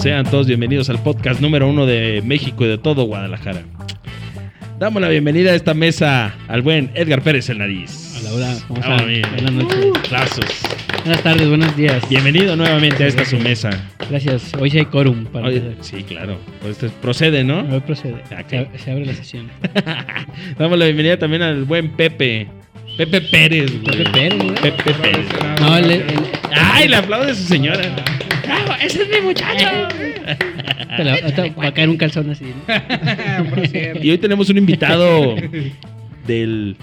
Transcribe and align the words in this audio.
Sean 0.00 0.24
todos 0.30 0.46
bienvenidos 0.46 0.88
al 0.88 1.02
podcast 1.02 1.40
número 1.40 1.68
uno 1.68 1.86
de 1.86 2.22
México 2.24 2.64
y 2.64 2.68
de 2.68 2.78
todo 2.78 3.04
Guadalajara. 3.04 3.62
Damos 4.78 5.00
la 5.00 5.08
bienvenida 5.08 5.52
a 5.52 5.54
esta 5.54 5.74
mesa 5.74 6.34
al 6.48 6.62
buen 6.62 6.90
Edgar 6.94 7.22
Pérez 7.22 7.48
el 7.50 7.58
Nariz. 7.58 8.22
Hola, 8.32 8.56
hola. 8.68 9.04
Buenas 9.34 9.52
noches. 9.52 10.75
Buenas 11.06 11.22
tardes, 11.22 11.48
buenos 11.48 11.76
días. 11.76 12.02
Bienvenido 12.08 12.56
nuevamente 12.56 13.04
a 13.04 13.06
esta 13.06 13.24
su 13.24 13.38
mesa. 13.38 13.70
Gracias. 14.10 14.52
Hoy 14.58 14.70
sí 14.70 14.78
hay 14.78 14.86
quórum 14.86 15.24
para 15.26 15.48
empezar. 15.52 15.74
sí, 15.84 16.02
claro. 16.02 16.36
Pues 16.60 16.72
esto 16.82 16.90
procede, 17.00 17.44
¿no? 17.44 17.60
Hoy 17.60 17.78
procede. 17.78 18.16
Ah. 18.32 18.42
Se, 18.48 18.66
se 18.76 18.90
abre 18.90 19.06
la 19.06 19.14
sesión. 19.14 19.48
Damos 20.58 20.76
la 20.76 20.86
bienvenida 20.86 21.16
también 21.16 21.42
al 21.42 21.62
buen 21.62 21.90
Pepe. 21.90 22.48
Pepe 22.96 23.20
Pérez, 23.20 23.70
güey. 23.82 23.98
Pepe 23.98 24.10
Pérez, 24.10 24.44
¿no? 24.44 24.54
Pepe 24.54 24.94
Pérez. 24.94 25.26
No, 25.60 25.76
el, 25.76 25.90
el- 25.92 26.02
¡Ay! 26.52 26.88
Le 26.88 26.96
aplaude 26.96 27.30
a 27.30 27.34
su 27.36 27.44
señora. 27.44 27.84
¡Bravo! 28.44 28.72
¡Ese 28.82 29.02
es 29.02 29.08
mi 29.08 29.20
muchacho! 29.20 29.64
va 31.56 31.66
a 31.68 31.72
caer 31.72 31.88
un 31.88 31.98
calzón 31.98 32.30
así. 32.30 32.46
¿no? 32.66 34.02
Y 34.02 34.10
hoy 34.10 34.18
tenemos 34.18 34.50
un 34.50 34.58
invitado 34.58 35.36
del 36.26 36.76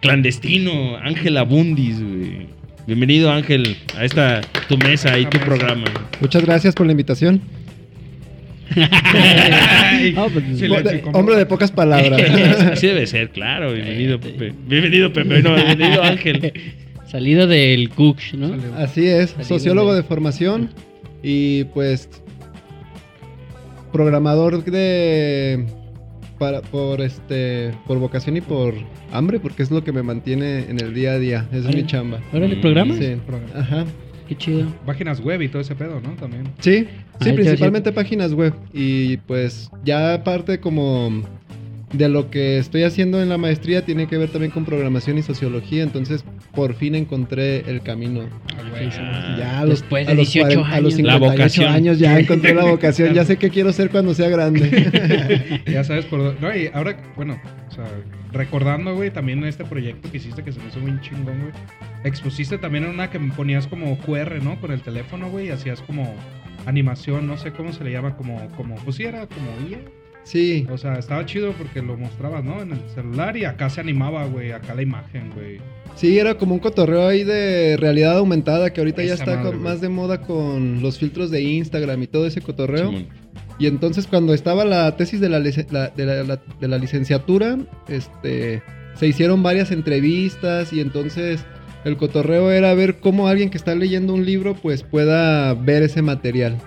clandestino, 0.00 0.96
Ángel 0.96 1.36
Abundis, 1.36 2.02
güey. 2.02 2.55
Bienvenido, 2.86 3.30
Ángel, 3.32 3.76
a 3.96 4.04
esta 4.04 4.40
tu 4.68 4.78
mesa 4.78 5.18
y 5.18 5.26
tu 5.26 5.38
programa. 5.38 5.84
Muchas 6.20 6.44
gracias 6.44 6.74
por 6.74 6.86
la 6.86 6.92
invitación. 6.92 7.40
No, 10.14 10.28
pues, 10.28 10.60
de- 10.60 11.02
hombre 11.12 11.36
de 11.36 11.46
pocas 11.46 11.70
palabras. 11.72 12.20
Así 12.72 12.86
debe 12.86 13.06
ser, 13.06 13.30
claro. 13.30 13.72
Bienvenido, 13.72 14.20
Pepe. 14.20 14.52
Bienvenido, 14.66 15.12
Pepe. 15.12 15.42
No, 15.42 15.54
bienvenido, 15.54 16.02
Ángel. 16.02 16.52
Salido 17.10 17.46
del 17.46 17.88
Cook, 17.90 18.18
¿no? 18.34 18.54
Así 18.76 19.06
es, 19.06 19.30
Salido 19.30 19.48
sociólogo 19.48 19.92
de- 19.94 20.02
de 20.02 20.08
formación 20.08 20.70
y 21.22 21.64
pues 21.64 22.08
programador 23.92 24.64
de 24.64 25.66
para 26.38 26.60
por 26.62 27.00
este 27.00 27.72
por 27.86 27.98
vocación 27.98 28.36
y 28.36 28.40
por 28.40 28.74
hambre 29.12 29.40
porque 29.40 29.62
es 29.62 29.70
lo 29.70 29.82
que 29.84 29.92
me 29.92 30.02
mantiene 30.02 30.68
en 30.70 30.80
el 30.80 30.94
día 30.94 31.12
a 31.12 31.18
día, 31.18 31.48
es 31.52 31.64
mi 31.66 31.86
chamba. 31.86 32.20
Órale, 32.32 32.56
Mm. 32.56 32.60
programa. 32.60 32.94
Sí. 32.94 33.16
Programa. 33.26 33.52
Ajá. 33.60 33.84
Qué 34.28 34.36
chido. 34.36 34.66
Páginas 34.84 35.20
web 35.20 35.40
y 35.42 35.48
todo 35.48 35.62
ese 35.62 35.74
pedo, 35.76 36.00
¿no? 36.00 36.10
También. 36.16 36.44
Sí, 36.58 36.86
Ah, 37.14 37.18
sí, 37.20 37.30
ya, 37.30 37.34
principalmente 37.36 37.92
páginas 37.92 38.32
web. 38.34 38.52
Y 38.74 39.18
pues 39.18 39.70
ya 39.84 40.14
aparte 40.14 40.58
como 40.60 41.22
de 41.92 42.08
lo 42.08 42.30
que 42.30 42.58
estoy 42.58 42.82
haciendo 42.82 43.22
en 43.22 43.28
la 43.28 43.38
maestría 43.38 43.84
tiene 43.84 44.08
que 44.08 44.18
ver 44.18 44.28
también 44.30 44.50
con 44.50 44.64
programación 44.64 45.18
y 45.18 45.22
sociología. 45.22 45.82
Entonces 45.82 46.24
por 46.52 46.74
fin 46.74 46.94
encontré 46.94 47.60
el 47.70 47.80
camino. 47.82 48.22
Ah, 48.56 49.36
Ya 49.38 49.60
a 49.60 49.64
los, 49.64 49.80
Después 49.80 50.06
de 50.06 50.12
a 50.12 50.14
los 50.16 50.32
18 50.32 50.60
cuaren- 50.62 50.72
a 50.72 50.80
los 50.80 50.94
años. 50.94 51.06
La 51.06 51.12
58 51.14 51.32
vocación. 51.32 51.72
años 51.72 51.98
ya 51.98 52.18
encontré 52.18 52.54
la 52.54 52.64
vocación. 52.70 53.14
Ya 53.14 53.24
sé 53.24 53.36
qué 53.36 53.50
quiero 53.50 53.72
ser 53.72 53.90
cuando 53.90 54.14
sea 54.14 54.28
grande. 54.28 55.62
Ya 55.66 55.84
sabes 55.84 56.04
por 56.06 56.18
dónde. 56.22 56.40
No, 56.40 56.54
y 56.56 56.68
ahora, 56.72 56.96
bueno, 57.16 57.40
o 57.68 57.70
sea, 57.74 57.84
recordando, 58.32 58.94
güey, 58.94 59.10
también 59.10 59.44
este 59.44 59.64
proyecto 59.64 60.10
que 60.10 60.16
hiciste 60.18 60.42
que 60.42 60.52
se 60.52 60.60
me 60.60 60.68
hizo 60.68 60.80
muy 60.80 61.00
chingón, 61.00 61.38
güey. 61.40 61.52
Expusiste 62.04 62.58
también 62.58 62.84
en 62.84 62.90
una 62.90 63.10
que 63.10 63.18
me 63.18 63.32
ponías 63.32 63.66
como 63.66 63.96
QR, 63.98 64.42
¿no? 64.42 64.60
Con 64.60 64.72
el 64.72 64.80
teléfono, 64.80 65.30
güey, 65.30 65.46
y 65.46 65.50
hacías 65.50 65.80
como 65.82 66.14
animación, 66.66 67.26
no 67.26 67.36
sé 67.36 67.52
cómo 67.52 67.72
se 67.72 67.84
le 67.84 67.92
llama, 67.92 68.16
como, 68.16 68.48
como, 68.56 68.74
pues 68.76 68.96
sí, 68.96 69.04
era 69.04 69.26
como 69.26 69.46
IA. 69.70 69.78
Sí, 70.26 70.66
O 70.72 70.76
sea, 70.76 70.98
estaba 70.98 71.24
chido 71.24 71.52
porque 71.52 71.80
lo 71.82 71.96
mostrabas, 71.96 72.42
¿no? 72.44 72.60
En 72.60 72.72
el 72.72 72.80
celular 72.94 73.36
y 73.36 73.44
acá 73.44 73.70
se 73.70 73.80
animaba, 73.80 74.26
güey, 74.26 74.50
acá 74.50 74.74
la 74.74 74.82
imagen, 74.82 75.30
güey. 75.34 75.58
sí, 75.94 76.18
era 76.18 76.34
como 76.36 76.54
un 76.54 76.58
cotorreo 76.60 77.06
ahí 77.06 77.22
de 77.22 77.76
realidad 77.78 78.18
aumentada 78.18 78.72
que 78.72 78.80
ahorita 78.80 79.04
ya 79.04 79.14
está 79.14 79.26
madre, 79.36 79.42
con- 79.42 79.50
güey. 79.52 79.62
más 79.62 79.80
de 79.80 79.88
moda 79.88 80.20
con 80.22 80.82
los 80.82 80.98
filtros 80.98 81.30
de 81.30 81.42
Instagram 81.42 82.02
y 82.02 82.06
todo 82.08 82.26
ese 82.26 82.40
cotorreo. 82.40 82.88
Simón. 82.88 83.06
Y 83.60 83.66
entonces 83.68 84.06
cuando 84.08 84.34
estaba 84.34 84.64
la 84.64 84.96
tesis 84.96 85.20
de 85.20 85.28
la, 85.28 85.38
de, 85.40 85.64
la, 85.70 85.90
la- 86.24 86.40
de 86.60 86.68
la 86.68 86.76
licenciatura, 86.78 87.56
este, 87.88 88.62
se 88.96 89.06
hicieron 89.06 89.42
varias 89.44 89.70
entrevistas 89.70 90.72
y 90.72 90.80
entonces 90.80 91.44
el 91.84 91.96
cotorreo 91.96 92.50
era 92.50 92.74
ver 92.74 92.96
cómo 92.98 93.28
alguien 93.28 93.48
que 93.48 93.56
está 93.58 93.74
leyendo 93.76 94.12
un 94.12 94.26
libro 94.26 94.54
pues 94.56 94.82
pueda 94.82 95.54
ver 95.54 95.84
ese 95.84 96.02
material. 96.02 96.58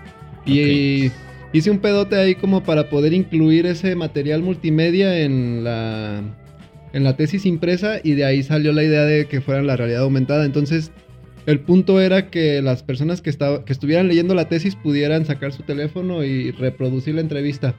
Y 0.46 1.12
hice 1.54 1.72
un 1.72 1.80
pedote 1.80 2.16
ahí 2.16 2.36
como 2.36 2.64
para 2.64 2.90
poder 2.90 3.14
incluir 3.14 3.66
ese 3.66 3.96
material 3.96 4.42
multimedia 4.42 5.20
en 5.22 5.64
la, 5.64 6.22
en 6.94 7.04
la 7.04 7.16
tesis 7.16 7.46
impresa 7.46 8.00
y 8.04 8.14
de 8.14 8.26
ahí 8.26 8.44
salió 8.44 8.72
la 8.72 8.84
idea 8.84 9.04
de 9.04 9.26
que 9.26 9.42
fuera 9.42 9.62
la 9.62 9.76
realidad 9.76 10.04
aumentada. 10.04 10.46
Entonces 10.46 10.92
el 11.46 11.60
punto 11.60 12.00
era 12.02 12.30
que 12.30 12.62
las 12.62 12.84
personas 12.84 13.22
que, 13.22 13.32
que 13.32 13.74
estuvieran 13.74 14.08
leyendo 14.08 14.36
la 14.36 14.48
tesis 14.48 14.76
pudieran 14.76 15.26
sacar 15.26 15.52
su 15.52 15.64
teléfono 15.64 16.24
y 16.24 16.52
reproducir 16.52 17.16
la 17.16 17.22
entrevista. 17.22 17.76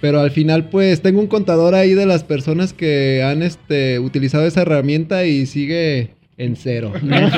Pero 0.00 0.20
al 0.20 0.30
final, 0.30 0.68
pues, 0.68 1.02
tengo 1.02 1.20
un 1.20 1.26
contador 1.26 1.74
ahí 1.74 1.94
de 1.94 2.06
las 2.06 2.22
personas 2.22 2.72
que 2.72 3.22
han 3.22 3.42
este, 3.42 3.98
utilizado 3.98 4.46
esa 4.46 4.62
herramienta 4.62 5.26
y 5.26 5.46
sigue 5.46 6.10
en 6.38 6.56
cero. 6.56 6.92
Na- 7.02 7.30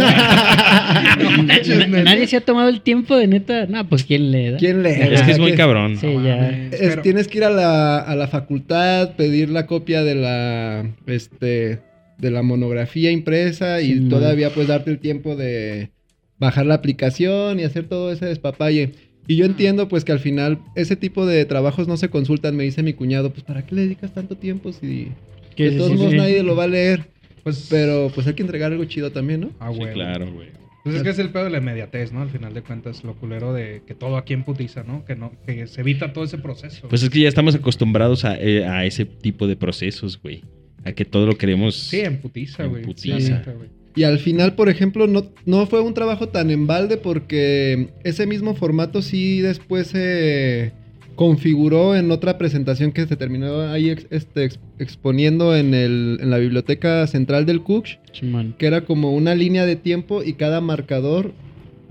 Nadie 2.05 2.27
se 2.27 2.37
ha 2.37 2.41
tomado 2.41 2.69
el 2.69 2.81
tiempo 2.83 3.17
de 3.17 3.27
neta. 3.27 3.67
No, 3.67 3.89
pues 3.89 4.05
quién 4.05 4.31
le 4.31 4.53
da. 4.53 4.59
¿Quién 4.59 4.83
lee? 4.83 4.91
Es 4.91 5.23
que 5.23 5.33
es 5.33 5.39
muy 5.39 5.53
¿Qué- 5.53 5.57
cabrón. 5.57 5.97
Sí, 5.97 6.07
No 6.07 6.25
ya. 6.25 6.51
Es- 6.71 7.01
tienes 7.03 7.29
que 7.29 7.39
ir 7.39 7.45
a 7.45 7.51
la, 7.51 7.99
a 7.99 8.15
la 8.17 8.29
facultad, 8.29 9.15
pedir 9.17 9.51
la 9.51 9.67
copia 9.67 10.03
de 10.05 10.15
la, 10.15 10.87
este, 11.07 11.81
de 12.19 12.31
la 12.31 12.43
monografía 12.43 13.11
impresa 13.11 13.81
y 13.81 13.95
Sí, 13.95 14.01
todavía 14.09 14.51
pues 14.51 14.69
darte 14.69 14.91
el 14.91 14.99
tiempo 14.99 15.37
de 15.37 15.91
bajar 16.39 16.67
la 16.67 16.75
aplicación 16.75 17.61
y 17.61 17.65
hacer 17.65 17.85
todo 17.85 18.13
ese 18.13 18.27
despapalle. 18.27 18.93
Y 19.27 19.37
yo 19.37 19.45
entiendo 19.45 19.89
pues 19.89 20.05
que 20.05 20.13
al 20.13 20.19
final 20.21 20.59
ese 20.75 20.97
tipo 20.97 21.27
de 21.27 21.45
trabajos 21.45 21.87
no 21.87 21.97
se 21.97 22.09
consultan, 22.09 22.57
me 22.57 22.65
dice 22.65 22.83
mi 22.83 22.95
cuñado, 22.95 23.31
pues 23.31 23.45
¿para 23.45 23.63
qué 23.65 23.75
le 23.75 23.83
dedicas 23.83 24.13
tanto 24.13 24.37
tiempo 24.37 24.73
si 24.73 25.09
Que 25.55 25.71
de 25.71 25.77
todos 25.77 25.93
modos 25.97 26.15
nadie 26.15 26.43
lo 26.43 26.57
va 26.57 26.65
a 26.65 26.69
leer? 26.69 27.07
Pues, 27.43 27.67
Pero 27.71 28.11
pues 28.15 28.27
hay 28.27 28.35
que 28.35 28.43
entregar 28.43 28.73
algo 28.73 28.85
chido 28.85 29.11
también, 29.13 29.41
¿no? 29.43 29.51
Ah, 29.61 29.71
Sí, 29.73 29.79
güey. 29.79 29.93
claro, 29.93 30.31
güey. 30.33 30.49
Pues 30.83 30.97
es 30.97 31.03
que 31.03 31.11
es 31.11 31.19
el 31.19 31.29
pedo 31.29 31.45
de 31.45 31.51
la 31.51 31.59
inmediatez, 31.59 32.11
¿no? 32.11 32.23
Al 32.23 32.31
final 32.31 32.55
de 32.55 32.63
cuentas, 32.63 33.05
lo 33.05 33.15
culero 33.15 33.53
de 33.53 33.83
que 33.87 33.95
todo 33.95 34.17
aquí 34.17 34.33
en 34.33 34.45
putiza, 34.45 34.83
¿no? 34.83 35.05
Que 35.05 35.15
no, 35.15 35.33
que 35.47 35.67
se 35.67 35.83
evita 35.83 36.15
todo 36.15 36.25
ese 36.25 36.39
proceso. 36.39 36.89
Pues 36.89 37.03
es 37.03 37.11
que 37.11 37.21
ya 37.21 37.29
estamos 37.29 37.55
acostumbrados 37.55 38.25
a, 38.25 38.37
eh, 38.41 38.65
a 38.65 38.87
ese 38.87 39.05
tipo 39.05 39.47
de 39.47 39.57
procesos, 39.57 40.19
güey. 40.23 40.43
A 40.85 40.93
que 40.93 41.05
todo 41.05 41.27
lo 41.27 41.37
queremos. 41.37 41.75
sí, 41.77 42.01
en 42.01 42.19
putiza, 42.19 42.65
En 42.65 42.71
güey. 42.71 42.83
putiza. 42.83 43.45
Sí. 43.45 43.51
Y 43.97 44.05
al 44.05 44.19
final, 44.21 44.55
por 44.55 44.71
ejemplo, 44.71 45.07
no, 45.07 45.27
no 45.45 45.67
fue 45.67 45.81
un 45.83 45.93
trabajo 45.93 46.29
tan 46.31 46.51
en 46.51 46.67
balde 46.67 46.97
porque 46.97 47.89
ese 48.05 48.27
mismo 48.27 48.55
formato 48.55 49.03
sí 49.03 49.41
después 49.43 49.89
se 49.89 50.73
configuró 51.21 51.95
en 51.97 52.11
otra 52.13 52.39
presentación 52.39 52.93
que 52.93 53.07
se 53.07 53.15
terminó 53.15 53.61
ahí 53.61 53.91
ex- 53.91 54.07
este, 54.09 54.45
ex- 54.45 54.59
exponiendo 54.79 55.55
en, 55.55 55.75
el, 55.75 56.17
en 56.23 56.31
la 56.31 56.39
biblioteca 56.39 57.07
central 57.07 57.45
del 57.45 57.61
Cook, 57.63 57.85
Simón. 58.13 58.55
que 58.57 58.65
era 58.65 58.87
como 58.87 59.13
una 59.15 59.35
línea 59.35 59.67
de 59.67 59.77
tiempo 59.77 60.23
y 60.23 60.33
cada 60.33 60.63
marcador 60.63 61.33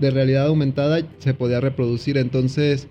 de 0.00 0.10
realidad 0.10 0.46
aumentada 0.48 1.02
se 1.20 1.32
podía 1.32 1.60
reproducir. 1.60 2.18
Entonces, 2.18 2.88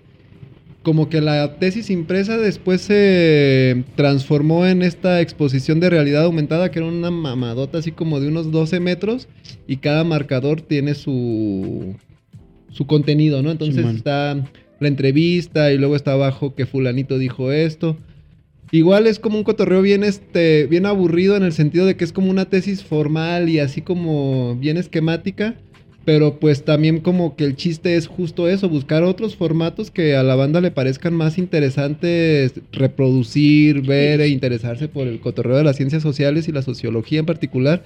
como 0.82 1.10
que 1.10 1.20
la 1.20 1.56
tesis 1.58 1.90
impresa 1.90 2.38
después 2.38 2.80
se 2.80 3.84
transformó 3.94 4.64
en 4.66 4.80
esta 4.80 5.20
exposición 5.20 5.78
de 5.78 5.90
realidad 5.90 6.24
aumentada, 6.24 6.70
que 6.70 6.78
era 6.78 6.88
una 6.88 7.10
mamadota 7.10 7.76
así 7.76 7.92
como 7.92 8.18
de 8.18 8.28
unos 8.28 8.50
12 8.50 8.80
metros, 8.80 9.28
y 9.66 9.76
cada 9.76 10.04
marcador 10.04 10.62
tiene 10.62 10.94
su, 10.94 11.96
su 12.70 12.86
contenido, 12.86 13.42
¿no? 13.42 13.50
Entonces 13.50 13.84
está 13.96 14.42
la 14.80 14.88
entrevista 14.88 15.72
y 15.72 15.78
luego 15.78 15.94
está 15.94 16.12
abajo 16.12 16.54
que 16.54 16.66
fulanito 16.66 17.18
dijo 17.18 17.52
esto. 17.52 17.96
Igual 18.72 19.06
es 19.06 19.18
como 19.18 19.36
un 19.36 19.44
cotorreo 19.44 19.82
bien, 19.82 20.04
este, 20.04 20.66
bien 20.66 20.86
aburrido 20.86 21.36
en 21.36 21.42
el 21.42 21.52
sentido 21.52 21.86
de 21.86 21.96
que 21.96 22.04
es 22.04 22.12
como 22.12 22.30
una 22.30 22.46
tesis 22.46 22.82
formal 22.82 23.48
y 23.48 23.58
así 23.58 23.82
como 23.82 24.56
bien 24.56 24.76
esquemática. 24.76 25.56
Pero 26.04 26.40
pues 26.40 26.64
también 26.64 27.00
como 27.00 27.36
que 27.36 27.44
el 27.44 27.56
chiste 27.56 27.94
es 27.94 28.06
justo 28.06 28.48
eso, 28.48 28.70
buscar 28.70 29.02
otros 29.02 29.36
formatos 29.36 29.90
que 29.90 30.16
a 30.16 30.22
la 30.22 30.34
banda 30.34 30.62
le 30.62 30.70
parezcan 30.70 31.12
más 31.12 31.36
interesantes 31.36 32.54
reproducir, 32.72 33.82
ver 33.82 34.22
e 34.22 34.28
interesarse 34.28 34.88
por 34.88 35.06
el 35.06 35.20
cotorreo 35.20 35.58
de 35.58 35.64
las 35.64 35.76
ciencias 35.76 36.02
sociales 36.02 36.48
y 36.48 36.52
la 36.52 36.62
sociología 36.62 37.20
en 37.20 37.26
particular, 37.26 37.84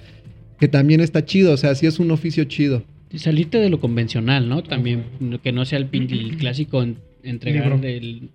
que 0.59 0.69
también 0.69 1.01
está 1.01 1.25
chido, 1.25 1.51
o 1.51 1.57
sea, 1.57 1.75
sí 1.75 1.87
es 1.87 1.99
un 1.99 2.09
oficio 2.09 2.45
chido. 2.45 2.83
Salirte 3.17 3.57
de 3.59 3.69
lo 3.69 3.79
convencional, 3.79 4.47
¿no? 4.49 4.63
También, 4.63 5.03
que 5.43 5.51
no 5.51 5.65
sea 5.65 5.79
el, 5.79 5.89
el 5.91 6.37
clásico 6.37 6.81
en- 6.83 6.97
entregar 7.23 7.71
Libro. 7.71 7.87
el... 7.87 8.29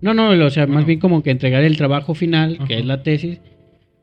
No, 0.00 0.14
no, 0.14 0.30
o 0.30 0.50
sea, 0.50 0.66
más 0.66 0.84
bien 0.84 0.98
como 0.98 1.22
que 1.22 1.30
entregar 1.30 1.62
el 1.62 1.76
trabajo 1.76 2.14
final, 2.14 2.58
que 2.66 2.78
es 2.78 2.84
la 2.84 3.02
tesis, 3.04 3.40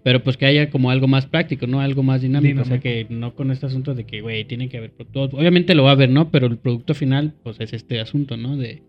pero 0.01 0.23
pues 0.23 0.37
que 0.37 0.45
haya 0.45 0.69
como 0.69 0.91
algo 0.91 1.07
más 1.09 1.25
práctico, 1.25 1.67
¿no? 1.67 1.81
Algo 1.81 2.03
más 2.03 2.21
dinámico, 2.21 2.61
o 2.61 2.65
sea, 2.65 2.79
que 2.79 3.05
no 3.09 3.35
con 3.35 3.51
este 3.51 3.65
asunto 3.65 3.93
de 3.95 4.05
que, 4.05 4.21
güey, 4.21 4.45
tiene 4.45 4.69
que 4.69 4.77
haber... 4.77 4.91
pro- 4.91 5.05
todo- 5.05 5.37
Obviamente 5.37 5.75
lo 5.75 5.83
va 5.83 5.89
a 5.89 5.93
haber, 5.93 6.09
¿no? 6.09 6.29
Pero 6.31 6.47
el 6.47 6.57
producto 6.57 6.93
final, 6.93 7.33
pues 7.43 7.59
es 7.59 7.73
este 7.73 7.99
asunto, 7.99 8.37
¿no? 8.37 8.55
De 8.55 8.81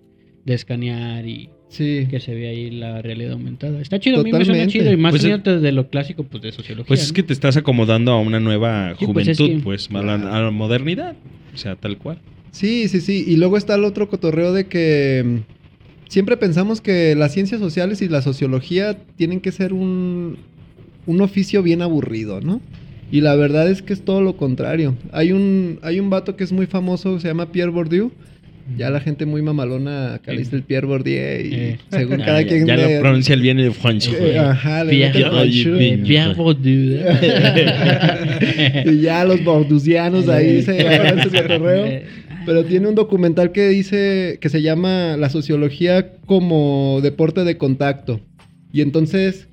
de 0.44 0.54
escanear 0.54 1.26
y 1.26 1.50
Sí. 1.68 2.06
que 2.10 2.18
se 2.18 2.34
ve 2.34 2.48
ahí 2.48 2.70
la 2.70 3.00
realidad 3.00 3.32
aumentada. 3.32 3.80
Está 3.80 4.00
chido, 4.00 4.20
a 4.20 4.24
mí 4.24 4.32
me 4.32 4.44
suena 4.44 4.64
Totalmente. 4.64 4.72
chido 4.72 4.92
y 4.92 4.96
más 4.96 5.10
Pues 5.12 5.24
es- 5.24 5.32
allá 5.32 5.58
de 5.60 5.72
lo 5.72 5.88
clásico, 5.88 6.24
pues 6.24 6.42
de 6.42 6.50
sociología. 6.52 6.88
Pues 6.88 7.02
es 7.02 7.08
¿no? 7.10 7.14
que 7.14 7.22
te 7.22 7.32
estás 7.32 7.56
acomodando 7.56 8.10
a 8.12 8.20
una 8.20 8.40
nueva 8.40 8.94
Sí, 8.98 9.06
pues 9.06 9.28
es 9.28 9.36
juventud, 9.38 9.58
que- 9.58 9.64
pues, 9.64 9.88
a, 9.92 10.02
la, 10.02 10.14
a 10.14 10.40
la 10.42 10.50
modernidad. 10.50 11.14
O 11.54 11.56
sea, 11.56 11.76
tal 11.76 11.96
cual. 11.98 12.18
Sí, 12.50 12.88
sí, 12.88 13.00
sí. 13.00 13.24
Y 13.26 13.36
luego 13.36 13.56
está 13.56 13.76
el 13.76 13.84
otro 13.84 14.08
cotorreo 14.08 14.52
de 14.52 14.66
que 14.66 15.22
mm, 15.24 16.08
siempre 16.08 16.36
pensamos 16.36 16.80
que 16.80 17.14
las 17.14 17.32
ciencias 17.32 17.60
sociales 17.60 18.02
y 18.02 18.08
la 18.08 18.22
sociología 18.22 18.98
tienen 19.16 19.40
que 19.40 19.52
ser 19.52 19.72
un, 19.72 20.38
un 21.06 21.20
oficio 21.20 21.62
bien 21.62 21.82
aburrido, 21.82 22.40
¿no? 22.40 22.60
Y 23.12 23.20
la 23.20 23.36
verdad 23.36 23.70
es 23.70 23.82
que 23.82 23.92
es 23.92 24.04
todo 24.04 24.20
lo 24.22 24.36
contrario. 24.36 24.96
Hay 25.12 25.30
un, 25.32 25.78
hay 25.82 26.00
un 26.00 26.10
vato 26.10 26.34
que 26.36 26.42
es 26.44 26.50
muy 26.52 26.66
famoso, 26.66 27.20
se 27.20 27.28
llama 27.28 27.52
Pierre 27.52 27.70
Bourdieu. 27.70 28.10
Ya 28.76 28.88
la 28.90 29.00
gente 29.00 29.26
muy 29.26 29.42
mamalona 29.42 30.14
acá 30.14 30.32
le 30.32 30.38
dice 30.38 30.56
el 30.56 30.62
Pierre 30.62 30.86
Bourdieu 30.86 31.40
y 31.46 31.54
Eh. 31.54 31.78
según 31.90 32.18
cada 32.24 32.40
ya- 32.42 32.48
quien 32.48 32.66
ya 32.66 32.76
le- 32.76 32.94
lo 32.96 33.00
pronuncia 33.00 33.34
el 33.34 33.40
bien 33.42 33.58
el 33.58 33.70
Juancho. 33.70 34.12
Eh, 34.16 34.38
ajá, 34.38 34.84
le 34.84 34.90
Pierre, 35.10 35.30
Bourdieu. 36.34 37.00
Y 38.86 39.00
ya 39.00 39.24
los 39.24 39.42
bordusianos 39.44 40.28
ahí 40.28 40.62
se 40.62 40.80
agarran 40.80 41.28
cotorreo. 41.28 41.86
Eh, 41.90 42.04
Pero 42.46 42.64
tiene 42.64 42.88
un 42.88 42.94
documental 42.94 43.52
que 43.52 43.68
dice 43.68 44.38
que 44.40 44.48
se 44.48 44.62
llama 44.62 45.16
La 45.18 45.28
sociología 45.28 46.12
como 46.26 47.00
deporte 47.02 47.44
de 47.44 47.58
contacto. 47.58 48.20
Y 48.72 48.80
entonces 48.80 49.46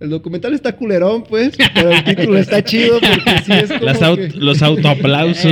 el 0.00 0.10
documental 0.10 0.52
está 0.54 0.76
culerón, 0.76 1.24
pues, 1.24 1.52
pero 1.74 1.90
el 1.90 2.04
título 2.04 2.38
está 2.38 2.62
chido 2.62 3.00
porque 3.00 3.30
sí 3.46 3.52
es 3.52 3.72
como 3.72 3.84
Las 3.84 4.00
aut- 4.02 4.30
que- 4.32 4.38
Los 4.38 4.62
autoaplausos. 4.62 5.50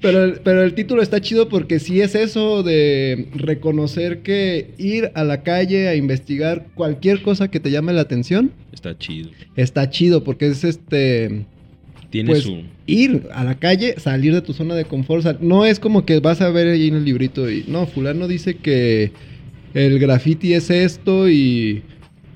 Pero, 0.00 0.24
el- 0.24 0.40
pero 0.44 0.62
el 0.64 0.74
título 0.74 1.02
está 1.02 1.20
chido 1.20 1.48
porque 1.48 1.78
sí 1.78 2.00
es 2.00 2.14
eso 2.14 2.62
de 2.62 3.28
reconocer 3.34 4.20
que 4.20 4.70
ir 4.78 5.10
a 5.14 5.24
la 5.24 5.42
calle 5.42 5.88
a 5.88 5.94
investigar 5.94 6.66
cualquier 6.74 7.22
cosa 7.22 7.48
que 7.50 7.60
te 7.60 7.70
llame 7.70 7.92
la 7.92 8.00
atención 8.02 8.50
Está 8.72 8.96
chido. 8.96 9.30
está 9.56 9.90
chido 9.90 10.24
porque 10.24 10.46
es 10.48 10.64
este 10.64 11.44
Tiene 12.10 12.30
Pues, 12.30 12.42
su. 12.42 12.62
ir 12.86 13.28
a 13.32 13.44
la 13.44 13.54
calle, 13.60 13.94
salir 13.98 14.34
de 14.34 14.42
tu 14.42 14.52
zona 14.52 14.74
de 14.74 14.84
confort. 14.84 15.40
No 15.40 15.64
es 15.64 15.78
como 15.78 16.04
que 16.04 16.18
vas 16.18 16.40
a 16.40 16.50
ver 16.50 16.66
ahí 16.66 16.88
en 16.88 16.96
el 16.96 17.04
librito 17.04 17.48
y 17.48 17.64
no, 17.68 17.86
fulano 17.86 18.26
dice 18.26 18.56
que 18.56 19.12
el 19.74 20.00
graffiti 20.00 20.54
es 20.54 20.70
esto 20.70 21.28
y 21.30 21.82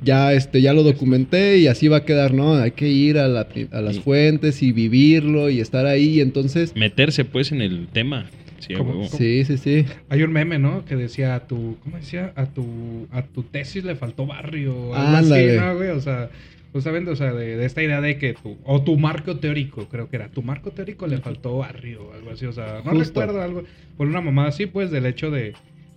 ya 0.04 0.32
este 0.32 0.60
ya 0.62 0.72
lo 0.72 0.82
documenté 0.82 1.58
y 1.58 1.66
así 1.66 1.88
va 1.88 1.98
a 1.98 2.04
quedar, 2.04 2.34
no, 2.34 2.54
hay 2.56 2.72
que 2.72 2.88
ir 2.88 3.18
a, 3.18 3.28
la- 3.28 3.46
a 3.72 3.80
las 3.80 3.96
Sí. 3.96 4.02
fuentes 4.02 4.62
y 4.62 4.72
vivirlo 4.72 5.50
y 5.50 5.60
estar 5.60 5.86
ahí, 5.86 6.20
entonces 6.20 6.74
Meterse, 6.76 7.24
pues, 7.24 7.52
en 7.52 7.60
el 7.62 7.88
tema. 7.88 8.26
Sí, 8.60 8.74
sí, 9.10 9.44
sí, 9.44 9.58
sí. 9.58 9.84
Hay 10.08 10.22
un 10.22 10.32
meme, 10.32 10.58
¿no? 10.58 10.84
Que 10.86 10.96
decía 10.96 11.34
a 11.34 11.46
tu, 11.46 11.76
¿cómo 11.84 11.98
decía? 11.98 12.32
A 12.34 12.46
tu, 12.46 13.06
a 13.12 13.22
tu 13.22 13.42
tesis 13.42 13.84
le 13.84 13.94
faltó 13.94 14.24
barrio. 14.26 14.74
o 14.74 14.94
Algo 14.94 15.16
así, 15.34 15.46
¿no, 15.58 15.76
güey? 15.76 15.90
O 15.90 16.00
sea, 16.00 16.30
justamente, 16.72 17.10
o 17.10 17.16
sea, 17.16 17.34
de, 17.34 17.58
de 17.58 17.66
esta 17.66 17.82
idea 17.82 18.00
de 18.00 18.16
que 18.16 18.32
tu, 18.32 18.56
o 18.64 18.82
tu 18.82 18.96
marco 18.96 19.36
teórico, 19.36 19.86
creo 19.90 20.08
que 20.08 20.16
era, 20.16 20.28
tu 20.28 20.42
marco 20.42 20.70
teórico 20.70 21.06
le 21.06 21.18
faltó 21.18 21.58
barrio, 21.58 22.10
algo 22.14 22.30
así, 22.30 22.46
o 22.46 22.52
sea, 22.52 22.80
no 22.84 22.92
Justo. 22.92 23.20
recuerdo 23.20 23.42
algo, 23.42 23.64
por 23.98 24.06
una 24.06 24.22
mamada 24.22 24.48
así, 24.48 24.64
pues, 24.64 24.90
del 24.90 25.04
hecho 25.04 25.30
de, 25.30 25.52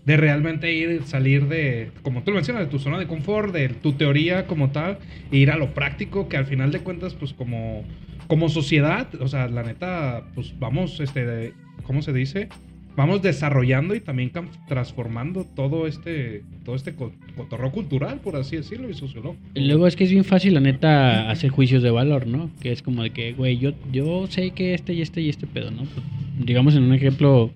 de 0.07 0.15
realmente 0.18 0.74
ir, 0.74 1.04
salir 1.04 1.48
de, 1.48 1.92
como 2.01 2.24
tú 2.24 2.31
lo 2.31 2.36
mencionas, 2.36 2.63
de 2.63 2.69
tu 2.71 2.80
zona 2.80 2.98
de 2.98 3.07
confort, 3.07 3.54
de 3.54 3.68
tu 3.69 3.92
teoría 3.94 4.48
como 4.48 4.69
tal, 4.71 5.00
e 5.31 5.38
ir 5.38 5.51
a 5.51 5.57
lo 5.57 5.74
práctico, 5.74 6.30
que 6.30 6.38
al 6.38 6.45
final 6.45 6.71
de 6.71 6.80
cuentas, 6.80 7.13
pues, 7.13 7.33
como, 7.33 7.83
como 8.27 8.48
sociedad, 8.50 9.07
o 9.19 9.27
sea, 9.27 9.50
la 9.50 9.63
neta, 9.63 10.24
pues, 10.33 10.57
vamos, 10.57 11.00
este, 11.01 11.51
¿cómo 11.83 12.01
se 12.01 12.13
dice? 12.13 12.48
vamos 12.95 13.21
desarrollando 13.21 13.94
y 13.94 14.00
también 14.00 14.31
transformando 14.68 15.45
todo 15.56 15.86
este 15.86 16.42
todo 16.65 16.74
este 16.75 16.95
co- 16.95 17.13
cotorreo 17.36 17.71
cultural, 17.71 18.19
por 18.21 18.36
así 18.36 18.56
decirlo, 18.56 18.89
y 18.89 18.95
sociológico. 18.95 19.38
Y 19.54 19.65
luego 19.68 19.86
es 19.86 19.95
que 19.95 20.06
es 20.06 20.09
bien 20.09 20.24
fácil, 20.24 20.56
la 20.56 20.62
neta, 20.62 21.30
hacer 21.30 21.51
juicios 21.51 21.83
de 21.83 21.92
valor, 21.92 22.25
¿no? 22.25 22.50
Que 22.59 22.71
es 22.71 22.81
como 22.81 23.04
de 23.04 23.12
que, 23.12 23.33
güey, 23.33 23.59
yo, 23.59 23.74
yo 23.92 24.25
sé 24.25 24.50
que 24.50 24.74
este 24.74 24.94
y 24.94 25.04
este 25.04 25.21
y 25.21 25.30
este 25.30 25.45
pedo, 25.45 25.69
¿no? 25.69 25.83
Pues, 25.83 26.04
digamos 26.44 26.75
en 26.75 26.81
un 26.89 26.94
ejemplo 26.95 27.51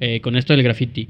eh, 0.00 0.22
con 0.22 0.36
esto 0.36 0.54
del 0.54 0.62
graffiti. 0.62 1.06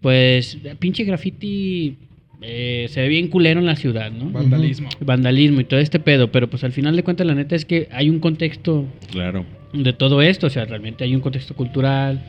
Pues, 0.00 0.58
pinche 0.78 1.04
graffiti 1.04 1.96
eh, 2.40 2.86
se 2.90 3.00
ve 3.02 3.08
bien 3.08 3.28
culero 3.28 3.58
en 3.60 3.66
la 3.66 3.76
ciudad, 3.76 4.12
¿no? 4.12 4.30
Vandalismo. 4.30 4.88
Vandalismo 5.00 5.60
y 5.60 5.64
todo 5.64 5.80
este 5.80 5.98
pedo, 5.98 6.30
pero 6.30 6.48
pues 6.48 6.62
al 6.64 6.72
final 6.72 6.94
de 6.94 7.02
cuentas 7.02 7.26
la 7.26 7.34
neta 7.34 7.56
es 7.56 7.64
que 7.64 7.88
hay 7.90 8.10
un 8.10 8.20
contexto 8.20 8.86
Claro. 9.10 9.44
de 9.72 9.92
todo 9.92 10.22
esto, 10.22 10.46
o 10.46 10.50
sea, 10.50 10.64
realmente 10.64 11.04
hay 11.04 11.14
un 11.14 11.20
contexto 11.20 11.54
cultural, 11.54 12.22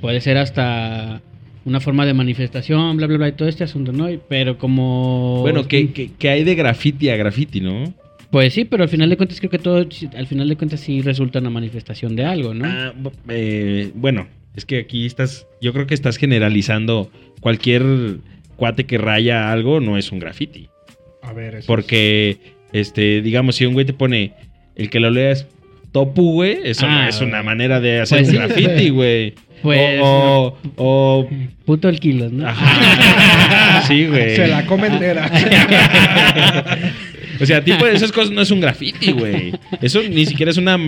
puede 0.00 0.20
ser 0.20 0.38
hasta 0.38 1.20
una 1.64 1.80
forma 1.80 2.06
de 2.06 2.14
manifestación, 2.14 2.96
bla, 2.96 3.06
bla, 3.06 3.18
bla, 3.18 3.28
y 3.28 3.32
todo 3.32 3.48
este 3.48 3.62
asunto, 3.62 3.92
¿no? 3.92 4.08
Pero 4.28 4.58
como... 4.58 5.40
Bueno, 5.42 5.68
que, 5.68 5.92
que, 5.92 6.10
que 6.18 6.28
hay 6.30 6.44
de 6.44 6.54
graffiti 6.54 7.08
a 7.10 7.16
graffiti, 7.16 7.60
¿no? 7.60 7.92
Pues 8.30 8.54
sí, 8.54 8.64
pero 8.64 8.82
al 8.82 8.88
final 8.88 9.10
de 9.10 9.18
cuentas 9.18 9.38
creo 9.38 9.50
que 9.50 9.58
todo, 9.58 9.86
al 10.16 10.26
final 10.26 10.48
de 10.48 10.56
cuentas 10.56 10.80
sí 10.80 11.02
resulta 11.02 11.38
una 11.38 11.50
manifestación 11.50 12.16
de 12.16 12.24
algo, 12.24 12.54
¿no? 12.54 12.64
Ah, 12.66 12.94
eh, 13.28 13.90
bueno, 13.94 14.26
es 14.56 14.64
que 14.64 14.78
aquí 14.78 15.06
estás. 15.06 15.46
Yo 15.60 15.72
creo 15.72 15.86
que 15.86 15.94
estás 15.94 16.16
generalizando. 16.16 17.10
Cualquier 17.40 17.82
cuate 18.56 18.84
que 18.84 18.98
raya 18.98 19.50
algo 19.52 19.80
no 19.80 19.96
es 19.98 20.12
un 20.12 20.18
graffiti. 20.20 20.68
A 21.22 21.32
ver, 21.32 21.56
eso 21.56 21.66
Porque, 21.66 22.38
este, 22.72 23.20
digamos, 23.22 23.56
si 23.56 23.66
un 23.66 23.74
güey 23.74 23.84
te 23.86 23.92
pone 23.92 24.32
el 24.76 24.90
que 24.90 25.00
lo 25.00 25.10
leas 25.10 25.46
topu, 25.92 26.32
güey, 26.32 26.58
eso 26.64 26.86
no 26.86 26.92
Ah, 27.00 27.08
es 27.08 27.20
una 27.20 27.42
manera 27.42 27.80
de 27.80 28.00
hacer 28.00 28.18
pues 28.20 28.28
un 28.30 28.34
graffiti, 28.36 28.88
güey. 28.90 29.34
Pues, 29.62 30.00
o, 30.02 30.56
o, 30.76 31.18
o- 31.20 31.28
Puto 31.64 31.88
el 31.88 32.00
kilo, 32.00 32.28
¿no? 32.30 32.48
Ajá. 32.48 33.82
Sí, 33.88 34.06
güey. 34.06 34.36
Se 34.36 34.46
la 34.48 34.64
come 34.66 34.86
entera. 34.86 35.28
O 37.40 37.46
sea, 37.46 37.64
tipo 37.64 37.84
de 37.84 37.94
esas 37.94 38.12
cosas 38.12 38.30
no 38.30 38.40
es 38.42 38.50
un 38.52 38.60
graffiti, 38.60 39.10
güey. 39.12 39.52
Eso 39.80 40.00
ni 40.08 40.26
siquiera 40.26 40.50
es 40.52 40.58
una. 40.58 40.78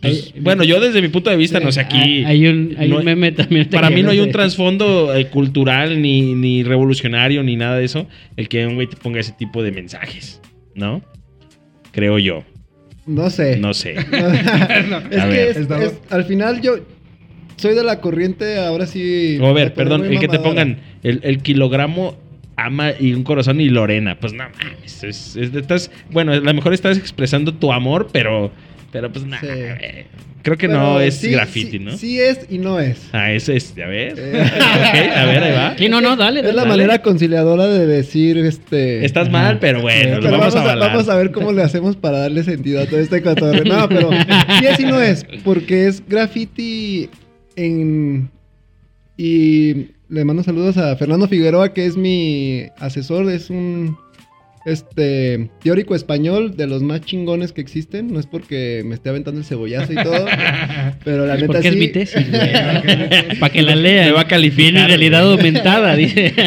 Pues, 0.00 0.32
bueno, 0.40 0.64
yo 0.64 0.80
desde 0.80 1.02
mi 1.02 1.08
punto 1.08 1.30
de 1.30 1.36
vista, 1.36 1.60
no 1.60 1.70
sé, 1.72 1.80
aquí. 1.80 2.24
Hay, 2.24 2.46
un, 2.46 2.74
hay 2.78 2.88
no- 2.88 2.98
un 2.98 3.04
meme 3.04 3.32
también. 3.32 3.68
Para 3.68 3.90
mí 3.90 4.02
no 4.02 4.10
hay 4.10 4.20
un 4.20 4.30
trasfondo 4.30 5.14
eh, 5.14 5.26
cultural, 5.26 6.00
ni, 6.00 6.34
ni 6.34 6.62
revolucionario, 6.62 7.42
ni 7.42 7.56
nada 7.56 7.76
de 7.76 7.84
eso. 7.84 8.06
El 8.36 8.48
que 8.48 8.66
un 8.66 8.74
güey 8.76 8.86
te 8.86 8.96
ponga 8.96 9.20
ese 9.20 9.32
tipo 9.32 9.62
de 9.62 9.72
mensajes, 9.72 10.40
¿no? 10.74 11.02
Creo 11.92 12.18
yo. 12.18 12.44
No 13.06 13.28
sé. 13.30 13.56
No 13.58 13.74
sé. 13.74 13.94
es 15.10 15.24
que 15.24 15.50
es- 15.50 15.56
es- 15.58 15.98
al 16.10 16.24
final 16.24 16.60
yo 16.62 16.76
soy 17.56 17.74
de 17.74 17.82
la 17.84 18.00
corriente, 18.00 18.58
ahora 18.58 18.86
sí. 18.86 19.38
O 19.40 19.46
a 19.46 19.52
ver, 19.52 19.74
perdón, 19.74 20.04
el 20.06 20.18
que 20.18 20.28
te 20.28 20.38
pongan 20.38 20.78
el, 21.02 21.20
el 21.24 21.38
kilogramo 21.42 22.16
ama 22.56 22.92
y 22.98 23.12
un 23.14 23.22
corazón 23.24 23.60
y 23.60 23.68
Lorena. 23.70 24.18
Pues 24.20 24.32
no 24.32 24.44
mames. 24.44 25.02
Es, 25.04 25.36
es- 25.36 25.54
estás, 25.54 25.90
bueno, 26.10 26.32
a 26.32 26.36
lo 26.36 26.54
mejor 26.54 26.72
estás 26.74 26.96
expresando 26.98 27.52
tu 27.54 27.72
amor, 27.72 28.08
pero, 28.12 28.50
pero 28.92 29.10
pues 29.12 29.24
nada. 29.24 29.40
Sí. 29.42 29.48
Creo 30.42 30.56
que 30.56 30.68
Pero 30.68 30.80
no 30.80 31.00
es 31.00 31.16
sí, 31.16 31.30
graffiti, 31.32 31.72
sí- 31.72 31.78
¿no? 31.80 31.96
Sí 31.98 32.18
es 32.18 32.46
y 32.48 32.56
no 32.56 32.80
es. 32.80 33.10
Ah, 33.12 33.30
ese 33.30 33.56
es, 33.56 33.74
ya 33.74 33.86
ves. 33.86 34.14
Eh. 34.16 34.32
Ok, 34.42 35.16
a 35.16 35.24
ver, 35.26 35.42
ahí 35.42 35.52
va. 35.52 35.74
Sí, 35.76 35.88
no, 35.90 36.00
no, 36.00 36.16
dale. 36.16 36.40
Es 36.40 36.46
la 36.46 36.62
dale. 36.62 36.68
manera 36.68 37.02
conciliadora 37.02 37.66
de 37.66 37.86
decir 37.86 38.38
este. 38.38 39.04
Estás 39.04 39.24
Ajá. 39.28 39.32
mal, 39.32 39.58
pero 39.58 39.82
bueno, 39.82 40.18
Pero 40.22 40.38
vamos, 40.38 40.56
a 40.56 40.62
avalar. 40.62 40.90
vamos 40.92 41.08
a 41.10 41.16
ver 41.16 41.30
cómo 41.30 41.52
le 41.52 41.62
hacemos 41.62 41.94
para 41.96 42.20
darle 42.20 42.42
sentido 42.42 42.80
a 42.80 42.86
todo 42.86 43.00
este 43.00 43.20
cotorreo. 43.20 43.64
No, 43.64 43.86
pero 43.88 44.10
sí 44.12 44.66
es 44.66 44.80
y 44.80 44.84
no 44.84 44.98
es. 45.02 45.26
Porque 45.44 45.86
es 45.88 46.02
graffiti 46.08 47.10
en. 47.56 48.30
Y 49.18 49.88
le 50.08 50.24
mando 50.24 50.42
saludos 50.42 50.78
a 50.78 50.96
Fernando 50.96 51.28
Figueroa, 51.28 51.74
que 51.74 51.84
es 51.84 51.96
mi 51.98 52.64
asesor. 52.78 53.30
Es 53.30 53.50
un 53.50 53.98
este 54.66 55.48
teórico 55.62 55.94
español 55.94 56.56
de 56.56 56.66
los 56.66 56.82
más 56.82 57.00
chingones 57.02 57.52
que 57.52 57.60
existen. 57.60 58.12
No 58.12 58.20
es 58.20 58.26
porque 58.26 58.82
me 58.84 58.94
esté 58.94 59.08
aventando 59.08 59.40
el 59.40 59.46
cebollazo 59.46 59.92
y 59.92 59.96
todo. 59.96 60.26
pero 61.04 61.26
la 61.26 61.34
neta 61.34 61.46
Porque 61.46 61.68
es 61.68 61.74
sí. 61.74 61.80
mi 61.80 61.88
tesis. 61.88 62.26
Para 63.40 63.52
que 63.52 63.62
la 63.62 63.74
lea. 63.74 64.06
Me 64.06 64.12
va 64.12 64.20
a 64.22 64.28
calificar, 64.28 64.68
en 64.68 64.74
güey. 64.74 64.86
realidad 64.88 65.30
aumentada, 65.32 65.96
dice. 65.96 66.34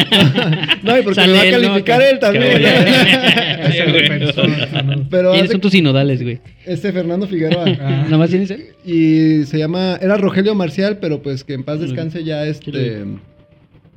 No, 0.84 0.98
y 0.98 1.02
porque 1.02 1.14
Sale 1.14 1.32
me 1.32 1.38
va 1.38 1.42
a 1.44 1.46
él, 1.46 1.62
¿no? 1.62 1.68
calificar 1.68 2.00
Que- 2.00 2.10
él 2.10 2.18
también. 2.18 2.44
que 2.58 3.68
Es 3.68 3.74
el 3.80 3.90
güey. 3.90 4.02
defensor, 4.02 4.48
¿no? 4.84 5.06
Pero 5.10 5.30
¿Quiénes 5.30 5.44
hace- 5.48 5.52
son 5.52 5.60
tus 5.62 5.72
sinodales, 5.72 6.22
güey? 6.22 6.40
este 6.66 6.92
Fernando 6.92 7.26
Figueroa. 7.26 7.64
Ah. 7.80 8.06
¿Nomás 8.08 8.28
tienes 8.30 8.50
él? 8.50 8.66
Y 8.84 9.44
se 9.46 9.58
llama, 9.58 9.98
era 10.00 10.16
Rogelio 10.18 10.54
Marcial, 10.54 10.98
pero 11.00 11.22
pues 11.22 11.42
que 11.42 11.54
en 11.54 11.64
paz 11.64 11.80
descanse 11.80 12.22
ya 12.22 12.46
este, 12.46 12.70
Quiero- 12.70 13.20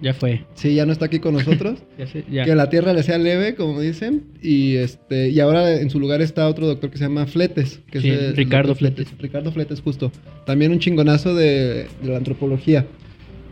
Ya 0.01 0.13
fue. 0.13 0.45
sí, 0.53 0.75
ya 0.75 0.85
no 0.85 0.91
está 0.91 1.05
aquí 1.05 1.19
con 1.19 1.33
nosotros. 1.39 1.79
Ya 1.97 2.07
sé, 2.07 2.23
ya. 2.31 2.45
Que 2.45 2.53
la 2.55 2.69
tierra 2.69 2.93
le 2.93 3.03
sea 3.03 3.17
leve, 3.17 3.55
como 3.55 3.79
dicen. 3.81 4.25
Y 4.41 4.75
este, 4.75 5.29
y 5.29 5.39
ahora 5.39 5.79
en 5.81 5.89
su 5.89 5.99
lugar 5.99 6.21
está 6.21 6.47
otro 6.47 6.67
doctor 6.67 6.89
que 6.91 6.97
se 6.97 7.05
llama 7.05 7.25
Fletes. 7.25 7.79
Que 7.89 8.01
Sí, 8.01 8.09
es 8.09 8.35
Ricardo 8.35 8.69
doctor 8.69 8.89
Fletes. 8.93 9.17
Ricardo 9.19 9.51
Fletes, 9.51 9.81
justo. 9.81 10.11
También 10.45 10.71
un 10.71 10.79
chingonazo 10.79 11.33
de, 11.35 11.87
de 12.03 12.09
la 12.09 12.17
antropología. 12.17 12.85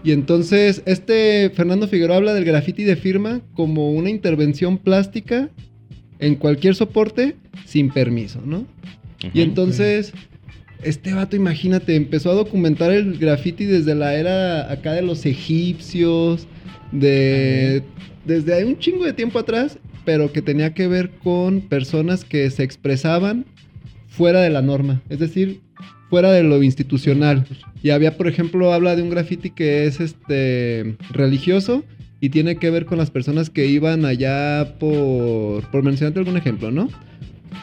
Y 0.03 0.11
entonces, 0.11 0.83
este 0.85 1.49
Fernando 1.49 1.87
Figueroa 1.87 2.17
habla 2.17 2.33
del 2.35 2.45
graffiti 2.45 2.83
de 2.83 2.95
firma 2.95 3.41
como 3.55 3.91
una 3.91 4.11
intervención 4.11 4.77
plástica 4.77 5.49
en 6.19 6.35
cualquier 6.35 6.75
soporte 6.75 7.35
sin 7.65 7.89
permiso, 7.89 8.39
¿no? 8.45 8.67
Y 9.23 9.27
Ujú. 9.27 9.39
entonces, 9.41 10.13
Este 10.83 11.13
vato, 11.13 11.35
imagínate, 11.35 11.95
empezó 11.95 12.31
a 12.31 12.35
documentar 12.35 12.91
el 12.91 13.17
graffiti 13.17 13.65
desde 13.65 13.95
la 13.95 14.15
era 14.15 14.71
acá 14.71 14.93
de 14.93 15.01
los 15.01 15.25
egipcios, 15.25 16.47
de 16.91 17.83
desde 18.25 18.65
un 18.65 18.77
chingo 18.79 19.05
de 19.05 19.13
tiempo 19.13 19.39
atrás, 19.39 19.77
pero 20.03 20.31
que 20.31 20.41
tenía 20.41 20.73
que 20.73 20.87
ver 20.87 21.11
con 21.11 21.61
personas 21.61 22.25
que 22.25 22.49
se 22.49 22.63
expresaban 22.63 23.45
fuera 24.07 24.41
de 24.41 24.49
la 24.49 24.61
norma, 24.61 25.01
es 25.09 25.19
decir, 25.19 25.61
fuera 26.09 26.31
de 26.31 26.43
lo 26.43 26.61
institucional. 26.63 27.45
Y 27.83 27.89
había, 27.89 28.17
por 28.17 28.27
ejemplo, 28.27 28.73
habla 28.73 28.95
de 28.95 29.03
un 29.03 29.09
graffiti 29.09 29.49
que 29.51 29.85
es 29.85 29.99
este 29.99 30.95
religioso 31.11 31.83
y 32.21 32.29
tiene 32.29 32.55
que 32.55 32.69
ver 32.69 32.85
con 32.85 32.97
las 32.97 33.11
personas 33.11 33.49
que 33.49 33.67
iban 33.67 34.05
allá 34.05 34.77
por 34.79 35.69
por 35.69 35.83
mencionarte 35.83 36.19
algún 36.19 36.37
ejemplo, 36.37 36.71
¿no? 36.71 36.89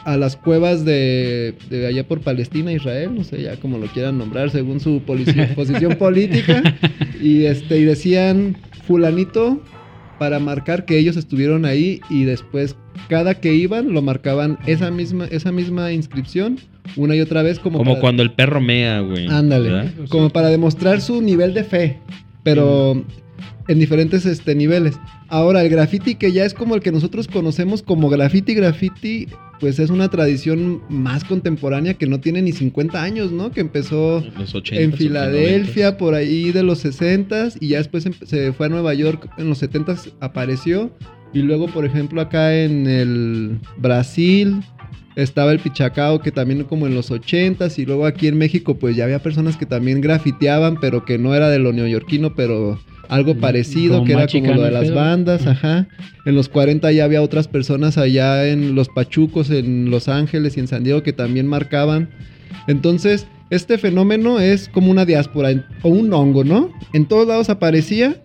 A 0.05 0.17
las 0.17 0.35
cuevas 0.35 0.83
de, 0.85 1.55
de 1.69 1.87
allá 1.87 2.07
por 2.07 2.21
Palestina, 2.21 2.71
Israel, 2.73 3.11
no 3.15 3.23
sé, 3.23 3.41
ya 3.41 3.55
como 3.57 3.77
lo 3.77 3.87
quieran 3.87 4.17
nombrar 4.17 4.49
según 4.49 4.79
su 4.79 5.01
posición 5.55 5.95
política. 5.95 6.61
Y 7.21 7.45
este 7.45 7.79
y 7.79 7.83
decían 7.85 8.57
fulanito 8.85 9.61
para 10.19 10.39
marcar 10.39 10.85
que 10.85 10.97
ellos 10.97 11.17
estuvieron 11.17 11.65
ahí 11.65 12.01
y 12.09 12.23
después 12.25 12.75
cada 13.09 13.33
que 13.35 13.53
iban 13.53 13.93
lo 13.93 14.01
marcaban 14.01 14.57
esa 14.67 14.91
misma 14.91 15.25
esa 15.31 15.51
misma 15.51 15.91
inscripción 15.91 16.59
una 16.95 17.15
y 17.15 17.21
otra 17.21 17.41
vez 17.41 17.59
como 17.59 17.79
Como 17.79 17.91
para- 17.91 18.01
cuando 18.01 18.23
el 18.23 18.31
perro 18.31 18.61
mea, 18.61 18.99
güey. 18.99 19.27
Ándale. 19.27 19.69
¿verdad? 19.69 19.91
como 20.09 20.29
para 20.29 20.49
demostrar 20.49 21.01
su 21.01 21.21
nivel 21.21 21.53
de 21.53 21.63
fe, 21.63 21.97
pero 22.43 23.03
en 23.67 23.79
diferentes 23.79 24.25
este, 24.25 24.55
niveles. 24.55 24.95
Ahora, 25.29 25.61
el 25.63 25.69
graffiti 25.69 26.15
que 26.15 26.31
ya 26.31 26.45
es 26.45 26.53
como 26.53 26.75
el 26.75 26.81
que 26.81 26.91
nosotros 26.91 27.27
conocemos 27.27 27.81
como 27.81 28.09
graffiti, 28.09 28.53
graffiti, 28.53 29.27
pues 29.59 29.79
es 29.79 29.89
una 29.89 30.09
tradición 30.09 30.81
más 30.89 31.23
contemporánea 31.23 31.93
que 31.93 32.05
no 32.07 32.19
tiene 32.19 32.41
ni 32.41 32.51
50 32.51 33.01
años, 33.01 33.31
¿no? 33.31 33.51
Que 33.51 33.61
empezó 33.61 34.17
En 34.19 34.33
los 34.37 34.53
80. 34.53 34.81
en 34.83 34.93
Filadelfia 34.93 35.97
por 35.97 36.13
ahí 36.13 36.51
de 36.51 36.63
los 36.63 36.83
60s 36.83 37.57
y 37.61 37.69
ya 37.69 37.77
después 37.77 38.05
em- 38.05 38.13
se 38.25 38.51
fue 38.53 38.65
a 38.65 38.69
Nueva 38.69 38.93
York 38.93 39.29
en 39.37 39.47
los 39.49 39.61
70s 39.63 40.11
apareció 40.19 40.91
y 41.33 41.39
luego 41.43 41.67
por 41.67 41.85
ejemplo 41.85 42.19
acá 42.21 42.53
en 42.55 42.87
el 42.87 43.59
Brasil 43.77 44.61
estaba 45.15 45.51
el 45.53 45.59
Pichacao 45.59 46.19
que 46.21 46.31
también 46.31 46.63
como 46.65 46.85
en 46.87 46.95
los 46.95 47.09
80s 47.11 47.79
y 47.79 47.85
luego 47.85 48.05
aquí 48.05 48.27
en 48.27 48.37
México 48.37 48.75
pues 48.77 48.95
ya 48.95 49.05
había 49.05 49.19
personas 49.19 49.55
que 49.55 49.65
también 49.65 50.01
grafiteaban 50.01 50.77
pero 50.81 51.05
que 51.05 51.17
no 51.17 51.33
era 51.35 51.49
de 51.49 51.59
lo 51.59 51.71
neoyorquino 51.71 52.35
pero 52.35 52.79
algo 53.09 53.35
parecido 53.35 53.95
como 53.95 54.05
que 54.05 54.13
era 54.13 54.27
como 54.27 54.53
lo 54.53 54.61
de 54.63 54.71
las 54.71 54.93
bandas, 54.93 55.45
ajá. 55.47 55.87
En 56.25 56.35
los 56.35 56.49
40 56.49 56.91
ya 56.91 57.03
había 57.03 57.21
otras 57.21 57.47
personas 57.47 57.97
allá 57.97 58.47
en 58.47 58.75
los 58.75 58.87
Pachucos, 58.89 59.49
en 59.49 59.89
Los 59.91 60.07
Ángeles 60.07 60.55
y 60.57 60.61
en 60.61 60.67
San 60.67 60.83
Diego 60.83 61.03
que 61.03 61.13
también 61.13 61.47
marcaban. 61.47 62.09
Entonces, 62.67 63.27
este 63.49 63.77
fenómeno 63.77 64.39
es 64.39 64.69
como 64.69 64.89
una 64.89 65.05
diáspora 65.05 65.67
o 65.81 65.89
un 65.89 66.13
hongo, 66.13 66.43
¿no? 66.43 66.71
En 66.93 67.05
todos 67.05 67.27
lados 67.27 67.49
aparecía, 67.49 68.15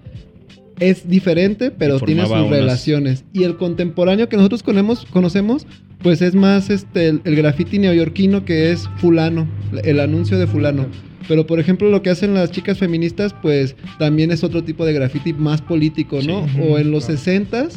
es 0.79 1.09
diferente, 1.09 1.71
pero 1.73 1.99
tiene 1.99 2.23
sus 2.23 2.31
unas- 2.31 2.51
relaciones. 2.51 3.25
Y 3.33 3.43
el 3.43 3.57
contemporáneo 3.57 4.29
que 4.29 4.37
nosotros 4.37 4.63
conemos- 4.65 5.07
conocemos, 5.11 5.67
pues 6.03 6.23
es 6.23 6.37
más 6.37 6.71
este, 6.71 7.09
el, 7.09 7.21
el 7.25 7.35
graffiti 7.35 7.81
neoyorquino 7.81 8.45
que 8.45 8.71
es 8.71 8.89
fulano, 8.99 9.49
el 9.83 9.99
anuncio 9.99 10.39
de 10.39 10.47
fulano. 10.47 10.87
Pero 11.29 11.47
por 11.47 11.61
ejemplo 11.61 11.91
lo 11.91 12.03
que 12.03 12.11
hacen 12.11 12.35
las 12.35 12.51
chicas 12.51 12.79
feministas, 12.79 13.35
pues 13.43 13.77
también 13.99 14.31
es 14.33 14.43
otro 14.43 14.65
tipo 14.65 14.85
de 14.87 14.93
graffiti 14.95 15.33
más 15.35 15.61
político, 15.63 16.21
¿no? 16.27 16.49
Sí. 16.49 16.59
O 16.63 16.79
en 16.79 16.91
los 16.91 17.05
Claro. 17.07 17.21
60s, 17.21 17.75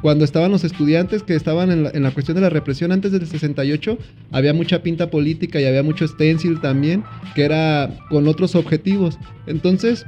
cuando 0.00 0.24
estaban 0.24 0.50
los 0.52 0.64
estudiantes 0.64 1.22
que 1.22 1.34
estaban 1.34 1.70
en 1.72 1.82
la, 1.84 1.90
en 1.90 2.02
la 2.02 2.10
cuestión 2.12 2.34
de 2.36 2.42
la 2.42 2.50
represión 2.50 2.92
antes 2.92 3.10
del 3.10 3.26
68, 3.26 3.98
había 4.32 4.52
mucha 4.54 4.82
pinta 4.82 5.10
política 5.10 5.60
y 5.60 5.64
había 5.64 5.82
mucho 5.82 6.06
stencil 6.06 6.60
también, 6.60 7.02
que 7.34 7.42
era 7.44 7.90
con 8.10 8.28
otros 8.28 8.54
objetivos. 8.54 9.18
Entonces, 9.46 10.04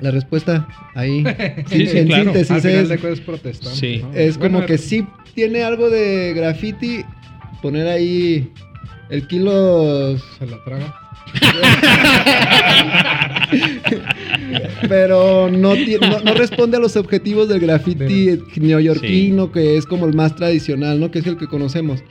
la 0.00 0.10
respuesta 0.10 0.68
ahí, 0.94 1.24
Sí, 1.68 1.82
en, 1.82 1.88
sí, 1.88 1.98
en 1.98 2.06
claro. 2.06 2.24
síntesis, 2.24 2.50
Al 2.50 2.60
final 2.60 2.92
es, 2.92 3.44
es. 3.44 3.58
Sí. 3.78 4.00
¿no? 4.02 4.12
es 4.14 4.36
como 4.36 4.50
Bueno, 4.58 4.66
que 4.66 4.76
sí 4.78 5.06
tiene 5.34 5.62
algo 5.64 5.88
de 5.88 6.34
graffiti, 6.34 7.02
poner 7.62 7.88
ahí 7.88 8.52
el 9.08 9.26
kilo 9.26 10.18
Se 10.38 10.46
la 10.46 10.62
traga. 10.64 10.94
pero 14.88 15.50
no, 15.50 15.74
no, 15.74 16.20
no 16.24 16.34
responde 16.34 16.76
a 16.76 16.80
los 16.80 16.96
objetivos 16.96 17.48
del 17.48 17.60
graffiti 17.60 18.38
neoyorquino, 18.56 19.52
que 19.52 19.76
es 19.76 19.86
como 19.86 20.06
el 20.06 20.14
más 20.14 20.34
tradicional, 20.36 21.00
¿no? 21.00 21.10
Que 21.10 21.20
es 21.20 21.26
el 21.26 21.36
que 21.36 21.46
conocemos. 21.46 22.02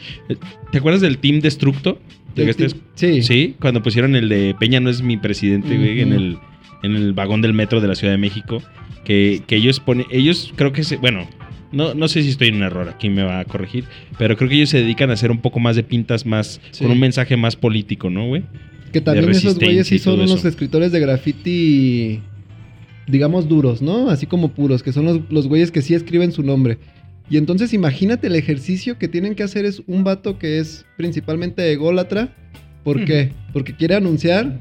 ¿Te 0.72 0.78
acuerdas 0.78 1.02
del 1.02 1.18
Team 1.18 1.40
Destructo? 1.40 2.00
Del 2.36 2.46
¿Llegaste 2.48 2.66
a 2.66 2.68
ti- 2.70 2.76
sí. 2.96 3.24
Sí, 3.24 3.56
cuando 3.60 3.84
pusieron 3.84 4.16
el 4.16 4.30
de 4.30 4.56
Peña 4.60 4.80
no 4.80 4.90
es 4.90 5.02
mi 5.02 5.18
presidente, 5.18 5.78
güey, 5.78 6.02
en 6.02 6.14
el, 6.14 6.38
en 6.82 6.96
el 6.96 7.14
vagón 7.14 7.42
del 7.42 7.54
metro 7.54 7.80
de 7.82 7.88
la 7.88 7.96
Ciudad 7.96 8.14
de 8.14 8.18
México. 8.18 8.62
Que, 9.06 9.42
que 9.46 9.58
ellos 9.58 9.82
ponen, 9.82 10.06
ellos 10.12 10.54
creo 10.56 10.72
que 10.72 10.86
se, 10.86 10.96
bueno, 10.96 11.28
no, 11.74 11.94
no 11.94 12.08
sé 12.08 12.24
si 12.24 12.30
estoy 12.30 12.48
en 12.48 12.56
un 12.56 12.64
error, 12.64 12.88
aquí 12.88 13.10
me 13.10 13.22
va 13.22 13.42
a 13.42 13.46
corregir, 13.46 13.84
pero 14.18 14.38
creo 14.38 14.48
que 14.50 14.56
ellos 14.56 14.70
se 14.70 14.78
dedican 14.78 15.10
a 15.10 15.14
hacer 15.14 15.30
un 15.30 15.40
poco 15.40 15.60
más 15.60 15.76
de 15.76 15.84
pintas 15.84 16.26
más, 16.26 16.62
Sí. 16.72 16.84
con 16.84 16.92
un 16.94 17.00
mensaje 17.02 17.36
más 17.36 17.58
político, 17.58 18.10
¿no, 18.10 18.28
güey? 18.28 18.44
Que 18.94 19.02
también 19.02 19.32
esos 19.32 19.60
güeyes 19.60 19.88
sí 19.88 20.00
son 20.00 20.20
unos 20.20 20.40
eso. 20.40 20.48
escritores 20.48 20.92
de 20.92 21.00
graffiti, 21.00 22.22
digamos, 23.08 23.50
duros, 23.50 23.82
¿no? 23.82 24.10
Así 24.10 24.28
como 24.28 24.50
puros, 24.50 24.84
que 24.84 24.94
son 24.94 25.06
los, 25.06 25.20
los 25.30 25.48
güeyes 25.48 25.72
que 25.72 25.82
sí 25.82 25.96
escriben 25.96 26.32
su 26.32 26.44
nombre. 26.44 26.78
Y 27.30 27.38
entonces 27.38 27.74
imagínate 27.74 28.28
el 28.28 28.36
ejercicio 28.36 28.98
que 28.98 29.08
tienen 29.08 29.36
que 29.36 29.44
hacer 29.44 29.66
es 29.66 29.82
un 29.88 30.04
vato 30.04 30.38
que 30.38 30.60
es 30.60 30.86
principalmente 30.98 31.72
ególatra. 31.72 32.36
¿Por 32.84 33.06
qué? 33.06 33.32
Porque 33.54 33.76
quiere 33.76 33.96
anunciar 33.96 34.60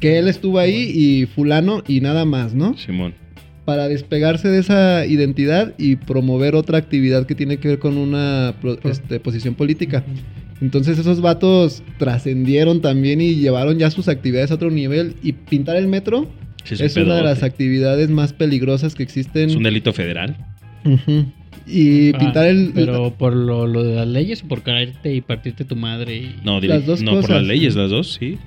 que 0.00 0.18
él 0.18 0.28
estuvo 0.28 0.58
ahí 0.58 0.90
y 0.94 1.26
fulano 1.26 1.82
y 1.86 2.00
nada 2.00 2.24
más, 2.24 2.54
¿no? 2.54 2.76
Simón. 2.76 3.14
Para 3.66 3.86
despegarse 3.86 4.48
de 4.48 4.58
esa 4.58 5.06
identidad 5.06 5.74
y 5.78 5.96
promover 5.96 6.54
otra 6.54 6.78
actividad 6.78 7.26
que 7.26 7.34
tiene 7.34 7.58
que 7.58 7.68
ver 7.68 7.78
con 7.78 7.98
una 7.98 8.54
este, 8.84 9.20
posición 9.20 9.54
política. 9.54 10.02
Entonces 10.60 10.98
esos 10.98 11.20
vatos 11.20 11.82
trascendieron 11.98 12.80
también 12.82 13.20
y 13.20 13.36
llevaron 13.36 13.78
ya 13.78 13.90
sus 13.90 14.08
actividades 14.08 14.50
a 14.50 14.54
otro 14.54 14.70
nivel. 14.70 15.14
Y 15.22 15.32
pintar 15.32 15.76
el 15.76 15.88
metro 15.88 16.28
Sí, 16.64 16.74
es 16.78 16.94
un 16.96 17.04
una 17.04 17.16
de 17.16 17.22
las 17.22 17.42
actividades 17.42 18.10
más 18.10 18.32
peligrosas 18.34 18.94
que 18.94 19.02
existen. 19.02 19.48
Es 19.50 19.56
un 19.56 19.62
delito 19.62 19.92
federal. 19.94 20.36
Y 21.66 22.12
Ah, 22.14 22.18
pintar 22.18 22.46
el... 22.46 22.72
Pero 22.74 23.14
por 23.16 23.34
lo, 23.34 23.66
lo 23.66 23.82
de 23.84 23.94
las 23.94 24.06
leyes 24.08 24.42
o 24.42 24.48
por 24.48 24.62
caerte 24.62 25.14
y 25.14 25.20
partirte 25.20 25.64
tu 25.64 25.76
madre. 25.76 26.16
Y... 26.16 26.36
No, 26.44 26.60
Las 26.60 26.84
dos 26.86 27.02
no 27.02 27.20
por 27.20 27.30
las 27.30 27.42
leyes, 27.44 27.76
las 27.76 27.90
dos, 27.90 28.12
sí. 28.20 28.38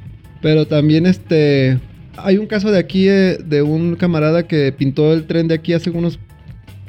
Pero 0.41 0.65
también 0.67 1.05
este... 1.05 1.79
Hay 2.17 2.37
un 2.37 2.45
caso 2.45 2.69
de 2.71 2.77
aquí 2.77 3.07
eh, 3.07 3.37
de 3.43 3.63
un 3.63 3.95
camarada 3.95 4.47
que 4.47 4.71
pintó 4.71 5.13
el 5.13 5.23
tren 5.25 5.47
de 5.47 5.55
aquí 5.55 5.73
hace 5.73 5.89
unos... 5.89 6.19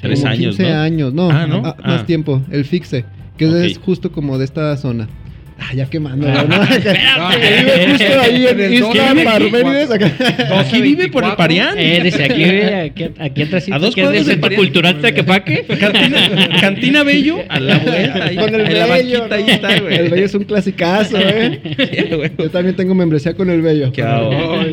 Tres 0.00 0.22
años, 0.24 0.56
15 0.56 0.62
¿no? 0.64 0.78
años, 0.80 1.14
no, 1.14 1.30
Ah, 1.30 1.46
¿no? 1.46 1.62
ah, 1.64 1.76
Ah. 1.82 1.88
más 1.88 2.06
tiempo, 2.06 2.42
el 2.50 2.66
Fixe, 2.66 3.06
que 3.36 3.66
es 3.66 3.78
justo 3.78 4.12
como 4.12 4.38
de 4.38 4.44
esta 4.44 4.76
zona. 4.76 5.08
Ah, 5.56 5.72
ya 5.72 5.86
quemando, 5.86 6.26
Ah, 6.28 6.44
¿no? 6.48 7.40
Que 7.40 7.48
vive 7.62 7.90
justo 7.90 8.20
ahí 8.20 8.46
en 8.46 8.72
Isla 8.74 9.94
acá. 9.94 10.58
Aquí 10.58 10.82
vive 10.82 11.08
por 11.08 11.22
el 11.24 11.30
12-24. 11.30 11.36
Parián. 11.36 11.78
Eh, 11.78 12.00
desde 12.02 12.24
aquí, 12.24 12.42
ve, 12.44 12.74
aquí, 12.74 13.04
aquí 13.18 13.42
atrás. 13.42 13.66
A 13.70 13.78
dos 13.78 13.94
cuadras 13.94 14.14
del 14.14 14.24
de 14.24 14.30
Centro 14.32 14.40
Parián. 14.42 14.60
Cultural 14.60 15.00
Tequepaque. 15.00 15.64
Cantina, 15.78 16.58
Cantina 16.60 17.02
Bello, 17.04 17.38
a 17.48 17.60
la 17.60 17.78
vuelta. 17.78 18.24
Ahí, 18.24 18.36
Con 18.36 18.54
el 18.54 18.60
en 18.62 18.78
la 18.78 18.86
bello, 18.86 19.28
banquita, 19.28 19.34
ahí 19.36 19.50
está, 19.50 19.80
güey. 19.80 19.96
El 19.96 20.10
bello 20.10 20.26
es 20.26 20.34
un 20.34 20.44
clasicazo, 20.44 21.18
¿eh? 21.20 21.60
Sí, 21.64 22.14
güey. 22.16 22.30
Yo 22.36 22.50
también 22.50 22.74
tengo 22.76 22.94
membresía 22.94 23.34
con 23.34 23.48
el 23.48 23.62
bello. 23.62 23.92
¿Qué? 23.92 24.02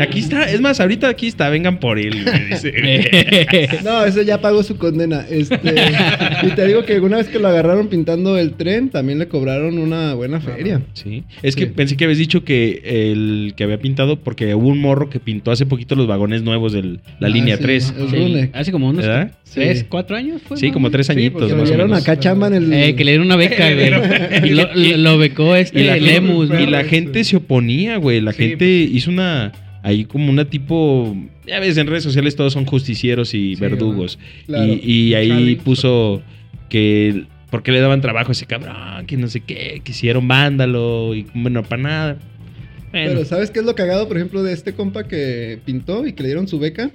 Aquí 0.01 0.19
está, 0.19 0.49
es 0.49 0.61
más, 0.61 0.79
ahorita 0.79 1.07
aquí 1.09 1.27
está, 1.27 1.49
vengan 1.49 1.79
por 1.79 1.99
él, 1.99 2.23
güey, 2.23 2.45
dice. 2.49 2.71
No, 3.83 4.03
ese 4.05 4.25
ya 4.25 4.39
pagó 4.41 4.63
su 4.63 4.77
condena. 4.77 5.25
Este, 5.29 5.57
y 6.43 6.47
te 6.51 6.65
digo 6.67 6.83
que 6.85 6.99
una 6.99 7.17
vez 7.17 7.27
que 7.27 7.39
lo 7.39 7.47
agarraron 7.47 7.87
pintando 7.87 8.37
el 8.37 8.53
tren, 8.53 8.89
también 8.89 9.19
le 9.19 9.27
cobraron 9.27 9.77
una 9.77 10.13
buena 10.13 10.39
feria. 10.41 10.70
Sí. 10.93 11.23
Es 11.43 11.55
que 11.55 11.65
Sí. 11.65 11.71
pensé 11.75 11.97
que 11.97 12.03
habías 12.05 12.17
dicho 12.19 12.43
que 12.43 12.81
el 13.11 13.53
que 13.55 13.63
había 13.63 13.79
pintado, 13.79 14.17
porque 14.19 14.53
hubo 14.55 14.67
un 14.67 14.79
morro 14.79 15.09
que 15.09 15.19
pintó 15.19 15.51
hace 15.51 15.65
poquito 15.65 15.95
los 15.95 16.07
vagones 16.07 16.43
nuevos 16.43 16.73
de 16.73 16.83
la 16.83 16.99
Ah, 17.21 17.27
línea 17.29 17.57
sí, 17.57 17.63
3. 17.63 17.93
el 17.97 18.09
Sí, 18.09 18.15
Rune. 18.15 18.49
hace 18.53 18.71
como 18.71 18.89
unos 18.89 19.05
¿Verdad? 19.05 19.31
tres, 19.53 19.79
Sí. 19.79 19.85
cuatro 19.89 20.15
años. 20.15 20.41
Fue, 20.41 20.57
Sí, 20.57 20.67
¿no? 20.67 20.73
como 20.73 20.91
tres 20.91 21.09
añitos. 21.09 21.49
Que 21.51 21.55
le 21.57 21.63
dieron 21.65 21.93
acá 21.93 22.17
chamba 22.19 22.47
en 22.47 22.53
el. 22.53 22.73
Eh, 22.73 22.95
que 22.95 23.03
le 23.03 23.11
dieron 23.11 23.27
una 23.27 23.35
beca, 23.35 23.69
güey. 23.73 24.49
Y 24.49 24.53
lo, 24.53 24.69
lo- 24.73 24.97
lo 24.97 25.17
becó 25.17 25.55
este 25.55 25.81
Y 25.81 25.83
la, 25.85 25.97
Lemus, 25.97 26.49
y 26.49 26.65
la 26.67 26.83
gente 26.83 27.23
se 27.23 27.37
oponía, 27.37 27.97
güey. 27.97 28.21
La 28.21 28.33
Sí, 28.33 28.43
gente 28.43 28.67
hizo 28.67 29.09
una. 29.11 29.51
Ahí 29.83 30.05
como 30.05 30.29
una 30.29 30.45
tipo. 30.45 31.17
Ya 31.47 31.59
ves, 31.59 31.75
en 31.77 31.87
redes 31.87 32.03
sociales 32.03 32.35
todos 32.35 32.53
son 32.53 32.65
justicieros 32.65 33.33
y 33.33 33.55
Sí, 33.55 33.59
verdugos. 33.59 34.19
Claro. 34.45 34.71
Y, 34.71 34.91
y 35.09 35.13
ahí 35.15 35.29
Chale. 35.29 35.55
puso 35.57 36.21
que. 36.69 37.23
¿Por 37.51 37.61
qué 37.63 37.71
le 37.71 37.81
daban 37.81 38.01
trabajo 38.01 38.29
a 38.29 38.31
ese 38.31 38.47
cabrón? 38.47 39.05
Que 39.05 39.17
no 39.17 39.27
sé 39.27 39.41
qué. 39.41 39.81
Que 39.83 39.91
hicieron 39.91 40.27
vándalo. 40.27 41.13
Y 41.13 41.27
bueno, 41.35 41.61
para 41.63 41.81
nada. 41.81 42.17
Bueno, 42.91 43.11
Pero 43.11 43.25
¿sabes 43.25 43.51
qué 43.51 43.59
es 43.59 43.65
lo 43.65 43.75
cagado, 43.75 44.07
por 44.07 44.17
ejemplo, 44.17 44.41
de 44.41 44.53
este 44.53 44.73
compa 44.73 45.07
que 45.07 45.59
pintó 45.65 46.07
y 46.07 46.13
que 46.13 46.23
le 46.23 46.29
dieron 46.29 46.47
su 46.47 46.59
beca? 46.59 46.89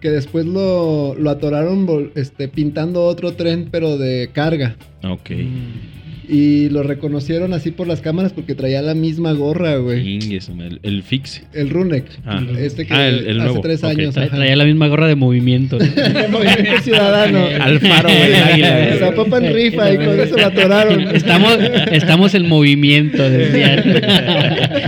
Que 0.00 0.10
después 0.10 0.46
lo, 0.46 1.14
lo 1.14 1.30
atoraron 1.30 2.10
este, 2.14 2.48
pintando 2.48 3.04
otro 3.04 3.32
tren, 3.34 3.68
pero 3.70 3.98
de 3.98 4.30
carga. 4.32 4.76
ok. 5.02 5.30
Mm. 5.30 5.97
Y 6.30 6.68
lo 6.68 6.82
reconocieron 6.82 7.54
así 7.54 7.70
por 7.70 7.86
las 7.88 8.02
cámaras 8.02 8.34
porque 8.34 8.54
traía 8.54 8.82
la 8.82 8.94
misma 8.94 9.32
gorra, 9.32 9.76
güey. 9.76 10.18
Madre, 10.54 10.78
El, 10.82 11.02
fix. 11.02 11.42
El 11.54 11.70
Runek. 11.70 12.04
Ah. 12.26 12.42
Este 12.58 12.86
que 12.86 12.92
Ah, 12.92 13.08
el- 13.08 13.26
el 13.26 13.40
hace 13.40 13.48
nuevo. 13.48 13.60
tres 13.62 13.82
años. 13.82 14.14
Traía 14.14 14.54
la 14.54 14.64
misma 14.66 14.88
gorra 14.88 15.06
de 15.08 15.14
movimiento. 15.14 15.78
¿no? 15.78 15.84
De 16.18 16.28
Movimiento 16.28 16.82
Ciudadano. 16.82 17.46
Alfaro, 17.60 18.08
güey, 18.10 18.22
el 18.26 18.34
águila. 18.34 18.94
La 19.00 19.14
papa 19.14 19.38
en 19.38 19.54
rifa 19.54 19.90
y 19.92 19.96
con 19.96 20.20
eso 20.20 20.36
la 20.36 20.46
atoraron. 20.48 21.00
Estamos, 21.16 21.58
estamos 21.92 22.34
en 22.34 22.46
movimiento, 22.46 23.22
decían. 23.30 23.82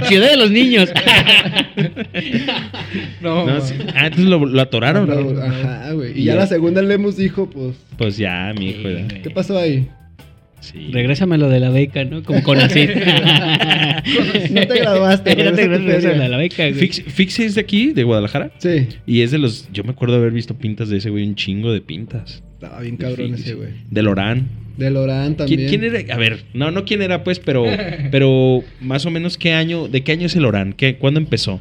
Ciudad 0.08 0.30
de 0.30 0.36
los 0.36 0.50
niños. 0.50 0.90
No, 3.22 3.46
No, 3.46 3.60
sí. 3.60 3.74
Ah, 3.94 4.06
entonces 4.06 4.26
lo, 4.26 4.44
lo 4.44 4.60
atoraron. 4.60 5.08
Lo- 5.08 5.42
Ajá, 5.42 5.92
güey. 5.92 6.12
Y 6.18 6.22
Y 6.22 6.24
ya 6.24 6.34
ya. 6.34 6.40
la 6.40 6.46
segunda 6.46 6.80
el 6.80 6.88
Lemus 6.88 7.16
dijo, 7.16 7.48
pues, 7.48 7.76
Pues 7.96 8.16
ya, 8.16 8.52
mi 8.58 8.70
hijo. 8.70 8.88
¿qué 9.22 9.30
pasó 9.30 9.58
ahí? 9.58 9.88
Sí. 10.60 10.90
Regrésame 10.92 11.38
lo 11.38 11.48
de 11.48 11.58
la 11.60 11.70
beca, 11.70 12.04
¿no? 12.04 12.22
Como 12.22 12.42
con 12.42 12.58
así. 12.58 12.86
No 14.50 14.66
te 14.66 14.78
graduaste, 14.78 15.36
no 15.36 15.52
te 15.52 15.68
graduaste 15.68 16.08
de 16.08 16.28
la 16.28 16.36
beca, 16.36 16.68
güey. 16.68 16.74
Fix, 16.74 17.02
Fix 17.06 17.38
es 17.40 17.54
de 17.54 17.60
aquí, 17.60 17.92
de 17.92 18.02
Guadalajara. 18.04 18.50
Sí. 18.58 18.88
Y 19.06 19.20
es 19.20 19.30
de 19.30 19.38
los. 19.38 19.68
Yo 19.72 19.84
me 19.84 19.90
acuerdo 19.90 20.16
haber 20.16 20.32
visto 20.32 20.54
pintas 20.56 20.88
de 20.88 20.98
ese 20.98 21.10
güey, 21.10 21.26
un 21.26 21.34
chingo 21.34 21.72
de 21.72 21.80
pintas. 21.80 22.42
Estaba 22.54 22.80
bien 22.80 22.96
cabrón 22.96 23.28
Fix. 23.34 23.40
ese, 23.40 23.54
güey. 23.54 23.70
De 23.90 24.02
Lorán. 24.02 24.48
De 24.76 24.90
Lorán 24.90 25.36
también. 25.36 25.68
¿Quién, 25.68 25.80
quién 25.80 25.94
era? 25.94 26.14
A 26.14 26.18
ver, 26.18 26.44
no, 26.54 26.70
no 26.70 26.84
quién 26.84 27.02
era, 27.02 27.22
pues, 27.24 27.38
pero, 27.38 27.64
pero 28.10 28.62
más 28.80 29.04
o 29.06 29.10
menos 29.10 29.36
qué 29.36 29.52
año, 29.52 29.88
¿de 29.88 30.02
qué 30.02 30.12
año 30.12 30.26
es 30.26 30.36
el 30.36 30.42
Lorán? 30.42 30.72
¿Qué, 30.72 30.96
¿Cuándo 30.96 31.20
empezó? 31.20 31.60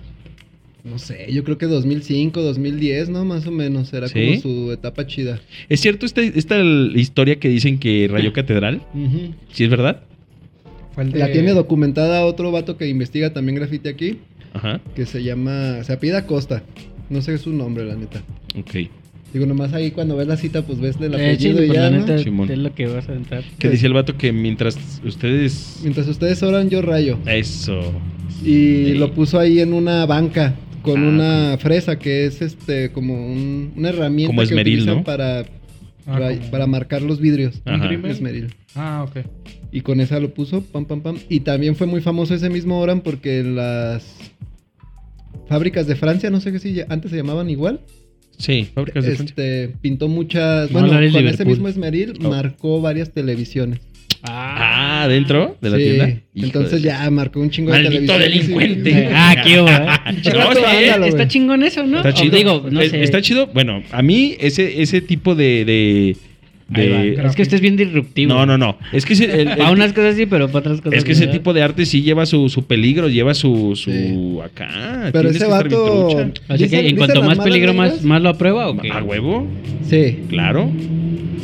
No 0.84 0.98
sé, 0.98 1.28
yo 1.32 1.44
creo 1.44 1.58
que 1.58 1.66
2005, 1.66 2.42
2010, 2.42 3.10
¿no? 3.10 3.26
Más 3.26 3.46
o 3.46 3.52
menos. 3.52 3.92
Era 3.94 4.08
¿Sí? 4.08 4.40
como 4.42 4.42
su 4.42 4.72
etapa 4.72 5.06
chida. 5.06 5.42
¿Es 5.68 5.82
cierto 5.82 6.06
esta, 6.06 6.22
esta 6.22 6.58
historia 6.64 7.38
que 7.40 7.50
dicen 7.50 7.80
que 7.80 8.08
rayó 8.10 8.32
catedral? 8.32 8.82
Ujú. 8.94 9.34
¿Sí 9.52 9.66
es 9.66 9.70
verdad? 9.70 10.02
De- 10.96 11.18
La 11.20 11.32
tiene 11.32 11.52
documentada 11.54 12.26
otro 12.26 12.52
vato 12.52 12.78
que 12.78 12.88
investiga 12.88 13.32
también 13.34 13.56
grafiti 13.56 13.88
aquí, 13.90 14.18
Ajá, 14.54 14.82
que 14.96 15.06
se 15.06 15.24
llama, 15.24 15.84
se 15.84 15.94
apida 15.94 16.26
Costa. 16.26 16.64
No 17.10 17.22
sé 17.22 17.38
su 17.38 17.52
nombre, 17.54 17.86
la 17.86 17.96
neta. 17.96 18.22
ok. 18.58 18.90
Digo, 19.34 19.46
nomás 19.46 19.74
ahí 19.74 19.92
cuando 19.92 20.16
ves 20.16 20.28
la 20.28 20.38
cita, 20.38 20.64
pues 20.64 20.80
ves 20.80 20.96
el 21.00 21.14
Eh, 21.14 21.18
sí, 21.18 21.50
apellido 21.50 21.64
y 21.64 21.68
pues, 21.68 21.78
ya, 21.78 21.84
la 21.84 21.90
¿no? 21.92 21.98
neta 22.00 22.18
Simón. 22.18 22.50
es 22.52 22.58
lo 22.58 22.74
que 22.74 22.88
vas 22.88 23.08
a 23.10 23.14
entrar. 23.14 23.44
Que 23.60 23.70
decía 23.70 23.88
el 23.88 23.94
vato 23.94 24.18
que 24.18 24.32
mientras 24.32 24.76
ustedes... 25.06 25.80
Mientras 25.84 26.08
ustedes 26.08 26.42
oran, 26.42 26.70
yo 26.70 26.82
rayo. 26.82 27.20
Eso. 27.28 27.80
Y 28.42 28.46
Sí. 28.86 28.94
lo 28.96 29.14
puso 29.14 29.38
ahí 29.40 29.60
en 29.60 29.74
una 29.74 30.06
banca 30.08 30.56
con 30.82 31.04
Ah, 31.04 31.08
una 31.10 31.58
fresa 31.58 31.98
que 32.00 32.26
es 32.26 32.42
este 32.42 32.92
como 32.92 33.14
un- 33.28 33.74
una 33.76 33.90
herramienta 33.90 34.30
Como 34.30 34.42
que 34.42 34.46
esmeril, 34.46 34.74
utilizan 34.80 34.98
¿no? 35.00 35.04
para, 35.04 35.46
Ah, 36.08 36.32
para 36.50 36.66
marcar 36.66 37.02
los 37.04 37.20
vidrios. 37.20 37.62
Ajá. 37.66 37.88
Esmeril. 38.08 38.56
Ah, 38.76 39.06
ok. 39.08 39.26
Y 39.72 39.82
con 39.82 40.02
esa 40.02 40.20
lo 40.20 40.34
puso, 40.34 40.62
pam, 40.64 40.86
pam, 40.86 41.02
pam. 41.02 41.18
Y 41.30 41.42
también 41.42 41.76
fue 41.76 41.86
muy 41.86 42.02
famoso 42.02 42.34
ese 42.34 42.50
mismo 42.50 42.80
Oran 42.80 43.02
porque 43.02 43.40
en 43.42 43.56
las 43.56 44.18
fábricas 45.48 45.86
de 45.88 45.96
Francia, 45.96 46.30
no 46.30 46.40
sé 46.42 46.52
qué 46.52 46.60
si 46.60 46.82
antes 46.90 47.12
se 47.12 47.18
llamaban 47.18 47.50
igual, 47.50 47.82
Sí, 48.38 48.70
fábricas 48.74 49.04
de 49.06 49.16
Francia. 49.16 49.36
este, 49.36 49.76
pintó 49.82 50.08
muchas, 50.08 50.72
No, 50.72 50.80
bueno, 50.80 51.12
con 51.12 51.28
ese 51.28 51.46
mismo 51.46 51.68
esmeril 51.68 52.14
Oh. 52.24 52.30
marcó 52.30 52.82
varias 52.82 53.12
televisiones. 53.12 53.80
Ah, 54.24 54.79
¿dentro 55.08 55.58
de 55.62 55.70
la 55.70 55.78
Sí, 55.78 55.84
tienda? 55.84 56.08
Hijo 56.10 56.46
Entonces 56.48 56.82
de- 56.82 56.88
ya 56.90 57.10
marcó 57.10 57.40
un 57.40 57.50
chingo 57.50 57.72
de 57.72 57.84
Maldito 57.84 58.14
televisiones. 58.14 58.84
delincuente. 58.84 58.92
Sí. 58.94 59.08
Ah, 59.14 59.36
qué 59.44 59.60
hubo, 59.62 59.70
¿eh? 59.70 60.96
No, 61.00 61.06
está 61.06 61.28
chingón 61.28 61.64
eso, 61.64 61.84
¿no? 61.86 61.98
Está 61.98 62.14
chido. 62.14 62.36
digo, 62.38 62.66
no 62.70 62.82
sé. 62.82 63.02
Está 63.04 63.22
chido. 63.22 63.48
Bueno, 63.48 63.82
a 63.92 64.02
mí 64.02 64.36
ese, 64.40 64.82
ese 64.82 65.02
tipo 65.02 65.36
de... 65.36 65.66
de, 65.66 66.18
de-. 66.70 67.14
Es 67.26 67.36
que 67.36 67.42
este 67.42 67.56
es 67.56 67.62
bien 67.62 67.76
disruptivo. 67.76 68.34
no, 68.34 68.46
no, 68.46 68.58
no. 68.58 68.78
Es 68.94 69.06
que 69.06 69.14
ese- 69.14 69.26
el- 69.26 69.48
el- 69.50 69.58
Para 69.58 69.72
unas 69.72 69.92
cosas 69.94 70.16
sí, 70.16 70.26
pero 70.28 70.48
para 70.48 70.60
otras 70.60 70.82
cosas 70.82 71.00
es 71.00 71.04
que 71.04 71.14
ese 71.14 71.28
tipo 71.28 71.52
de 71.54 71.64
arte 71.64 71.86
sí 71.86 72.02
lleva 72.04 72.26
su, 72.28 72.48
su 72.50 72.64
peligro, 72.66 73.10
lleva 73.10 73.34
su, 73.34 73.76
su 73.76 73.92
Sí. 73.92 74.40
acá. 74.44 75.10
Pero 75.12 75.30
ese 75.30 75.46
vato- 75.48 76.32
sea 76.58 76.68
que 76.68 76.88
en 76.90 76.96
cuanto 76.96 77.24
más 77.24 77.40
peligro, 77.40 77.74
más, 77.74 78.04
más 78.04 78.22
lo 78.22 78.30
aprueba 78.30 78.70
o 78.70 78.78
qué? 78.78 78.92
¿A 78.92 79.04
huevo? 79.04 79.48
Sí, 79.90 80.20
Claro. 80.30 80.72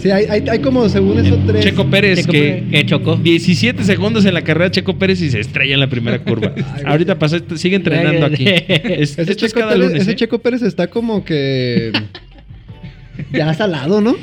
Sí, 0.02 0.10
hay, 0.12 0.26
hay, 0.30 0.44
hay 0.50 0.60
como 0.60 0.88
según 0.90 1.20
eso 1.20 1.38
tres. 1.46 1.64
Checo 1.64 1.86
Pérez, 1.90 2.20
Checo 2.20 2.32
que 2.32 2.40
Pérez, 2.40 2.64
que 2.72 2.86
chocó. 2.86 3.16
17 3.18 3.84
segundos 3.84 4.26
en 4.26 4.34
la 4.34 4.42
carrera 4.44 4.66
de 4.66 4.72
Checo 4.72 4.98
Pérez 4.98 5.22
y 5.22 5.30
se 5.30 5.40
estrella 5.40 5.74
en 5.76 5.80
la 5.80 5.88
primera 5.90 6.20
curva. 6.20 6.54
Ay. 6.76 6.84
Ahorita 6.86 7.18
pasó, 7.20 7.38
sigue 7.56 7.76
entrenando 7.76 8.26
aquí. 8.26 8.46
Es- 8.48 9.18
Ese, 9.18 9.22
esto 9.32 9.32
es 9.32 9.38
Checo 9.54 9.60
cada 9.62 9.74
Pérez, 9.74 9.88
lunes, 9.88 10.02
ese 10.04 10.12
¿eh? 10.12 10.16
Checo 10.16 10.40
Pérez 10.40 10.62
está 10.62 10.88
como 10.88 11.24
que. 11.26 11.92
ya 13.32 13.54
salado, 13.54 14.02
¿no? 14.02 14.16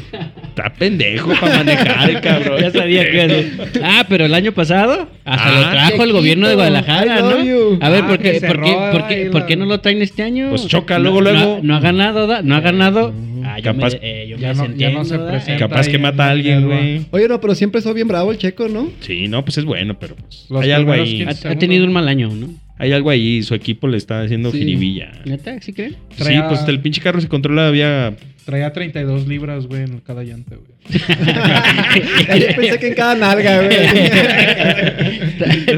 Está 0.48 0.70
pendejo 0.74 1.32
para 1.40 1.58
manejar 1.58 2.10
el 2.10 2.20
cabrón. 2.20 2.60
Ya 2.60 2.70
sabía 2.70 3.04
que 3.04 3.12
iba 3.14 3.22
a 3.22 3.26
decir. 3.26 3.60
Ah, 3.82 4.04
pero 4.08 4.26
el 4.26 4.34
año 4.34 4.52
pasado 4.52 5.08
hasta 5.24 5.48
Ah, 5.48 5.60
lo 5.60 5.70
trajo 5.70 6.04
el 6.04 6.12
gobierno 6.12 6.46
de 6.48 6.54
Guadalajara, 6.56 7.20
¿no? 7.22 7.42
you. 7.42 7.78
A 7.80 7.88
ver, 7.88 8.02
Ah, 8.04 8.08
¿por 8.08 8.18
qué, 8.18 8.40
por 8.40 8.60
qué, 8.62 8.72
por 8.92 9.06
qué, 9.08 9.30
por 9.32 9.56
no 9.56 9.64
lo 9.66 9.80
traen 9.80 10.02
este 10.02 10.22
año? 10.22 10.50
Pues 10.50 10.66
choca, 10.66 10.98
No- 10.98 11.04
luego, 11.04 11.22
no 11.22 11.30
ha- 11.30 11.32
luego. 11.32 11.60
No, 11.62 11.76
ha 11.76 11.80
ganado, 11.80 12.26
da- 12.26 12.42
no 12.42 12.54
ha 12.54 12.60
ganado. 12.60 13.14
Yo 13.62 13.72
Capaz- 13.72 13.98
me, 14.00 14.22
eh, 14.22 14.26
yo 14.28 14.36
ya 14.36 14.54
me 14.54 14.68
no- 14.68 14.74
ya 14.76 14.90
no 14.90 15.04
se 15.04 15.14
desentiendo, 15.14 15.24
da. 15.24 15.30
presenta. 15.30 15.58
Capaz 15.68 15.88
que 15.88 15.98
mata 15.98 16.24
a 16.24 16.26
en 16.26 16.32
alguien, 16.32 16.66
güey. 16.66 17.06
Oye, 17.10 17.28
no, 17.28 17.40
pero 17.40 17.54
siempre 17.54 17.80
soy 17.80 17.94
bien 17.94 18.08
bravo 18.08 18.32
el 18.32 18.38
checo, 18.38 18.68
¿no? 18.68 18.90
Sí, 19.00 19.28
no, 19.28 19.44
pues 19.44 19.58
es 19.58 19.64
bueno, 19.64 19.98
pero 19.98 20.16
pues, 20.16 20.46
Los 20.50 20.62
hay 20.62 20.70
algo 20.72 20.92
ahí. 20.92 21.18
15 21.24 21.48
Ha, 21.48 21.52
ha 21.52 21.58
tenido 21.58 21.84
un 21.84 21.92
mal 21.92 22.08
año, 22.08 22.28
¿no? 22.28 22.48
Hay 22.78 22.90
algo 22.92 23.10
ahí. 23.10 23.42
Su 23.44 23.54
equipo 23.54 23.86
le 23.86 23.96
está 23.96 24.22
haciendo 24.22 24.50
Sí. 24.50 24.58
jiribilla. 24.58 25.12
¿Neta? 25.24 25.60
¿Sí 25.60 25.72
creen? 25.72 25.96
Sí, 26.16 26.34
pues 26.48 26.66
el 26.66 26.80
pinche 26.80 27.00
carro 27.00 27.20
se 27.20 27.28
controla 27.28 27.68
había 27.68 28.14
Traía 28.44 28.72
32 28.72 29.28
libras, 29.28 29.66
güey, 29.66 29.82
en 29.82 30.00
cada 30.00 30.24
llanta, 30.24 30.56
güey. 30.56 30.72
Yo 32.40 32.46
pensé 32.56 32.78
que 32.80 32.88
en 32.88 32.94
cada 32.94 33.14
nalga, 33.14 33.62
güey. 33.62 33.76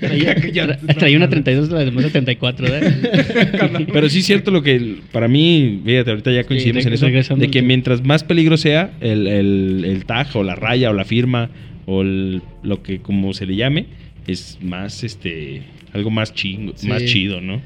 Traía, 0.00 0.34
tra- 0.36 0.94
traía 0.96 1.16
una 1.16 1.28
32, 1.28 1.70
la 1.70 1.84
demás 1.84 2.10
34, 2.10 2.68
¿verdad? 2.70 3.86
Pero 3.92 4.08
sí 4.08 4.18
es 4.20 4.26
cierto 4.26 4.50
lo 4.50 4.62
que 4.62 4.96
para 5.12 5.28
mí, 5.28 5.80
fíjate, 5.84 6.10
ahorita 6.10 6.32
ya 6.32 6.44
coincidimos 6.44 6.82
Sí, 6.82 6.88
en 7.06 7.16
eso, 7.16 7.36
de 7.36 7.48
que 7.50 7.62
mientras 7.62 8.04
más 8.04 8.24
peligro 8.24 8.56
sea 8.56 8.90
el, 9.00 9.26
el, 9.26 9.84
el 9.86 10.04
tag 10.04 10.28
o 10.34 10.42
la 10.42 10.54
raya 10.54 10.90
o 10.90 10.92
la 10.92 11.04
firma 11.04 11.50
o 11.86 12.02
el- 12.02 12.42
lo 12.62 12.82
que 12.82 12.98
como 13.00 13.32
se 13.34 13.46
le 13.46 13.56
llame, 13.56 13.86
es 14.26 14.58
más 14.62 15.04
este 15.04 15.62
algo 15.92 16.10
más 16.10 16.32
chingo, 16.34 16.72
Sí. 16.76 16.88
más 16.88 17.04
chido, 17.04 17.40
¿no? 17.40 17.60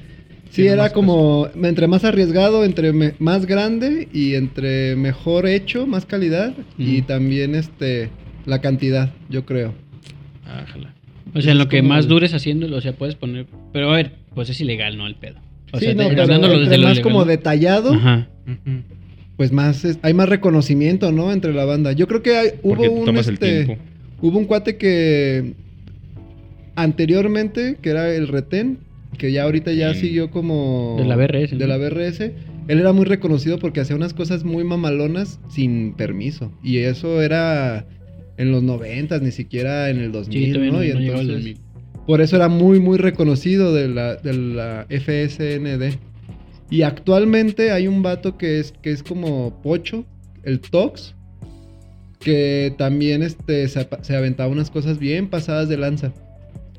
Sí, 0.57 0.67
era 0.67 0.91
como 0.93 1.49
entre 1.63 1.87
más 1.87 2.05
arriesgado, 2.05 2.65
entre 2.65 2.93
me- 2.93 3.15
más 3.19 3.47
grande 3.47 4.09
y 4.13 4.35
entre 4.35 4.97
mejor 4.97 5.47
hecho, 5.47 5.87
más 5.87 6.07
calidad 6.07 6.55
y 6.79 7.03
también 7.03 7.55
este 7.55 8.11
la 8.47 8.61
cantidad, 8.61 9.13
yo 9.29 9.45
creo. 9.45 9.75
Ájala. 10.47 10.95
O 11.35 11.41
sea, 11.43 11.53
en 11.53 11.59
lo 11.59 11.69
que 11.69 11.83
más 11.83 12.05
el- 12.05 12.09
dures 12.11 12.33
haciéndolo, 12.33 12.77
o 12.77 12.81
sea, 12.81 12.93
puedes 12.93 13.15
poner. 13.17 13.47
Pero 13.73 13.91
a 13.93 13.97
ver, 13.97 14.13
pues 14.35 14.49
es 14.49 14.61
ilegal, 14.61 14.97
¿no? 14.97 15.07
El 15.07 15.17
pedo. 15.17 15.37
O 15.73 15.79
sí, 15.79 15.87
sea, 15.87 15.95
no, 15.95 16.05
de- 16.05 16.11
pero 16.11 16.27
desde 16.27 16.39
lo 16.79 16.85
más 16.85 16.93
ilegal, 16.97 17.01
como 17.03 17.19
¿no? 17.21 17.25
detallado, 17.27 17.93
Ajá. 17.95 18.29
Pues 19.37 19.53
más 19.53 19.85
es- 19.85 19.99
hay 20.03 20.15
más 20.15 20.29
reconocimiento, 20.31 21.13
¿no? 21.13 21.31
Entre 21.33 21.53
la 21.53 21.65
banda. 21.67 21.93
Yo 21.93 22.07
creo 22.09 22.23
que 22.23 22.37
hay, 22.37 22.49
hubo 22.63 22.77
Porque 22.77 22.89
un 22.89 23.17
este, 23.19 23.79
hubo 24.23 24.39
un 24.39 24.47
cuate 24.47 24.79
que 24.79 25.53
anteriormente 26.75 27.77
que 27.83 27.91
era 27.91 28.15
el 28.15 28.29
retén, 28.29 28.79
que 29.17 29.33
ya 29.33 29.45
ahorita 29.45 29.73
ya 29.73 29.93
Sí. 29.95 30.01
siguió 30.01 30.31
como 30.31 30.97
De 30.99 31.05
la 31.05 31.17
BRS, 31.17 31.51
de 31.51 31.57
¿no? 31.59 31.67
la 31.67 31.77
BRS. 31.79 32.21
Él 32.69 32.81
era 32.81 32.93
muy 32.93 33.05
reconocido 33.05 33.59
porque 33.59 33.81
hacía 33.81 33.95
unas 33.97 34.13
cosas 34.15 34.45
muy 34.45 34.65
mamalonas 34.65 35.39
sin 35.49 35.95
permiso 35.95 36.53
y 36.65 36.79
eso 36.79 37.23
era 37.23 37.87
en 38.39 38.51
los 38.53 38.63
noventas, 38.63 39.23
ni 39.23 39.31
siquiera 39.31 39.89
en 39.91 39.99
el 39.99 40.13
2000, 40.13 40.45
Sí, 40.47 40.53
todavía 40.53 40.73
¿no? 40.73 40.79
no, 40.79 40.85
Y 40.85 40.89
no 40.93 41.01
llegó 41.01 41.15
al 41.15 41.21
entonces, 41.31 41.55
2000. 41.55 42.07
por 42.07 42.21
eso 42.21 42.37
era 42.37 42.49
muy, 42.49 42.81
muy 42.81 42.99
reconocido 42.99 43.73
de 43.73 43.89
la, 43.89 44.17
de 44.17 44.33
la 44.35 44.87
FSND. 44.91 45.97
Y 46.69 46.83
actualmente 46.83 47.71
hay 47.71 47.87
un 47.87 48.03
vato 48.03 48.37
que 48.37 48.59
es, 48.59 48.73
que 48.83 48.91
es 48.91 49.03
como 49.05 49.63
Pocho, 49.63 50.05
el 50.43 50.59
Tox, 50.61 51.15
que 52.19 52.75
también 52.77 53.23
este, 53.23 53.69
se 53.69 54.17
aventaba 54.17 54.51
unas 54.51 54.71
cosas 54.71 54.99
bien 54.99 55.29
pasadas 55.29 55.69
de 55.69 55.77
lanza. 55.77 56.13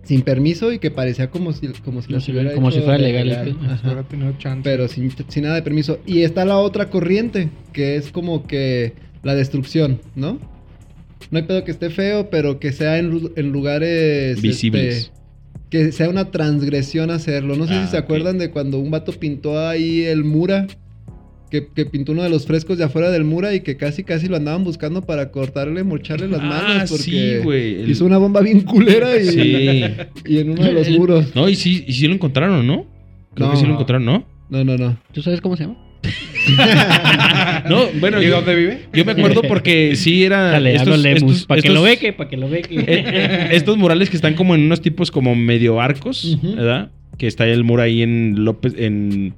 Sin 0.07 0.21
permiso 0.21 0.71
y 0.71 0.79
que 0.79 0.89
parecía 0.89 1.29
como 1.29 1.51
si, 1.51 1.67
como 1.83 2.01
si, 2.01 2.13
las 2.13 2.23
si- 2.23 2.31
hubiera 2.31 2.53
como 2.53 2.71
si 2.71 2.79
fuera 2.79 2.97
legal, 2.97 3.27
legal. 3.27 3.47
este. 3.49 4.61
Pero 4.63 4.87
sin, 4.87 5.11
sin 5.27 5.43
nada 5.43 5.55
de 5.55 5.61
permiso. 5.61 5.99
Y 6.05 6.21
está 6.21 6.45
la 6.45 6.57
otra 6.59 6.89
corriente, 6.89 7.49
que 7.73 7.97
es 7.97 8.11
como 8.11 8.47
que 8.47 8.93
la 9.23 9.35
destrucción, 9.35 9.99
¿no? 10.15 10.39
No 11.29 11.39
hay 11.39 11.43
pedo 11.43 11.63
que 11.65 11.71
esté 11.71 11.89
feo, 11.89 12.29
pero 12.29 12.57
que 12.59 12.71
sea 12.71 12.99
en, 12.99 13.09
lu- 13.09 13.33
en 13.35 13.51
lugares... 13.51 14.41
Visibles. 14.41 14.95
este, 14.97 15.11
que 15.69 15.91
sea 15.91 16.07
una 16.09 16.31
transgresión 16.31 17.11
hacerlo. 17.11 17.57
No 17.57 17.67
sé 17.67 17.73
Ah, 17.73 17.83
si 17.85 17.91
se 17.91 17.97
ok. 17.97 18.03
acuerdan 18.05 18.37
de 18.37 18.49
cuando 18.51 18.79
un 18.79 18.89
vato 18.91 19.11
pintó 19.11 19.59
ahí 19.59 20.03
el 20.03 20.23
Mura. 20.23 20.67
Que, 21.49 21.67
que 21.73 21.85
pintó 21.85 22.11
uno 22.11 22.23
de 22.23 22.29
los 22.29 22.45
frescos 22.45 22.77
de 22.77 22.83
afuera 22.83 23.09
del 23.09 23.23
Mura 23.23 23.53
y 23.55 23.61
que 23.61 23.77
casi 23.77 24.03
casi 24.03 24.27
lo 24.27 24.35
andaban 24.35 24.65
buscando 24.65 25.01
para 25.01 25.31
cortarle, 25.31 25.83
mocharle 25.85 26.27
las 26.27 26.41
Ah, 26.41 26.43
manos. 26.43 26.89
Porque 26.89 27.03
sí, 27.03 27.37
güey. 27.43 27.81
El- 27.83 27.89
hizo 27.89 28.03
una 28.05 28.17
bomba 28.17 28.41
bien 28.41 28.61
culera 28.61 29.15
y, 29.17 29.25
Sí. 29.25 29.83
y 30.25 30.39
en 30.39 30.49
uno 30.49 30.63
de 30.63 30.73
los 30.73 30.87
El- 30.87 30.97
muros. 30.99 31.33
No, 31.35 31.47
y 31.47 31.55
sí, 31.55 31.85
y 31.87 31.93
sí 31.93 32.05
lo 32.07 32.13
encontraron, 32.13 32.67
¿no? 32.67 32.85
Creo 33.33 33.51
que 33.51 33.57
sí 33.57 33.65
lo 33.65 33.73
encontraron, 33.73 34.03
¿no? 34.05 34.25
No, 34.49 34.63
no, 34.65 34.75
no. 34.77 34.97
¿Tú 35.13 35.21
sabes 35.21 35.39
cómo 35.39 35.55
se 35.55 35.63
llama? 35.63 35.77
No, 37.69 37.87
bueno, 37.99 38.21
¿Y 38.21 38.25
yo, 38.27 38.31
dónde 38.37 38.55
vive? 38.55 38.79
yo 38.93 39.03
me 39.05 39.11
acuerdo 39.13 39.41
porque 39.43 39.95
sí 39.95 40.23
era. 40.23 40.51
Dale, 40.51 40.75
estos- 40.75 40.87
hago 40.87 40.97
Lemus. 40.97 41.21
estos- 41.33 41.45
Para 41.45 41.61
que 41.61 41.69
lo 41.69 41.81
beque, 41.81 42.13
para 42.13 42.29
que 42.29 42.37
lo 42.37 42.49
beque. 42.49 42.75
eh, 42.87 43.49
estos 43.51 43.77
murales 43.77 44.09
que 44.09 44.15
están 44.15 44.33
como 44.35 44.55
en 44.55 44.61
unos 44.61 44.81
tipos 44.81 45.11
como 45.11 45.35
medio 45.35 45.79
arcos. 45.81 46.37
¿verdad? 46.41 46.91
Que 47.17 47.27
está 47.27 47.45
el 47.47 47.63
muro 47.63 47.81
ahí 47.81 48.01
en 48.01 48.45
López, 48.45 48.73
en... 48.77 49.33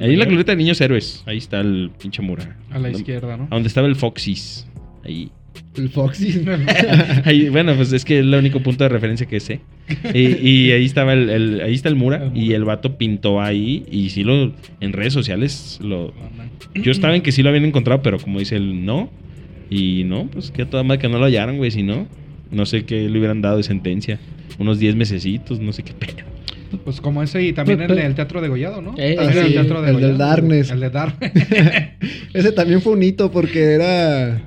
Ahí 0.00 0.12
en 0.12 0.18
la 0.18 0.24
glorieta 0.24 0.52
de 0.52 0.56
Niños 0.56 0.80
Héroes. 0.80 1.22
Ahí 1.26 1.38
está 1.38 1.60
el 1.60 1.90
pinche 2.00 2.22
mura. 2.22 2.56
A 2.70 2.78
la 2.78 2.90
¿no? 2.90 2.96
izquierda, 2.98 3.36
¿no? 3.36 3.44
A 3.44 3.48
donde 3.54 3.68
estaba 3.68 3.86
el 3.88 3.96
Foxys. 3.96 4.66
Ahí. 5.04 5.30
El 5.76 5.88
Foxy. 5.88 6.44
Ahí, 7.24 7.48
bueno, 7.48 7.74
pues 7.74 7.92
es 7.92 8.04
que 8.04 8.18
es 8.18 8.24
el 8.24 8.34
único 8.34 8.60
punto 8.60 8.84
de 8.84 8.88
referencia 8.90 9.26
que 9.26 9.40
sé. 9.40 9.60
Y, 10.14 10.48
y 10.48 10.72
ahí 10.72 10.84
estaba 10.84 11.12
el, 11.12 11.28
el- 11.28 11.60
ahí 11.62 11.74
está 11.74 11.88
el 11.88 11.96
mura 11.96 12.18
El 12.18 12.28
Mura. 12.30 12.40
y 12.40 12.52
el 12.52 12.64
vato 12.64 12.96
pintó 12.96 13.40
ahí 13.40 13.84
y 13.90 14.10
sí 14.10 14.22
lo 14.22 14.52
en 14.80 14.92
redes 14.92 15.12
sociales 15.12 15.80
lo 15.82 16.12
yo 16.74 16.92
estaba 16.92 17.16
en 17.16 17.22
que 17.22 17.32
sí 17.32 17.42
lo 17.42 17.48
habían 17.48 17.64
encontrado, 17.64 18.00
pero 18.02 18.18
como 18.18 18.38
dice 18.38 18.54
él, 18.56 18.84
no. 18.84 19.10
Y 19.68 20.04
no, 20.04 20.26
pues 20.28 20.50
que 20.52 20.64
toda 20.66 20.82
madre 20.84 21.00
que 21.00 21.08
no 21.08 21.18
lo 21.18 21.24
hallaron, 21.24 21.56
güey, 21.56 21.70
si 21.72 21.82
no, 21.82 22.06
no 22.52 22.66
sé 22.66 22.84
qué 22.84 23.08
le 23.08 23.18
hubieran 23.18 23.40
dado 23.42 23.56
de 23.56 23.62
sentencia. 23.64 24.18
Unos 24.58 24.78
10 24.78 24.94
mesecitos, 24.96 25.58
no 25.60 25.72
sé 25.72 25.82
qué 25.82 25.92
pedo. 25.94 26.26
Pues 26.78 27.00
como 27.00 27.22
ese 27.22 27.42
y 27.42 27.52
también 27.52 27.78
Pues, 27.78 27.90
el, 27.90 27.94
pues- 27.96 28.06
el 28.06 28.14
Teatro 28.14 28.40
de 28.40 28.48
Gollado, 28.48 28.80
¿no? 28.82 28.94
Eh, 28.96 29.16
ah, 29.18 29.24
el 29.24 29.32
sí, 29.46 29.52
Teatro 29.54 29.78
el 29.80 29.86
del 29.86 29.96
Degollado. 29.96 30.18
Darkness. 30.18 30.70
El 30.70 30.80
de 30.80 30.90
Darkness. 30.90 31.32
Ese 32.34 32.52
también 32.52 32.80
fue 32.80 32.92
un 32.92 33.02
hito 33.02 33.30
porque 33.30 33.74
era. 33.74 34.40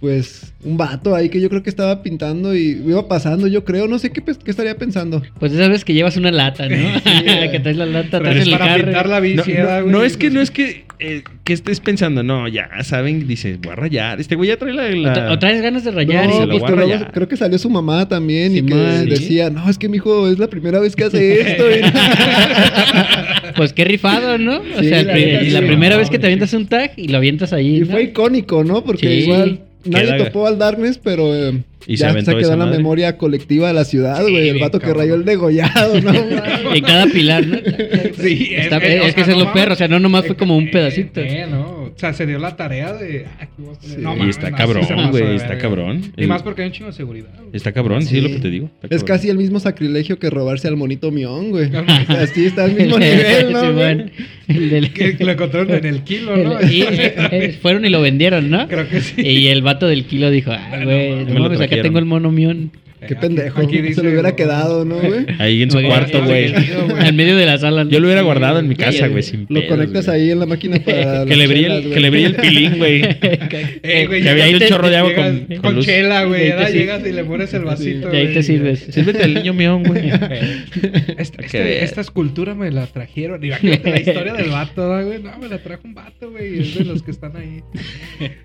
Pues 0.00 0.52
un 0.62 0.76
vato 0.76 1.16
ahí 1.16 1.28
que 1.28 1.40
yo 1.40 1.48
creo 1.48 1.64
que 1.64 1.70
estaba 1.70 2.04
pintando 2.04 2.54
y 2.54 2.80
iba 2.86 3.08
pasando, 3.08 3.48
yo 3.48 3.64
creo, 3.64 3.88
no 3.88 3.98
sé 3.98 4.10
qué, 4.12 4.22
qué 4.22 4.50
estaría 4.52 4.76
pensando. 4.76 5.22
Pues 5.40 5.52
esa 5.52 5.66
vez 5.66 5.84
que 5.84 5.92
llevas 5.92 6.16
una 6.16 6.30
lata, 6.30 6.68
¿no? 6.68 6.76
eh. 7.04 7.48
que 7.50 7.58
traes 7.58 7.76
la 7.76 7.86
lata 7.86 8.18
Pero 8.20 8.30
atrás 8.30 8.36
es 8.36 8.46
en 8.46 8.52
el 8.52 8.58
para 8.60 8.70
carro. 8.72 8.84
pintar 8.84 9.08
la 9.08 9.16
No, 9.16 9.22
bici, 9.22 9.52
no, 9.54 9.80
no 9.86 10.04
es 10.04 10.16
que 10.16 10.30
no 10.30 10.40
es 10.40 10.52
que, 10.52 10.84
eh, 11.00 11.24
que 11.42 11.52
estés 11.52 11.80
pensando, 11.80 12.22
no, 12.22 12.46
ya 12.46 12.68
saben, 12.84 13.26
dices, 13.26 13.60
voy 13.60 13.72
a 13.72 13.74
rayar. 13.74 14.20
Este 14.20 14.36
güey 14.36 14.50
ya 14.50 14.56
trae 14.56 14.72
la. 14.72 14.88
la- 14.88 15.10
O 15.10 15.14
tra- 15.16 15.32
O 15.32 15.38
traes 15.40 15.62
ganas 15.62 15.82
de 15.82 15.90
rayar. 15.90 16.26
no, 16.26 16.30
se 16.32 16.36
y- 16.36 16.40
lo 16.42 16.46
pues 16.52 16.60
voy 16.60 16.68
a 16.68 16.70
que 16.70 16.76
luego 16.76 16.92
rayar. 16.92 17.12
creo 17.12 17.26
que 17.28 17.36
salió 17.36 17.58
su 17.58 17.68
mamá 17.68 18.06
también 18.08 18.56
y 18.56 18.62
que. 18.62 18.74
Sí. 19.02 19.10
decía, 19.10 19.50
no, 19.50 19.68
es 19.68 19.78
que 19.78 19.88
mi 19.88 19.96
hijo 19.96 20.28
es 20.28 20.38
la 20.38 20.46
primera 20.46 20.78
vez 20.78 20.94
que 20.94 21.02
hace 21.04 21.40
esto. 21.54 21.64
Pues 23.56 23.72
qué 23.72 23.84
rifado, 23.84 24.38
¿no? 24.38 24.58
O 24.60 24.80
Sí, 24.80 24.88
sea, 24.88 25.02
la 25.02 25.14
sí. 25.16 25.50
la 25.50 25.60
primera 25.60 25.94
No, 25.96 25.98
vez 26.00 26.10
que 26.10 26.18
te 26.18 26.22
sí. 26.22 26.26
avientas 26.26 26.52
un 26.54 26.66
tag 26.66 26.92
y 26.96 27.08
lo 27.08 27.16
avientas 27.18 27.52
ahí. 27.52 27.78
y 27.78 27.80
¿no? 27.80 27.86
fue 27.86 28.02
icónico, 28.04 28.62
¿no? 28.64 28.84
Porque 28.84 29.08
Sí. 29.08 29.24
igual 29.24 29.60
nadie 29.88 30.24
topó 30.24 30.46
al 30.46 30.58
Darkness, 30.58 30.98
pero 30.98 31.34
eh, 31.34 31.62
Y 31.90 31.96
se 31.96 32.02
ya 32.02 32.06
se, 32.08 32.10
aventó 32.12 32.30
quedó 32.32 32.40
esa 32.40 32.52
en 32.52 32.58
la 32.58 32.64
madre. 32.66 32.78
memoria 32.78 33.16
colectiva 33.16 33.68
de 33.68 33.74
la 33.74 33.84
ciudad, 33.84 34.22
Sí, 34.24 34.30
güey. 34.30 34.48
el 34.50 34.58
vato 34.60 34.78
que 34.78 34.92
rayó 34.92 35.14
el 35.14 35.24
degollado, 35.24 36.00
¿no? 36.00 36.12
En 36.74 36.84
cada 36.84 37.06
pilar, 37.06 37.46
¿no? 37.46 37.56
Sí, 38.20 38.50
Está- 38.54 38.76
es- 38.76 38.84
es- 38.84 38.94
es, 38.94 39.00
o 39.00 39.04
que 39.06 39.12
sea, 39.12 39.22
eso 39.22 39.30
es 39.32 39.38
no 39.38 39.44
lo 39.44 39.52
perro, 39.54 39.72
o 39.72 39.76
sea, 39.76 39.88
no 39.88 39.98
nomás 39.98 40.26
fue 40.26 40.36
como 40.36 40.56
un 40.56 40.64
Eh, 40.64 40.70
pedacito. 40.70 41.20
eh, 41.20 41.46
no. 41.50 41.78
O 41.88 41.92
sea, 42.00 42.12
se 42.12 42.26
dio 42.26 42.38
la 42.38 42.54
tarea 42.54 42.92
de. 42.92 43.24
aquí 43.40 43.52
voy 43.58 43.74
a 43.74 43.78
poner- 43.78 43.96
Sí. 43.96 44.02
No, 44.02 44.26
y 44.26 44.28
está 44.28 44.52
cabrón, 44.52 44.84
se 44.86 44.94
güey, 44.94 45.34
está 45.36 45.48
verga. 45.48 45.58
cabrón. 45.62 46.12
Y 46.16 46.26
más 46.26 46.42
porque 46.42 46.62
hay 46.62 46.68
un 46.68 46.72
chingo 46.74 46.90
de 46.90 46.96
seguridad. 46.96 47.30
güey. 47.38 47.48
Está 47.54 47.72
cabrón, 47.72 48.02
sí, 48.02 48.08
Sí. 48.10 48.16
es 48.18 48.22
lo 48.24 48.28
que 48.28 48.38
te 48.38 48.50
digo. 48.50 48.66
está 48.82 48.94
Es 48.94 49.02
cabrón. 49.02 49.16
casi 49.18 49.30
el 49.30 49.38
mismo 49.38 49.58
sacrilegio 49.58 50.18
que 50.18 50.28
robarse 50.30 50.68
al 50.68 50.76
monito 50.76 51.10
mión, 51.10 51.50
güey. 51.50 51.70
Así 52.08 52.44
está 52.46 52.64
al 52.64 52.74
mismo 52.74 52.98
nivel, 52.98 53.52
¿no? 53.52 53.60
Sí, 53.60 53.66
güey? 53.66 53.74
bueno. 53.74 54.04
El 54.46 54.70
del- 54.70 54.92
Que 54.92 55.16
que 55.16 55.24
lo 55.24 55.32
encontraron 55.32 55.74
en 55.74 55.84
el 55.86 56.02
kilo, 56.04 56.36
¿no? 56.36 56.60
y, 56.62 56.82
eh, 56.88 57.58
fueron 57.60 57.84
y 57.84 57.88
lo 57.88 58.00
vendieron, 58.00 58.50
¿no? 58.50 58.68
Creo 58.68 58.88
que 58.88 59.00
sí. 59.00 59.20
Y 59.20 59.48
el 59.48 59.62
vato 59.62 59.86
del 59.86 60.04
kilo 60.04 60.30
dijo, 60.30 60.52
ah, 60.52 60.70
güey, 60.84 61.10
no, 61.10 61.24
no 61.24 61.34
me 61.34 61.40
lo 61.40 61.50
trajeron. 61.56 61.77
Tengo 61.82 61.98
el 61.98 62.04
mono 62.04 62.30
mión. 62.30 62.70
Qué 63.06 63.14
pendejo. 63.16 63.60
aquí 63.60 63.94
se 63.94 64.02
lo 64.02 64.10
hubiera 64.10 64.34
quedado, 64.34 64.84
¿no, 64.84 64.96
güey? 64.96 65.26
Ahí 65.38 65.62
en 65.62 65.70
su 65.70 65.80
cuarto, 65.82 66.24
güey. 66.24 66.52
En 67.04 67.16
medio 67.16 67.36
de 67.36 67.46
la 67.46 67.58
sala. 67.58 67.84
¿no? 67.84 67.90
Yo 67.90 68.00
lo 68.00 68.06
hubiera 68.06 68.22
guardado 68.22 68.58
en 68.58 68.68
mi 68.68 68.74
casa, 68.74 69.06
güey, 69.08 69.22
sin 69.22 69.42
Lo 69.48 69.60
pedos, 69.60 69.66
conectas 69.68 70.08
ahí 70.08 70.30
en 70.30 70.40
la 70.40 70.46
máquina 70.46 70.78
para. 70.84 71.24
Que 71.26 71.36
le 71.36 71.46
brille 71.46 71.62
chelas, 71.68 71.84
el, 71.84 71.92
que 71.92 72.00
le 72.00 72.10
brille 72.10 72.26
el 72.26 72.34
pilín, 72.36 72.78
güey. 72.78 73.02
Eh, 73.82 74.06
güey, 74.06 74.22
Que 74.22 74.28
había 74.30 74.44
ahí 74.44 74.54
un 74.54 74.60
chorro 74.60 74.88
de 74.90 74.96
agua 74.96 75.14
con- 75.14 75.46
con, 75.46 75.74
con 75.74 75.80
chela, 75.82 76.24
güey. 76.24 76.48
Y 76.48 76.72
Llegas 76.78 77.06
y 77.06 77.12
le 77.12 77.24
pones 77.24 77.52
el 77.54 77.64
vasito. 77.64 78.12
Y 78.12 78.16
ahí 78.16 78.34
te 78.34 78.42
sirves. 78.42 78.80
Sírvete 78.90 79.22
al 79.24 79.34
niño 79.34 79.54
mío, 79.54 79.80
güey. 79.84 80.10
Esta, 81.18 81.42
Que 81.42 81.82
esta- 81.84 82.00
escultura 82.00 82.54
me 82.54 82.70
la 82.70 82.86
trajeron. 82.86 83.42
Imagínate 83.44 83.90
la 83.90 84.00
historia 84.00 84.32
del 84.34 84.50
vato, 84.50 84.86
¿no, 84.88 85.04
güey. 85.06 85.22
No, 85.22 85.38
me 85.38 85.48
la 85.48 85.58
trajo 85.58 85.82
un 85.84 85.94
vato, 85.94 86.30
güey. 86.30 86.60
Es 86.60 86.78
de 86.78 86.84
los 86.84 87.02
que 87.02 87.10
están 87.10 87.36
ahí. 87.36 87.62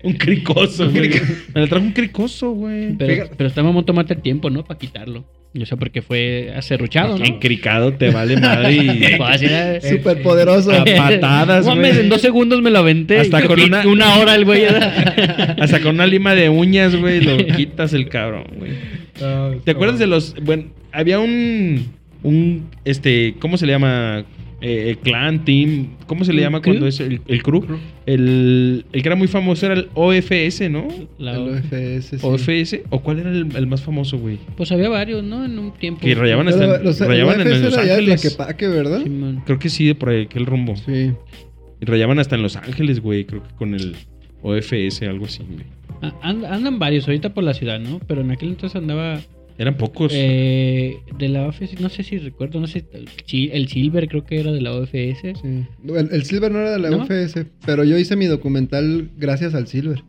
Un 0.02 0.14
cricoso, 0.14 0.90
güey. 0.90 1.10
Me 1.54 1.60
lo 1.62 1.68
trajo 1.68 1.84
un 1.84 1.92
cricoso, 1.92 2.52
güey. 2.52 2.94
Pero, 2.96 3.28
pero 3.36 3.48
está 3.48 3.62
mamón 3.62 3.84
tomarte 3.84 4.14
el 4.14 4.22
tiempo, 4.22 4.43
¿no? 4.50 4.64
Para 4.64 4.78
quitarlo. 4.78 5.24
O 5.60 5.66
sea, 5.66 5.76
porque 5.76 6.02
fue 6.02 6.52
acerruchado, 6.56 7.16
¿no? 7.16 7.24
Encricado 7.24 7.92
te 7.92 8.10
vale 8.10 8.36
madre 8.36 8.72
y... 8.72 9.80
Súper 9.88 10.20
poderoso. 10.22 10.72
A 10.72 10.84
patadas, 10.84 11.64
güey. 11.72 11.90
en 12.00 12.08
dos 12.08 12.20
segundos 12.22 12.60
me 12.60 12.70
lo 12.70 12.80
aventé. 12.80 13.20
Hasta 13.20 13.46
con 13.46 13.60
una- 13.60 13.86
una 13.86 14.18
hora 14.18 14.34
el 14.34 14.44
güey. 14.44 14.64
Hasta 14.64 15.80
con 15.80 15.94
una 15.94 16.06
lima 16.08 16.34
de 16.34 16.48
uñas, 16.48 16.96
güey, 16.96 17.20
lo 17.20 17.36
quitas 17.56 17.92
el 17.92 18.08
cabrón, 18.08 18.46
güey. 18.58 18.72
No, 19.20 19.50
¿Te 19.64 19.70
acuerdas 19.70 20.00
de 20.00 20.08
los... 20.08 20.34
Bueno, 20.42 20.64
había 20.90 21.20
un... 21.20 21.86
Un... 22.24 22.66
Este... 22.84 23.36
¿Cómo 23.38 23.56
se 23.56 23.66
le 23.66 23.72
llama? 23.74 24.24
Eh, 24.60 24.96
clan, 25.04 25.44
team... 25.44 25.90
¿Cómo 26.08 26.24
se 26.24 26.32
le 26.32 26.38
¿Un 26.38 26.44
llama 26.46 26.62
crew? 26.62 26.74
cuando 26.74 26.88
es 26.88 26.98
el, 26.98 27.20
el 27.28 27.42
crew? 27.44 27.64
El, 28.06 28.84
el 28.92 29.02
que 29.02 29.08
era 29.08 29.16
muy 29.16 29.28
famoso 29.28 29.64
era 29.66 29.74
el 29.76 29.88
OFS, 29.94 30.70
¿no? 30.70 30.88
La- 31.18 31.36
El 31.36 31.48
OFS, 31.48 32.04
sí. 32.06 32.16
¿OFS? 32.20 32.80
¿O 32.90 33.00
cuál 33.00 33.20
era 33.20 33.30
el, 33.30 33.48
el 33.56 33.66
más 33.66 33.82
famoso, 33.82 34.18
güey? 34.18 34.38
Pues 34.56 34.70
había 34.72 34.88
varios, 34.90 35.24
¿no? 35.24 35.44
En 35.44 35.58
un 35.58 35.72
tiempo. 35.72 36.00
Que 36.02 36.14
rayaban 36.14 36.46
Pero 36.46 36.58
hasta 36.64 36.76
en, 36.78 36.84
los- 36.84 37.00
rayaban 37.00 37.40
el 37.40 37.46
en 37.46 37.62
Los 37.62 37.72
era 37.72 37.82
ya 37.84 37.92
de 37.94 37.98
Ángeles. 38.00 38.20
Tlaquepaque, 38.20 38.68
¿verdad? 38.68 39.00
Creo 39.46 39.58
que 39.58 39.68
sí, 39.70 39.86
de 39.86 39.94
por 39.94 40.10
aquel 40.10 40.44
rumbo. 40.46 40.76
Sí. 40.76 41.12
Y 41.80 41.84
rayaban 41.86 42.18
hasta 42.18 42.36
en 42.36 42.42
Los 42.42 42.56
Ángeles, 42.56 43.00
güey. 43.00 43.24
Creo 43.24 43.42
que 43.42 43.54
con 43.54 43.74
el 43.74 43.96
OFS, 44.42 45.02
algo 45.02 45.24
así, 45.24 45.42
güey. 45.50 45.64
Ah, 46.02 46.12
and- 46.22 46.44
andan 46.44 46.78
varios 46.78 47.06
ahorita 47.08 47.32
por 47.32 47.44
la 47.44 47.54
ciudad, 47.54 47.80
¿no? 47.80 48.00
Pero 48.06 48.20
en 48.20 48.30
aquel 48.30 48.50
entonces 48.50 48.76
andaba 48.76 49.20
Eran 49.56 49.76
pocos. 49.76 50.12
eh, 50.14 50.96
de 51.16 51.28
la 51.28 51.46
OFS, 51.46 51.80
no 51.80 51.88
sé 51.88 52.02
si 52.02 52.18
recuerdo, 52.18 52.58
no 52.60 52.66
sé, 52.66 52.84
el 52.92 53.68
Silver 53.68 54.08
creo 54.08 54.24
que 54.24 54.40
era 54.40 54.50
de 54.52 54.60
la 54.60 54.72
OFS. 54.72 55.20
sí. 55.40 55.66
El, 55.86 56.08
el 56.10 56.24
Silver 56.24 56.50
no 56.50 56.58
era 56.60 56.72
de 56.72 56.78
la 56.80 56.90
¿No? 56.90 57.02
UFS, 57.04 57.46
pero 57.64 57.84
yo 57.84 57.96
hice 57.96 58.16
mi 58.16 58.26
documental 58.26 59.10
gracias 59.16 59.54
al 59.54 59.66
Silver. 59.68 60.02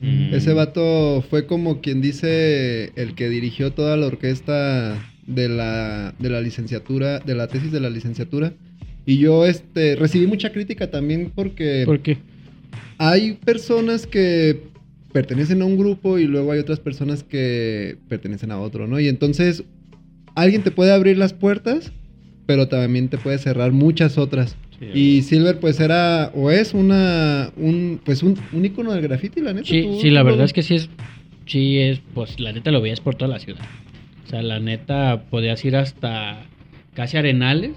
Mm. 0.00 0.34
Ese 0.34 0.52
vato 0.52 1.24
fue 1.28 1.46
como 1.46 1.80
quien 1.80 2.00
dice 2.00 2.92
el 2.96 3.14
que 3.14 3.28
dirigió 3.28 3.72
toda 3.72 3.96
la 3.96 4.06
orquesta 4.06 4.96
de 5.26 5.48
la, 5.48 6.14
de 6.18 6.30
la 6.30 6.40
licenciatura, 6.40 7.18
de 7.20 7.34
la 7.34 7.46
tesis 7.48 7.70
de 7.72 7.80
la 7.80 7.90
licenciatura. 7.90 8.52
Y 9.06 9.18
yo 9.18 9.46
este, 9.46 9.96
recibí 9.96 10.26
mucha 10.26 10.52
crítica 10.52 10.90
también 10.90 11.32
porque 11.34 11.82
¿Por 11.86 12.00
qué? 12.00 12.18
hay 12.98 13.32
personas 13.44 14.06
que 14.06 14.60
pertenecen 15.18 15.62
a 15.62 15.64
un 15.64 15.76
grupo 15.76 16.18
y 16.18 16.26
luego 16.26 16.52
hay 16.52 16.60
otras 16.60 16.78
personas 16.78 17.24
que 17.24 17.96
pertenecen 18.08 18.52
a 18.52 18.60
otro, 18.60 18.86
¿no? 18.86 19.00
Y 19.00 19.08
entonces 19.08 19.64
alguien 20.36 20.62
te 20.62 20.70
puede 20.70 20.92
abrir 20.92 21.18
las 21.18 21.32
puertas, 21.32 21.90
pero 22.46 22.68
también 22.68 23.08
te 23.08 23.18
puede 23.18 23.38
cerrar 23.38 23.72
muchas 23.72 24.16
otras. 24.16 24.56
Sí, 24.78 24.86
Y 24.94 25.22
Silver 25.22 25.58
pues 25.58 25.80
era 25.80 26.30
o 26.36 26.52
es 26.52 26.72
una 26.72 27.50
un 27.56 28.00
pues 28.04 28.22
un, 28.22 28.38
un 28.52 28.64
icono 28.64 28.92
del 28.92 29.02
graffiti, 29.02 29.40
la 29.40 29.52
neta. 29.52 29.66
Sí, 29.66 29.82
tú- 29.82 29.98
sí, 30.00 30.10
la 30.10 30.22
verdad 30.22 30.44
es 30.44 30.52
que 30.52 30.62
sí 30.62 30.76
es, 30.76 30.88
sí 31.46 31.78
es, 31.80 32.00
pues 32.14 32.38
la 32.38 32.52
neta 32.52 32.70
lo 32.70 32.80
veías 32.80 33.00
por 33.00 33.16
toda 33.16 33.28
la 33.28 33.40
ciudad. 33.40 33.64
O 34.24 34.30
sea, 34.30 34.40
la 34.42 34.60
neta 34.60 35.24
podías 35.30 35.64
ir 35.64 35.74
hasta 35.74 36.46
casi 36.94 37.16
Arenales 37.16 37.72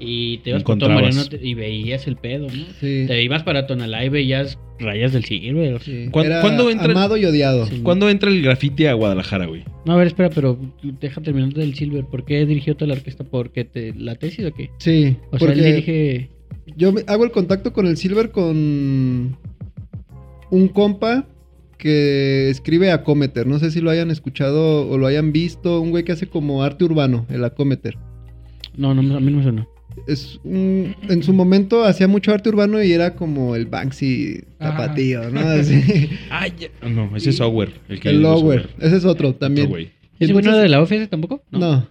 y 0.00 0.38
te 0.38 0.50
ibas 0.50 0.62
por 0.64 0.78
todo. 0.78 0.88
Mariano 0.90 1.22
y 1.42 1.54
veías 1.54 2.06
el 2.06 2.16
pedo, 2.16 2.46
¿no? 2.46 2.64
Sí. 2.80 3.04
Te 3.06 3.22
ibas 3.22 3.42
para 3.42 3.66
Tonalá 3.66 4.04
y 4.04 4.08
veías 4.08 4.58
rayas 4.78 5.12
del 5.12 5.24
Silver. 5.24 5.78
sí. 5.82 6.08
¿Cuán- 6.10 6.26
Era 6.26 6.40
cuándo 6.40 6.70
entra- 6.70 6.90
amado 6.92 7.16
y 7.18 7.24
odiado. 7.26 7.66
Sí. 7.66 7.80
¿Cuándo 7.82 8.08
entra 8.08 8.30
el 8.30 8.40
graffiti 8.42 8.86
a 8.86 8.94
Guadalajara, 8.94 9.46
güey? 9.46 9.62
No, 9.84 9.92
a 9.92 9.96
ver, 9.96 10.06
espera, 10.06 10.30
pero 10.30 10.58
deja 11.00 11.20
terminar 11.20 11.52
del 11.52 11.74
Silver. 11.74 12.04
¿Por 12.06 12.24
qué 12.24 12.46
dirigió 12.46 12.74
toda 12.76 12.88
la 12.88 12.94
orquesta? 12.94 13.24
¿Porque 13.24 13.64
te, 13.64 13.92
la 13.94 14.14
tesis 14.14 14.44
o 14.46 14.52
qué? 14.54 14.70
Sí, 14.78 15.16
O 15.30 15.38
sea, 15.38 15.52
él 15.52 15.62
dirige... 15.62 16.30
yo 16.76 16.94
hago 17.06 17.24
el 17.24 17.30
contacto 17.30 17.72
con 17.74 17.86
el 17.86 17.96
Silver 17.98 18.30
con 18.30 19.36
un 20.50 20.68
compa 20.68 21.26
que 21.78 22.48
escribe 22.50 22.90
Acometer. 22.90 23.46
No 23.46 23.58
sé 23.58 23.70
si 23.70 23.80
lo 23.80 23.90
hayan 23.90 24.10
escuchado 24.10 24.88
o 24.88 24.98
lo 24.98 25.06
hayan 25.06 25.32
visto. 25.32 25.80
Un 25.80 25.90
güey 25.90 26.04
que 26.04 26.12
hace 26.12 26.26
como 26.26 26.62
arte 26.62 26.84
urbano, 26.84 27.26
el 27.30 27.44
Acometer. 27.44 27.96
No, 28.76 28.94
no, 28.94 29.00
a 29.16 29.20
mí 29.20 29.30
no 29.30 29.38
me 29.38 29.42
suena. 29.42 29.66
Es 30.06 30.40
un- 30.44 30.94
en 31.08 31.22
su 31.22 31.32
momento 31.32 31.84
hacía 31.84 32.08
mucho 32.08 32.32
arte 32.32 32.48
urbano 32.48 32.82
y 32.82 32.92
era 32.92 33.14
como 33.14 33.54
el 33.56 33.66
Banksy 33.66 34.42
Ajá. 34.58 34.70
tapatío, 34.76 35.30
¿no? 35.30 35.40
Así. 35.48 36.10
Ah, 36.30 36.46
ya. 36.48 36.68
No, 36.88 37.14
ese 37.16 37.30
es 37.30 37.36
Software. 37.36 37.72
El, 37.88 38.00
que 38.00 38.10
el 38.10 38.22
Lower. 38.22 38.62
Software. 38.62 38.86
Ese 38.86 38.96
es 38.96 39.04
otro 39.04 39.34
también. 39.34 39.66
Otro 39.68 39.78
¿Ese 39.78 40.32
güey 40.32 40.44
no 40.44 40.50
entonces- 40.50 40.52
era 40.54 40.62
de 40.62 40.68
la 40.68 40.80
OFS 40.80 41.08
tampoco? 41.08 41.42
No. 41.50 41.86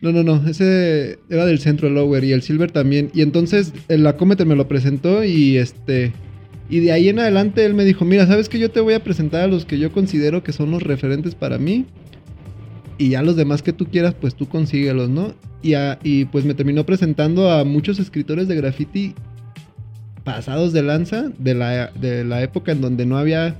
No, 0.00 0.12
no, 0.12 0.22
no. 0.22 0.46
Ese 0.48 1.18
era 1.30 1.46
del 1.46 1.58
centro, 1.60 1.88
el 1.88 1.94
Lower 1.94 2.22
y 2.24 2.32
el 2.32 2.42
Silver 2.42 2.70
también. 2.70 3.10
Y 3.14 3.22
entonces 3.22 3.72
el 3.88 4.06
Acometer 4.06 4.46
me 4.46 4.54
lo 4.56 4.68
presentó 4.68 5.24
y 5.24 5.56
este. 5.56 6.12
Y 6.68 6.80
de 6.80 6.92
ahí 6.92 7.08
en 7.08 7.18
adelante 7.20 7.64
él 7.64 7.72
me 7.74 7.84
dijo: 7.84 8.04
Mira, 8.04 8.26
¿sabes 8.26 8.48
que 8.50 8.58
Yo 8.58 8.70
te 8.70 8.80
voy 8.80 8.94
a 8.94 9.02
presentar 9.02 9.40
a 9.42 9.46
los 9.46 9.64
que 9.64 9.78
yo 9.78 9.92
considero 9.92 10.42
que 10.42 10.52
son 10.52 10.70
los 10.70 10.82
referentes 10.82 11.34
para 11.34 11.56
mí. 11.58 11.86
Y 12.98 13.10
ya 13.10 13.22
los 13.22 13.36
demás 13.36 13.62
que 13.62 13.72
tú 13.72 13.86
quieras, 13.86 14.14
pues 14.14 14.34
tú 14.34 14.46
consíguelos, 14.46 15.08
¿no? 15.08 15.34
Y, 15.64 16.26
pues 16.26 16.44
me 16.44 16.52
terminó 16.52 16.84
presentando 16.84 17.50
a 17.50 17.64
muchos 17.64 17.98
escritores 17.98 18.48
de 18.48 18.56
graffiti 18.56 19.14
pasados 20.22 20.74
de 20.74 20.82
lanza 20.82 21.30
de 21.38 21.54
la, 21.54 21.90
de 21.92 22.22
la 22.24 22.42
época 22.42 22.72
en 22.72 22.82
donde 22.82 23.06
no 23.06 23.16
había 23.16 23.56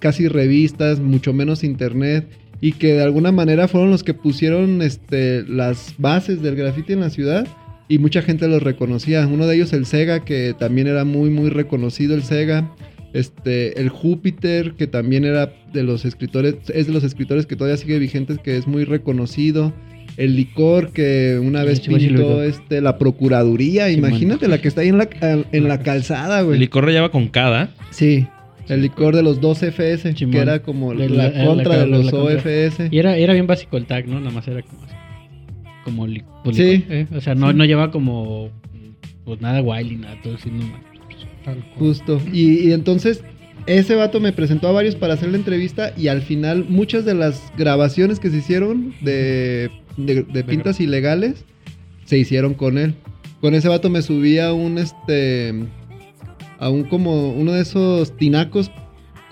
casi 0.00 0.26
revistas, 0.26 0.98
mucho 0.98 1.32
menos 1.32 1.62
internet, 1.62 2.28
y 2.60 2.72
que 2.72 2.94
de 2.94 3.02
alguna 3.02 3.30
manera 3.30 3.68
fueron 3.68 3.90
los 3.90 4.02
que 4.02 4.14
pusieron 4.14 4.82
este, 4.82 5.44
las 5.44 5.94
bases 5.98 6.42
del 6.42 6.56
graffiti 6.56 6.92
en 6.92 7.00
la 7.00 7.10
ciudad 7.10 7.46
y 7.88 7.98
mucha 7.98 8.22
gente 8.22 8.46
los 8.48 8.62
reconocía. 8.62 9.26
Uno 9.26 9.46
de 9.46 9.56
ellos 9.56 9.72
el 9.72 9.86
Sega, 9.86 10.24
que 10.24 10.54
también 10.58 10.86
era 10.86 11.04
muy, 11.04 11.30
muy 11.30 11.50
reconocido 11.50 12.14
el 12.14 12.22
Sega. 12.22 12.72
Este, 13.12 13.80
el 13.80 13.88
Júpiter, 13.88 14.74
que 14.74 14.86
también 14.86 15.24
era 15.24 15.52
de 15.72 15.82
los 15.82 16.04
escritores, 16.04 16.54
es 16.72 16.86
de 16.86 16.92
los 16.92 17.02
escritores 17.02 17.46
que 17.46 17.56
todavía 17.56 17.76
sigue 17.76 17.98
vigentes, 17.98 18.38
que 18.38 18.56
es 18.56 18.68
muy 18.68 18.84
reconocido. 18.84 19.72
El 20.16 20.36
licor 20.36 20.92
que 20.92 21.38
una 21.42 21.64
vez 21.64 21.78
Sí, 21.78 21.88
pintó 21.94 22.42
este, 22.42 22.80
la 22.80 22.98
Procuraduría, 22.98 23.86
Sí, 23.88 23.94
imagínate 23.94 24.48
la 24.48 24.60
que 24.60 24.68
está 24.68 24.80
ahí 24.82 24.88
en 24.88 24.98
la, 24.98 25.08
en 25.20 25.68
la 25.68 25.80
calzada, 25.82 26.40
El 26.40 26.46
güey. 26.46 26.58
licor 26.58 26.84
rayaba 26.84 27.10
con 27.10 27.28
cada. 27.28 27.70
Sí, 27.90 28.26
el 28.68 28.82
licor 28.82 29.16
de 29.16 29.22
los 29.22 29.40
2 29.40 29.62
FS, 29.64 30.14
que 30.14 30.38
era 30.38 30.60
como 30.62 30.94
De 30.94 31.08
la, 31.08 31.28
la- 31.28 31.38
la- 31.38 31.44
contra 31.46 31.76
la- 31.76 31.78
de 31.80 31.86
los. 31.86 32.12
OFS. 32.12 32.88
Y 32.90 32.98
era, 32.98 33.16
era 33.16 33.32
bien 33.32 33.46
básico 33.46 33.76
el 33.76 33.86
tag, 33.86 34.06
¿no? 34.06 34.20
Nada 34.20 34.30
más 34.32 34.46
era 34.48 34.62
como. 34.62 34.80
Como 35.84 36.06
li- 36.06 36.22
pues, 36.44 36.56
Sí. 36.56 36.62
licor, 36.78 36.92
¿eh? 36.92 37.06
O 37.16 37.20
sea, 37.20 37.34
no, 37.34 37.50
Sí. 37.50 37.56
no 37.56 37.64
lleva 37.64 37.90
como. 37.90 38.50
Pues 39.24 39.40
nada 39.40 39.60
wild 39.62 39.92
y 39.92 39.96
nada, 39.96 40.16
todo 40.22 40.34
así 40.34 40.50
nomás. 40.50 40.80
Tal 41.44 41.56
cual. 41.56 41.64
Justo. 41.78 42.20
Y, 42.32 42.68
y 42.68 42.72
entonces 42.72 43.22
ese 43.66 43.94
vato 43.94 44.20
me 44.20 44.32
presentó 44.32 44.68
a 44.68 44.72
varios 44.72 44.94
para 44.96 45.14
hacer 45.14 45.30
la 45.30 45.36
entrevista 45.36 45.92
y 45.96 46.08
al 46.08 46.22
final 46.22 46.64
muchas 46.68 47.04
de 47.04 47.14
las 47.14 47.52
grabaciones 47.56 48.18
que 48.20 48.30
se 48.30 48.38
hicieron 48.38 48.94
de, 49.02 49.70
de- 49.96 50.22
de 50.22 50.44
pintas 50.44 50.80
ilegales 50.80 51.44
se 52.04 52.18
hicieron 52.18 52.54
con 52.54 52.78
él. 52.78 52.94
Con 53.40 53.54
ese 53.54 53.68
vato 53.68 53.88
me 53.90 54.02
subí 54.02 54.38
a 54.38 54.52
un 54.52 54.78
este 54.78 55.54
a 56.58 56.68
un 56.68 56.84
como 56.84 57.32
uno 57.32 57.52
de 57.52 57.62
esos 57.62 58.16
tinacos 58.16 58.70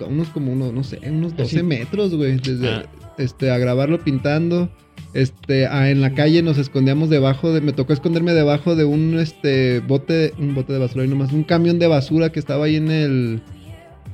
a 0.00 0.04
unos 0.04 0.28
como 0.28 0.52
uno, 0.52 0.72
no 0.72 0.82
sé, 0.84 0.98
unos 1.10 1.36
12 1.36 1.56
Así. 1.58 1.62
metros, 1.66 2.14
güey, 2.14 2.36
desde 2.38 2.68
Ah. 2.68 2.86
este 3.18 3.50
a 3.50 3.58
grabarlo 3.58 4.02
pintando. 4.04 4.70
Este, 5.14 5.66
ah, 5.66 5.90
en 5.90 6.00
la 6.00 6.12
calle 6.14 6.42
nos 6.42 6.58
escondíamos 6.58 7.08
debajo 7.10 7.52
de, 7.52 7.60
me 7.60 7.72
tocó 7.72 7.92
esconderme 7.94 8.32
debajo 8.34 8.76
de 8.76 8.84
un 8.84 9.18
este 9.18 9.80
bote, 9.80 10.32
un 10.38 10.54
bote 10.54 10.72
de 10.72 10.78
basura 10.78 11.04
y 11.04 11.08
nomás, 11.08 11.32
un 11.32 11.44
camión 11.44 11.78
de 11.78 11.86
basura 11.86 12.30
que 12.30 12.38
estaba 12.38 12.66
ahí 12.66 12.76
en 12.76 12.90
el 12.90 13.40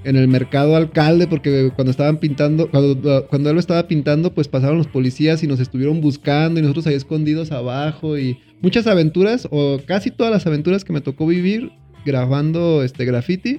en 0.05 0.17
el 0.17 0.29
mercado 0.29 0.77
alcalde, 0.77 1.27
porque 1.27 1.71
cuando 1.75 1.91
estaban 1.91 2.19
pintando, 2.19 2.69
cuando, 2.71 3.49
él 3.51 3.55
lo 3.55 3.61
estaba 3.61 3.89
pintando, 3.89 4.35
pues 4.35 4.49
pasaron 4.49 4.79
los 4.79 4.87
policías 4.87 5.43
y 5.43 5.47
nos 5.47 5.61
estuvieron 5.61 6.01
buscando 6.01 6.59
y 6.61 6.63
nosotros 6.63 6.87
ahí 6.87 6.95
escondidos 6.95 7.53
abajo 7.53 8.19
y 8.19 8.39
muchas 8.61 8.87
aventuras, 8.87 9.49
o 9.51 9.81
casi 9.87 10.11
todas 10.11 10.33
las 10.33 10.47
aventuras 10.47 10.85
que 10.85 10.93
me 10.93 11.01
tocó 11.01 11.27
vivir 11.27 11.71
grabando 12.05 12.83
este 12.83 13.05
graffiti, 13.05 13.59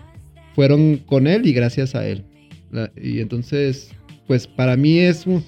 fueron 0.55 0.97
con 0.97 1.27
él 1.27 1.45
y 1.47 1.53
gracias 1.53 1.95
a 1.95 2.07
él. 2.07 2.23
Y 3.01 3.19
entonces, 3.19 3.91
pues 4.27 4.47
para 4.47 4.77
mí 4.77 4.99
es 4.99 5.25
un- 5.25 5.43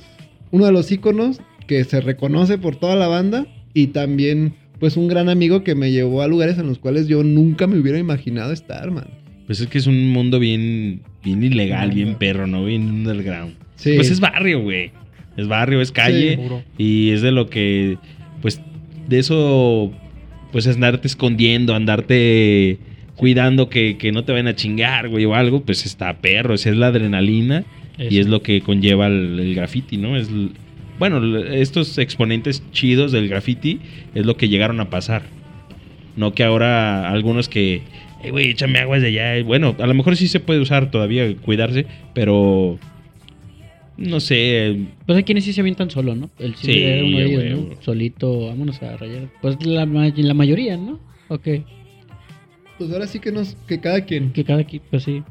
uno 0.51 0.65
de 0.65 0.71
los 0.71 0.91
íconos 0.91 1.39
que 1.67 1.83
se 1.83 2.01
reconoce 2.01 2.57
por 2.57 2.75
toda 2.77 2.95
la 2.95 3.07
banda 3.07 3.45
y 3.73 3.87
también 3.87 4.53
pues 4.79 4.95
un 4.95 5.07
gran 5.07 5.27
amigo 5.27 5.63
que 5.63 5.75
me 5.75 5.91
llevó 5.91 6.21
a 6.21 6.27
lugares 6.27 6.57
en 6.57 6.67
los 6.67 6.77
cuales 6.79 7.07
yo 7.07 7.23
nunca 7.23 7.65
me 7.67 7.79
hubiera 7.79 7.97
imaginado 7.97 8.51
estar, 8.53 8.91
man. 8.91 9.07
Pues 9.47 9.61
es 9.61 9.67
que 9.67 9.77
es 9.77 9.87
un 9.87 10.11
mundo 10.11 10.39
bien, 10.39 11.01
bien 11.23 11.41
ilegal, 11.41 11.91
bien 11.91 12.15
perro, 12.15 12.45
¿no? 12.45 12.65
Bien 12.65 12.83
underground. 12.83 13.55
Sí. 13.75 13.93
Pues 13.95 14.11
es 14.11 14.19
barrio, 14.19 14.61
güey. 14.61 14.91
Es 15.37 15.47
barrio, 15.47 15.81
es 15.81 15.91
calle. 15.91 16.37
Y 16.77 17.11
es 17.11 17.21
de 17.21 17.31
lo 17.31 17.49
que, 17.49 17.97
pues, 18.41 18.59
de 19.07 19.19
eso, 19.19 19.93
pues 20.51 20.65
es 20.65 20.75
andarte 20.75 21.07
escondiendo, 21.07 21.73
andarte 21.73 22.77
cuidando 23.15 23.69
que, 23.69 23.97
que 23.97 24.11
no 24.11 24.25
te 24.25 24.33
vayan 24.33 24.47
a 24.47 24.55
chingar, 24.55 25.07
güey, 25.07 25.25
o 25.25 25.33
algo, 25.33 25.63
pues 25.63 25.85
está 25.85 26.17
perro. 26.17 26.53
Esa 26.53 26.69
es 26.69 26.75
la 26.75 26.87
adrenalina 26.87 27.63
y 27.97 28.19
es 28.19 28.27
lo 28.27 28.41
que 28.41 28.61
conlleva 28.61 29.07
el, 29.07 29.39
el 29.39 29.55
graffiti, 29.55 29.97
¿no? 29.97 30.17
Es, 30.17 30.29
bueno, 30.99 31.37
estos 31.37 31.97
exponentes 31.99 32.63
chidos 32.71 33.11
del 33.11 33.29
graffiti 33.29 33.79
es 34.13 34.25
lo 34.25 34.35
que 34.35 34.49
llegaron 34.49 34.79
a 34.81 34.89
pasar. 34.89 35.23
No 36.15 36.33
que 36.33 36.43
ahora 36.43 37.09
algunos 37.09 37.47
que, 37.47 37.81
eh, 38.23 38.31
güey, 38.31 38.49
échame 38.49 38.79
aguas 38.79 39.01
de 39.01 39.07
allá. 39.07 39.43
Bueno, 39.43 39.75
a 39.79 39.87
lo 39.87 39.93
mejor 39.93 40.15
sí 40.15 40.27
se 40.27 40.39
puede 40.39 40.59
usar 40.59 40.91
todavía, 40.91 41.35
cuidarse, 41.37 41.85
pero 42.13 42.77
no 43.97 44.19
sé, 44.19 44.77
Pues 45.05 45.17
hay 45.17 45.23
quienes 45.23 45.43
sí 45.43 45.53
se 45.53 45.61
avientan 45.61 45.89
solo, 45.89 46.15
¿no? 46.15 46.29
El 46.39 46.55
sí, 46.55 46.67
Sí, 46.67 46.83
era 46.83 47.03
uno 47.03 47.17
de 47.17 47.25
ellos. 47.25 47.59
¿no? 47.69 47.81
Solito, 47.81 48.47
vámonos 48.47 48.81
a 48.83 48.95
rayar. 48.97 49.29
Pues 49.41 49.63
la, 49.65 49.85
ma- 49.85 50.11
la 50.15 50.33
mayoría, 50.33 50.77
¿no? 50.77 50.99
Ok. 51.29 51.47
Pues 52.77 52.91
ahora 52.91 53.07
sí 53.07 53.19
que 53.19 53.31
nos, 53.31 53.55
que 53.67 53.79
cada 53.79 54.01
quien. 54.05 54.31
Que 54.33 54.43
cada 54.43 54.63
quien, 54.63 54.83
pues 54.91 55.03
sí. 55.03 55.23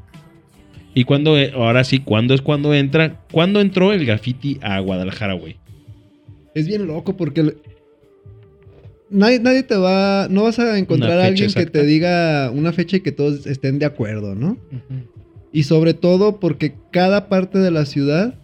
Y 0.94 1.04
cuando, 1.04 1.36
ahora 1.54 1.84
sí, 1.84 2.00
¿cuándo 2.00 2.34
es 2.34 2.40
cuando 2.42 2.74
entra? 2.74 3.20
¿Cuándo 3.30 3.60
entró 3.60 3.92
el 3.92 4.04
graffiti 4.04 4.58
a 4.62 4.80
Guadalajara, 4.80 5.34
güey? 5.34 5.56
Es 6.54 6.66
bien 6.66 6.86
loco 6.86 7.16
porque 7.16 7.42
el- 7.42 7.56
nadie, 9.10 9.40
nadie 9.40 9.62
te 9.62 9.76
va, 9.76 10.28
no 10.30 10.44
vas 10.44 10.58
a 10.58 10.78
encontrar 10.78 11.18
a 11.18 11.26
alguien 11.26 11.52
que 11.52 11.60
exacta. 11.60 11.80
te 11.80 11.86
diga 11.86 12.50
una 12.50 12.72
fecha 12.72 12.96
y 12.96 13.00
que 13.00 13.12
todos 13.12 13.46
estén 13.46 13.78
de 13.78 13.86
acuerdo, 13.86 14.34
¿no? 14.34 14.58
Ujú. 14.72 15.16
Y 15.52 15.62
sobre 15.62 15.94
todo 15.94 16.38
porque 16.40 16.74
cada 16.92 17.28
parte 17.28 17.58
de 17.58 17.70
la 17.70 17.86
ciudad 17.86 18.34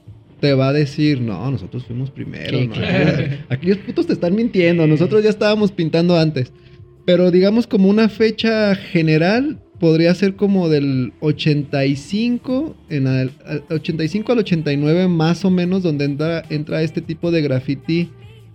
te 0.40 0.54
va 0.54 0.68
a 0.68 0.72
decir, 0.72 1.20
no, 1.20 1.50
nosotros 1.50 1.84
fuimos 1.84 2.10
primero, 2.10 2.60
¿no? 2.60 2.72
claro. 2.72 3.36
Aquellos 3.48 3.78
putos 3.78 4.06
te 4.06 4.12
están 4.12 4.34
mintiendo, 4.34 4.86
nosotros 4.86 5.22
ya 5.22 5.30
estábamos 5.30 5.70
pintando 5.70 6.18
antes. 6.18 6.52
Pero 7.04 7.30
digamos 7.30 7.66
como 7.66 7.88
una 7.88 8.08
fecha 8.08 8.74
general 8.74 9.60
podría 9.78 10.14
ser 10.14 10.36
como 10.36 10.68
del 10.68 11.12
85 11.20 12.76
en 12.88 13.08
al, 13.08 13.32
al 13.44 13.64
85 13.68 14.32
al 14.32 14.38
89 14.38 15.08
más 15.08 15.44
o 15.44 15.50
menos 15.50 15.82
donde 15.82 16.04
entra, 16.04 16.44
entra 16.50 16.82
este 16.82 17.00
tipo 17.02 17.32
de 17.32 17.42
graffiti 17.42 18.08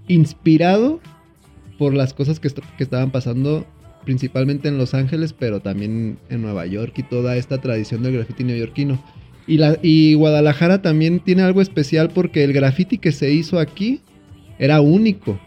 inspirado 0.08 1.02
por 1.78 1.94
las 1.94 2.14
cosas 2.14 2.40
que, 2.40 2.48
est- 2.48 2.60
que 2.78 2.84
estaban 2.84 3.12
pasando 3.12 3.66
principalmente 4.06 4.68
en 4.70 4.78
Los 4.78 4.94
Ángeles, 4.94 5.34
pero 5.34 5.60
también 5.60 6.18
en 6.30 6.42
Nueva 6.42 6.66
York 6.66 6.94
y 6.98 7.04
toda 7.04 7.36
esta 7.36 7.60
tradición 7.60 8.04
del 8.04 8.14
graffiti 8.14 8.44
neoyorquino. 8.44 9.02
Y, 9.48 9.58
la, 9.58 9.78
y 9.82 10.14
Guadalajara 10.14 10.82
también 10.82 11.20
tiene 11.20 11.42
algo 11.42 11.62
especial 11.62 12.10
porque 12.14 12.44
el 12.44 12.54
graffiti 12.54 12.98
que 12.98 13.12
se 13.12 13.32
hizo 13.32 13.60
aquí 13.60 14.02
era 14.60 14.82
único. 14.82 15.40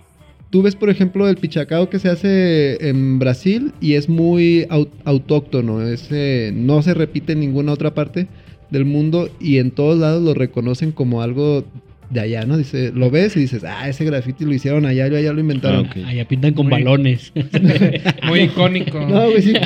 Tú 0.51 0.62
ves, 0.62 0.75
por 0.75 0.90
ejemplo, 0.90 1.29
el 1.29 1.37
pichacao 1.37 1.88
que 1.90 1.99
se 1.99 2.09
hace 2.09 2.88
en 2.88 3.19
Brasil 3.19 3.73
y 3.81 3.95
es 3.95 4.09
muy 4.09 4.66
au- 4.69 4.88
autóctono. 5.05 5.81
Es, 5.83 6.09
eh, 6.11 6.51
no 6.55 6.83
se 6.83 6.93
repite 6.95 7.33
en 7.35 7.40
ninguna 7.40 7.73
otra 7.73 7.95
parte 7.95 8.27
del 8.71 8.85
mundo 8.85 9.29
y 9.40 9.59
en 9.59 9.71
todos 9.71 9.99
lados 9.99 10.23
lo 10.23 10.35
reconocen 10.35 10.93
como 10.93 11.23
algo 11.23 11.64
de 12.11 12.20
allá, 12.20 12.44
¿no? 12.44 12.59
Dice, 12.59 12.92
lo 12.94 13.11
ves 13.11 13.37
y 13.37 13.40
dices, 13.40 13.64
ah, 13.64 13.88
ese 13.88 14.05
graffiti 14.05 14.44
lo 14.44 14.53
hicieron 14.53 14.85
allá, 14.85 15.09
ya 15.09 15.33
lo 15.33 15.40
inventaron. 15.40 15.88
Ah. 16.05 16.09
Allá 16.09 16.25
pintan 16.27 16.53
con 16.55 16.66
Muy- 16.68 16.83
balones. 16.83 17.33
Muy 18.25 18.40
icónico. 18.42 19.01
No, 19.09 19.31
güey, 19.31 19.42
sí. 19.42 19.55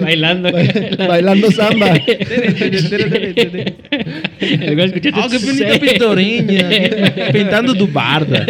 Bailando. 0.00 0.50
Ba- 0.52 1.06
bailando 1.06 1.50
samba. 1.50 1.94
El 4.42 4.74
güey 4.74 4.86
escuchaste, 4.92 5.20
¡Oh, 5.20 5.28
qué 5.30 5.38
bonita 5.38 5.72
"Sí". 5.74 5.78
pintoreña! 5.80 6.68
Pintando 7.32 7.74
tu 7.74 7.86
barda. 7.86 8.44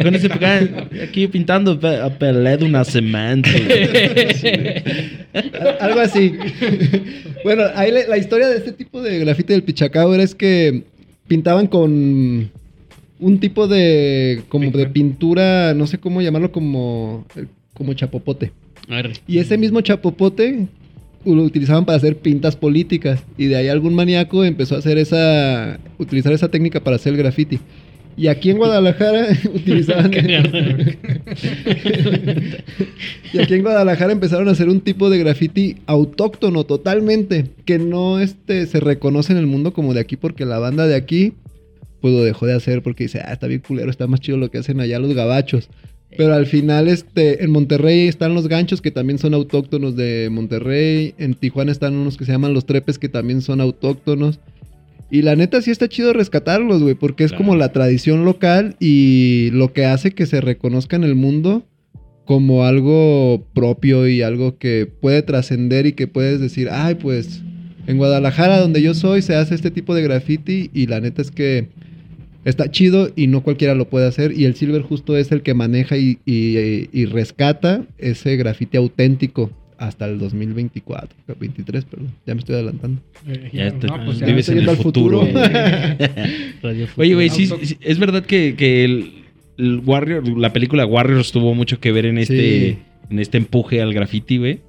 Quando 0.00 0.18
você 0.18 0.28
ficar 0.28 0.62
aqui 1.02 1.26
pintando 1.28 1.78
a 2.02 2.10
Pelé 2.10 2.56
do 2.56 2.68
Nascimento. 2.68 3.48
Al- 5.34 5.76
Algo 5.80 6.00
así. 6.00 6.34
bueno, 7.44 7.64
ahí 7.74 7.90
la, 7.92 8.06
la 8.08 8.18
historia 8.18 8.48
de 8.48 8.56
este 8.56 8.72
tipo 8.72 9.02
de 9.02 9.18
grafite 9.18 9.52
del 9.52 9.62
Pichacao 9.62 10.14
era 10.14 10.22
es 10.22 10.34
que 10.34 10.84
pintaban 11.26 11.66
con 11.66 12.50
un 13.18 13.40
tipo 13.40 13.66
de 13.66 14.42
como 14.48 14.70
de 14.70 14.86
pintura, 14.86 15.74
no 15.74 15.86
sé 15.86 15.98
cómo 15.98 16.22
llamarlo, 16.22 16.52
como 16.52 17.26
como 17.74 17.92
chapopote. 17.94 18.52
Arre. 18.88 19.14
Y 19.26 19.38
ese 19.38 19.58
mismo 19.58 19.80
chapopote 19.80 20.66
lo 21.34 21.42
utilizaban 21.42 21.84
para 21.84 21.96
hacer 21.96 22.16
pintas 22.16 22.56
políticas 22.56 23.22
y 23.36 23.46
de 23.46 23.56
ahí 23.56 23.68
algún 23.68 23.94
maníaco 23.94 24.44
empezó 24.44 24.76
a 24.76 24.78
hacer 24.78 24.98
esa 24.98 25.78
utilizar 25.98 26.32
esa 26.32 26.48
técnica 26.48 26.80
para 26.80 26.96
hacer 26.96 27.12
el 27.12 27.18
graffiti. 27.18 27.58
Y 28.18 28.28
aquí 28.28 28.50
en 28.50 28.56
Guadalajara 28.56 29.26
utilizaban 29.54 30.10
Y 33.32 33.38
aquí 33.38 33.54
en 33.54 33.62
Guadalajara 33.62 34.12
empezaron 34.12 34.48
a 34.48 34.52
hacer 34.52 34.70
un 34.70 34.80
tipo 34.80 35.10
de 35.10 35.18
graffiti 35.18 35.76
autóctono 35.86 36.64
totalmente, 36.64 37.50
que 37.66 37.78
no 37.78 38.18
este, 38.18 38.66
se 38.66 38.80
reconoce 38.80 39.32
en 39.32 39.38
el 39.38 39.46
mundo 39.46 39.74
como 39.74 39.92
de 39.92 40.00
aquí 40.00 40.16
porque 40.16 40.46
la 40.46 40.58
banda 40.58 40.86
de 40.86 40.94
aquí 40.94 41.34
pues 42.00 42.14
lo 42.14 42.22
dejó 42.22 42.46
de 42.46 42.54
hacer 42.54 42.82
porque 42.82 43.04
dice, 43.04 43.20
ah, 43.22 43.32
está 43.32 43.46
bien 43.48 43.60
culero, 43.66 43.90
está 43.90 44.06
más 44.06 44.20
chido 44.20 44.38
lo 44.38 44.50
que 44.50 44.58
hacen 44.58 44.80
allá 44.80 44.98
los 44.98 45.12
gabachos. 45.14 45.68
Pero 46.16 46.34
al 46.34 46.46
final, 46.46 46.88
este, 46.88 47.42
en 47.44 47.50
Monterrey 47.50 48.08
están 48.08 48.34
los 48.34 48.48
ganchos 48.48 48.80
que 48.80 48.90
también 48.90 49.18
son 49.18 49.34
autóctonos 49.34 49.96
de 49.96 50.28
Monterrey. 50.30 51.14
En 51.18 51.34
Tijuana 51.34 51.72
están 51.72 51.94
unos 51.94 52.16
que 52.16 52.24
se 52.24 52.32
llaman 52.32 52.54
los 52.54 52.64
trepes 52.66 52.98
que 52.98 53.08
también 53.08 53.42
son 53.42 53.60
autóctonos. 53.60 54.38
Y 55.10 55.22
la 55.22 55.36
neta 55.36 55.60
sí 55.62 55.70
está 55.70 55.88
chido 55.88 56.12
rescatarlos, 56.12 56.82
güey, 56.82 56.94
porque 56.94 57.24
es 57.24 57.30
Claro. 57.30 57.44
como 57.44 57.56
la 57.56 57.72
tradición 57.72 58.24
local 58.24 58.76
y 58.80 59.50
lo 59.52 59.72
que 59.72 59.84
hace 59.84 60.12
que 60.12 60.26
se 60.26 60.40
reconozca 60.40 60.96
en 60.96 61.04
el 61.04 61.14
mundo 61.14 61.64
como 62.24 62.64
algo 62.64 63.46
propio 63.54 64.08
y 64.08 64.22
algo 64.22 64.58
que 64.58 64.86
puede 64.86 65.22
trascender 65.22 65.86
y 65.86 65.92
que 65.92 66.08
puedes 66.08 66.40
decir, 66.40 66.68
ay, 66.72 66.96
pues 66.96 67.42
en 67.86 67.98
Guadalajara, 67.98 68.58
donde 68.58 68.82
yo 68.82 68.94
soy, 68.94 69.22
se 69.22 69.36
hace 69.36 69.54
este 69.54 69.70
tipo 69.70 69.94
de 69.94 70.02
graffiti 70.02 70.70
y 70.74 70.86
la 70.88 71.00
neta 71.00 71.22
es 71.22 71.30
que 71.30 71.68
está 72.46 72.70
chido 72.70 73.10
y 73.14 73.26
no 73.26 73.42
cualquiera 73.42 73.74
lo 73.74 73.88
puede 73.90 74.06
hacer. 74.06 74.32
Y 74.32 74.46
el 74.46 74.54
Silver 74.54 74.80
justo 74.80 75.16
es 75.18 75.30
el 75.32 75.42
que 75.42 75.52
maneja 75.52 75.98
y, 75.98 76.18
y- 76.24 76.88
y 76.92 77.04
rescata 77.04 77.84
ese 77.98 78.36
graffiti 78.36 78.78
auténtico 78.78 79.50
hasta 79.78 80.06
el 80.06 80.18
2024, 80.18 81.14
23, 81.38 81.84
perdón. 81.84 82.08
Ya 82.26 82.34
me 82.34 82.40
estoy 82.40 82.54
adelantando. 82.54 83.02
Ya 83.52 83.70
No, 83.72 84.04
pues 84.06 84.18
ya 84.20 84.26
vives 84.26 84.48
estoy 84.48 84.54
en 84.54 84.58
yendo 84.60 84.72
el 84.72 84.78
al 84.78 84.82
futuro. 84.82 85.20
futuro. 85.26 85.40
Radio 86.62 86.86
Oye, 86.96 87.14
güey, 87.14 87.28
sí, 87.28 87.46
sí, 87.62 87.76
es 87.80 87.98
verdad 87.98 88.24
que, 88.24 88.54
que 88.56 88.84
el, 88.84 89.12
el 89.58 89.80
Warrior, 89.84 90.26
la 90.38 90.52
película 90.52 90.86
Warriors 90.86 91.30
tuvo 91.32 91.54
mucho 91.54 91.78
que 91.80 91.92
ver 91.92 92.06
en 92.06 92.18
este, 92.18 92.34
Sí. 92.70 92.78
en 93.10 93.18
este 93.18 93.36
empuje 93.38 93.82
al 93.82 93.92
graffiti, 93.92 94.38
güey. 94.38 94.60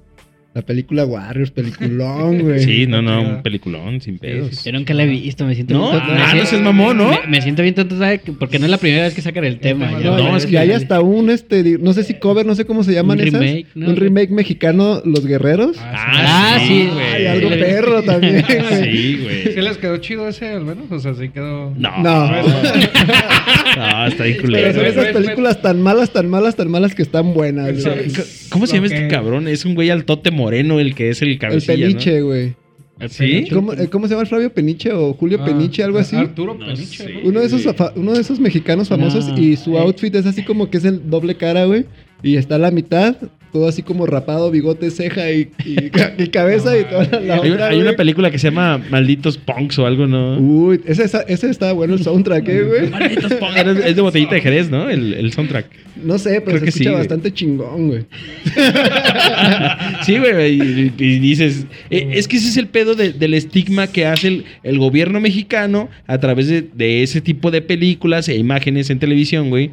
La 0.58 0.62
película 0.66 1.04
Warriors, 1.06 1.52
peliculón, 1.52 2.40
güey. 2.40 2.58
Sí, 2.64 2.86
no, 2.88 3.00
no, 3.00 3.22
un 3.22 3.42
peliculón, 3.44 4.00
sin 4.00 4.18
pedos. 4.18 4.64
Yo 4.64 4.72
nunca 4.72 4.92
la 4.92 5.04
he 5.04 5.06
visto, 5.06 5.44
me 5.46 5.54
siento 5.54 5.72
No, 5.74 5.90
bien 5.92 6.00
tonto. 6.04 6.14
ah, 6.20 6.34
no 6.34 6.44
seas 6.46 6.60
mamón, 6.62 6.96
¿no? 6.98 7.10
Me, 7.10 7.18
me 7.28 7.42
siento 7.42 7.62
bien 7.62 7.76
tonto, 7.76 7.96
¿sabes? 7.96 8.22
Porque 8.40 8.58
no 8.58 8.64
es 8.64 8.70
la 8.72 8.78
primera 8.78 9.04
vez 9.04 9.14
que 9.14 9.22
sacan 9.22 9.44
el 9.44 9.60
tema. 9.60 9.86
tema, 9.86 10.00
ya 10.00 10.10
No, 10.10 10.18
No, 10.18 10.36
es 10.36 10.46
y 10.46 10.48
que 10.48 10.58
hay 10.58 10.72
hasta 10.72 11.00
un, 11.00 11.30
este, 11.30 11.78
no 11.78 11.92
sé 11.92 12.02
si 12.02 12.14
cover, 12.14 12.44
no 12.44 12.56
sé 12.56 12.64
cómo 12.64 12.82
se 12.82 12.92
llaman 12.92 13.20
Un 13.20 13.28
esas. 13.28 13.40
remake, 13.40 13.66
¿no? 13.76 13.90
Un 13.90 13.94
remake 13.96 14.30
mexicano, 14.30 15.00
Los 15.04 15.24
Guerreros. 15.24 15.76
Ah, 15.80 16.58
sí, 16.66 16.88
güey. 16.92 17.06
Ay, 17.06 17.26
algo 17.26 17.50
Sí, 17.50 17.54
perro 17.60 18.02
también. 18.02 18.44
Sí, 18.82 19.20
güey. 19.22 19.54
¿Sí 19.54 19.60
les 19.60 19.78
quedó 19.78 19.96
chido 19.98 20.26
ese 20.26 20.48
al 20.48 20.64
menos? 20.64 20.90
O 20.90 20.98
sea, 20.98 21.14
sí 21.14 21.28
quedó... 21.28 21.72
No. 21.78 22.02
No. 22.02 22.28
No, 23.76 24.06
está 24.06 24.24
bien 24.24 24.38
Pero 24.42 24.74
son 24.74 24.86
esas 24.86 25.06
películas 25.08 25.62
tan 25.62 25.80
malas, 25.82 26.12
tan 26.12 26.28
malas, 26.28 26.56
tan 26.56 26.68
malas 26.68 26.96
que 26.96 27.02
están 27.02 27.32
buenas. 27.32 27.74
¿Cómo 28.48 28.66
se 28.66 28.74
llama 28.74 28.86
este 28.88 29.06
cabrón? 29.08 29.46
Es 29.46 29.64
un 29.64 29.74
güey 29.74 29.90
altote 29.90 30.30
moreno 30.48 30.80
el 30.80 30.94
que 30.94 31.10
es 31.10 31.22
el 31.22 31.30
El 31.30 31.38
cabecilla, 31.38 31.86
Peniche, 31.86 32.20
güey. 32.22 32.54
¿Sí? 33.08 33.46
¿Cómo, 33.52 33.72
eh, 33.74 33.88
cómo 33.88 34.06
se 34.08 34.14
llama 34.14 34.22
el 34.22 34.28
Flavio 34.28 34.52
Peniche 34.52 34.92
o 34.92 35.12
Julio 35.14 35.38
Ah, 35.40 35.44
Peniche, 35.44 35.84
algo 35.84 35.98
así? 35.98 36.16
Arturo 36.16 36.54
No 36.54 36.66
Peniche. 36.66 37.04
sé. 37.04 37.12
¿no? 37.14 37.28
Uno 37.28 37.40
de 37.40 37.46
esos 37.46 37.64
uno 37.94 38.12
de 38.12 38.20
esos 38.20 38.40
mexicanos 38.40 38.88
famosos 38.88 39.28
No, 39.28 39.38
y 39.38 39.54
su 39.56 39.76
eh. 39.76 39.80
outfit 39.80 40.12
es 40.16 40.26
así 40.26 40.42
como 40.42 40.68
que 40.68 40.78
es 40.78 40.84
el 40.84 41.08
doble 41.08 41.36
cara, 41.36 41.64
güey. 41.66 41.84
Y 42.24 42.34
está 42.36 42.56
a 42.56 42.58
la 42.58 42.72
mitad, 42.72 43.14
todo 43.52 43.68
así 43.68 43.82
como 43.82 44.06
rapado, 44.06 44.50
bigote, 44.50 44.90
ceja 44.90 45.30
y, 45.32 45.48
y 45.64 45.74
ca- 45.90 46.14
y 46.18 46.28
cabeza 46.28 46.78
y 46.78 46.84
toda 46.84 47.20
la, 47.20 47.34
Hay, 47.36 47.50
otra, 47.50 47.68
hay 47.68 47.80
una 47.80 47.92
película 47.94 48.30
que 48.30 48.38
se 48.38 48.48
llama 48.48 48.78
Malditos 48.90 49.38
Punks 49.38 49.78
o 49.78 49.86
algo, 49.86 50.06
¿no? 50.06 50.38
Uy, 50.38 50.80
ese, 50.86 51.04
está 51.50 51.72
bueno 51.72 51.94
el 51.94 52.02
soundtrack, 52.02 52.48
¿eh, 52.48 52.62
güey. 52.62 52.90
Malditos 52.90 53.32
Punks. 53.34 53.56
Es 53.84 53.96
de 53.96 54.02
botellita 54.02 54.34
de 54.34 54.40
Jerez, 54.40 54.70
¿no? 54.70 54.88
El, 54.88 55.14
el 55.14 55.32
soundtrack. 55.32 55.66
No 56.04 56.16
sé, 56.18 56.40
pero 56.40 56.44
Creo 56.44 56.58
se 56.58 56.62
que 56.64 56.68
escucha 56.68 56.84
sí, 56.84 56.90
güey. 56.90 56.98
bastante 56.98 57.32
chingón, 57.32 57.88
güey. 57.88 58.04
Sí, 60.02 60.18
güey. 60.18 60.54
Y, 60.54 60.92
y 60.98 61.18
dices, 61.18 61.66
eh, 61.90 62.10
es 62.14 62.28
que 62.28 62.36
ese 62.36 62.48
es 62.48 62.56
el 62.56 62.66
pedo 62.68 62.94
de- 62.94 63.12
del 63.12 63.34
estigma 63.34 63.86
que 63.88 64.06
hace 64.06 64.28
el, 64.28 64.44
el 64.62 64.78
gobierno 64.78 65.20
mexicano 65.20 65.88
a 66.06 66.18
través 66.18 66.48
de, 66.48 66.62
de 66.62 67.02
ese 67.02 67.20
tipo 67.20 67.50
de 67.50 67.62
películas 67.62 68.28
e 68.28 68.36
imágenes 68.36 68.90
en 68.90 68.98
televisión, 68.98 69.50
güey. 69.50 69.70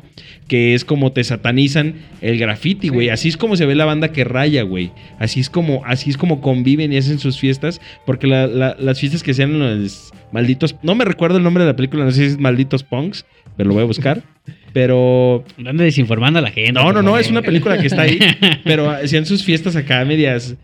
Que 0.47 0.73
es 0.75 0.85
como 0.85 1.11
te 1.11 1.23
satanizan 1.23 1.95
el 2.21 2.37
graffiti, 2.37 2.89
güey. 2.89 3.09
Así 3.09 3.29
es 3.29 3.37
como 3.37 3.55
se 3.55 3.64
ve 3.65 3.75
la 3.75 3.85
banda 3.85 4.11
que 4.11 4.23
raya, 4.23 4.63
güey. 4.63 4.91
Así 5.19 5.39
es 5.39 5.49
como, 5.49 5.83
así 5.85 6.09
es 6.09 6.17
como 6.17 6.41
conviven 6.41 6.91
y 6.93 6.97
hacen 6.97 7.19
sus 7.19 7.39
fiestas. 7.39 7.81
Porque 8.05 8.27
la- 8.27 8.47
la- 8.47 8.75
las 8.79 8.99
fiestas 8.99 9.23
que 9.23 9.33
sean 9.33 9.57
los 9.59 10.11
malditos. 10.31 10.75
No 10.83 10.95
me 10.95 11.05
recuerdo 11.05 11.37
el 11.37 11.43
nombre 11.43 11.63
de 11.63 11.69
la 11.71 11.75
película, 11.75 12.03
no 12.05 12.11
sé 12.11 12.17
si 12.21 12.25
es 12.33 12.39
Malditos 12.39 12.83
Punks, 12.83 13.25
pero 13.57 13.67
lo 13.69 13.73
voy 13.75 13.83
a 13.83 13.87
buscar. 13.87 14.21
Pero 14.73 15.45
Anda 15.57 15.85
desinformando 15.85 16.39
a 16.39 16.41
la 16.41 16.51
gente. 16.51 16.73
no, 16.73 16.91
no, 16.91 17.01
no, 17.01 17.17
es 17.17 17.29
una 17.29 17.41
película 17.41 17.77
que 17.79 17.87
está 17.87 18.01
ahí, 18.01 18.19
pero 18.65 18.89
hacían 18.89 19.25
sus 19.25 19.41
fiestas 19.41 19.75
acá 19.77 20.03
medias. 20.03 20.55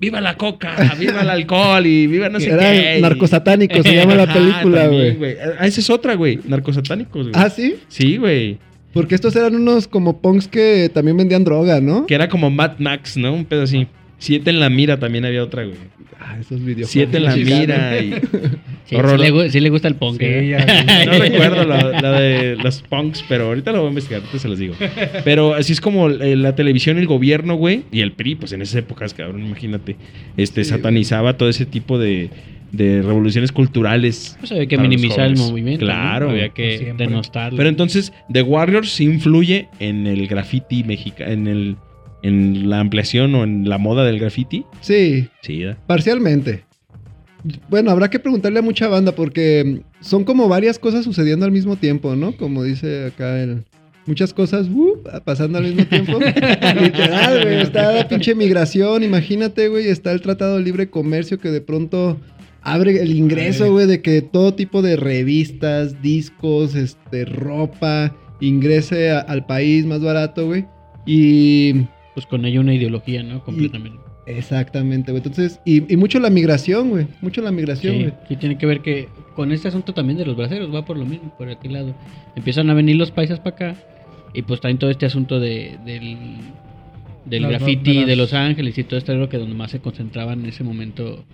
¡Viva 0.00 0.22
la 0.22 0.36
coca! 0.38 0.94
¡Viva 0.98 1.20
el 1.20 1.28
alcohol! 1.28 1.84
Y 1.86 2.06
viva 2.06 2.30
no 2.30 2.40
sé 2.40 2.50
Era 2.50 2.70
qué. 2.70 2.96
y- 2.98 3.02
Narcosatánico, 3.02 3.82
se 3.82 3.94
llama 3.94 4.14
la 4.14 4.32
película, 4.32 4.86
güey. 4.86 5.36
Ah, 5.58 5.66
esa 5.66 5.80
es 5.80 5.90
otra, 5.90 6.14
güey. 6.14 6.38
Narcosatánicos, 6.46 7.28
güey. 7.28 7.32
Ah, 7.36 7.50
sí. 7.50 7.74
Sí, 7.88 8.16
güey. 8.16 8.56
Porque 8.98 9.14
estos 9.14 9.36
eran 9.36 9.54
unos 9.54 9.86
como 9.86 10.20
punks 10.20 10.48
que 10.48 10.90
también 10.92 11.16
vendían 11.16 11.44
droga, 11.44 11.80
¿no? 11.80 12.04
Que 12.06 12.16
era 12.16 12.28
como 12.28 12.50
Mad 12.50 12.78
Max, 12.80 13.16
¿no? 13.16 13.32
Un 13.32 13.44
pedo 13.44 13.62
así. 13.62 13.86
Siete 14.18 14.50
en 14.50 14.58
la 14.58 14.68
mira 14.70 14.98
también 14.98 15.24
había 15.24 15.44
otra, 15.44 15.62
güey. 15.62 15.76
Ah, 16.18 16.36
esos 16.40 16.58
videojuegos. 16.58 16.90
Siete 16.90 17.18
en 17.18 17.24
la 17.24 17.36
mira. 17.36 18.00
Y... 18.00 18.14
Sí, 18.88 18.96
sí 18.96 19.16
le, 19.18 19.50
sí 19.50 19.60
le 19.60 19.68
gusta 19.68 19.86
el 19.86 19.94
punk. 19.96 20.18
Sí, 20.18 20.24
¿eh? 20.24 20.48
ya- 20.48 21.04
No 21.06 21.12
recuerdo 21.12 21.64
la, 21.64 22.00
la 22.00 22.20
de 22.20 22.56
los 22.56 22.80
punks, 22.80 23.22
pero 23.28 23.44
ahorita 23.48 23.70
lo 23.70 23.80
voy 23.80 23.86
a 23.86 23.88
investigar, 23.90 24.22
ahorita 24.22 24.38
se 24.38 24.48
los 24.48 24.58
digo. 24.58 24.74
Pero 25.24 25.52
así 25.54 25.74
es 25.74 25.80
como 25.82 26.08
eh, 26.08 26.34
la 26.36 26.56
televisión, 26.56 26.96
el 26.98 27.06
gobierno, 27.06 27.54
güey, 27.54 27.82
y 27.92 28.00
el 28.00 28.12
PRI, 28.12 28.34
pues 28.36 28.52
en 28.52 28.62
esas 28.62 28.76
épocas, 28.76 29.12
cabrón, 29.14 29.44
imagínate, 29.44 29.96
este, 30.38 30.64
Sí, 30.64 30.70
satanizaba 30.70 31.36
todo 31.36 31.50
ese 31.50 31.66
tipo 31.66 31.98
de, 31.98 32.30
de 32.72 33.02
revoluciones 33.02 33.52
culturales. 33.52 34.36
Pues 34.40 34.52
había 34.52 34.66
que 34.66 34.78
minimizar 34.78 35.26
el 35.26 35.36
movimiento. 35.36 35.84
¿no? 35.84 35.90
Claro. 35.92 36.30
Había 36.30 36.50
que 36.50 36.78
Siempre. 36.78 37.06
denostarlo. 37.06 37.56
Pero 37.56 37.68
entonces, 37.68 38.12
The 38.32 38.42
Warriors 38.42 38.90
sí 38.90 39.04
influye 39.04 39.68
en 39.78 40.06
el 40.06 40.26
graffiti 40.26 40.84
mexicano, 40.84 41.32
en 41.32 41.46
el 41.46 41.76
en 42.22 42.68
la 42.68 42.80
ampliación 42.80 43.34
o 43.34 43.44
en 43.44 43.68
la 43.68 43.78
moda 43.78 44.04
del 44.04 44.18
graffiti. 44.18 44.64
Sí, 44.80 45.28
Sí, 45.42 45.64
parcialmente. 45.86 46.64
Bueno, 47.68 47.90
habrá 47.90 48.10
que 48.10 48.18
preguntarle 48.18 48.58
a 48.58 48.62
mucha 48.62 48.88
banda 48.88 49.12
porque 49.12 49.82
son 50.00 50.24
como 50.24 50.48
varias 50.48 50.78
cosas 50.78 51.04
sucediendo 51.04 51.46
al 51.46 51.52
mismo 51.52 51.76
tiempo, 51.76 52.16
¿no? 52.16 52.32
Como 52.32 52.64
dice 52.64 53.06
acá 53.06 53.40
el... 53.40 53.64
Muchas 54.06 54.32
cosas 54.32 54.68
uh, 54.68 55.02
pasando 55.24 55.58
al 55.58 55.64
mismo 55.64 55.84
tiempo. 55.84 56.18
Literal, 56.80 57.42
güey. 57.42 57.60
Está 57.60 57.92
la 57.92 58.08
pinche 58.08 58.34
migración, 58.34 59.02
imagínate, 59.02 59.68
güey. 59.68 59.86
Está 59.86 60.12
el 60.12 60.22
Tratado 60.22 60.56
de 60.56 60.62
Libre 60.64 60.88
Comercio 60.88 61.38
que 61.38 61.50
de 61.50 61.60
pronto 61.60 62.18
abre 62.62 63.02
el 63.02 63.16
ingreso, 63.16 63.70
güey, 63.72 63.86
de 63.86 64.02
que 64.02 64.22
todo 64.22 64.54
tipo 64.54 64.82
de 64.82 64.96
revistas, 64.96 66.00
discos, 66.02 66.74
este, 66.74 67.24
ropa, 67.24 68.14
ingrese 68.40 69.10
a- 69.10 69.20
al 69.20 69.46
país 69.46 69.86
más 69.86 70.00
barato, 70.00 70.46
güey. 70.46 70.64
Y 71.06 71.84
Pues 72.14 72.26
con 72.26 72.44
ello 72.44 72.60
una 72.60 72.74
ideología, 72.74 73.22
¿no? 73.22 73.44
Completamente. 73.44 73.98
Exactamente, 74.26 75.12
güey. 75.12 75.22
Entonces, 75.24 75.60
y, 75.64 75.90
y 75.92 75.96
mucho 75.96 76.18
la 76.20 76.30
migración, 76.30 76.90
güey. 76.90 77.06
Mucho 77.22 77.40
la 77.42 77.50
migración, 77.52 77.94
Sí, 77.94 78.00
güey. 78.02 78.14
sí, 78.28 78.36
tiene 78.36 78.58
que 78.58 78.66
ver 78.66 78.80
que 78.80 79.08
con 79.34 79.52
este 79.52 79.68
asunto 79.68 79.94
también 79.94 80.18
de 80.18 80.26
los 80.26 80.36
braceros 80.36 80.74
va 80.74 80.84
por 80.84 80.96
lo 80.98 81.06
mismo, 81.06 81.32
por 81.38 81.48
aquel 81.48 81.72
lado. 81.72 81.94
Empiezan 82.36 82.68
a 82.70 82.74
venir 82.74 82.96
los 82.96 83.10
paisas 83.10 83.38
para 83.40 83.56
acá 83.70 83.76
y 84.34 84.42
pues 84.42 84.60
traen 84.60 84.78
todo 84.78 84.90
este 84.90 85.06
asunto 85.06 85.40
de, 85.40 85.78
del, 85.86 86.16
del 87.24 87.46
graffiti 87.46 88.04
de 88.04 88.16
Los 88.16 88.34
Ángeles 88.34 88.76
y 88.76 88.84
todo 88.84 88.98
esto 88.98 89.12
era 89.12 89.20
lo 89.20 89.28
que 89.28 89.38
donde 89.38 89.54
más 89.54 89.70
se 89.70 89.78
concentraban 89.80 90.40
en 90.40 90.46
ese 90.46 90.64
momento 90.64 91.24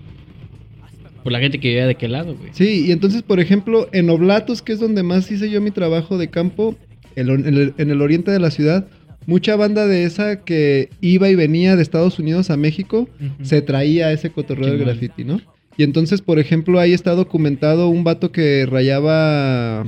por 1.25 1.33
la 1.33 1.41
gente 1.41 1.59
que 1.59 1.69
vivía 1.69 1.87
de 1.87 1.93
aquel 1.93 2.13
lado, 2.13 2.37
güey. 2.37 2.51
Sí, 2.53 2.85
y 2.87 2.93
entonces, 2.93 3.23
por 3.23 3.41
ejemplo, 3.41 3.89
en 3.93 4.11
Oblatos, 4.11 4.63
que 4.63 4.75
es 4.75 4.79
donde 4.79 5.03
más 5.03 5.31
hice 5.31 5.51
yo 5.51 5.61
mi 5.61 5.71
trabajo 5.71 6.19
de 6.19 6.29
campo, 6.29 6.77
en 7.17 7.29
el, 7.29 7.75
en 7.77 7.91
el 7.91 8.03
oriente 8.03 8.31
de 8.31 8.39
la 8.39 8.51
ciudad, 8.51 8.87
mucha 9.27 9.57
banda 9.57 9.87
de 9.87 10.05
esa 10.05 10.45
que 10.45 10.91
iba 11.01 11.29
y 11.31 11.35
venía 11.35 11.77
de 11.77 11.83
Estados 11.83 12.19
Unidos 12.19 12.51
a 12.51 12.57
México, 12.57 13.09
se 13.43 13.63
traía 13.63 14.13
ese 14.13 14.31
cotorreo 14.31 14.69
del 14.69 14.85
graffiti, 14.85 15.25
¿no? 15.25 15.41
Y 15.77 15.83
entonces, 15.83 16.21
por 16.21 16.39
ejemplo, 16.39 16.79
ahí 16.79 16.93
está 16.93 17.13
documentado 17.13 17.89
un 17.89 18.05
vato 18.05 18.31
que 18.31 18.67
rayaba 18.67 19.87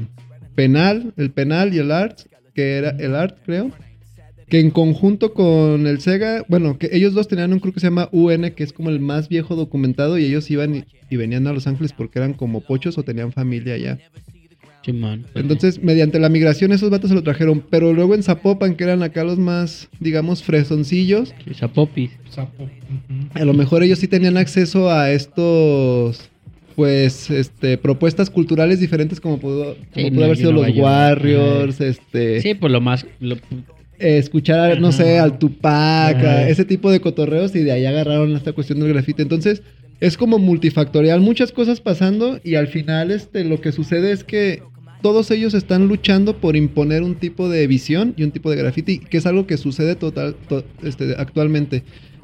penal, 0.54 1.12
el 1.16 1.30
penal 1.30 1.74
y 1.74 1.78
el 1.78 1.92
art, 1.92 2.20
que 2.54 2.78
era 2.78 2.90
el 2.98 3.14
art, 3.14 3.38
creo. 3.44 3.70
Que 4.48 4.60
en 4.60 4.70
conjunto 4.70 5.34
con 5.34 5.86
el 5.88 6.00
Sega, 6.00 6.44
bueno, 6.48 6.78
que 6.78 6.88
ellos 6.92 7.14
dos 7.14 7.26
tenían 7.26 7.52
un 7.52 7.58
crew 7.58 7.72
que 7.72 7.80
se 7.80 7.88
llama 7.88 8.08
UN, 8.12 8.52
que 8.52 8.62
es 8.62 8.72
como 8.72 8.90
el 8.90 9.00
más 9.00 9.28
viejo 9.28 9.56
documentado, 9.56 10.18
y 10.18 10.24
ellos 10.24 10.48
iban 10.50 10.74
y, 10.76 10.84
y 11.10 11.16
venían 11.16 11.46
a 11.48 11.52
Los 11.52 11.66
Ángeles 11.66 11.92
porque 11.92 12.20
eran 12.20 12.32
como 12.32 12.60
pochos 12.60 12.96
o 12.96 13.02
tenían 13.02 13.32
familia 13.32 13.74
allá. 13.74 13.98
Chimón. 14.82 15.26
Entonces, 15.34 15.82
mediante 15.82 16.20
la 16.20 16.28
migración, 16.28 16.70
esos 16.70 16.90
vatos 16.90 17.10
se 17.10 17.16
lo 17.16 17.24
trajeron. 17.24 17.60
Pero 17.70 17.92
luego 17.92 18.14
en 18.14 18.22
Zapopan, 18.22 18.76
que 18.76 18.84
eran 18.84 19.02
acá 19.02 19.24
los 19.24 19.36
más, 19.36 19.88
digamos, 19.98 20.44
fresoncillos, 20.44 21.34
Esa 21.50 21.66
popis. 21.66 22.12
Sapo. 22.30 22.62
Ujú. 22.62 22.70
a 23.34 23.44
lo 23.44 23.52
mejor 23.52 23.82
ellos 23.82 23.98
sí 23.98 24.06
tenían 24.06 24.36
acceso 24.36 24.90
a 24.92 25.10
estos 25.10 26.30
pues 26.76 27.30
este 27.30 27.78
propuestas 27.78 28.28
culturales 28.30 28.78
diferentes 28.80 29.18
como 29.18 29.38
pudo, 29.40 29.74
como 29.92 30.06
Sí, 30.06 30.10
pudo 30.10 30.20
no, 30.20 30.24
haber 30.26 30.36
sido 30.36 30.52
no 30.52 30.62
los. 30.62 30.76
Warriors, 30.76 31.80
este 31.80 32.40
Sí, 32.42 32.54
por 32.54 32.70
lo 32.70 32.80
más 32.82 33.06
lo- 33.18 33.38
escuchar, 33.98 34.80
no 34.80 34.92
sé, 34.92 35.18
al 35.18 35.38
Tupac, 35.38 36.22
ese 36.48 36.64
tipo 36.64 36.90
de 36.90 37.00
cotorreos 37.00 37.54
y 37.54 37.60
de 37.60 37.72
ahí 37.72 37.86
agarraron 37.86 38.34
esta 38.36 38.52
cuestión 38.52 38.80
del 38.80 38.92
grafite. 38.92 39.22
Entonces, 39.22 39.62
es 40.00 40.16
como 40.16 40.38
multifactorial, 40.38 41.20
muchas 41.20 41.52
cosas 41.52 41.80
pasando 41.80 42.38
y 42.44 42.56
al 42.56 42.68
final 42.68 43.10
este 43.10 43.44
lo 43.44 43.60
que 43.60 43.72
sucede 43.72 44.12
es 44.12 44.24
que 44.24 44.62
todos 45.02 45.30
ellos 45.30 45.54
están 45.54 45.88
luchando 45.88 46.38
por 46.38 46.56
imponer 46.56 47.02
un 47.02 47.14
tipo 47.14 47.48
de 47.48 47.66
visión 47.66 48.14
y 48.16 48.22
un 48.24 48.30
tipo 48.30 48.50
de 48.50 48.56
graffiti, 48.56 48.98
que 48.98 49.18
es 49.18 49.26
algo 49.26 49.46
que 49.46 49.56
sucede 49.56 49.94
total, 49.94 50.34
to- 50.48 50.64
este, 50.82 51.14
actualmente. 51.16 51.82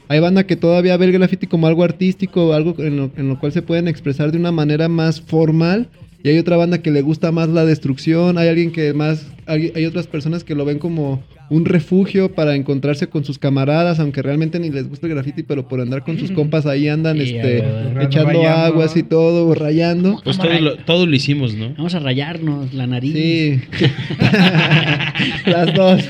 Hay 0.09 0.21
banda 0.21 0.45
que 0.47 0.57
todavía 0.57 0.97
ve 0.97 1.07
el 1.07 1.13
graffiti 1.13 1.47
como 1.47 1.67
algo 1.67 1.85
artístico, 1.85 2.53
algo 2.53 2.75
en 2.79 2.97
lo, 2.97 3.11
en 3.17 3.29
lo 3.29 3.39
cual 3.39 3.53
se 3.53 3.63
pueden 3.63 3.89
expresar 3.89 4.33
de 4.33 4.39
una 4.39 4.53
manera 4.53 4.89
más 4.89 5.21
formal. 5.21 5.89
Y 6.25 6.29
hay 6.29 6.39
otra 6.39 6.57
banda 6.57 6.83
que 6.83 6.91
le 6.91 7.03
gusta 7.03 7.33
más 7.33 7.49
la 7.49 7.65
destrucción. 7.65 8.37
Hay 8.37 8.49
alguien 8.49 8.73
que 8.73 8.93
más. 8.93 9.27
Hay, 9.47 9.73
hay 9.75 9.87
otras 9.87 10.07
personas 10.07 10.45
que 10.45 10.55
lo 10.55 10.65
ven 10.65 10.79
como 10.79 11.23
un 11.53 11.67
refugio 11.67 12.33
para 12.33 12.55
encontrarse 12.55 13.09
con 13.09 13.25
sus 13.25 13.39
camaradas, 13.39 14.01
aunque 14.01 14.23
realmente 14.23 14.59
ni 14.59 14.71
les 14.71 14.89
gusta 14.89 15.07
el 15.07 15.13
graffiti, 15.13 15.43
pero 15.43 15.69
por 15.69 15.83
andar 15.83 16.03
con 16.03 16.19
sus 16.19 16.33
compas 16.33 16.65
ahí 16.65 16.89
andan 16.89 17.19
Sí, 17.19 17.37
este, 17.37 17.61
huevo. 17.61 18.01
echando 18.01 18.29
Rayando, 18.29 18.49
aguas 18.49 18.97
y 18.97 19.03
todo, 19.03 19.55
rayando. 19.55 20.19
Pues 20.25 20.39
todo 20.39 20.59
lo, 20.61 20.77
todo 20.79 21.05
lo 21.05 21.15
hicimos, 21.15 21.55
¿no? 21.55 21.75
Vamos 21.77 21.95
a 21.95 21.99
rayarnos 21.99 22.73
la 22.73 22.87
nariz. 22.87 23.13
Sí. 23.13 23.61
Las 25.47 25.75
dos. 25.75 26.03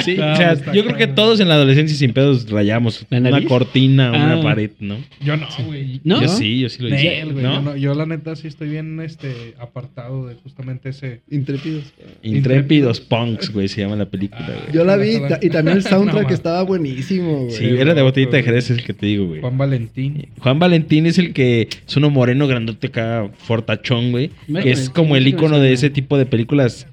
Sí, 0.05 0.15
No, 0.15 0.31
o 0.31 0.35
sea, 0.37 0.55
yo 0.73 0.83
creo 0.85 0.95
que 0.95 1.07
todos 1.07 1.39
en 1.41 1.49
la 1.49 1.55
adolescencia 1.55 1.97
sin 1.97 2.13
pedos 2.13 2.49
rayamos 2.49 3.05
¿La 3.09 3.17
una 3.19 3.43
cortina, 3.45 4.11
una 4.11 4.33
Ah. 4.35 4.41
pared, 4.41 4.71
¿no? 4.79 4.95
Yo 5.23 5.35
no, 5.35 5.45
güey. 5.65 5.99
¿No? 6.05 6.21
Yo 6.21 6.27
sí, 6.29 6.59
yo 6.61 6.69
sí 6.69 6.81
lo 6.81 6.95
hice. 6.95 7.25
¿No? 7.25 7.41
Yo, 7.41 7.61
no- 7.61 7.75
yo 7.75 7.93
la 7.93 8.05
neta 8.05 8.35
sí 8.37 8.47
estoy 8.47 8.69
bien 8.69 8.99
este, 9.01 9.55
apartado 9.59 10.27
de 10.27 10.35
justamente 10.35 10.89
ese... 10.89 11.19
Intrépidos. 11.29 11.83
Intrépidos 12.23 13.01
Punks, 13.01 13.51
güey, 13.51 13.67
se 13.67 13.81
llama 13.81 13.97
la 13.97 14.05
película, 14.05 14.45
güey. 14.47 14.73
Yo 14.73 14.85
la 14.85 14.95
vi 14.95 15.19
ta- 15.27 15.39
y 15.41 15.49
también 15.49 15.77
el 15.77 15.83
No, 15.83 15.89
soundtrack 15.89 16.23
man. 16.25 16.33
estaba 16.33 16.63
buenísimo, 16.63 17.39
güey. 17.45 17.51
Sí, 17.51 17.65
era 17.65 17.93
de 17.93 18.01
botellita 18.01 18.37
de 18.37 18.43
Jerez, 18.43 18.69
es 18.69 18.77
el 18.77 18.83
que 18.85 18.93
te 18.93 19.05
digo, 19.05 19.25
güey. 19.27 19.41
Juan 19.41 19.57
Valentín. 19.57 20.27
Juan 20.39 20.59
Valentín 20.59 21.05
es 21.07 21.17
el 21.17 21.33
que 21.33 21.67
es 21.85 21.97
uno 21.97 22.09
moreno 22.09 22.47
grandote 22.47 22.87
acá, 22.87 23.29
fortachón, 23.37 24.11
güey. 24.11 24.31
Que 24.63 24.71
es 24.71 24.89
como 24.89 25.15
el 25.17 25.27
icono 25.27 25.59
de 25.59 25.73
ese 25.73 25.89
tipo 25.89 26.17
de 26.17 26.25
películas 26.25 26.87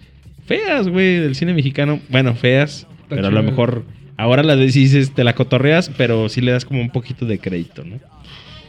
feas, 0.46 0.88
güey, 0.88 1.18
del 1.18 1.34
cine 1.34 1.54
mexicano. 1.54 2.00
Bueno, 2.08 2.34
feas, 2.34 2.86
pero 3.08 3.26
a 3.26 3.30
lo 3.30 3.42
mejor 3.42 3.84
ahora 4.16 4.42
las 4.42 4.58
dices, 4.58 5.12
te 5.14 5.24
la 5.24 5.34
cotorreas, 5.34 5.90
pero 5.96 6.28
sí 6.28 6.40
le 6.40 6.52
das 6.52 6.64
como 6.64 6.80
un 6.80 6.90
poquito 6.90 7.26
de 7.26 7.38
crédito, 7.38 7.84
¿no? 7.84 7.98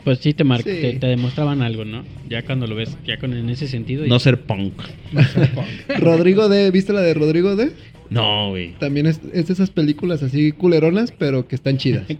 Pues 0.03 0.19
sí 0.19 0.33
te, 0.35 0.43
mar- 0.43 0.59
Sí. 0.61 0.69
te, 0.69 0.93
te 0.99 1.07
demostraban 1.07 1.61
algo, 1.63 1.83
¿no? 1.83 2.03
Ya 2.29 2.43
cuando 2.43 2.67
lo 2.67 2.75
ves, 2.75 2.95
ya 3.07 3.17
con 3.17 3.33
en 3.33 3.49
ese 3.49 3.67
sentido. 3.67 4.05
y- 4.05 4.09
No 4.09 4.19
ser 4.19 4.39
punk. 4.41 4.73
Rodrigo 5.99 6.47
D, 6.49 6.69
¿viste 6.71 6.93
la 6.93 7.01
de 7.01 7.13
Rodrigo 7.13 7.55
D? 7.55 7.71
No, 8.09 8.49
güey. 8.51 8.73
También 8.79 9.05
es, 9.07 9.19
es 9.33 9.47
de 9.47 9.53
esas 9.53 9.69
películas 9.71 10.21
así 10.23 10.51
culeronas, 10.51 11.11
pero 11.11 11.47
que 11.47 11.55
están 11.55 11.77
chidas. 11.77 12.03
Es 12.09 12.17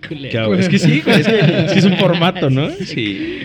que 0.69 0.79
sí, 0.79 1.01
güey, 1.05 1.21
es 1.21 1.27
que, 1.27 1.39
es 1.39 1.73
que 1.73 1.79
es 1.79 1.85
un 1.85 1.97
formato, 1.97 2.49
¿no? 2.49 2.69
Sí. 2.85 3.39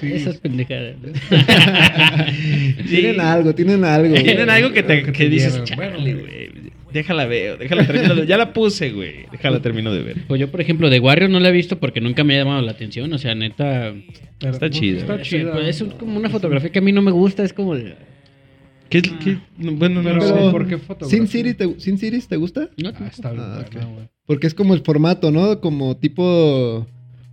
Sí. 0.00 0.12
Esas 0.12 0.36
pendejadas. 0.38 0.94
Tienen 2.88 3.20
algo, 3.20 3.54
tienen 3.54 3.84
algo. 3.84 4.10
güey. 4.10 4.22
Tienen 4.22 4.48
algo 4.50 4.72
que 4.72 4.82
te 4.82 5.02
Que 5.12 5.28
dices, 5.28 5.62
chale, 5.64 5.76
Bueno, 5.76 5.98
güey. 6.20 6.50
Déjala 6.92 7.24
veo, 7.24 7.56
déjala 7.56 7.86
termino 7.86 8.14
de 8.14 8.26
Ya 8.26 8.36
la 8.36 8.52
puse, 8.52 8.90
güey. 8.90 9.24
Déjala 9.32 9.60
termino 9.62 9.94
de 9.94 10.02
ver. 10.02 10.16
Pues 10.28 10.38
yo, 10.40 10.50
por 10.50 10.60
ejemplo, 10.60 10.90
de 10.90 11.00
Warrior 11.00 11.30
no 11.30 11.40
la 11.40 11.48
he 11.48 11.52
visto 11.52 11.78
porque 11.80 12.02
nunca 12.02 12.22
me 12.22 12.34
ha 12.34 12.38
llamado 12.44 12.60
la 12.60 12.72
atención. 12.72 13.10
O 13.12 13.18
sea, 13.18 13.34
neta. 13.34 13.94
Pero, 14.38 14.52
Está 14.52 14.68
pues, 14.68 14.78
chido. 14.78 14.98
Está 14.98 15.14
es- 15.16 15.22
chido. 15.28 15.52
pues, 15.52 15.68
es 15.68 15.80
un- 15.80 15.90
como 15.92 16.18
una 16.18 16.28
fotografía 16.28 16.70
que 16.70 16.80
a 16.80 16.82
mí 16.82 16.92
no 16.92 17.00
me 17.00 17.10
gusta. 17.10 17.44
Es 17.44 17.52
como. 17.54 17.74
de- 17.74 17.94
¿Qué, 18.92 19.02
qué? 19.02 19.38
No, 19.58 19.72
Bueno, 19.72 20.02
no 20.02 20.08
Pero, 20.10 20.20
sé. 20.20 20.50
¿por 20.50 20.66
qué? 20.68 20.78
Sin 21.08 21.26
City, 21.26 21.54
te, 21.54 21.80
Sin 21.80 21.98
Cities, 21.98 22.28
¿te 22.28 22.36
gusta? 22.36 22.68
No, 22.76 22.90
Ah, 22.90 23.08
está 23.10 23.30
bien 23.30 23.42
Ah, 23.42 23.64
buena. 23.86 24.10
Porque 24.26 24.46
es 24.46 24.54
como 24.54 24.74
el 24.74 24.80
formato, 24.82 25.30
¿no? 25.30 25.60
Como 25.60 25.96
tipo 25.96 26.86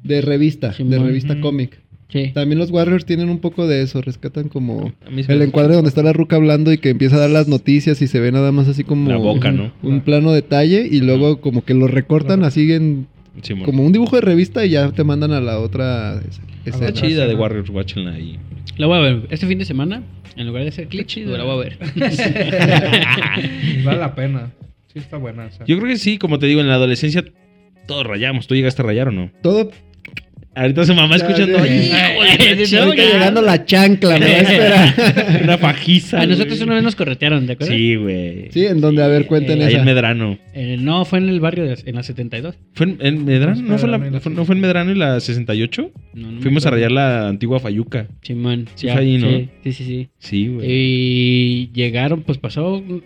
de 0.04 0.22
revista, 0.22 0.74
de 0.78 1.00
revista 1.00 1.40
cómic. 1.42 1.82
Sí. 2.08 2.32
También 2.34 2.58
los 2.58 2.72
Warriors 2.72 3.06
tienen 3.06 3.30
un 3.30 3.38
poco 3.40 3.68
de 3.68 3.84
eso, 3.84 4.02
rescatan 4.02 4.48
como 4.50 4.92
el 5.12 5.42
encuadre 5.44 5.76
donde 5.76 5.90
está 5.90 6.02
la 6.02 6.14
ruca 6.14 6.38
hablando 6.38 6.74
y 6.74 6.80
que 6.80 6.90
empieza 6.90 7.18
a 7.18 7.20
dar 7.20 7.30
las 7.30 7.48
noticias 7.48 8.02
y 8.02 8.08
se 8.08 8.20
ve 8.20 8.32
nada 8.32 8.52
más 8.52 8.68
así 8.68 8.84
como 8.84 9.10
La 9.12 9.18
boca, 9.18 9.52
¿no? 9.52 9.72
un 9.84 10.02
plano 10.02 10.32
detalle 10.32 10.88
y 10.90 11.02
luego 11.02 11.40
como 11.40 11.64
que 11.64 11.76
lo 11.76 11.86
recortan 11.88 12.44
así 12.44 12.72
en 12.72 13.06
Como 13.66 13.86
un 13.86 13.92
dibujo 13.92 14.16
de 14.16 14.22
revista 14.22 14.66
y 14.66 14.70
ya 14.70 14.92
te 14.92 15.04
mandan 15.04 15.32
a 15.32 15.42
la 15.42 15.60
otra 15.60 16.22
escena. 16.66 16.94
chida 16.94 17.28
de 17.28 17.36
Warriors, 17.36 17.70
watchenla 17.70 18.14
ahí. 18.14 18.40
La 18.78 18.88
voy 18.88 18.98
a 18.98 19.02
ver. 19.02 19.28
Este 19.30 19.46
fin 19.48 19.60
de 19.60 19.66
semana, 19.66 20.04
en 20.36 20.48
lugar 20.48 20.64
de 20.64 20.70
hacer 20.70 20.88
clic, 20.88 21.08
chido. 21.08 21.38
la 21.38 21.44
voy 21.44 21.54
a 21.54 21.70
ver. 21.70 21.78
Vale 23.84 24.00
la 24.00 24.16
pena. 24.16 24.52
Sí 24.94 25.00
está 25.00 25.18
buena. 25.18 25.50
Yo 25.68 25.78
creo 25.78 25.88
que 25.88 25.98
sí, 25.98 26.18
como 26.18 26.40
te 26.40 26.48
digo, 26.48 26.62
en 26.62 26.68
la 26.68 26.76
adolescencia 26.76 27.24
todos 27.86 28.06
rayamos. 28.06 28.48
¿Tú 28.48 28.56
llegaste 28.56 28.82
a 28.82 28.86
rayar 28.86 29.10
o 29.10 29.12
no? 29.12 29.32
Todo 29.42 29.72
Ahorita 30.60 30.84
su 30.84 30.94
mamá 30.94 31.16
escuchando. 31.16 31.58
llegando 32.94 33.42
la 33.42 33.64
chancla, 33.64 34.20
me 34.20 34.26
va 34.26 34.32
a 34.32 34.42
esperar. 34.42 35.42
Una 35.44 35.58
fajiza. 35.58 36.20
A 36.20 36.26
nosotros 36.26 36.58
güey. 36.58 36.64
una 36.64 36.76
vez 36.76 36.84
nos 36.84 36.96
corretearon, 36.96 37.48
¿de 37.48 37.54
acuerdo? 37.54 37.74
Sí, 37.74 37.96
güey. 37.96 38.52
Sí, 38.52 38.66
en 38.66 38.82
donde, 38.82 39.02
a 39.02 39.08
ver, 39.08 39.26
cuenten 39.26 39.62
Eh, 39.62 39.66
Ahí 39.66 39.76
en 39.76 39.86
Medrano. 39.86 40.38
Eh, 40.54 40.76
no, 40.78 41.06
fue 41.06 41.20
en 41.20 41.30
el 41.30 41.40
barrio, 41.40 41.64
de, 41.64 41.78
en 41.86 41.96
la 41.96 42.04
72. 42.04 42.56
¿Fue 42.74 42.88
en, 42.88 42.98
en 43.00 43.24
Medrano? 43.24 43.62
¿No 43.62 43.78
fue, 43.78 43.90
la, 43.90 43.98
¿No 44.00 44.20
en 44.20 44.60
Medrano 44.60 44.92
y 44.92 44.96
la 44.96 45.22
68? 45.22 45.92
No, 46.16 46.32
no 46.34 46.42
Fuimos 46.42 46.66
a 46.66 46.72
rayar 46.72 46.92
la 46.92 47.30
antigua 47.30 47.62
Fayuca. 47.62 48.08
Simón. 48.22 48.68
Sí 48.76 48.88
ya, 48.88 48.94
fue 48.94 49.02
ahí, 49.02 49.18
¿no? 49.18 49.30
Sí, 49.30 49.50
sí, 49.64 49.72
sí. 49.72 49.84
sí. 49.86 50.10
Sí, 50.20 50.48
güey. 50.48 50.68
Y 50.70 51.72
llegaron, 51.74 52.24
pues 52.24 52.38
pasó 52.38 52.76
un, 52.76 53.02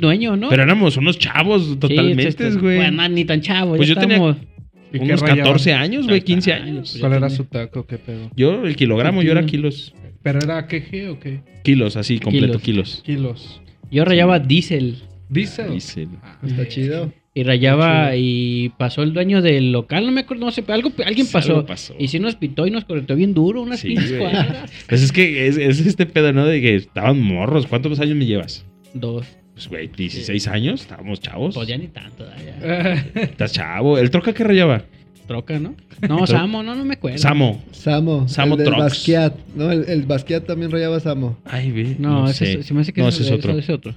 dueño, 0.00 0.36
¿no? 0.36 0.48
Pero 0.48 0.62
éramos 0.62 0.96
unos 0.96 1.18
chavos 1.18 1.66
Sí, 1.66 1.76
totalmente, 1.76 2.28
este, 2.28 2.50
güey. 2.52 2.76
Bueno, 2.76 3.08
ni 3.08 3.26
tan 3.26 3.42
chavo. 3.42 3.76
Pues 3.76 3.88
ya 3.88 3.94
yo 3.94 4.00
tenía- 4.00 4.16
estábamos- 4.16 4.36
¿Y 4.42 4.49
unos 4.98 5.20
rayaban? 5.20 5.44
14 5.44 5.72
años, 5.74 6.06
güey, 6.06 6.20
15 6.22 6.52
Años. 6.52 6.96
¿Cuál 7.00 7.12
era 7.14 7.30
su 7.30 7.44
taco? 7.44 7.86
¿Qué 7.86 7.98
pedo? 7.98 8.30
Yo, 8.36 8.64
el 8.66 8.76
kilogramo, 8.76 9.22
yo 9.22 9.32
era 9.32 9.44
kilos. 9.46 9.94
¿Pero 10.22 10.38
era 10.40 10.66
queje 10.66 11.08
o 11.08 11.18
qué? 11.18 11.40
Kilos, 11.62 11.96
así, 11.96 12.18
completo, 12.18 12.58
kilos. 12.58 13.02
Kilos. 13.04 13.60
Yo 13.90 14.04
rayaba 14.04 14.38
diésel. 14.38 14.96
Dice. 15.28 15.64
Dice. 15.68 16.08
Está 16.46 16.66
chido. 16.68 17.12
Y 17.32 17.44
rayaba 17.44 18.16
y 18.16 18.70
pasó 18.76 19.02
el 19.04 19.12
dueño 19.12 19.40
del 19.40 19.70
local, 19.70 20.04
no 20.04 20.10
me 20.10 20.22
acuerdo, 20.22 20.44
no 20.46 20.50
sé, 20.50 20.62
pero 20.62 20.74
algo, 20.74 20.92
alguien 21.06 21.26
Sí, 21.26 21.32
pasó. 21.32 21.52
algo 21.54 21.66
pasó. 21.66 21.94
Y 21.96 22.08
sí 22.08 22.18
nos 22.18 22.34
pitó 22.34 22.66
y 22.66 22.72
nos 22.72 22.84
correteó 22.84 23.14
bien 23.14 23.34
duro, 23.34 23.62
unas 23.62 23.78
Sí, 23.80 23.94
cuadras. 24.18 24.70
Pues 24.88 25.00
es 25.02 25.12
que 25.12 25.46
es, 25.46 25.56
es 25.56 25.78
este 25.86 26.06
pedo, 26.06 26.32
¿no? 26.32 26.44
De 26.44 26.60
que 26.60 26.74
estaban 26.74 27.20
morros. 27.20 27.68
¿Cuántos 27.68 28.00
años 28.00 28.16
me 28.16 28.26
llevas? 28.26 28.66
Dos. 28.94 29.26
Pues, 29.60 29.68
güey, 29.68 29.88
16 29.88 30.48
años. 30.48 30.80
Estábamos 30.80 31.20
chavos. 31.20 31.54
Pues 31.54 31.68
ya 31.68 31.76
ni 31.76 31.88
tanto, 31.88 32.24
ya. 32.24 32.92
Estás 33.14 33.52
chavo. 33.52 33.98
¿El 33.98 34.10
troca 34.10 34.32
que 34.32 34.42
rayaba? 34.42 34.82
Troca, 35.26 35.58
¿no? 35.58 35.74
No, 36.08 36.26
Samo, 36.26 36.62
no, 36.62 36.74
no 36.74 36.82
me 36.86 36.94
acuerdo. 36.94 37.18
Samo. 37.18 37.62
Samo. 37.72 38.26
Samo 38.26 38.54
el 38.56 38.64
Trucks. 38.64 38.78
Basquiat, 38.80 39.34
¿no? 39.54 39.70
El, 39.70 39.84
el 39.86 40.02
Basquiat 40.04 40.46
también 40.46 40.70
rayaba 40.70 40.98
Samo. 40.98 41.36
Ay, 41.44 41.70
ve. 41.72 41.96
No, 41.98 42.22
No, 42.22 42.30
ese 42.30 42.46
sé. 42.46 42.60
es, 42.60 42.66
se 42.66 42.72
me 42.72 42.80
hace 42.80 42.94
que 42.94 43.02
No, 43.02 43.08
ese 43.08 43.22
ese 43.22 43.34
es 43.34 43.38
otro. 43.38 43.58
ese 43.58 43.72
otro. 43.74 43.94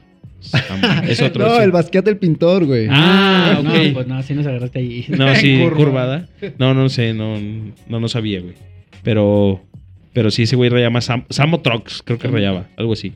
Es 1.07 1.22
otro. 1.22 1.47
no, 1.47 1.55
sí. 1.55 1.64
el 1.64 1.72
Basquiat 1.72 2.03
del 2.03 2.18
pintor, 2.18 2.66
güey. 2.66 2.88
Ah, 2.89 3.61
no, 3.64 3.70
ok. 3.72 3.93
pues 3.93 4.07
no, 4.07 4.22
sí 4.22 4.34
nos 4.34 4.45
agarraste 4.45 4.80
ahí. 4.80 5.05
No, 5.07 5.34
sí, 5.36 5.59
Curva. 5.64 5.78
curvada. 5.78 6.28
No, 6.59 6.74
no 6.74 6.89
sé, 6.89 7.14
no, 7.14 7.38
no, 7.88 7.99
no 8.01 8.09
sabía, 8.09 8.41
güey. 8.41 8.55
Pero, 9.03 9.61
pero 10.11 10.30
sí, 10.32 10.43
ese 10.43 10.57
güey 10.57 10.70
rayaba 10.70 10.99
Sam- 10.99 11.24
Samo 11.30 11.61
Trucks, 11.61 12.01
creo 12.03 12.20
que 12.20 12.28
rayaba, 12.28 12.68
algo 12.76 12.91
así. 12.91 13.14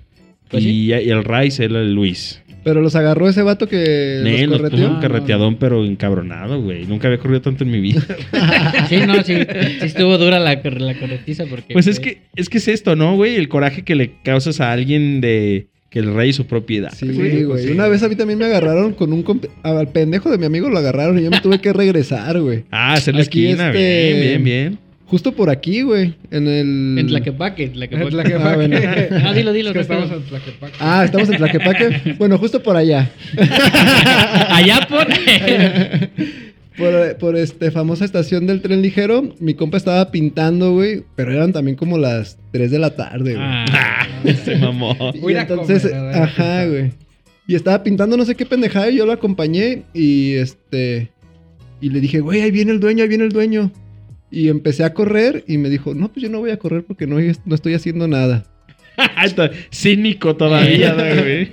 Pues 0.50 0.64
y, 0.64 0.88
y 0.88 0.92
el 0.94 1.24
Rice 1.24 1.66
era 1.66 1.80
el 1.82 1.94
Luis. 1.94 2.42
Pero 2.64 2.82
los 2.82 2.96
agarró 2.98 3.30
ese 3.30 3.44
vato 3.44 3.68
que 3.70 4.20
Nee, 4.24 4.46
los 4.46 4.60
puso 4.70 4.90
un 4.90 5.00
carreteadón, 5.00 5.56
pero 5.56 5.86
encabronado, 5.86 6.62
güey. 6.62 6.86
Nunca 6.86 7.08
había 7.08 7.18
corrido 7.20 7.42
tanto 7.42 7.64
en 7.64 7.72
mi 7.72 7.80
vida. 7.80 8.02
Sí, 8.90 8.98
no, 9.06 9.16
sí, 9.24 9.36
sí 9.36 9.86
estuvo 9.86 10.18
dura 10.18 10.40
la, 10.40 10.56
la 10.56 10.94
corretiza 10.96 11.46
porque... 11.50 11.74
Pues 11.74 11.88
es 11.88 12.00
que, 12.00 12.24
es 12.36 12.50
que 12.50 12.58
es 12.58 12.68
esto, 12.68 12.96
¿no, 12.96 13.16
güey? 13.16 13.36
El 13.36 13.48
coraje 13.48 13.84
que 13.84 13.96
le 13.96 14.12
causas 14.24 14.60
a 14.62 14.72
alguien 14.72 15.22
de 15.22 15.68
que 15.90 16.00
el 16.00 16.14
rey 16.14 16.34
su 16.34 16.46
propiedad. 16.46 16.92
Sí, 16.94 17.08
güey. 17.14 17.64
sí. 17.64 17.72
Una 17.72 17.88
vez 17.88 18.04
a 18.04 18.10
mí 18.10 18.16
también 18.16 18.38
me 18.40 18.46
agarraron 18.46 18.94
con 18.94 19.14
un... 19.14 19.24
comp- 19.24 19.48
Al 19.64 19.88
pendejo 19.90 20.30
de 20.30 20.38
mi 20.38 20.46
amigo 20.46 20.70
lo 20.70 20.78
agarraron 20.78 21.18
y 21.20 21.24
yo 21.24 21.32
me 21.32 21.40
tuve 21.40 21.60
que 21.62 21.72
regresar, 21.72 22.40
güey. 22.42 22.66
Ah, 22.72 22.94
hacer 22.94 23.16
la 23.16 23.22
Aquí 23.24 23.46
esquina, 23.48 23.68
este- 23.68 24.14
bien, 24.14 24.20
bien, 24.22 24.44
bien. 24.44 24.80
Justo 25.08 25.32
por 25.32 25.50
aquí, 25.50 25.84
güey. 25.84 26.16
En 26.32 26.48
el... 26.48 26.98
En 27.00 27.08
Tlaquepaque, 27.08 27.70
Tlaquepaque. 27.70 28.12
Tlaquepaque. 28.12 28.50
Ah, 28.50 28.56
bueno. 28.56 28.78
Ah, 29.26 29.34
dilo, 29.34 29.54
dilo, 29.54 29.70
Es 29.70 29.74
que 29.74 29.80
estamos 29.82 30.12
en 30.12 30.22
Tlaquepaque. 30.24 30.74
Ah, 30.82 31.06
estamos 31.06 31.30
en 31.30 31.38
Tlaquepaque. 31.38 32.16
bueno, 32.20 32.38
justo 32.38 32.62
por 32.62 32.76
allá. 32.76 33.10
Allá 34.50 34.86
por... 34.90 35.08
Por, 36.78 37.18
por 37.18 37.36
este 37.36 37.72
famosa 37.72 38.06
estación 38.06 38.46
del 38.46 38.62
tren 38.62 38.84
ligero, 38.84 39.34
mi 39.40 39.56
compa 39.56 39.78
estaba 39.78 40.12
pintando, 40.12 40.74
güey. 40.74 41.04
Pero 41.16 41.32
eran 41.34 41.52
también 41.52 41.76
como 41.76 41.98
las 41.98 42.38
3 42.52 42.70
de 42.70 42.78
la 42.78 42.96
tarde, 42.96 43.34
güey. 43.34 43.46
Ah, 43.48 44.06
Se 44.44 44.58
mamó. 44.58 44.96
Y 45.28 45.34
entonces, 45.34 45.84
comer, 45.88 46.16
ajá, 46.16 46.66
güey. 46.68 46.92
Y 47.48 47.56
estaba 47.56 47.82
pintando 47.82 48.16
no 48.18 48.26
sé 48.26 48.36
qué 48.36 48.46
pendejada 48.46 48.92
y 48.92 48.98
yo 48.98 49.06
lo 49.06 49.14
acompañé 49.14 49.84
y 49.94 50.34
este... 50.34 51.10
Y 51.80 51.90
le 51.90 52.00
dije, 52.02 52.20
güey, 52.20 52.42
ahí 52.42 52.52
viene 52.52 52.74
el 52.74 52.80
dueño, 52.80 53.04
ahí 53.04 53.10
viene 53.10 53.24
el 53.24 53.32
dueño. 53.32 53.72
Y 54.30 54.50
empecé 54.50 54.84
a 54.84 54.94
correr 54.94 55.44
y 55.48 55.58
me 55.58 55.70
dijo, 55.70 55.94
no, 55.94 56.12
pues 56.12 56.24
yo 56.24 56.30
no 56.30 56.40
voy 56.40 56.52
a 56.52 56.58
correr 56.58 56.84
porque 56.84 57.08
no, 57.08 57.18
no 57.46 57.56
estoy 57.56 57.74
haciendo 57.74 58.08
nada. 58.08 58.44
Cínico 59.72 60.36
todavía, 60.36 60.94
¿no, 60.94 60.98
güey. 61.22 61.52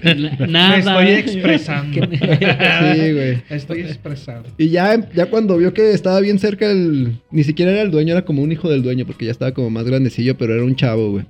nada. 0.49 0.71
Me 0.71 0.79
estoy 0.79 1.09
expresando. 1.09 2.01
Sí, 2.95 3.13
güey. 3.13 3.43
Estoy 3.51 3.81
expresando. 3.81 4.49
Y 4.59 4.69
ya, 4.71 5.09
ya 5.15 5.27
cuando 5.27 5.57
vio 5.57 5.73
que 5.75 5.93
estaba 5.93 6.21
bien 6.21 6.39
cerca 6.39 6.71
el... 6.71 7.21
Ni 7.31 7.45
siquiera 7.45 7.73
era 7.73 7.83
el 7.83 7.91
dueño, 7.91 8.13
era 8.13 8.25
como 8.25 8.43
un 8.43 8.53
hijo 8.53 8.69
del 8.69 8.83
dueño 8.83 9.07
porque 9.07 9.27
ya 9.27 9.31
estaba 9.31 9.53
como 9.53 9.71
más 9.71 9.85
grandecillo, 9.85 10.37
pero 10.37 10.55
era 10.55 10.65
un 10.65 10.77
chavo, 10.77 11.11
güey. 11.13 11.25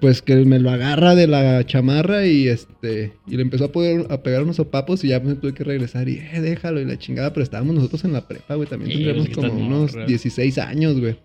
Pues 0.00 0.20
que 0.20 0.36
me 0.36 0.58
lo 0.58 0.70
agarra 0.70 1.14
de 1.14 1.26
la 1.26 1.64
chamarra 1.64 2.26
y 2.26 2.48
este... 2.48 3.14
Y 3.26 3.36
le 3.36 3.42
empezó 3.42 3.66
a, 3.66 3.72
poder, 3.72 4.06
a 4.10 4.22
pegar 4.22 4.42
unos 4.42 4.56
sopapos 4.56 5.02
y 5.04 5.08
ya 5.08 5.20
me 5.20 5.34
tuve 5.36 5.54
que 5.54 5.64
regresar 5.64 6.08
y, 6.08 6.18
eh, 6.18 6.40
déjalo 6.40 6.80
y 6.80 6.84
la 6.84 6.98
chingada. 6.98 7.32
Pero 7.32 7.44
estábamos 7.44 7.74
nosotros 7.74 8.04
en 8.04 8.12
la 8.12 8.28
prepa, 8.28 8.56
güey. 8.56 8.68
También 8.68 8.90
Sí, 8.90 9.04
tendríamos 9.04 9.28
como 9.30 9.52
unos 9.52 9.94
morro. 9.94 10.06
16 10.06 10.58
años, 10.58 11.00
güey. 11.00 11.16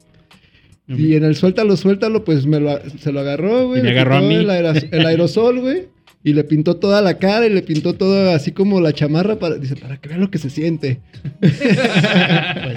Y 0.87 1.15
en 1.15 1.23
el 1.23 1.35
suéltalo, 1.35 1.77
suéltalo, 1.77 2.23
pues 2.23 2.45
me 2.45 2.59
lo, 2.59 2.79
se 2.97 3.11
lo 3.11 3.21
agarró, 3.21 3.67
güey. 3.67 3.79
Y 3.79 3.83
me 3.83 3.89
le 3.91 3.99
agarró 3.99 4.15
a 4.15 4.21
mí. 4.21 4.35
El, 4.35 5.05
aerosol, 5.05 5.59
güey. 5.59 5.87
Y 6.23 6.33
le 6.33 6.43
pintó 6.43 6.77
toda 6.77 7.01
la 7.01 7.17
cara 7.17 7.47
y 7.47 7.49
le 7.49 7.61
pintó 7.61 7.93
todo 7.93 8.31
así 8.31 8.51
como 8.51 8.79
la 8.79 8.93
chamarra 8.93 9.39
para, 9.39 9.55
dice, 9.55 9.75
para 9.75 9.97
que 9.97 10.09
vean 10.09 10.21
lo 10.21 10.29
que 10.29 10.37
se 10.37 10.49
siente. 10.49 10.99
Pues 11.41 11.61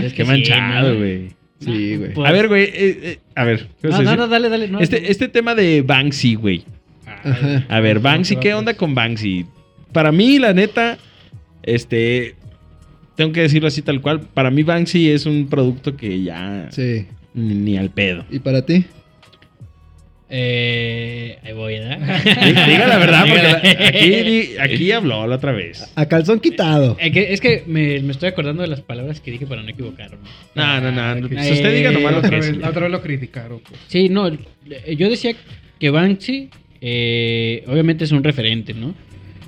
es 0.02 0.12
Qué 0.14 0.24
sí, 0.24 0.28
manchado, 0.28 0.96
güey. 0.96 1.28
Sí, 1.28 1.34
güey. 1.70 2.12
Pues- 2.14 2.28
A 2.28 2.32
ver, 2.32 2.48
güey. 2.48 2.64
eh, 2.64 2.70
eh, 2.74 3.18
a 3.34 3.44
ver. 3.44 3.68
¿qué 3.80 3.88
vas 3.88 4.00
a 4.00 4.02
No, 4.02 4.16
no, 4.16 4.28
dale, 4.28 4.48
dale. 4.48 4.68
No, 4.68 4.80
este, 4.80 5.10
este 5.10 5.28
tema 5.28 5.54
de 5.54 5.82
Banksy, 5.82 6.34
güey. 6.34 6.64
Ajá. 7.06 7.64
A 7.68 7.80
ver, 7.80 8.00
Banksy, 8.00 8.36
¿qué 8.36 8.54
onda 8.54 8.74
con 8.74 8.94
Banksy? 8.94 9.46
Para 9.92 10.12
mí, 10.12 10.38
la 10.38 10.52
neta, 10.52 10.98
este. 11.62 12.34
Tengo 13.16 13.32
que 13.32 13.42
decirlo 13.42 13.68
así 13.68 13.80
tal 13.82 14.00
cual. 14.00 14.20
Para 14.20 14.50
mí, 14.50 14.62
Banksy 14.62 15.10
es 15.10 15.24
un 15.26 15.46
producto 15.48 15.96
que 15.96 16.22
ya. 16.22 16.68
Sí. 16.70 17.06
Ni, 17.32 17.54
ni 17.54 17.78
al 17.78 17.90
pedo. 17.90 18.24
¿Y 18.30 18.38
para 18.40 18.64
ti? 18.66 18.84
Eh, 20.30 21.38
ahí 21.44 21.52
voy, 21.52 21.74
¿verdad? 21.78 21.98
Diga 22.66 22.86
la 22.88 22.98
verdad, 22.98 23.24
porque 23.28 24.54
la- 24.56 24.62
aquí, 24.64 24.90
habló 24.92 25.26
la 25.26 25.36
otra 25.36 25.52
vez. 25.52 25.92
A 25.94 26.06
calzón 26.06 26.40
quitado. 26.40 26.96
Eh, 26.98 27.12
que- 27.12 27.32
es 27.32 27.40
que 27.40 27.62
me, 27.66 28.00
me 28.00 28.10
estoy 28.12 28.30
acordando 28.30 28.62
de 28.62 28.68
las 28.68 28.80
palabras 28.80 29.20
que 29.20 29.30
dije 29.30 29.46
para 29.46 29.62
no 29.62 29.68
equivocarme. 29.68 30.16
No, 30.54 30.80
no, 30.80 30.90
no. 30.90 31.28
Pues 31.28 31.46
que- 31.46 31.52
usted 31.52 31.74
diga 31.74 31.92
nomás 31.92 32.12
Eh, 32.12 32.14
lo 32.14 32.18
otra, 32.20 32.38
vez, 32.38 32.56
la 32.56 32.70
otra 32.70 32.82
vez 32.82 32.90
lo 32.92 33.02
criticaron. 33.02 33.60
pues. 33.60 33.80
Sí, 33.88 34.08
no, 34.08 34.28
eh, 34.28 34.96
yo 34.96 35.08
decía 35.10 35.34
que 35.78 35.90
Banksy 35.90 36.48
eh, 36.80 37.64
obviamente 37.66 38.04
es 38.04 38.12
un 38.12 38.24
referente, 38.24 38.74
¿no? 38.74 38.94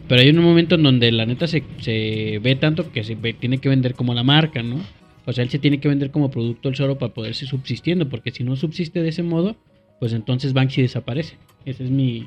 Pero 0.09 0.21
hay 0.21 0.29
un 0.31 0.39
momento 0.39 0.77
en 0.77 0.83
donde 0.85 1.11
la 1.11 1.27
neta 1.27 1.47
se, 1.49 1.65
se 1.81 2.39
ve 2.43 2.55
tanto 2.57 2.93
que 2.93 3.03
se 3.03 3.15
ve- 3.17 3.33
tiene 3.33 3.59
que 3.59 3.69
vender 3.69 3.95
como 3.95 4.15
la 4.15 4.23
marca, 4.23 4.63
¿no? 4.63 4.81
O 5.25 5.33
sea, 5.33 5.43
él 5.43 5.51
se 5.51 5.59
tiene 5.59 5.81
que 5.81 5.89
vender 5.89 6.11
como 6.13 6.31
producto 6.31 6.69
el 6.69 6.77
solo 6.77 6.97
para 6.97 7.13
poderse 7.13 7.45
subsistiendo, 7.47 8.09
porque 8.09 8.31
si 8.31 8.45
no 8.45 8.55
subsiste 8.55 9.03
de 9.03 9.09
ese 9.09 9.25
modo, 9.25 9.57
pues 10.01 10.13
entonces 10.13 10.53
Banksy 10.53 10.83
desaparece. 10.83 11.37
Esa 11.65 11.85
es 11.85 11.91
mi, 11.91 12.27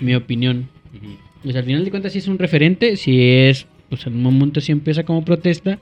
mi 0.00 0.14
opinión. 0.14 0.68
Pues 1.42 1.56
al 1.56 1.64
final 1.64 1.84
de 1.84 1.90
cuentas 1.90 2.12
sí 2.12 2.18
es 2.18 2.28
un 2.28 2.38
referente, 2.38 2.96
sí 2.96 3.20
es, 3.22 3.66
pues 3.88 4.06
en 4.06 4.14
un 4.14 4.22
momento 4.22 4.60
sí 4.60 4.72
empieza 4.72 5.04
como 5.04 5.24
protesta, 5.24 5.78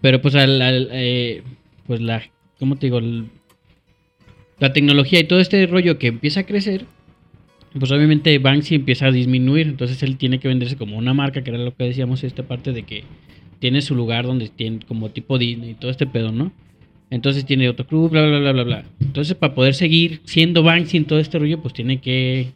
pero 0.00 0.20
pues 0.20 0.34
al, 0.34 0.60
al, 0.60 0.88
eh, 0.92 1.42
pues 1.86 2.00
la, 2.00 2.22
¿cómo 2.58 2.76
te 2.76 2.86
digo? 2.86 2.98
El- 2.98 3.28
la 4.60 4.72
tecnología 4.72 5.20
y 5.20 5.24
todo 5.24 5.40
este 5.40 5.66
rollo 5.66 5.98
que 5.98 6.06
empieza 6.08 6.40
a 6.40 6.46
crecer, 6.46 6.84
pues 7.78 7.90
obviamente 7.90 8.38
Banksy 8.38 8.76
empieza 8.76 9.06
a 9.06 9.10
disminuir, 9.12 9.66
entonces 9.66 10.02
él 10.02 10.16
tiene 10.16 10.38
que 10.38 10.48
venderse 10.48 10.76
como 10.76 10.96
una 10.96 11.12
marca, 11.14 11.42
que 11.42 11.50
era 11.50 11.58
lo 11.58 11.74
que 11.74 11.84
decíamos 11.84 12.22
esta 12.22 12.44
parte 12.44 12.72
de 12.72 12.84
que 12.84 13.04
tiene 13.58 13.82
su 13.82 13.94
lugar 13.94 14.26
donde 14.26 14.48
tiene 14.48 14.80
como 14.86 15.10
tipo 15.10 15.38
Disney 15.38 15.70
y 15.70 15.74
todo 15.74 15.90
este 15.90 16.06
pedo, 16.06 16.30
¿no? 16.30 16.52
Entonces 17.14 17.44
tiene 17.46 17.68
otro 17.68 17.86
club, 17.86 18.10
bla, 18.10 18.26
bla, 18.26 18.38
bla, 18.40 18.52
bla, 18.52 18.62
bla. 18.64 18.84
Entonces 19.00 19.34
para 19.36 19.54
poder 19.54 19.74
seguir 19.74 20.20
siendo 20.24 20.62
Banksy 20.64 20.96
en 20.96 21.04
todo 21.04 21.20
este 21.20 21.38
rollo, 21.38 21.60
pues 21.62 21.72
tiene 21.72 22.00
que 22.00 22.48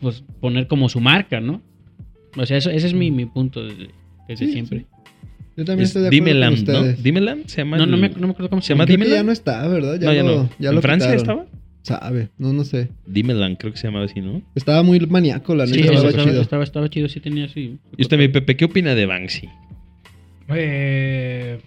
pues 0.00 0.24
poner 0.40 0.66
como 0.66 0.88
su 0.88 0.98
marca, 1.00 1.40
¿no? 1.40 1.60
O 2.36 2.46
sea, 2.46 2.56
eso, 2.56 2.70
ese 2.70 2.86
es 2.86 2.94
mi, 2.94 3.10
mi 3.10 3.26
punto 3.26 3.64
desde, 3.64 3.88
desde 4.28 4.46
Sí, 4.46 4.52
siempre. 4.52 4.78
sí. 4.80 4.86
Yo 5.58 5.64
también 5.64 5.84
Es 5.84 5.88
estoy 5.90 6.02
de 6.02 6.08
acuerdo 6.08 6.24
Dimeland, 6.24 6.64
con 6.64 6.72
¿no? 6.74 6.80
ustedes. 6.80 7.02
Dimeland 7.02 7.46
se 7.48 7.56
llama. 7.58 7.76
No, 7.78 7.86
no 7.86 7.96
me, 7.96 8.08
no 8.10 8.26
me 8.28 8.30
acuerdo 8.30 8.48
cómo 8.50 8.62
¿Se 8.62 8.72
llama. 8.74 8.86
Creo 8.86 8.98
que 8.98 9.08
ya 9.10 9.22
no 9.24 9.32
está, 9.32 9.66
¿verdad? 9.68 9.98
Ya 10.00 10.06
no, 10.06 10.12
ya 10.14 10.22
lo, 10.22 10.36
no. 10.44 10.50
Ya 10.58 10.68
¿En 10.70 10.74
lo 10.76 10.82
Francia 10.82 11.14
quitaron. 11.16 11.40
estaba? 11.46 11.58
Sabe, 12.00 12.28
no, 12.38 12.52
no 12.52 12.64
sé. 12.64 12.88
Dimeland, 13.06 13.56
creo 13.58 13.72
que 13.72 13.78
se 13.78 13.88
llamaba 13.88 14.04
así, 14.06 14.20
¿no? 14.20 14.40
Estaba 14.54 14.82
muy 14.82 15.00
maníaco, 15.00 15.54
la 15.54 15.66
Sí, 15.66 15.72
neta, 15.80 15.92
estaba, 15.92 16.08
estaba 16.10 16.28
chido. 16.30 16.42
estaba, 16.42 16.64
estaba 16.64 16.88
chido, 16.90 17.08
sí 17.08 17.20
tenía 17.20 17.44
así. 17.46 17.78
Y 17.96 18.02
usted, 18.02 18.18
mi 18.18 18.28
Pepe, 18.28 18.56
¿qué 18.56 18.64
opina 18.66 18.94
de 18.94 19.06
Banksy? 19.06 19.48
Eh, 20.54 21.58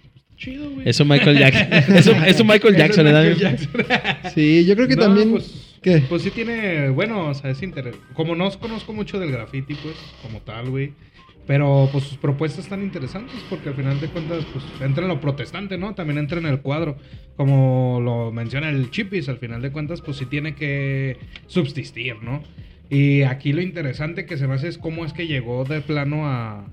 chido, 0.42 0.70
güey. 0.70 0.88
Eso 0.88 1.04
Michael 1.04 1.38
Jackson. 1.38 1.72
eso, 1.96 2.12
eso 2.26 2.44
Michael 2.44 2.76
Jackson, 2.76 3.06
es 3.06 3.12
¿verdad? 3.12 3.30
Michael 3.30 3.58
Jackson. 3.58 4.32
Sí, 4.34 4.64
yo 4.64 4.74
creo 4.74 4.88
que 4.88 4.96
No, 4.96 5.02
también... 5.02 5.30
Pues, 5.30 5.78
¿Qué? 5.82 6.02
pues 6.08 6.22
sí 6.22 6.30
tiene. 6.30 6.90
Bueno, 6.90 7.28
o 7.28 7.34
sea, 7.34 7.50
es 7.50 7.60
interesante. 7.60 8.06
Como 8.14 8.36
no 8.36 8.48
conozco 8.60 8.92
mucho 8.92 9.18
del 9.18 9.32
graffiti, 9.32 9.74
pues, 9.74 9.96
como 10.22 10.40
tal, 10.40 10.70
güey. 10.70 10.92
Pero 11.44 11.88
pues 11.90 12.04
sus 12.04 12.18
propuestas 12.18 12.64
están 12.66 12.82
interesantes 12.82 13.34
porque 13.50 13.70
al 13.70 13.74
final 13.74 14.00
de 14.00 14.06
cuentas, 14.06 14.44
pues 14.52 14.64
entra 14.80 15.02
en 15.02 15.08
lo 15.08 15.20
protestante, 15.20 15.76
¿no? 15.76 15.92
También 15.94 16.18
entra 16.18 16.38
en 16.38 16.46
el 16.46 16.60
cuadro. 16.60 16.96
Como 17.36 18.00
lo 18.00 18.30
menciona 18.30 18.68
el 18.68 18.92
Chipis, 18.92 19.28
al 19.28 19.38
final 19.38 19.60
de 19.60 19.72
cuentas, 19.72 20.02
pues 20.02 20.18
sí 20.18 20.26
tiene 20.26 20.54
que 20.54 21.16
subsistir, 21.48 22.22
¿no? 22.22 22.44
Y 22.88 23.22
aquí 23.22 23.52
lo 23.52 23.60
interesante 23.60 24.24
que 24.24 24.36
se 24.36 24.46
me 24.46 24.54
hace 24.54 24.68
es 24.68 24.78
cómo 24.78 25.04
es 25.04 25.12
que 25.12 25.26
llegó 25.26 25.64
de 25.64 25.80
plano 25.80 26.28
a, 26.28 26.64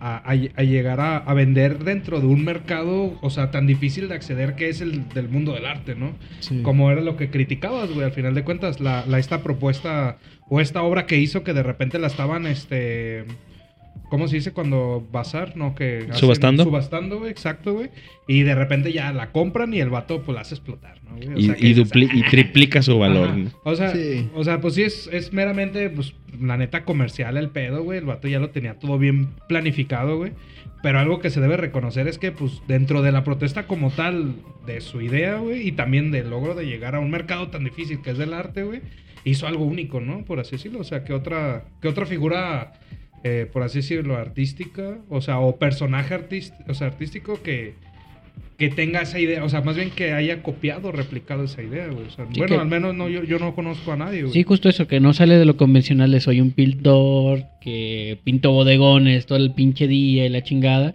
a, 0.00 0.16
a- 0.18 0.32
a 0.32 0.62
llegar 0.62 1.00
a, 1.00 1.16
a 1.18 1.34
vender 1.34 1.78
dentro 1.84 2.20
de 2.20 2.26
un 2.26 2.44
mercado, 2.44 3.18
o 3.22 3.30
sea, 3.30 3.50
tan 3.50 3.66
difícil 3.66 4.08
de 4.08 4.14
acceder 4.14 4.54
que 4.54 4.68
es 4.68 4.80
el 4.80 5.08
del 5.10 5.28
mundo 5.28 5.52
del 5.52 5.66
arte, 5.66 5.94
¿no? 5.94 6.14
Sí. 6.40 6.60
Como 6.62 6.90
era 6.90 7.00
lo 7.00 7.16
que 7.16 7.30
criticabas, 7.30 7.90
güey, 7.90 8.04
al 8.04 8.12
final 8.12 8.34
de 8.34 8.44
cuentas, 8.44 8.80
la, 8.80 9.04
la- 9.06 9.18
esta 9.18 9.42
propuesta 9.42 10.18
o 10.48 10.60
esta 10.60 10.82
obra 10.82 11.06
que 11.06 11.16
hizo 11.18 11.42
que 11.44 11.52
de 11.54 11.62
repente 11.62 11.98
la 11.98 12.06
estaban, 12.06 12.46
este... 12.46 13.24
¿Cómo 14.08 14.28
se 14.28 14.36
dice 14.36 14.52
cuando 14.52 15.06
bazar? 15.12 15.56
No, 15.56 15.74
que... 15.74 16.06
¿Subastando? 16.12 16.62
Subastando, 16.64 17.18
güey, 17.18 17.30
exacto, 17.30 17.74
güey. 17.74 17.90
Y 18.28 18.42
de 18.42 18.54
repente 18.54 18.92
ya 18.92 19.12
la 19.12 19.32
compran 19.32 19.74
y 19.74 19.80
el 19.80 19.90
vato 19.90 20.22
pues 20.22 20.34
la 20.34 20.42
hace 20.42 20.54
explotar, 20.54 21.02
¿no? 21.04 21.16
güey? 21.16 21.28
O 21.34 21.38
Y, 21.38 21.42
sea, 21.46 21.54
que 21.56 21.66
y, 21.66 21.74
dices, 21.74 21.92
dupli- 21.92 22.10
y 22.12 22.22
triplica 22.30 22.82
su 22.82 22.98
valor. 22.98 23.36
¿no? 23.36 23.50
O 23.64 23.74
sea, 23.74 23.90
Sí. 23.90 24.28
o 24.34 24.44
sea, 24.44 24.60
pues 24.60 24.74
sí 24.74 24.82
es, 24.82 25.08
es 25.12 25.32
meramente, 25.32 25.90
pues, 25.90 26.14
la 26.40 26.56
neta 26.56 26.84
comercial 26.84 27.36
el 27.36 27.50
pedo, 27.50 27.82
güey. 27.82 27.98
El 27.98 28.04
vato 28.04 28.28
ya 28.28 28.38
lo 28.38 28.50
tenía 28.50 28.78
todo 28.78 28.98
bien 28.98 29.30
planificado, 29.48 30.16
güey. 30.18 30.32
Pero 30.82 31.00
algo 31.00 31.18
que 31.18 31.30
se 31.30 31.40
debe 31.40 31.56
reconocer 31.56 32.06
es 32.06 32.18
que, 32.18 32.30
pues, 32.32 32.62
dentro 32.68 33.02
de 33.02 33.10
la 33.10 33.24
protesta 33.24 33.66
como 33.66 33.90
tal, 33.90 34.34
de 34.66 34.80
su 34.80 35.00
idea, 35.00 35.36
güey, 35.38 35.66
y 35.66 35.72
también 35.72 36.10
del 36.12 36.30
logro 36.30 36.54
de 36.54 36.66
llegar 36.66 36.94
a 36.94 37.00
un 37.00 37.10
mercado 37.10 37.48
tan 37.48 37.64
difícil 37.64 38.02
que 38.02 38.10
es 38.10 38.18
del 38.18 38.34
arte, 38.34 38.62
güey, 38.62 38.82
hizo 39.24 39.46
algo 39.48 39.64
único, 39.64 40.00
¿no? 40.00 40.24
Por 40.24 40.38
así 40.38 40.52
decirlo. 40.52 40.78
O 40.80 40.84
sea, 40.84 41.02
que 41.02 41.12
otra, 41.12 41.64
que 41.80 41.88
otra 41.88 42.06
figura, 42.06 42.74
eh, 43.28 43.46
por 43.52 43.62
así 43.62 43.78
decirlo, 43.78 44.16
artística, 44.16 44.98
o 45.08 45.20
sea, 45.20 45.38
o 45.40 45.56
personaje 45.56 46.14
artist 46.14 46.54
o 46.68 46.74
sea, 46.74 46.86
artístico 46.88 47.42
que, 47.42 47.74
que 48.56 48.68
tenga 48.70 49.00
esa 49.02 49.18
idea, 49.18 49.44
o 49.44 49.48
sea, 49.48 49.60
más 49.62 49.76
bien 49.76 49.90
que 49.90 50.12
haya 50.12 50.42
copiado, 50.42 50.92
replicado 50.92 51.44
esa 51.44 51.62
idea, 51.62 51.86
güey. 51.88 52.06
O 52.06 52.10
sea, 52.10 52.24
Sí, 52.32 52.38
bueno, 52.38 52.54
que- 52.56 52.60
al 52.62 52.68
menos 52.68 52.94
no, 52.94 53.08
yo, 53.08 53.24
yo 53.24 53.38
no 53.38 53.54
conozco 53.54 53.92
a 53.92 53.96
nadie, 53.96 54.22
güey. 54.22 54.32
Sí, 54.32 54.42
justo 54.44 54.68
eso, 54.68 54.86
que 54.86 55.00
no 55.00 55.12
sale 55.12 55.36
de 55.38 55.44
lo 55.44 55.56
convencional 55.56 56.10
de 56.12 56.20
soy 56.20 56.40
un 56.40 56.52
pintor, 56.52 57.44
que 57.60 58.18
pinto 58.24 58.52
bodegones 58.52 59.26
todo 59.26 59.38
el 59.38 59.52
pinche 59.52 59.86
día 59.88 60.24
y 60.24 60.28
la 60.28 60.42
chingada. 60.42 60.94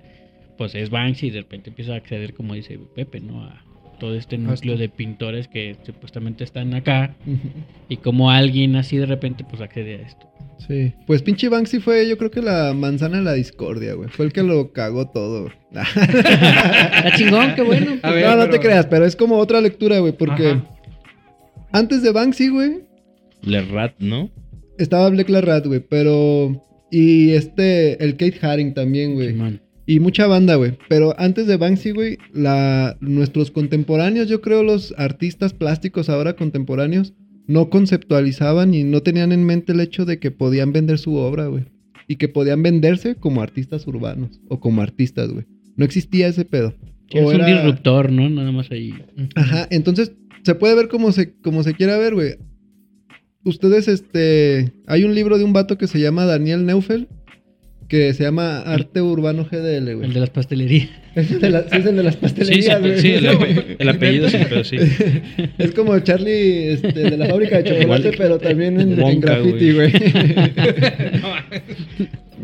Pues 0.57 0.73
es 0.75 0.89
Banksy 0.89 1.27
y 1.27 1.31
de 1.31 1.41
repente 1.41 1.69
empieza 1.71 1.93
a 1.93 1.97
acceder, 1.97 2.33
como 2.33 2.53
dice 2.53 2.79
Pepe, 2.95 3.19
¿no? 3.19 3.43
A 3.43 3.61
todo 3.99 4.15
este 4.15 4.37
núcleo 4.37 4.77
de 4.77 4.89
pintores 4.89 5.47
que 5.47 5.75
supuestamente 5.85 6.43
están 6.43 6.73
acá 6.73 7.13
y 7.89 7.97
como 7.97 8.31
alguien 8.31 8.75
así 8.75 8.97
de 8.97 9.05
repente 9.05 9.43
pues 9.47 9.61
accede 9.61 9.95
a 9.97 10.07
esto. 10.07 10.25
Sí. 10.67 10.93
Pues 11.07 11.21
pinche 11.23 11.49
Banksy 11.49 11.79
fue, 11.79 12.07
yo 12.07 12.17
creo 12.17 12.29
que 12.31 12.41
la 12.41 12.73
manzana 12.73 13.17
de 13.17 13.23
la 13.23 13.33
discordia, 13.33 13.93
güey. 13.95 14.09
Fue 14.09 14.25
el 14.25 14.33
que 14.33 14.43
lo 14.43 14.71
cagó 14.71 15.09
todo. 15.09 15.49
Está 15.71 17.11
chingón, 17.15 17.55
qué 17.55 17.61
bueno. 17.63 17.97
A 18.03 18.11
ver, 18.11 18.25
no, 18.25 18.35
no 18.35 18.41
pero- 18.43 18.51
te 18.53 18.59
creas, 18.59 18.85
pero 18.85 19.05
es 19.05 19.15
como 19.15 19.37
otra 19.37 19.59
lectura, 19.61 19.99
güey. 19.99 20.13
Porque 20.13 20.51
Ajá. 20.51 20.65
antes 21.71 22.03
de 22.03 22.11
Banksy, 22.11 22.49
güey, 22.49 22.79
Le 23.41 23.61
Rat, 23.61 23.93
¿no? 23.99 24.29
estaba 24.77 25.09
Black 25.09 25.29
La 25.29 25.41
Rat, 25.41 25.65
güey. 25.65 25.79
Pero. 25.79 26.61
Y 26.91 27.31
este. 27.31 28.03
El 28.03 28.17
Kate 28.17 28.39
Haring 28.45 28.73
también, 28.73 29.13
güey. 29.15 29.35
Y 29.87 29.99
mucha 29.99 30.27
banda, 30.27 30.55
güey. 30.55 30.77
Pero 30.89 31.15
antes 31.17 31.47
de 31.47 31.57
Banksy, 31.57 31.91
güey, 31.91 32.17
la, 32.33 32.97
nuestros 33.01 33.49
contemporáneos, 33.51 34.29
yo 34.29 34.41
creo 34.41 34.61
los 34.63 34.93
artistas 34.97 35.53
plásticos 35.53 36.07
ahora 36.09 36.33
contemporáneos, 36.35 37.13
no 37.51 37.69
conceptualizaban 37.69 38.73
y 38.73 38.83
no 38.83 39.01
tenían 39.01 39.31
en 39.31 39.43
mente 39.43 39.73
el 39.73 39.79
hecho 39.81 40.05
de 40.05 40.19
que 40.19 40.31
podían 40.31 40.71
vender 40.71 40.97
su 40.97 41.15
obra, 41.15 41.47
güey. 41.47 41.65
Y 42.07 42.15
que 42.15 42.27
podían 42.27 42.63
venderse 42.63 43.15
como 43.15 43.41
artistas 43.41 43.87
urbanos 43.87 44.41
o 44.49 44.59
como 44.59 44.81
artistas, 44.81 45.31
güey. 45.31 45.45
No 45.75 45.85
existía 45.85 46.27
ese 46.27 46.45
pedo. 46.45 46.73
Sí, 47.09 47.17
es 47.17 47.25
un 47.25 47.45
disruptor, 47.45 48.11
¿no? 48.11 48.29
Nada 48.29 48.51
más 48.51 48.71
ahí. 48.71 48.93
Ajá, 49.35 49.67
entonces 49.69 50.13
se 50.43 50.55
puede 50.55 50.75
ver 50.75 50.87
como 50.87 51.11
se, 51.11 51.33
como 51.41 51.63
se 51.63 51.73
quiera 51.73 51.97
ver, 51.97 52.13
güey. 52.13 52.35
Ustedes, 53.43 53.87
este. 53.87 54.71
Hay 54.87 55.03
un 55.03 55.15
libro 55.15 55.37
de 55.37 55.43
un 55.43 55.53
vato 55.53 55.77
que 55.77 55.87
se 55.87 55.99
llama 55.99 56.25
Daniel 56.25 56.65
Neufeld. 56.65 57.07
Que 57.91 58.13
se 58.13 58.23
llama 58.23 58.61
Arte 58.61 59.01
Urbano 59.01 59.43
GDL, 59.43 59.95
güey. 59.95 60.05
El 60.07 60.13
de 60.13 60.21
las 60.21 60.29
pastelerías. 60.29 60.87
Es 61.13 61.29
el 61.29 61.41
de 61.41 61.49
la- 61.49 61.59
es 61.59 61.85
el 61.85 61.97
de 61.97 62.03
las 62.03 62.13
Sí, 62.13 62.19
sí, 62.19 62.23
pastelerías, 62.25 62.79
güey. 62.79 62.99
sí, 63.01 63.11
el, 63.11 63.27
el 63.79 63.89
apellido 63.93 64.29
sí, 64.29 64.37
pero 64.47 64.63
sí. 64.63 64.77
Es 65.57 65.71
como 65.73 65.99
Charlie 65.99 66.71
este, 66.71 66.93
de 66.93 67.17
la 67.17 67.25
fábrica 67.25 67.61
de 67.61 67.69
chocolate, 67.69 68.13
pero 68.17 68.39
también 68.39 68.79
en, 68.79 69.19
graffiti, 69.19 69.73
güey. 69.73 69.91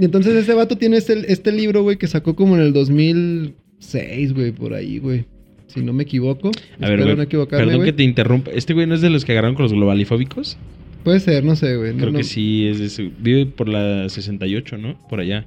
y 0.02 0.04
entonces 0.04 0.36
ese 0.36 0.54
vato 0.54 0.78
tiene 0.78 0.98
este, 0.98 1.32
este 1.32 1.54
libro, 1.54 1.82
güey, 1.82 1.96
que 1.96 2.08
sacó 2.08 2.36
como 2.36 2.58
en 2.58 2.64
el 2.64 2.74
2006, 2.74 4.34
güey, 4.34 4.52
por 4.52 4.74
ahí, 4.74 5.00
güey. 5.00 5.24
Si 5.68 5.80
no 5.82 5.94
me 5.94 6.04
equivoco. 6.04 6.52
A 6.82 6.90
ver, 6.90 7.04
güey. 7.04 7.16
no 7.16 7.22
equivocarme, 7.22 7.68
Perdón 7.68 7.86
que 7.86 7.94
te 7.94 8.04
interrumpa. 8.04 8.52
¿Este 8.52 8.74
güey 8.74 8.86
no 8.86 8.96
es 8.96 9.02
de 9.02 9.10
los 9.10 9.24
que 9.24 9.32
agarraron 9.32 9.56
con 9.56 9.64
los 9.64 9.72
globalifóbicos? 9.72 10.58
Puede 11.04 11.20
ser, 11.20 11.44
no 11.44 11.56
sé, 11.56 11.76
güey. 11.78 11.94
No, 11.94 12.00
Creo 12.00 12.12
no. 12.12 12.18
que 12.18 12.24
sí, 12.24 12.68
es 12.68 12.80
de 12.80 12.90
su- 12.90 13.12
Vive 13.20 13.46
por 13.46 13.70
la 13.70 14.10
68, 14.10 14.78
¿no? 14.78 14.98
Por 15.10 15.20
allá. 15.22 15.46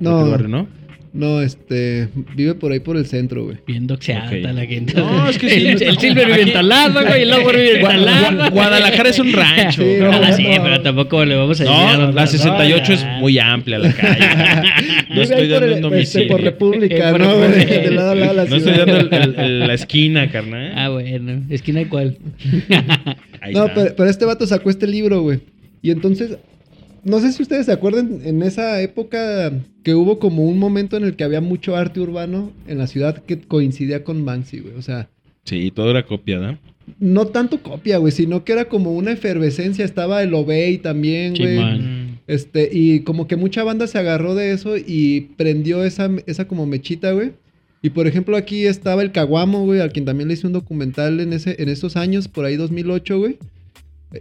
No. 0.00 0.18
aquel 0.18 0.30
barrio, 0.30 0.48
¿no? 0.48 0.68
No, 1.16 1.40
este, 1.40 2.08
vive 2.36 2.54
por 2.54 2.72
ahí 2.72 2.80
por 2.80 2.96
el 2.98 3.06
centro, 3.06 3.44
güey. 3.44 3.56
Bien 3.66 3.86
doxeada 3.86 4.26
Ok. 4.26 4.32
está 4.34 4.52
la 4.52 4.66
gente. 4.66 4.92
No, 4.94 5.28
es 5.28 5.38
que 5.38 5.48
sí, 5.48 5.56
el, 5.66 5.74
no 5.80 5.86
el 5.90 5.98
Silver 5.98 6.26
vive 6.26 6.42
en 6.42 6.52
Talado, 6.52 7.04
güey. 7.06 7.22
El 7.22 7.30
Lobo 7.30 7.48
vive 7.50 7.80
en. 7.80 7.82
Gua- 7.86 8.50
Guadalajara 8.50 9.08
es 9.08 9.18
un 9.18 9.32
rancho. 9.32 9.82
Sí, 9.82 9.96
Ah, 10.02 10.20
no, 10.30 10.36
sí, 10.36 10.42
no. 10.44 10.62
pero 10.62 10.82
tampoco 10.82 11.24
le 11.24 11.34
vamos 11.34 11.58
a 11.60 11.64
decir 11.64 11.76
No, 11.78 12.12
la 12.12 12.26
68 12.26 12.92
es 12.92 13.04
no, 13.04 13.12
muy 13.20 13.38
amplia 13.38 13.78
la 13.78 13.92
calle. 13.92 14.18
No 15.08 15.14
Vive 15.14 15.22
estoy 15.22 15.40
ahí 15.44 15.48
por, 15.48 15.70
dando 15.70 15.88
el- 15.88 16.02
este, 16.02 16.22
por 16.26 16.36
domicilio. 16.36 16.38
República, 16.38 17.10
Por 17.12 17.20
¿no? 17.20 17.36
güey? 17.36 17.48
República. 17.52 17.80
De 17.80 17.90
lado 17.92 18.10
a 18.10 18.14
lado 18.14 18.32
la 18.34 18.44
No 18.44 18.56
estoy 18.56 18.72
dando 18.74 18.96
el- 18.98 19.08
el- 19.14 19.34
el- 19.38 19.58
la 19.60 19.74
esquina, 19.74 20.30
carnal. 20.30 20.72
Ah, 20.76 20.88
bueno. 20.90 21.42
¿Esquina 21.48 21.80
de 21.80 21.88
cuál? 21.88 22.18
Ahí 23.40 23.54
No, 23.54 23.66
está. 23.66 23.74
pero, 23.74 23.94
pero 23.96 24.10
este 24.10 24.24
vato 24.26 24.46
sacó 24.46 24.68
este 24.70 24.86
libro, 24.86 25.22
güey. 25.22 25.40
Y 25.82 25.90
entonces, 25.92 26.36
no 27.06 27.20
sé 27.20 27.32
si 27.32 27.42
ustedes 27.42 27.66
se 27.66 27.72
acuerdan 27.72 28.20
en 28.24 28.42
esa 28.42 28.82
época 28.82 29.52
que 29.82 29.94
hubo 29.94 30.18
como 30.18 30.44
un 30.44 30.58
momento 30.58 30.96
en 30.96 31.04
el 31.04 31.16
que 31.16 31.24
había 31.24 31.40
mucho 31.40 31.76
arte 31.76 32.00
urbano 32.00 32.52
en 32.66 32.78
la 32.78 32.86
ciudad 32.86 33.22
que 33.24 33.40
coincidía 33.40 34.04
con 34.04 34.24
Banksy, 34.24 34.60
güey. 34.60 34.74
O 34.74 34.82
sea, 34.82 35.08
Sí, 35.46 35.70
todo 35.70 35.90
era 35.90 36.04
copia, 36.04 36.38
¿no? 36.40 36.58
no 36.98 37.26
tanto 37.26 37.62
copia, 37.62 37.98
güey, 37.98 38.12
sino 38.12 38.44
que 38.44 38.52
era 38.52 38.66
como 38.66 38.92
una 38.92 39.12
efervescencia. 39.12 39.84
Estaba 39.84 40.22
el 40.22 40.34
Obey 40.34 40.78
también, 40.78 41.34
güey. 41.34 41.56
Chimán. 41.56 42.20
Este, 42.26 42.68
y 42.72 43.00
como 43.00 43.28
que 43.28 43.36
mucha 43.36 43.62
banda 43.62 43.86
se 43.86 43.98
agarró 43.98 44.34
de 44.34 44.52
eso 44.52 44.76
y 44.76 45.32
prendió 45.36 45.84
esa, 45.84 46.10
esa 46.26 46.48
como 46.48 46.66
mechita, 46.66 47.12
güey. 47.12 47.32
Y 47.82 47.90
por 47.90 48.08
ejemplo, 48.08 48.36
aquí 48.36 48.66
estaba 48.66 49.02
el 49.02 49.12
Caguamo, 49.12 49.64
güey, 49.64 49.80
al 49.80 49.92
quien 49.92 50.04
también 50.04 50.28
le 50.28 50.34
hice 50.34 50.46
un 50.46 50.52
documental 50.52 51.20
en, 51.20 51.32
ese, 51.32 51.62
en 51.62 51.68
esos 51.68 51.96
años, 51.96 52.26
por 52.26 52.44
ahí 52.44 52.56
2008, 52.56 53.18
güey. 53.18 53.38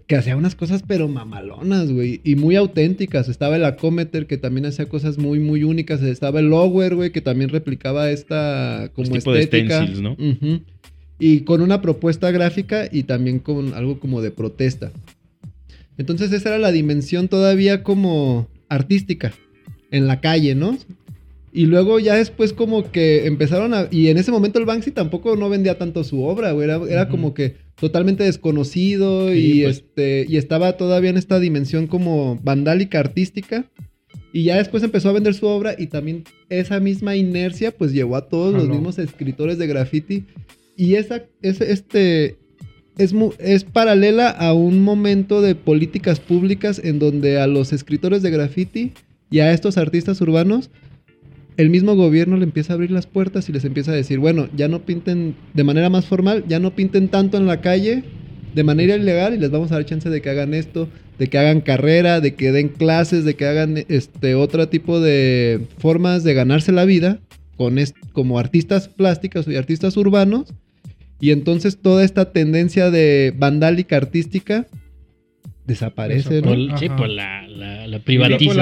Que 0.07 0.15
hacía 0.15 0.37
unas 0.37 0.55
cosas 0.55 0.83
pero 0.87 1.07
mamalonas, 1.07 1.91
güey. 1.91 2.21
Y 2.23 2.35
muy 2.35 2.55
auténticas. 2.55 3.29
Estaba 3.29 3.55
el 3.55 3.65
Acometer, 3.65 4.27
que 4.27 4.37
también 4.37 4.65
hacía 4.65 4.87
cosas 4.87 5.17
muy, 5.17 5.39
muy 5.39 5.63
únicas. 5.63 6.01
Estaba 6.01 6.39
el 6.39 6.49
Lower, 6.49 6.95
güey, 6.95 7.11
que 7.11 7.21
también 7.21 7.49
replicaba 7.49 8.11
esta 8.11 8.91
como 8.93 9.07
Este 9.07 9.19
tipo 9.19 9.33
de 9.33 9.41
estética. 9.41 9.83
stencils, 9.83 10.01
¿no? 10.01 10.17
Y 11.19 11.41
con 11.41 11.61
una 11.61 11.81
propuesta 11.81 12.31
gráfica 12.31 12.89
y 12.91 13.03
también 13.03 13.39
con 13.39 13.73
algo 13.73 13.99
como 13.99 14.21
de 14.21 14.31
protesta. 14.31 14.91
Entonces 15.97 16.31
esa 16.31 16.49
era 16.49 16.57
la 16.57 16.71
dimensión 16.71 17.27
todavía 17.27 17.83
como 17.83 18.47
artística 18.67 19.33
en 19.91 20.07
la 20.07 20.19
calle, 20.19 20.55
¿no? 20.55 20.77
Y 21.53 21.67
luego 21.67 21.99
ya 21.99 22.15
después 22.15 22.51
como 22.51 22.91
que 22.91 23.27
empezaron 23.27 23.73
a... 23.73 23.87
Y 23.89 24.09
en 24.09 24.17
ese 24.17 24.29
momento 24.29 24.59
el 24.59 24.65
Banksy 24.65 24.91
tampoco 24.91 25.37
no 25.37 25.49
vendía 25.49 25.77
tanto 25.77 26.03
su 26.03 26.21
obra, 26.21 26.51
güey. 26.51 26.65
Era, 26.65 26.81
era 26.89 27.07
como 27.07 27.33
que 27.33 27.55
totalmente 27.79 28.23
desconocido 28.23 29.31
Sí, 29.31 29.37
y, 29.37 29.63
pues. 29.63 29.77
este, 29.77 30.25
y 30.27 30.37
estaba 30.37 30.77
todavía 30.77 31.09
en 31.09 31.17
esta 31.17 31.39
dimensión 31.39 31.87
como 31.87 32.39
vandálica 32.43 32.99
artística. 32.99 33.65
Y 34.31 34.43
ya 34.43 34.57
después 34.57 34.83
empezó 34.83 35.09
a 35.09 35.13
vender 35.13 35.33
su 35.33 35.45
obra 35.45 35.75
y 35.77 35.87
también 35.87 36.25
esa 36.49 36.81
misma 36.81 37.15
inercia 37.15 37.71
pues 37.71 37.93
llevó 37.93 38.17
a 38.17 38.27
todos 38.27 38.53
los 38.53 38.67
mismos 38.67 38.99
escritores 38.99 39.57
de 39.57 39.67
graffiti. 39.67 40.25
Y 40.75 40.95
esa, 40.95 41.23
ese, 41.41 41.71
este, 41.71 42.37
es, 42.97 43.13
es 43.39 43.63
paralela 43.63 44.29
a 44.29 44.53
un 44.53 44.81
momento 44.83 45.41
de 45.41 45.55
políticas 45.55 46.19
públicas 46.19 46.81
en 46.83 46.99
donde 46.99 47.39
a 47.39 47.47
los 47.47 47.71
escritores 47.71 48.21
de 48.23 48.31
graffiti 48.31 48.91
y 49.29 49.39
a 49.39 49.53
estos 49.53 49.77
artistas 49.77 50.19
urbanos, 50.21 50.69
el 51.57 51.69
mismo 51.69 51.95
gobierno 51.95 52.37
le 52.37 52.43
empieza 52.43 52.73
a 52.73 52.75
abrir 52.75 52.91
las 52.91 53.07
puertas 53.07 53.47
y 53.49 53.53
les 53.53 53.65
empieza 53.65 53.91
a 53.91 53.95
decir, 53.95 54.19
bueno, 54.19 54.47
ya 54.55 54.67
no 54.67 54.81
pinten 54.85 55.35
de 55.53 55.63
manera 55.63 55.89
más 55.89 56.05
formal, 56.05 56.43
ya 56.47 56.59
no 56.59 56.75
pinten 56.75 57.07
tanto 57.07 57.37
en 57.37 57.47
la 57.47 57.61
calle 57.61 58.03
de 58.53 58.63
manera 58.63 58.95
ilegal 58.95 59.33
y 59.33 59.37
les 59.37 59.51
vamos 59.51 59.71
a 59.71 59.75
dar 59.75 59.85
chance 59.85 60.09
de 60.09 60.21
que 60.21 60.29
hagan 60.29 60.53
esto, 60.53 60.87
de 61.19 61.27
que 61.27 61.37
hagan 61.37 61.61
carrera, 61.61 62.21
de 62.21 62.35
que 62.35 62.51
den 62.51 62.69
clases, 62.69 63.25
de 63.25 63.35
que 63.35 63.45
hagan 63.45 63.83
este 63.89 64.35
otro 64.35 64.69
tipo 64.69 64.99
de 64.99 65.67
formas 65.77 66.23
de 66.23 66.33
ganarse 66.33 66.71
la 66.71 66.85
vida 66.85 67.19
con 67.57 67.77
como 68.11 68.39
artistas 68.39 68.87
plásticos 68.87 69.47
y 69.47 69.55
artistas 69.55 69.97
urbanos. 69.97 70.53
Y 71.19 71.31
entonces 71.31 71.77
toda 71.77 72.03
esta 72.03 72.31
tendencia 72.31 72.91
de 72.91 73.33
vandálica 73.37 73.95
artística 73.95 74.67
desaparece, 75.65 76.41
¿no? 76.41 76.77
Sí, 76.77 76.89
por 76.89 77.09
la, 77.09 77.47
la, 77.47 77.87
la- 77.87 77.97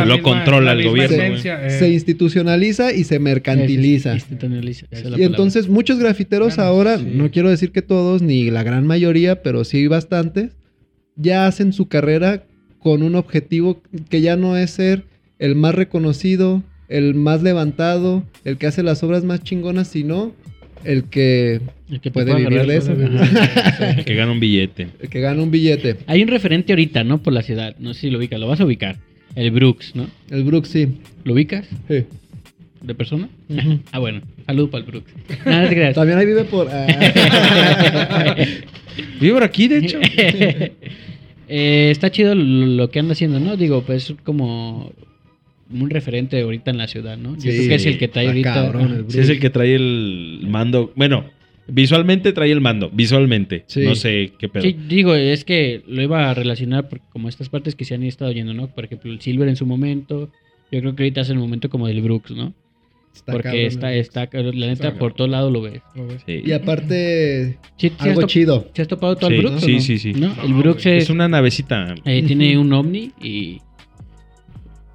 lo 0.06 0.22
controla 0.22 0.72
el 0.72 0.84
gobierno, 0.88 1.18
eh. 1.66 1.70
Se 1.70 1.90
institucionaliza 1.92 2.94
y 2.94 3.04
se 3.04 3.20
mercantiliza. 3.20 4.16
Es 4.16 4.26
Y 5.18 5.24
entonces 5.24 5.68
muchos 5.70 6.00
grafiteros 6.00 6.60
ahora, 6.60 6.98
sí. 6.98 7.08
no 7.14 7.30
quiero 7.32 7.50
decir 7.50 7.72
que 7.72 7.82
todos, 7.82 8.22
ni 8.22 8.50
la 8.50 8.64
gran 8.64 8.88
mayoría, 8.88 9.42
pero 9.42 9.64
sí 9.64 9.88
bastantes, 9.88 10.52
ya 11.16 11.46
hacen 11.48 11.74
su 11.74 11.88
carrera 11.88 12.44
con 12.80 13.04
un 13.04 13.16
objetivo 13.16 13.82
que 14.10 14.22
ya 14.22 14.36
no 14.36 14.58
es 14.58 14.72
ser 14.72 15.04
el 15.40 15.56
más 15.56 15.76
reconocido, 15.76 16.64
el 16.90 17.16
más 17.16 17.42
levantado, 17.44 18.24
el 18.46 18.58
que 18.58 18.68
hace 18.68 18.84
las 18.84 19.04
obras 19.04 19.24
más 19.24 19.42
chingonas, 19.44 19.88
sino 19.88 20.34
el 20.84 21.06
que, 21.06 21.62
El 21.90 22.02
que 22.02 22.12
puede 22.12 22.36
vivir 22.36 22.66
de 22.66 22.78
eso. 22.78 22.92
El 23.98 24.06
que 24.06 24.16
gana 24.16 24.32
un 24.32 24.40
billete. 24.40 24.88
el 25.02 25.10
que 25.10 25.20
gana 25.22 25.42
un 25.42 25.52
billete. 25.52 25.98
Hay 26.08 26.22
un 26.22 26.28
referente 26.28 26.74
ahorita, 26.74 27.04
¿no? 27.04 27.22
Por 27.22 27.34
la 27.34 27.42
ciudad. 27.42 27.76
No 27.80 27.94
sé 27.94 28.02
si 28.02 28.10
lo 28.10 28.18
ubicas. 28.18 28.40
Lo 28.40 28.48
vas 28.48 28.60
a 28.62 28.66
ubicar. 28.66 28.98
El 29.36 29.52
Brooks, 29.52 29.96
¿no? 29.96 30.08
El 30.30 30.44
Brooks 30.44 30.70
sí. 30.70 30.88
¿Lo 31.24 31.34
ubicas? 31.34 31.68
Sí. 31.88 32.06
¿De 32.82 32.96
persona? 32.96 33.30
Ah, 33.92 34.00
bueno. 34.00 34.22
Saludo 34.46 34.70
para 34.70 34.84
el 34.84 34.92
Brooks. 34.92 35.12
No 35.46 35.68
te 35.68 35.76
creas. 35.76 35.96
También 35.96 36.18
ahí 36.18 36.26
vive 36.26 36.44
por... 36.44 36.68
ah. 36.70 38.36
Vivo 39.20 39.36
por 39.36 39.44
aquí, 39.44 39.68
de 39.68 39.78
hecho. 39.78 40.00
Eh, 41.50 41.92
está 41.92 42.10
chido 42.10 42.34
lo, 42.34 42.90
que 42.90 43.00
anda 43.00 43.12
haciendo, 43.12 43.40
¿no? 43.40 43.58
Digo, 43.58 43.84
pues 43.84 44.10
es 44.10 44.16
como 44.24 44.92
un 45.74 45.90
referente 45.90 46.40
ahorita 46.42 46.72
en 46.72 46.78
la 46.78 46.88
ciudad, 46.88 47.18
¿no? 47.18 47.36
Yo 47.36 47.42
Sí, 47.42 47.50
creo 47.50 47.68
que 47.70 47.76
es 47.76 47.86
el 47.86 47.98
que 47.98 48.08
trae 48.08 48.28
ahorita. 48.28 48.54
cabrón, 48.54 48.84
Ajá. 48.86 48.96
el 48.96 49.06
Sí, 49.12 49.20
es 49.20 49.30
el 49.30 49.40
que 49.40 49.50
trae 49.50 49.76
el 49.76 50.46
mando. 50.50 50.92
Bueno, 50.96 51.26
visualmente 51.68 52.34
trae 52.34 52.52
el 52.52 52.62
mando. 52.62 52.90
Visualmente. 52.94 53.64
Sí. 53.68 53.82
No 53.82 53.96
sé 53.96 54.34
qué 54.40 54.50
pedo. 54.50 54.64
Sí, 54.64 54.76
digo, 54.88 55.16
es 55.16 55.44
que 55.46 55.82
lo 55.88 56.02
iba 56.02 56.30
a 56.30 56.34
relacionar 56.34 56.90
por, 56.90 57.00
como 57.12 57.30
estas 57.30 57.50
partes 57.50 57.76
que 57.76 57.86
se 57.86 57.96
han 57.96 58.04
estado 58.04 58.32
yendo, 58.32 58.54
¿no? 58.54 58.68
Por 58.68 58.86
ejemplo, 58.86 59.12
el 59.12 59.22
Silver 59.22 59.48
en 59.48 59.56
su 59.56 59.66
momento. 59.66 60.32
Yo 60.72 60.80
creo 60.82 60.96
que 60.96 61.04
ahorita 61.04 61.22
es 61.22 61.30
el 61.30 61.38
momento 61.38 61.70
como 61.70 61.88
del 61.88 62.02
Brooks, 62.02 62.32
¿no? 62.32 62.54
Está 63.14 63.32
Porque 63.32 63.44
cabrón, 63.50 63.66
está, 63.68 63.94
está, 63.94 64.30
la 64.34 64.52
neta, 64.68 64.72
Está 64.88 64.98
por 64.98 65.14
todos 65.14 65.30
lados 65.30 65.54
lo 65.54 65.62
ves. 65.62 65.82
Sí. 66.26 66.42
Y 66.44 66.52
aparte, 66.52 67.60
Sí, 67.78 67.90
¿sí 67.90 67.94
has 68.00 68.08
algo 68.08 68.22
top- 68.22 68.30
chido. 68.30 68.72
¿Se 68.74 68.82
has 68.82 68.88
topado 68.88 69.16
todo 69.16 69.30
Sí, 69.30 69.36
el 69.36 69.42
Brooks? 69.44 69.62
sí, 69.62 69.74
no? 69.76 69.80
sí, 69.82 69.98
sí. 70.00 70.14
¿No? 70.14 70.36
El 70.44 70.54
Brooks 70.56 70.86
Es 70.88 71.10
una 71.12 71.28
navecita. 71.28 71.94
eh, 72.06 72.24
tiene 72.24 72.58
un 72.58 72.74
ovni 72.74 73.12
y... 73.22 73.60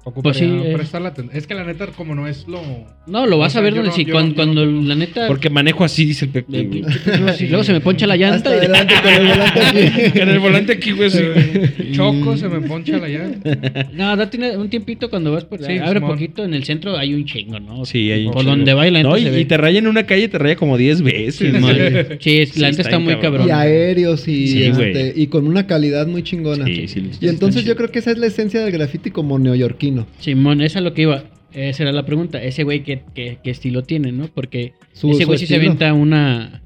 Ocuparía 0.05 0.39
Pues 0.49 0.61
sí, 0.63 0.67
eh. 0.69 0.73
prestar 0.75 1.01
la 1.01 1.13
aten- 1.13 1.29
Es 1.33 1.45
que 1.45 1.53
la 1.53 1.65
neta, 1.65 1.87
como 1.87 2.15
no 2.15 2.27
es 2.27 2.47
lo. 2.47 2.61
No, 3.05 3.25
lo 3.27 3.37
vas 3.37 3.49
O 3.49 3.51
sea, 3.53 3.61
a 3.61 3.63
ver 3.63 3.73
donde 3.73 3.89
no- 3.89 3.95
sí, 3.95 4.05
cuando, 4.05 4.45
no- 4.45 4.53
yo 4.53 4.65
no 4.65 4.71
cuando 4.71 4.87
la 4.87 4.95
neta... 4.95 5.27
Porque 5.27 5.49
manejo 5.49 5.83
así, 5.83 6.05
dice 6.05 6.25
el 6.25 6.31
Pepe. 6.31 6.63
güey. 6.63 6.83
y 7.39 7.47
luego 7.47 7.63
se 7.63 7.73
me 7.73 7.81
poncha 7.81 8.07
la 8.07 8.15
llanta. 8.15 8.37
Hasta 8.37 8.55
y- 8.55 8.57
adelante 8.59 8.93
con 9.03 9.13
el 9.13 9.27
volante 9.27 9.59
aquí. 9.61 10.19
En 10.19 10.29
el 10.29 10.39
volante 10.39 10.73
aquí, 10.73 10.91
güey. 10.91 11.09
Choco, 11.91 12.37
se 12.37 12.47
me 12.47 12.61
poncha 12.67 12.97
la 12.97 13.07
llanta. 13.09 13.57
No, 13.93 14.15
date 14.15 14.57
un 14.57 14.69
tiempito 14.69 15.09
cuando 15.09 15.31
vas 15.33 15.43
por... 15.45 15.59
Sí, 15.63 15.77
abre 15.77 15.99
Simón. 15.99 16.11
poquito, 16.11 16.43
en 16.45 16.53
el 16.53 16.63
centro 16.63 16.97
hay 16.97 17.13
un 17.13 17.25
chingo, 17.25 17.59
¿no? 17.59 17.83
Sí, 17.85 18.09
hay 18.11 18.25
un 18.25 18.31
Por 18.31 18.43
chingo. 18.43 18.55
donde 18.55 18.73
va 18.73 18.87
y 18.87 18.91
la 18.91 18.99
neta 18.99 19.09
No, 19.09 19.17
y, 19.17 19.23
se 19.23 19.31
ve. 19.31 19.41
y 19.41 19.45
te 19.45 19.57
raya 19.57 19.79
en 19.79 19.87
una 19.87 20.05
calle, 20.05 20.27
te 20.29 20.37
raya 20.37 20.55
como 20.55 20.77
10 20.77 21.01
veces. 21.01 21.35
Sí, 21.35 21.47
madre. 21.59 22.17
Sí, 22.21 22.37
es- 22.39 22.49
Sí, 22.51 22.59
la 22.61 22.71
neta 22.71 22.83
está 22.83 22.99
muy 22.99 23.17
cabrón. 23.17 23.47
Y 23.47 23.51
aéreos 23.51 24.27
y, 24.27 24.63
este, 24.63 25.13
y 25.15 25.27
con 25.27 25.45
una 25.45 25.67
calidad 25.67 26.07
muy 26.07 26.23
chingona. 26.23 26.65
Sí, 26.65 26.87
sí, 26.87 27.09
Y 27.19 27.27
entonces 27.27 27.63
yo 27.65 27.75
creo 27.75 27.91
que 27.91 27.99
esa 27.99 28.11
es 28.11 28.17
la 28.17 28.27
esencia 28.27 28.61
del 28.61 28.71
graffiti 28.71 29.11
como 29.11 29.37
neoyorquino. 29.37 29.88
Simón, 30.19 30.61
esa 30.61 30.79
es 30.79 30.85
lo 30.85 30.93
que 30.93 31.03
iba. 31.03 31.23
Esa 31.51 31.83
era 31.83 31.91
la 31.91 32.05
pregunta. 32.05 32.41
Ese 32.43 32.63
güey, 32.63 32.83
¿qué, 32.83 33.01
qué, 33.15 33.39
qué 33.43 33.49
estilo 33.51 33.83
tiene, 33.83 34.11
no? 34.11 34.27
Porque 34.27 34.73
Su- 34.93 35.11
ese 35.11 35.25
güey 35.25 35.37
sí 35.39 35.47
se 35.47 35.55
avienta 35.55 35.93
una... 35.93 36.61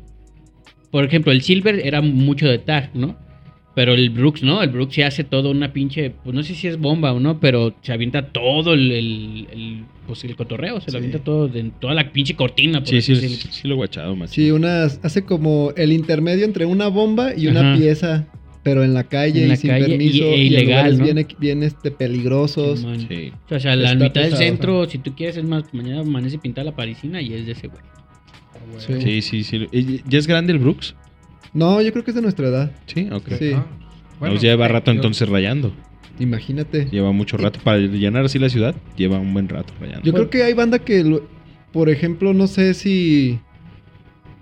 Por 0.91 1.05
ejemplo, 1.05 1.31
el 1.31 1.41
Silver 1.41 1.81
era 1.85 2.01
mucho 2.01 2.47
de 2.47 2.59
tag, 2.59 2.91
¿no? 2.93 3.17
Pero 3.75 3.93
el 3.93 4.11
Brooks, 4.11 4.43
¿no? 4.43 4.61
El 4.61 4.69
Brooks 4.69 4.93
se 4.93 5.03
hace 5.03 5.23
todo 5.23 5.49
una 5.49 5.73
pinche... 5.73 6.11
Pues 6.11 6.35
no 6.35 6.43
sé 6.43 6.53
si 6.53 6.67
es 6.67 6.77
bomba 6.77 7.11
o 7.13 7.19
no, 7.19 7.39
pero 7.39 7.73
se 7.81 7.91
avienta 7.93 8.27
todo 8.31 8.73
el... 8.73 8.91
el, 8.91 9.47
el- 9.51 9.83
pues 10.05 10.21
el 10.25 10.35
cotorreo, 10.35 10.81
se 10.81 10.87
Sí. 10.87 10.91
lo 10.91 10.97
avienta 10.97 11.19
todo, 11.19 11.47
de, 11.47 11.71
toda 11.79 11.93
la 11.93 12.11
pinche 12.11 12.35
cortina. 12.35 12.79
Por 12.79 12.89
Sí, 12.89 13.01
sí, 13.01 13.15
sí, 13.15 13.29
sí 13.49 13.67
lo 13.69 13.77
guachado, 13.77 14.15
macho. 14.17 14.33
Sí, 14.33 14.51
unas, 14.51 14.99
hace 15.01 15.23
como 15.23 15.71
el 15.77 15.93
intermedio 15.93 16.43
entre 16.43 16.65
una 16.65 16.89
bomba 16.89 17.33
y 17.35 17.47
una 17.47 17.71
Ajá. 17.71 17.79
pieza, 17.79 18.27
pero 18.63 18.83
en 18.83 18.93
la 18.93 19.03
calle 19.03 19.43
En 19.43 19.47
la 19.49 19.53
y 19.55 19.57
sin 19.57 19.69
calle 19.69 19.85
permiso. 19.89 20.17
y- 20.17 20.21
e 20.21 20.37
y 20.37 20.41
en 20.47 20.53
ilegal, 20.63 20.67
lugares 20.95 20.99
¿no? 20.99 21.03
bien, 21.05 21.27
bien, 21.39 21.63
este, 21.63 21.91
peligrosos. 21.91 22.85
Sí. 23.09 23.31
O 23.51 23.59
sea, 23.59 23.75
la 23.75 23.91
Está 23.91 24.03
mitad 24.05 24.21
del 24.21 24.35
centro, 24.37 24.85
si 24.89 24.97
tú 24.97 25.13
quieres, 25.15 25.37
es 25.37 25.43
más, 25.43 25.65
mañana 25.73 26.01
amanece 26.01 26.37
pintada 26.39 26.65
la 26.65 26.75
parisina 26.75 27.21
y 27.21 27.33
es 27.33 27.45
de 27.45 27.51
ese 27.51 27.67
güey. 27.67 27.81
Sí. 28.77 28.93
Sí, 29.01 29.21
sí, 29.21 29.43
sí. 29.43 29.67
¿Y- 29.71 30.01
¿Ya 30.07 30.17
es 30.19 30.27
grande 30.27 30.53
el 30.53 30.59
Brooks? 30.59 30.95
No, 31.53 31.81
yo 31.81 31.91
creo 31.91 32.03
que 32.03 32.11
es 32.11 32.15
de 32.15 32.21
nuestra 32.21 32.47
edad. 32.47 32.71
Sí, 32.87 33.07
ok. 33.11 33.27
Sí. 33.37 33.51
Ah, 33.53 33.65
Nos 34.21 34.41
lleva 34.41 34.67
rato 34.67 34.91
yo- 34.91 34.95
entonces 34.95 35.27
rayando. 35.27 35.73
Imagínate. 36.19 36.85
Lleva 36.91 37.11
mucho 37.11 37.37
rato. 37.37 37.59
Para 37.63 37.79
llenar 37.79 38.25
así 38.25 38.39
la 38.39 38.49
ciudad, 38.49 38.75
lleva 38.95 39.19
un 39.19 39.33
buen 39.33 39.49
rato 39.49 39.73
rayando. 39.79 40.03
Yo 40.03 40.13
creo 40.13 40.29
que 40.29 40.43
hay 40.43 40.53
banda 40.53 40.79
que, 40.79 41.03
lo- 41.03 41.27
por 41.71 41.89
ejemplo, 41.89 42.33
no 42.33 42.47
sé 42.47 42.73
si 42.73 43.39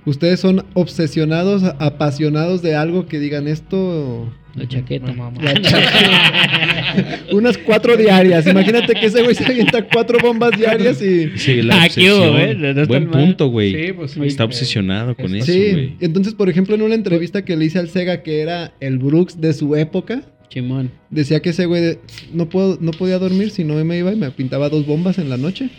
¿Ustedes 0.06 0.40
son 0.40 0.66
obsesionados, 0.74 1.64
apasionados 1.80 2.62
de 2.62 2.76
algo 2.76 3.06
que 3.06 3.20
digan 3.20 3.48
esto? 3.48 4.32
La 4.56 4.68
chaqueta. 4.68 5.14
Mamá. 5.14 5.40
La 5.42 5.54
chaqueta. 5.54 7.20
Unas 7.32 7.58
cuatro 7.58 7.96
diarias. 7.96 8.46
Imagínate 8.48 8.94
que 8.96 9.06
ese 9.06 9.22
güey 9.22 9.36
se 9.36 9.46
avienta 9.46 9.88
cuatro 9.88 10.18
bombas 10.22 10.52
diarias 10.58 11.02
y... 11.02 11.30
Sí, 11.38 11.62
la 11.62 11.84
Ah, 11.84 11.88
¿qué 11.94 12.12
hubo, 12.12 12.32
obsesión. 12.32 12.50
eh? 12.50 12.56
No 12.74 12.82
está 12.82 12.86
Buen 12.86 13.10
mal. 13.10 13.24
punto, 13.26 13.48
güey. 13.48 13.74
Sí, 13.88 13.94
pues 13.94 14.12
sí. 14.12 14.20
Está 14.26 14.44
Eh, 14.44 14.48
obsesionado 14.48 15.16
con 15.16 15.34
eso, 15.36 15.46
Sí, 15.46 15.96
entonces 16.02 16.34
por 16.34 16.50
ejemplo 16.50 16.76
en 16.76 16.82
una 16.82 16.96
entrevista 16.96 17.46
que 17.46 17.56
le 17.56 17.66
hice 17.66 17.80
al 17.80 17.90
Sega 17.90 18.24
que 18.24 18.42
era 18.42 18.74
el 18.82 18.98
Brooks 18.98 19.40
de 19.40 19.54
su 19.54 19.76
época, 19.78 20.24
Chimón. 20.50 20.92
decía 21.10 21.40
que 21.42 21.52
ese 21.52 21.66
güey 21.66 21.82
de- 21.82 22.00
no, 22.34 22.50
puedo, 22.50 22.78
no 22.82 22.92
podía 22.92 23.20
dormir 23.20 23.52
si 23.52 23.64
no 23.64 23.76
me 23.86 23.98
iba 24.00 24.12
y 24.12 24.16
me 24.18 24.32
pintaba 24.32 24.68
dos 24.68 24.86
bombas 24.86 25.18
en 25.18 25.30
la 25.30 25.38
noche. 25.38 25.70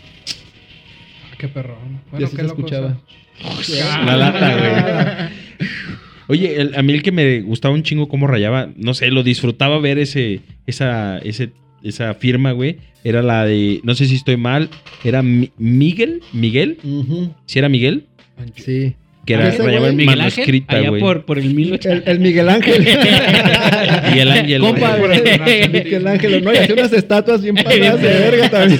Qué 1.43 1.49
perrón. 1.49 1.99
Bueno, 2.09 2.29
qué 2.29 2.35
se 2.37 2.43
loco, 2.43 2.55
escuchaba. 2.61 2.97
o 3.43 3.61
sea. 3.63 4.01
La 4.05 4.15
lata, 4.15 4.55
güey. 4.57 5.67
Oye, 6.29 6.55
el- 6.61 6.73
a 6.75 6.81
mí 6.81 6.93
el 6.93 7.03
que 7.03 7.11
me 7.11 7.41
gustaba 7.41 7.73
un 7.73 7.83
chingo 7.83 8.07
cómo 8.07 8.27
rayaba, 8.27 8.69
no 8.77 8.93
sé, 8.93 9.11
lo 9.11 9.23
disfrutaba 9.23 9.77
ver 9.79 9.97
ese, 9.99 10.39
esa, 10.65 11.17
ese, 11.19 11.51
esa 11.83 12.13
firma, 12.13 12.53
güey. 12.53 12.77
Era 13.03 13.21
la 13.21 13.43
de, 13.43 13.81
no 13.83 13.93
sé 13.93 14.05
si 14.05 14.15
estoy 14.15 14.37
mal, 14.37 14.69
era 15.03 15.21
Mi- 15.21 15.51
Miguel, 15.57 16.21
Miguel, 16.31 16.77
si 17.45 17.59
era 17.59 17.67
Miguel, 17.67 18.05
Sí. 18.55 18.95
Que 19.25 19.33
era 19.35 19.47
Ah, 19.47 19.51
rayaba 19.51 19.79
güey, 19.79 19.89
en 19.91 19.95
Miguel 19.95 20.09
Ángel, 20.21 20.35
manuscrita, 20.35 20.75
allá 20.75 20.89
güey. 20.89 21.01
por, 21.01 21.25
por 21.25 21.39
el 21.39 21.53
mil 21.53 21.79
El, 21.83 22.03
el 22.05 22.19
Miguel 22.19 22.49
Ángel. 22.49 22.85
Y 24.15 24.19
el 24.19 24.31
ángel. 24.31 24.61
Compa, 24.61 24.97
güey. 24.97 25.21
El 25.25 25.71
Miguel 25.71 26.07
Ángel, 26.07 26.43
no, 26.43 26.53
y 26.53 26.57
hacía 26.57 26.73
unas 26.75 26.93
estatuas 26.93 27.41
bien 27.41 27.55
pasadas 27.55 28.01
de 28.01 28.07
verga 28.07 28.43
Se 28.43 28.49
también. 28.49 28.79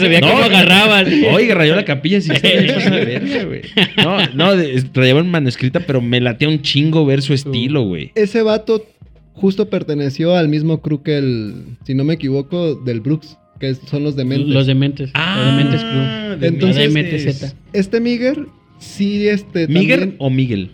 se 0.00 0.08
veía 0.08 0.20
No. 0.20 0.28
cómo 0.32 0.42
agarraban. 0.44 1.06
Oye, 1.32 1.54
rayó 1.54 1.74
la 1.76 1.84
capilla, 1.84 2.20
sí, 2.20 2.32
está 2.32 2.48
bien 2.48 2.74
pasada 2.74 2.96
de 2.96 3.04
verga, 3.04 3.44
güey. 3.44 3.60
No, 3.96 4.18
no, 4.34 4.62
rayaba 4.94 5.20
en 5.20 5.30
manuscrita, 5.30 5.80
pero 5.80 6.00
me 6.00 6.20
latía 6.20 6.48
un 6.48 6.60
chingo 6.62 7.06
ver 7.06 7.22
su 7.22 7.32
estilo, 7.32 7.82
güey. 7.82 8.10
Ese 8.14 8.42
vato 8.42 8.84
justo 9.32 9.70
perteneció 9.70 10.34
al 10.36 10.48
mismo 10.48 10.80
crew 10.82 11.02
que 11.02 11.16
el, 11.18 11.54
si 11.86 11.94
no 11.94 12.04
me 12.04 12.14
equivoco, 12.14 12.74
del 12.74 13.00
Brooks, 13.00 13.38
que 13.60 13.74
son 13.74 14.02
los 14.04 14.16
dementes. 14.16 14.48
Los 14.48 14.66
dementes. 14.66 15.10
Ah, 15.14 15.36
los 15.38 15.56
dementes 15.56 15.80
crew. 15.82 16.48
Entonces, 16.48 16.92
La 16.92 17.00
DMTZ. 17.02 17.54
Este 17.72 18.00
Miguel, 18.00 18.46
sí, 18.78 19.26
este. 19.28 19.66
¿Miguel 19.68 20.00
también- 20.00 20.16
o 20.18 20.30
Miguel? 20.30 20.70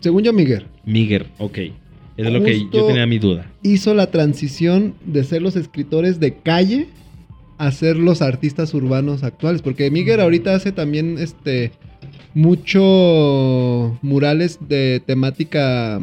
según 0.00 0.22
yo, 0.22 0.32
Miguel. 0.32 0.66
Miguel, 0.84 1.26
ok. 1.38 1.58
Es 2.16 2.32
lo 2.32 2.42
que 2.42 2.66
yo 2.72 2.86
tenía 2.86 3.06
mi 3.06 3.18
duda. 3.18 3.46
hizo 3.62 3.94
la 3.94 4.10
transición 4.10 4.94
de 5.06 5.22
ser 5.24 5.40
los 5.42 5.54
escritores 5.54 6.18
de 6.18 6.34
calle 6.34 6.88
a 7.58 7.70
ser 7.70 7.96
los 7.96 8.22
artistas 8.22 8.74
urbanos 8.74 9.22
actuales. 9.22 9.62
Porque 9.62 9.90
Miguel 9.90 10.20
ahorita 10.20 10.54
hace 10.54 10.72
también 10.72 11.16
este 11.18 11.70
mucho 12.34 13.98
murales 14.02 14.58
de 14.68 15.00
temática 15.04 16.00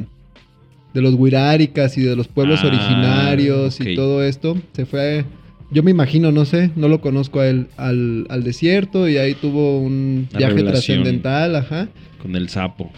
de 0.93 1.01
los 1.01 1.15
Wiráricas 1.15 1.97
y 1.97 2.01
de 2.01 2.15
los 2.15 2.27
pueblos 2.27 2.61
Ah, 2.63 2.67
originarios 2.67 3.79
y 3.81 3.95
todo 3.95 4.23
esto. 4.23 4.57
Se 4.73 4.85
fue, 4.85 5.25
yo 5.71 5.83
me 5.83 5.91
imagino, 5.91 6.31
no 6.31 6.45
sé, 6.45 6.71
no 6.75 6.87
lo 6.87 7.01
conozco 7.01 7.39
a 7.39 7.47
él, 7.47 7.67
al, 7.77 8.27
al 8.29 8.43
desierto 8.43 9.09
y 9.09 9.17
ahí 9.17 9.33
tuvo 9.33 9.79
un 9.79 10.27
viaje 10.35 10.63
trascendental, 10.63 11.55
ajá. 11.55 11.89
Con 12.21 12.35
el 12.35 12.49
sapo. 12.49 12.91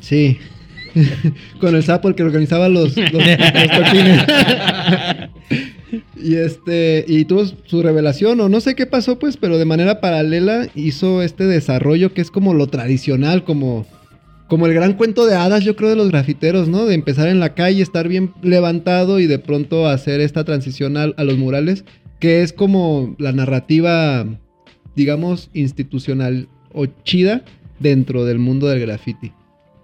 Sí. 0.00 0.38
Con 1.60 1.76
el 1.76 1.82
sapo, 1.82 2.08
el 2.08 2.14
que 2.14 2.22
organizaba 2.22 2.68
los, 2.68 2.96
los, 2.96 3.12
los 3.12 3.70
toquines. 3.70 4.24
y 6.22 6.34
este, 6.36 7.04
y 7.06 7.24
tuvo 7.24 7.44
su 7.46 7.82
revelación, 7.82 8.40
o 8.40 8.48
no 8.48 8.60
sé 8.60 8.74
qué 8.74 8.86
pasó, 8.86 9.18
pues, 9.18 9.36
pero 9.36 9.58
de 9.58 9.64
manera 9.64 10.00
paralela 10.00 10.68
hizo 10.74 11.22
este 11.22 11.44
desarrollo 11.44 12.12
que 12.12 12.20
es 12.20 12.30
como 12.30 12.54
lo 12.54 12.66
tradicional, 12.66 13.44
como, 13.44 13.86
como 14.48 14.66
el 14.66 14.74
gran 14.74 14.94
cuento 14.94 15.26
de 15.26 15.36
hadas, 15.36 15.64
yo 15.64 15.76
creo, 15.76 15.90
de 15.90 15.96
los 15.96 16.10
grafiteros, 16.10 16.68
¿no? 16.68 16.86
De 16.86 16.94
empezar 16.94 17.28
en 17.28 17.40
la 17.40 17.54
calle, 17.54 17.82
estar 17.82 18.08
bien 18.08 18.32
levantado 18.42 19.20
y 19.20 19.26
de 19.26 19.38
pronto 19.38 19.86
hacer 19.86 20.20
esta 20.20 20.44
transición 20.44 20.96
a, 20.96 21.04
a 21.04 21.24
los 21.24 21.38
murales, 21.38 21.84
que 22.20 22.42
es 22.42 22.52
como 22.52 23.16
la 23.18 23.32
narrativa, 23.32 24.26
digamos, 24.94 25.50
institucional 25.54 26.48
o 26.72 26.86
chida 27.04 27.42
dentro 27.78 28.24
del 28.24 28.38
mundo 28.38 28.68
del 28.68 28.80
graffiti. 28.80 29.32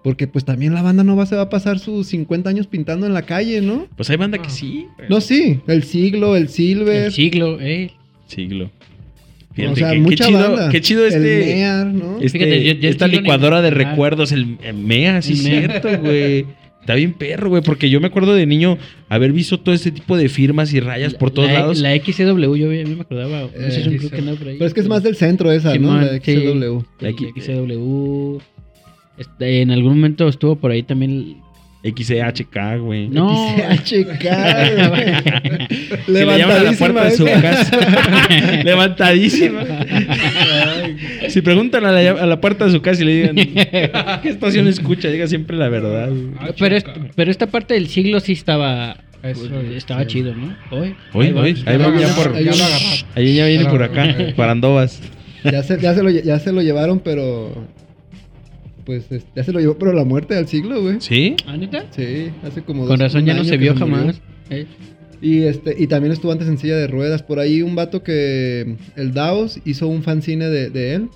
Porque 0.04 0.28
pues 0.28 0.44
también 0.44 0.72
la 0.72 0.82
banda 0.82 1.02
no 1.02 1.16
va, 1.16 1.26
se 1.26 1.34
va 1.34 1.42
a 1.42 1.50
pasar 1.50 1.80
sus 1.80 2.06
50 2.08 2.48
años 2.48 2.68
pintando 2.68 3.06
en 3.06 3.14
la 3.14 3.22
calle, 3.22 3.60
¿no? 3.60 3.88
Pues 3.96 4.08
hay 4.10 4.16
banda 4.16 4.38
que 4.38 4.46
Ah. 4.46 4.50
sí. 4.50 4.86
güey. 4.96 5.08
No, 5.08 5.20
sí, 5.20 5.60
el 5.66 5.82
siglo, 5.82 6.36
el 6.36 6.48
silver. 6.48 7.06
El 7.06 7.12
siglo, 7.12 7.58
eh. 7.60 7.90
Siglo. 8.28 8.70
o 9.58 9.74
sea, 9.74 9.88
que- 9.90 9.94
qué 9.96 10.00
mucha 10.02 10.26
chido, 10.26 10.38
banda. 10.38 10.68
qué 10.68 10.80
chido 10.80 11.06
El 11.06 11.12
este. 11.14 11.54
Mear, 11.54 11.86
¿no? 11.86 12.18
este- 12.20 12.28
Fíjate, 12.28 12.88
esta 12.88 13.08
licuadora 13.08 13.62
de 13.62 13.70
recuerdos, 13.70 14.30
el, 14.30 14.58
el 14.62 14.76
MEA, 14.76 15.22
sí 15.22 15.32
El 15.32 15.38
es 15.38 15.44
cierto, 15.44 15.98
güey. 16.00 16.46
Está 16.86 16.94
bien 16.94 17.14
perro, 17.14 17.48
güey, 17.48 17.62
porque 17.62 17.90
yo 17.90 18.00
me 18.00 18.06
acuerdo 18.06 18.32
de 18.32 18.46
niño 18.46 18.78
haber 19.08 19.32
visto 19.32 19.58
todo 19.58 19.74
este 19.74 19.90
tipo 19.90 20.16
de 20.16 20.28
firmas 20.28 20.72
y 20.72 20.78
rayas 20.78 21.14
por 21.14 21.32
todos 21.32 21.48
la, 21.48 21.54
lados. 21.58 21.80
La 21.80 21.96
XCW, 21.96 22.54
yo 22.54 22.68
a 22.68 22.72
mí 22.72 22.94
me 22.94 23.00
acordaba. 23.00 23.40
No 23.42 23.48
sé 23.50 23.70
si 23.72 23.80
es 23.80 23.86
un 23.88 23.94
Eh, 23.94 23.96
club 23.98 24.10
que 24.12 24.18
anda 24.18 24.34
por 24.34 24.46
ahí. 24.46 24.54
Pero 24.56 24.68
es 24.68 24.72
que 24.74 24.80
es 24.80 24.88
más 24.88 25.02
del 25.02 25.16
centro 25.16 25.50
esa, 25.50 25.70
¿no? 25.70 25.74
Simón, 25.74 26.06
La 26.06 26.12
sí. 26.20 26.36
XW. 26.36 26.78
La 27.00 27.08
La 27.08 27.08
X- 27.08 27.28
XCW. 27.36 28.38
Este, 29.18 29.62
en 29.62 29.72
algún 29.72 29.94
momento 29.96 30.28
estuvo 30.28 30.54
por 30.54 30.70
ahí 30.70 30.84
también. 30.84 31.38
XCHK, 31.82 32.78
güey. 32.80 33.08
No. 33.08 33.28
XHK, 33.84 34.24
güey. 34.88 35.04
Que 36.06 36.12
le 36.12 36.38
llaman 36.38 36.56
a 36.58 36.62
la 36.62 36.72
puerta 36.72 37.04
de 37.04 37.10
su 37.16 37.26
esa. 37.26 37.40
casa. 37.42 38.62
Levantadísima. 38.64 39.60
Si 41.36 41.42
preguntan 41.42 41.84
a 41.84 41.92
la, 41.92 42.12
a 42.12 42.24
la 42.24 42.40
puerta 42.40 42.64
de 42.64 42.70
su 42.72 42.80
casa 42.80 43.02
y 43.02 43.04
le 43.04 43.14
digan, 43.14 43.36
¿qué 44.22 44.28
estación 44.30 44.66
escucha? 44.68 45.10
Diga 45.10 45.26
siempre 45.26 45.54
la 45.58 45.68
verdad. 45.68 46.08
Ah, 46.40 46.48
pero, 46.58 46.76
es- 46.76 46.84
chica. 46.84 46.98
pero 47.14 47.30
esta 47.30 47.46
parte 47.48 47.74
del 47.74 47.88
siglo 47.88 48.20
sí 48.20 48.32
estaba. 48.32 48.96
Eso, 49.22 49.44
estaba 49.74 50.00
sí. 50.02 50.06
chido, 50.06 50.34
¿no? 50.34 50.56
Hoy. 50.70 50.94
Hoy, 51.12 51.32
hoy, 51.32 51.62
ahí 51.66 51.78
Ya 51.78 51.88
va 51.90 52.00
ya 52.00 52.14
por. 52.14 52.32
ya 52.42 52.52
ahí-. 52.52 53.04
Ahí 53.16 53.34
ya 53.36 53.46
viene 53.48 53.66
por 53.66 53.82
acá, 53.82 54.16
para 54.34 54.52
Andovas. 54.52 55.02
Ya 55.44 55.62
se, 55.62 55.78
ya, 55.78 55.94
se 55.94 56.02
lo, 56.02 56.08
ya 56.08 56.38
se 56.38 56.52
lo 56.52 56.62
llevaron, 56.62 57.00
pero. 57.00 57.52
Pues 58.86 59.12
es- 59.12 59.26
ya 59.34 59.44
se 59.44 59.52
lo 59.52 59.60
llevó, 59.60 59.76
pero 59.76 59.92
la 59.92 60.04
muerte 60.04 60.36
al 60.36 60.48
siglo, 60.48 60.80
güey. 60.80 60.96
¿Sí? 61.00 61.36
¿Ah, 61.46 61.58
neta? 61.58 61.84
Sí, 61.90 62.30
hace 62.44 62.62
como 62.62 62.86
Con 62.86 62.98
dos- 62.98 63.00
razón 63.00 63.22
un 63.22 63.26
ya 63.26 63.34
no 63.34 63.44
se 63.44 63.58
vio 63.58 63.74
jamás. 63.76 64.20
Eh, 64.48 64.64
Y 65.20 65.42
este, 65.44 65.74
y 65.78 65.86
también 65.86 66.12
estuvo 66.12 66.30
antes 66.30 66.46
en 66.48 66.56
silla 66.58 66.76
de 66.76 66.86
ruedas. 66.86 67.22
Por 67.22 67.40
ahí 67.40 67.62
un 67.62 67.74
vato 67.74 68.02
que 68.02 68.76
el 68.96 69.12
Daos 69.12 69.58
hizo 69.64 69.88
un 69.88 70.02
fanzine 70.02 70.46
de, 70.48 70.70
de 70.70 70.94
él. 70.94 71.08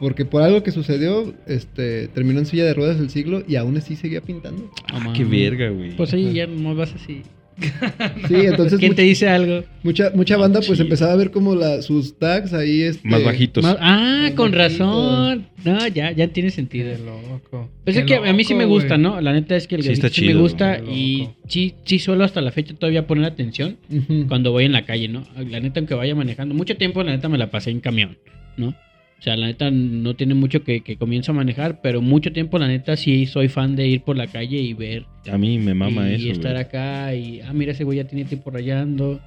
Porque 0.00 0.24
por 0.24 0.42
algo 0.42 0.62
que 0.62 0.70
sucedió, 0.70 1.34
este, 1.46 2.08
terminó 2.08 2.38
en 2.38 2.46
silla 2.46 2.64
de 2.64 2.74
ruedas 2.74 3.00
el 3.00 3.10
siglo 3.10 3.42
y 3.48 3.56
aún 3.56 3.76
así 3.76 3.96
seguía 3.96 4.20
pintando. 4.20 4.70
Ah, 4.92 5.00
no 5.02 5.12
qué 5.12 5.24
verga, 5.24 5.70
güey. 5.70 5.96
Pues 5.96 6.12
ahí 6.14 6.32
ya 6.32 6.46
no 6.46 6.74
vas 6.74 6.94
así. 6.94 7.22
Sí, 8.28 8.34
entonces 8.36 8.78
¿Quién 8.78 8.92
mucha, 8.92 8.96
te 8.96 9.02
dice 9.02 9.28
algo? 9.28 9.64
mucha, 9.82 10.12
mucha 10.14 10.36
Ah, 10.36 10.38
banda 10.38 10.60
pues 10.60 10.72
chido. 10.74 10.82
empezaba 10.84 11.12
a 11.12 11.16
ver 11.16 11.32
como 11.32 11.56
la, 11.56 11.82
sus 11.82 12.16
tags 12.16 12.52
ahí. 12.52 12.82
Este, 12.82 13.08
Más 13.08 13.24
bajitos. 13.24 13.64
Ah, 13.64 14.20
Más 14.22 14.32
con 14.34 14.52
razón. 14.52 15.48
No, 15.64 15.88
ya, 15.88 16.12
ya 16.12 16.28
tiene 16.28 16.50
sentido. 16.50 16.92
Qué 16.96 17.02
loco. 17.04 17.68
Pues 17.82 17.96
Qué 17.96 18.00
es 18.02 18.06
que 18.06 18.14
a 18.28 18.32
mí 18.32 18.44
sí 18.44 18.54
me 18.54 18.64
gusta. 18.64 18.96
¿no? 18.96 19.20
La 19.20 19.32
neta 19.32 19.56
es 19.56 19.66
que 19.66 19.74
el 19.74 19.82
Sí, 19.82 19.90
está 19.90 20.08
sí 20.08 20.26
me 20.26 20.34
gusta 20.34 20.78
y 20.78 21.30
sí, 21.48 21.74
sí 21.84 21.98
suelo 21.98 22.22
hasta 22.22 22.40
la 22.40 22.52
fecha 22.52 22.74
todavía 22.74 23.08
poner 23.08 23.24
atención 23.24 23.76
Ujú. 23.90 24.26
cuando 24.28 24.52
voy 24.52 24.64
en 24.66 24.72
la 24.72 24.84
calle, 24.84 25.08
¿no? 25.08 25.24
La 25.36 25.58
neta, 25.58 25.80
aunque 25.80 25.94
vaya 25.94 26.14
manejando, 26.14 26.54
mucho 26.54 26.76
tiempo 26.76 27.02
la 27.02 27.10
neta 27.10 27.28
me 27.28 27.38
la 27.38 27.50
pasé 27.50 27.70
en 27.70 27.80
camión, 27.80 28.18
¿no? 28.56 28.72
O 29.18 29.22
sea, 29.22 29.36
la 29.36 29.46
neta 29.48 29.70
no 29.70 30.14
tiene 30.14 30.34
mucho 30.34 30.62
que, 30.62 30.82
que 30.82 30.96
comienzo 30.96 31.32
a 31.32 31.34
manejar, 31.34 31.80
pero 31.80 32.00
mucho 32.00 32.32
tiempo 32.32 32.58
la 32.58 32.68
neta 32.68 32.96
sí 32.96 33.26
soy 33.26 33.48
fan 33.48 33.74
de 33.74 33.88
ir 33.88 34.02
por 34.02 34.16
la 34.16 34.28
calle 34.28 34.58
y 34.58 34.74
ver 34.74 35.06
A 35.28 35.36
mí 35.36 35.58
me 35.58 35.74
mama 35.74 36.08
y 36.08 36.14
eso, 36.14 36.32
estar 36.32 36.52
güey. 36.52 36.62
acá 36.62 37.14
y, 37.14 37.40
ah, 37.40 37.52
mira, 37.52 37.72
ese 37.72 37.82
güey 37.82 37.98
ya 37.98 38.04
tiene 38.04 38.24
tiempo 38.24 38.50
rayando. 38.50 39.20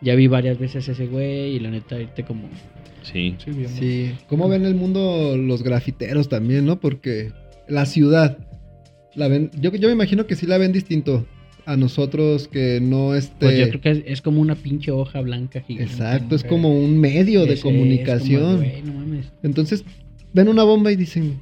Ya 0.00 0.14
vi 0.14 0.26
varias 0.26 0.58
veces 0.58 0.88
ese 0.88 1.06
güey 1.06 1.56
y 1.56 1.60
la 1.60 1.70
neta, 1.70 1.98
irte 2.00 2.24
como... 2.24 2.48
Sí. 3.02 3.36
Sí, 3.38 3.50
bien. 3.52 3.68
Sí. 3.68 4.10
¿Cómo 4.28 4.48
ven 4.48 4.64
el 4.66 4.74
mundo 4.74 5.36
los 5.36 5.62
grafiteros 5.62 6.28
también, 6.28 6.66
no? 6.66 6.80
Porque 6.80 7.30
la 7.68 7.86
ciudad, 7.86 8.36
la 9.14 9.28
ven, 9.28 9.50
yo, 9.60 9.72
yo 9.74 9.88
me 9.88 9.94
imagino 9.94 10.26
que 10.26 10.34
sí 10.34 10.46
la 10.46 10.58
ven 10.58 10.72
distinto 10.72 11.24
a 11.66 11.76
nosotros 11.76 12.48
que 12.48 12.80
no 12.80 13.14
este... 13.14 13.34
Pues 13.40 13.58
yo 13.58 13.68
creo 13.68 13.80
que 13.80 13.90
es, 13.90 14.02
es 14.06 14.22
como 14.22 14.40
una 14.40 14.54
pinche 14.54 14.92
hoja 14.92 15.20
blanca 15.20 15.60
gigante. 15.60 15.92
Exacto, 15.92 16.36
es 16.36 16.44
como 16.44 16.78
un 16.78 16.98
medio 16.98 17.40
de 17.40 17.46
Ese 17.46 17.54
es 17.54 17.62
como, 17.62 17.78
comunicación. 17.78 18.64
no 18.84 18.94
mames. 18.94 19.26
Entonces, 19.42 19.84
ven 20.32 20.48
una 20.48 20.62
bomba 20.62 20.92
y 20.92 20.96
dicen, 20.96 21.40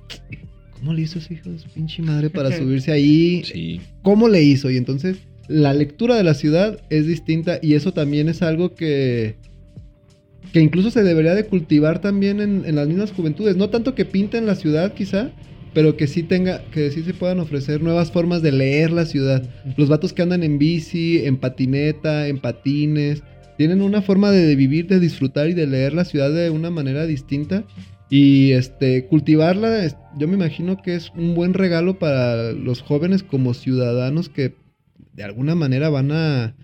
¿cómo 0.72 0.95
le 0.95 1.03
hizo 1.03 1.18
ese 1.18 1.35
hijo 1.35 1.51
de 1.51 1.59
su 1.59 1.68
pinche 1.68 2.03
madre 2.03 2.31
para 2.31 2.51
subirse 2.57 2.91
ahí? 2.91 3.43
Sí. 3.45 3.81
¿Cómo 4.03 4.29
le 4.29 4.43
hizo? 4.43 4.70
Y 4.70 4.79
entonces, 4.79 5.18
la 5.47 5.75
lectura 5.75 6.16
de 6.16 6.25
la 6.25 6.35
ciudad 6.35 6.81
es 6.89 7.07
distinta 7.07 7.59
y 7.61 7.75
eso 7.75 7.93
también 7.93 8.31
es 8.31 8.41
algo 8.41 8.75
que, 8.75 9.37
que 10.55 10.61
incluso 10.61 10.91
se 10.91 11.03
debería 11.03 11.35
de 11.35 11.45
cultivar 11.45 12.01
también 12.01 12.41
en, 12.41 12.64
en 12.64 12.77
las 12.77 12.89
mismas 12.89 13.12
juventudes. 13.12 13.57
No 13.57 13.68
tanto 13.68 13.95
que 13.95 14.07
pinten 14.07 14.47
la 14.47 14.55
ciudad 14.55 14.95
quizá, 14.95 15.33
pero 15.75 15.97
que 15.97 16.07
sí 16.07 16.22
tenga, 16.22 16.62
que 16.70 16.91
sí 16.91 17.03
se 17.03 17.12
puedan 17.12 17.41
ofrecer 17.41 17.83
nuevas 17.83 18.12
formas 18.12 18.41
de 18.43 18.53
leer 18.53 18.93
la 18.93 19.05
ciudad. 19.05 19.43
Los 19.77 19.89
vatos 19.89 20.12
que 20.12 20.22
andan 20.22 20.45
en 20.45 20.59
bici, 20.59 21.25
en 21.25 21.37
patineta, 21.37 22.29
en 22.29 22.39
patines, 22.39 23.22
tienen 23.59 23.83
una 23.83 24.01
forma 24.01 24.31
de 24.31 24.55
vivir, 24.55 24.87
de 24.87 25.01
disfrutar 25.01 25.49
y 25.49 25.55
de 25.55 25.66
leer 25.66 25.93
la 25.93 26.05
ciudad 26.05 26.33
de 26.33 26.51
una 26.51 26.70
manera 26.70 27.07
distinta. 27.07 27.64
Y 28.09 28.53
este, 28.53 29.07
cultivarla, 29.07 29.87
yo 30.16 30.29
me 30.29 30.35
imagino 30.35 30.81
que 30.81 30.95
es 30.95 31.11
un 31.16 31.35
buen 31.35 31.55
regalo 31.55 31.99
para 31.99 32.53
los 32.53 32.81
jóvenes 32.81 33.25
como 33.25 33.55
ciudadanos 33.55 34.29
que 34.29 34.55
de 35.14 35.25
alguna 35.25 35.55
manera 35.55 35.89
van 35.89 36.12
a 36.12 36.55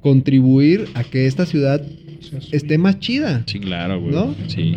contribuir 0.00 0.86
a 0.94 1.04
que 1.04 1.26
esta 1.26 1.44
ciudad 1.44 1.82
esté 2.52 2.78
más 2.78 2.98
chida. 3.00 3.42
Sí, 3.46 3.60
claro, 3.60 4.00
güey. 4.00 4.12
¿No? 4.12 4.34
Sí. 4.46 4.76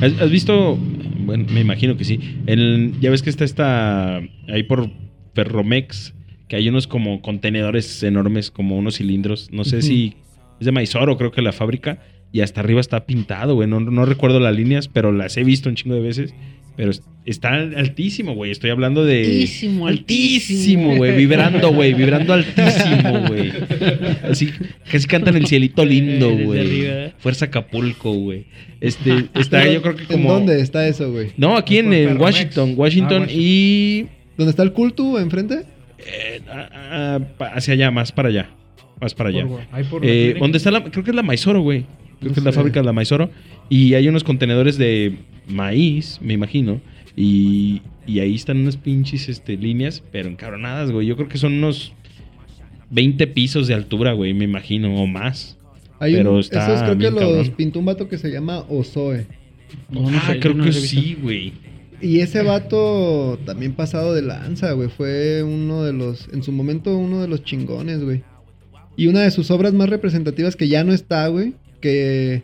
¿Has, 0.00 0.20
has 0.20 0.30
visto? 0.30 0.78
Bueno, 1.26 1.44
me 1.52 1.60
imagino 1.60 1.96
que 1.96 2.04
sí. 2.04 2.38
El, 2.46 2.94
ya 3.00 3.10
ves 3.10 3.22
que 3.22 3.30
está 3.30 3.44
esta. 3.44 4.18
Ahí 4.48 4.62
por 4.62 4.90
Ferromex. 5.34 6.14
Que 6.48 6.54
hay 6.54 6.68
unos 6.68 6.86
como 6.86 7.20
contenedores 7.22 8.04
enormes, 8.04 8.52
como 8.52 8.78
unos 8.78 8.96
cilindros. 8.96 9.50
No 9.50 9.64
sé 9.64 9.82
si. 9.82 10.14
Es 10.60 10.64
de 10.64 10.72
Maizoro, 10.72 11.18
creo 11.18 11.32
que 11.32 11.42
la 11.42 11.52
fábrica. 11.52 12.00
Y 12.32 12.40
hasta 12.40 12.60
arriba 12.60 12.80
está 12.80 13.06
pintado, 13.06 13.54
güey. 13.54 13.68
No, 13.68 13.80
no 13.80 14.04
recuerdo 14.04 14.40
las 14.40 14.54
líneas, 14.54 14.88
pero 14.88 15.12
las 15.12 15.36
he 15.36 15.44
visto 15.44 15.68
un 15.68 15.74
chingo 15.76 15.94
de 15.94 16.02
veces. 16.02 16.34
Pero 16.76 16.90
es- 16.90 17.02
está 17.24 17.54
altísimo, 17.54 18.34
güey. 18.34 18.50
Estoy 18.50 18.68
hablando 18.68 19.04
de. 19.06 19.20
Altísimo, 19.24 19.86
Altísimo, 19.86 20.96
güey. 20.96 21.16
Vibrando, 21.16 21.72
güey. 21.72 21.94
Vibrando 21.94 22.34
altísimo, 22.34 23.20
güey. 23.28 23.50
Así, 24.28 24.50
casi 24.90 25.06
cantan 25.06 25.36
el 25.36 25.46
cielito 25.46 25.84
lindo, 25.86 26.36
güey. 26.36 27.12
Fuerza 27.18 27.46
Acapulco, 27.46 28.12
güey. 28.12 28.44
Este, 28.82 29.24
está 29.34 29.66
yo 29.66 29.80
creo 29.80 29.96
que 29.96 30.04
como... 30.04 30.18
¿En 30.36 30.46
dónde 30.46 30.60
está 30.60 30.86
eso, 30.86 31.10
güey? 31.10 31.30
No, 31.38 31.56
aquí 31.56 31.78
en. 31.78 32.20
Washington. 32.20 32.70
Ah, 32.72 32.74
Washington 32.76 33.26
y... 33.30 34.06
¿Dónde 34.36 34.50
está 34.50 34.62
el 34.62 34.72
culto 34.74 35.18
enfrente? 35.18 35.62
eh, 35.98 36.40
hacia 37.54 37.72
allá, 37.72 37.90
más 37.90 38.12
para 38.12 38.28
allá. 38.28 38.50
Más 39.00 39.14
para 39.14 39.30
allá. 39.30 39.46
Por- 39.46 39.60
ahí 39.72 39.84
por 39.84 40.02
Eh. 40.04 40.36
¿Dónde 40.38 40.58
está 40.58 40.70
la...? 40.70 40.84
Creo 40.84 41.02
que 41.02 41.10
es 41.10 41.16
la 41.16 41.22
Maizoro, 41.22 41.62
güey. 41.62 41.86
Creo 42.18 42.30
No 42.30 42.34
que 42.34 42.40
es 42.40 42.44
la 42.44 42.52
fábrica 42.52 42.80
de 42.80 42.86
la 42.86 42.92
Maizoro. 42.92 43.30
Y 43.68 43.94
hay 43.94 44.08
unos 44.08 44.24
contenedores 44.24 44.78
de 44.78 45.16
maíz, 45.48 46.18
me 46.22 46.34
imagino. 46.34 46.80
Y, 47.16 47.82
y 48.06 48.20
ahí 48.20 48.34
están 48.34 48.58
unas 48.58 48.76
pinches 48.76 49.28
este, 49.28 49.56
líneas, 49.56 50.02
pero 50.12 50.28
encabronadas, 50.28 50.90
güey. 50.90 51.06
Yo 51.06 51.16
creo 51.16 51.28
que 51.28 51.38
son 51.38 51.54
unos 51.54 51.92
20 52.90 53.26
pisos 53.28 53.66
de 53.68 53.74
altura, 53.74 54.12
güey, 54.12 54.34
me 54.34 54.44
imagino, 54.44 54.94
o 54.94 55.06
más. 55.06 55.56
Hay 55.98 56.14
Pero 56.14 56.34
un- 56.34 56.40
está 56.40 56.74
esos 56.74 56.96
creo 56.96 57.14
que 57.14 57.24
los 57.24 57.50
pintó 57.50 57.78
un 57.78 57.86
vato 57.86 58.08
que 58.08 58.18
se 58.18 58.30
llama 58.30 58.64
Ozoe. 58.68 59.26
No, 59.90 60.10
no 60.10 60.18
ah, 60.18 60.24
sé, 60.26 60.40
creo 60.40 60.54
no 60.54 60.64
que 60.64 60.72
sí, 60.72 61.16
güey. 61.20 61.52
Y 62.00 62.20
ese 62.20 62.42
vato 62.42 63.38
también 63.46 63.72
pasado 63.72 64.14
de 64.14 64.22
lanza, 64.22 64.72
güey. 64.72 64.90
Fue 64.90 65.42
uno 65.42 65.82
de 65.82 65.92
los, 65.92 66.28
en 66.32 66.42
su 66.42 66.52
momento, 66.52 66.96
uno 66.96 67.22
de 67.22 67.28
los 67.28 67.42
chingones, 67.42 68.04
güey. 68.04 68.22
Y 68.96 69.06
una 69.06 69.20
de 69.22 69.30
sus 69.30 69.50
obras 69.50 69.72
más 69.72 69.88
representativas 69.88 70.56
que 70.56 70.68
ya 70.68 70.84
no 70.84 70.92
está, 70.92 71.26
güey. 71.28 71.54
Que, 71.86 72.42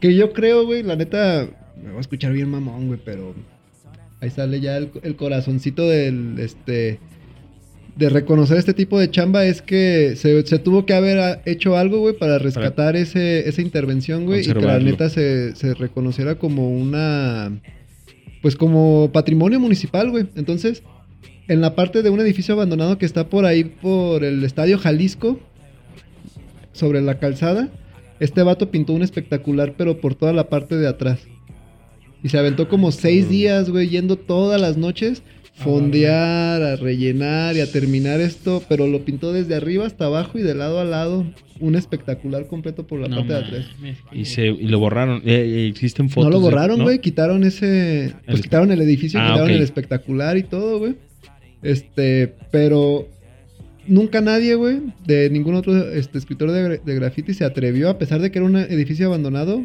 que 0.00 0.16
yo 0.16 0.32
creo, 0.32 0.66
güey, 0.66 0.82
la 0.82 0.96
neta, 0.96 1.48
me 1.80 1.90
voy 1.90 1.98
a 1.98 2.00
escuchar 2.00 2.32
bien 2.32 2.50
mamón, 2.50 2.88
güey, 2.88 2.98
pero 3.04 3.32
ahí 4.20 4.28
sale 4.28 4.60
ya 4.60 4.76
el, 4.76 4.90
el 5.04 5.14
corazoncito 5.14 5.88
del, 5.88 6.34
este, 6.40 6.98
de 7.94 8.08
reconocer 8.08 8.58
este 8.58 8.74
tipo 8.74 8.98
de 8.98 9.08
chamba 9.08 9.46
es 9.46 9.62
que 9.62 10.14
se, 10.16 10.44
se 10.44 10.58
tuvo 10.58 10.84
que 10.84 10.94
haber 10.94 11.42
hecho 11.44 11.76
algo, 11.76 12.00
güey, 12.00 12.18
para 12.18 12.40
rescatar 12.40 12.96
ese, 12.96 13.48
esa 13.48 13.62
intervención, 13.62 14.26
güey, 14.26 14.40
y 14.40 14.52
que 14.52 14.60
la 14.60 14.80
neta 14.80 15.10
se, 15.10 15.54
se 15.54 15.74
reconociera 15.74 16.34
como 16.34 16.68
una, 16.68 17.60
pues 18.42 18.56
como 18.56 19.10
patrimonio 19.12 19.60
municipal, 19.60 20.10
güey. 20.10 20.26
Entonces, 20.34 20.82
en 21.46 21.60
la 21.60 21.76
parte 21.76 22.02
de 22.02 22.10
un 22.10 22.18
edificio 22.18 22.54
abandonado 22.54 22.98
que 22.98 23.06
está 23.06 23.28
por 23.28 23.46
ahí, 23.46 23.62
por 23.62 24.24
el 24.24 24.42
Estadio 24.42 24.76
Jalisco, 24.76 25.38
sobre 26.72 27.00
la 27.00 27.20
calzada, 27.20 27.70
este 28.20 28.42
vato 28.42 28.70
pintó 28.70 28.92
un 28.92 29.02
espectacular, 29.02 29.74
pero 29.76 29.98
por 30.00 30.14
toda 30.14 30.32
la 30.32 30.48
parte 30.48 30.76
de 30.76 30.88
atrás. 30.88 31.20
Y 32.22 32.28
se 32.28 32.38
aventó 32.38 32.68
como 32.68 32.90
seis 32.92 33.26
Mm. 33.26 33.30
días, 33.30 33.70
güey, 33.70 33.88
yendo 33.88 34.16
todas 34.16 34.60
las 34.60 34.76
noches, 34.76 35.22
fondear, 35.54 36.62
a 36.62 36.76
rellenar 36.76 37.56
y 37.56 37.60
a 37.60 37.70
terminar 37.70 38.20
esto, 38.20 38.62
pero 38.68 38.86
lo 38.86 39.04
pintó 39.04 39.32
desde 39.32 39.54
arriba 39.54 39.86
hasta 39.86 40.06
abajo 40.06 40.38
y 40.38 40.42
de 40.42 40.54
lado 40.54 40.80
a 40.80 40.84
lado, 40.84 41.24
un 41.60 41.74
espectacular 41.76 42.46
completo 42.46 42.86
por 42.86 43.00
la 43.00 43.08
No 43.08 43.16
parte 43.16 43.32
de 43.32 43.38
atrás. 43.38 43.66
Y, 44.12 44.24
se, 44.26 44.46
y 44.48 44.66
lo 44.68 44.78
borraron. 44.78 45.22
Eh, 45.24 45.34
eh, 45.34 45.66
existen 45.68 46.10
fotos. 46.10 46.24
No 46.30 46.30
lo 46.36 46.40
borraron, 46.40 46.78
¿no? 46.78 46.84
güey. 46.84 47.00
Quitaron 47.00 47.44
ese. 47.44 48.14
Pues 48.26 48.38
El- 48.38 48.42
quitaron 48.42 48.70
el 48.72 48.80
edificio, 48.82 49.18
Ah, 49.20 49.28
quitaron 49.32 49.50
el 49.50 49.62
espectacular 49.62 50.36
y 50.36 50.42
todo, 50.42 50.78
güey. 50.78 50.94
Este, 51.62 52.34
pero 52.50 53.08
nunca 53.88 54.20
nadie, 54.20 54.54
güey, 54.54 54.80
de 55.06 55.30
ningún 55.30 55.54
otro 55.54 55.76
este, 55.92 56.18
escritor 56.18 56.50
de, 56.52 56.64
gra- 56.78 56.82
de 56.82 56.94
graffiti 56.94 57.34
se 57.34 57.44
atrevió, 57.44 57.88
a 57.90 57.98
pesar 57.98 58.20
de 58.20 58.30
que 58.30 58.38
era 58.38 58.46
un 58.46 58.56
edificio 58.56 59.06
abandonado 59.06 59.62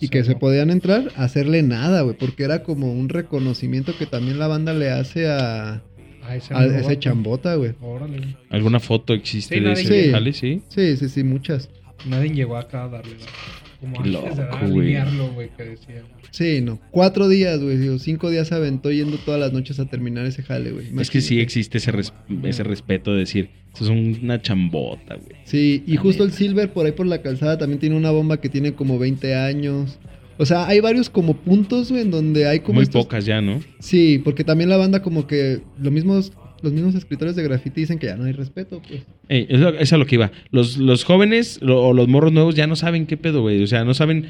y 0.00 0.08
que 0.08 0.22
se 0.24 0.36
podían 0.36 0.70
entrar, 0.70 1.10
a 1.16 1.24
hacerle 1.24 1.62
nada, 1.62 2.02
güey, 2.02 2.16
porque 2.16 2.44
era 2.44 2.62
como 2.62 2.92
un 2.92 3.08
reconocimiento 3.08 3.96
que 3.98 4.06
también 4.06 4.38
la 4.38 4.46
banda 4.46 4.72
le 4.72 4.90
hace 4.90 5.28
a, 5.28 5.82
A 6.22 6.36
ese, 6.36 6.98
chambota, 6.98 7.54
güey. 7.56 7.72
Órale. 7.80 8.36
¿Alguna 8.50 8.78
foto 8.78 9.12
existe 9.14 9.56
Sí, 9.56 9.60
de 9.60 9.72
ese 9.72 10.04
Sí. 10.04 10.10
jale? 10.12 10.32
Sí. 10.32 10.62
Sí, 10.68 10.96
sí, 10.96 11.08
sí, 11.08 11.24
muchas. 11.24 11.68
Nadie 12.06 12.30
llegó 12.30 12.56
acá 12.56 12.84
a 12.84 12.88
darle. 12.88 13.14
¿no? 13.14 13.69
Como 13.80 14.02
Qué 14.02 14.08
antes 14.16 14.36
de 14.36 14.42
loco, 14.44 14.58
güey. 14.60 14.70
alinearlo, 14.80 15.32
güey, 15.32 15.48
que 15.56 15.64
decía. 15.64 16.02
Sí, 16.30 16.60
no. 16.60 16.78
Cuatro 16.90 17.28
días, 17.28 17.60
güey. 17.60 17.88
o 17.88 17.98
Cinco 17.98 18.28
días 18.30 18.48
se 18.48 18.54
aventó 18.54 18.90
yendo 18.92 19.16
todas 19.18 19.40
las 19.40 19.52
noches 19.52 19.80
a 19.80 19.86
terminar 19.86 20.26
ese 20.26 20.42
jale, 20.42 20.70
güey. 20.70 20.86
Es 21.00 21.10
que 21.10 21.20
sí 21.20 21.40
existe 21.40 21.78
ese, 21.78 21.90
res- 21.92 22.12
ese 22.44 22.62
respeto 22.62 23.12
de 23.12 23.20
decir, 23.20 23.48
eso 23.74 23.84
es 23.84 23.90
un- 23.90 24.18
una 24.22 24.40
chambota, 24.42 25.14
güey. 25.16 25.36
Sí, 25.44 25.82
y 25.86 25.96
justo 25.96 26.24
el 26.24 26.32
Silver 26.32 26.70
por 26.72 26.84
ahí 26.86 26.92
por 26.92 27.06
la 27.06 27.22
calzada 27.22 27.56
también 27.58 27.80
tiene 27.80 27.96
una 27.96 28.10
bomba 28.10 28.40
que 28.40 28.48
tiene 28.48 28.74
como 28.74 28.98
20 28.98 29.34
años. 29.34 29.98
O 30.36 30.46
sea, 30.46 30.66
hay 30.66 30.80
varios 30.80 31.10
como 31.10 31.34
puntos, 31.36 31.90
güey, 31.90 32.02
en 32.02 32.10
donde 32.10 32.46
hay 32.46 32.60
como 32.60 32.76
Muy 32.76 32.84
estos- 32.84 33.04
pocas 33.04 33.24
ya, 33.26 33.40
¿no? 33.40 33.60
Sí, 33.78 34.20
porque 34.24 34.44
también 34.44 34.70
la 34.70 34.76
banda 34.76 35.02
como 35.02 35.26
que 35.26 35.60
los 35.78 35.92
mismos 35.92 36.32
los 36.62 36.72
mismos 36.72 36.94
escritores 36.94 37.36
de 37.36 37.42
graffiti 37.42 37.80
dicen 37.82 37.98
que 37.98 38.06
ya 38.06 38.16
no 38.16 38.24
hay 38.24 38.32
respeto, 38.32 38.80
pues. 38.86 39.02
Ey, 39.28 39.46
es, 39.48 39.60
lo- 39.60 39.70
es 39.78 39.92
a 39.92 39.96
lo 39.98 40.06
que 40.06 40.16
iba. 40.16 40.30
Los, 40.50 40.76
los 40.78 41.04
jóvenes 41.04 41.58
lo- 41.62 41.82
o 41.82 41.92
los 41.92 42.08
morros 42.08 42.32
nuevos 42.32 42.54
ya 42.54 42.66
no 42.66 42.76
saben 42.76 43.06
qué 43.06 43.16
pedo, 43.16 43.42
güey. 43.42 43.62
O 43.62 43.66
sea, 43.66 43.84
no 43.84 43.94
saben. 43.94 44.26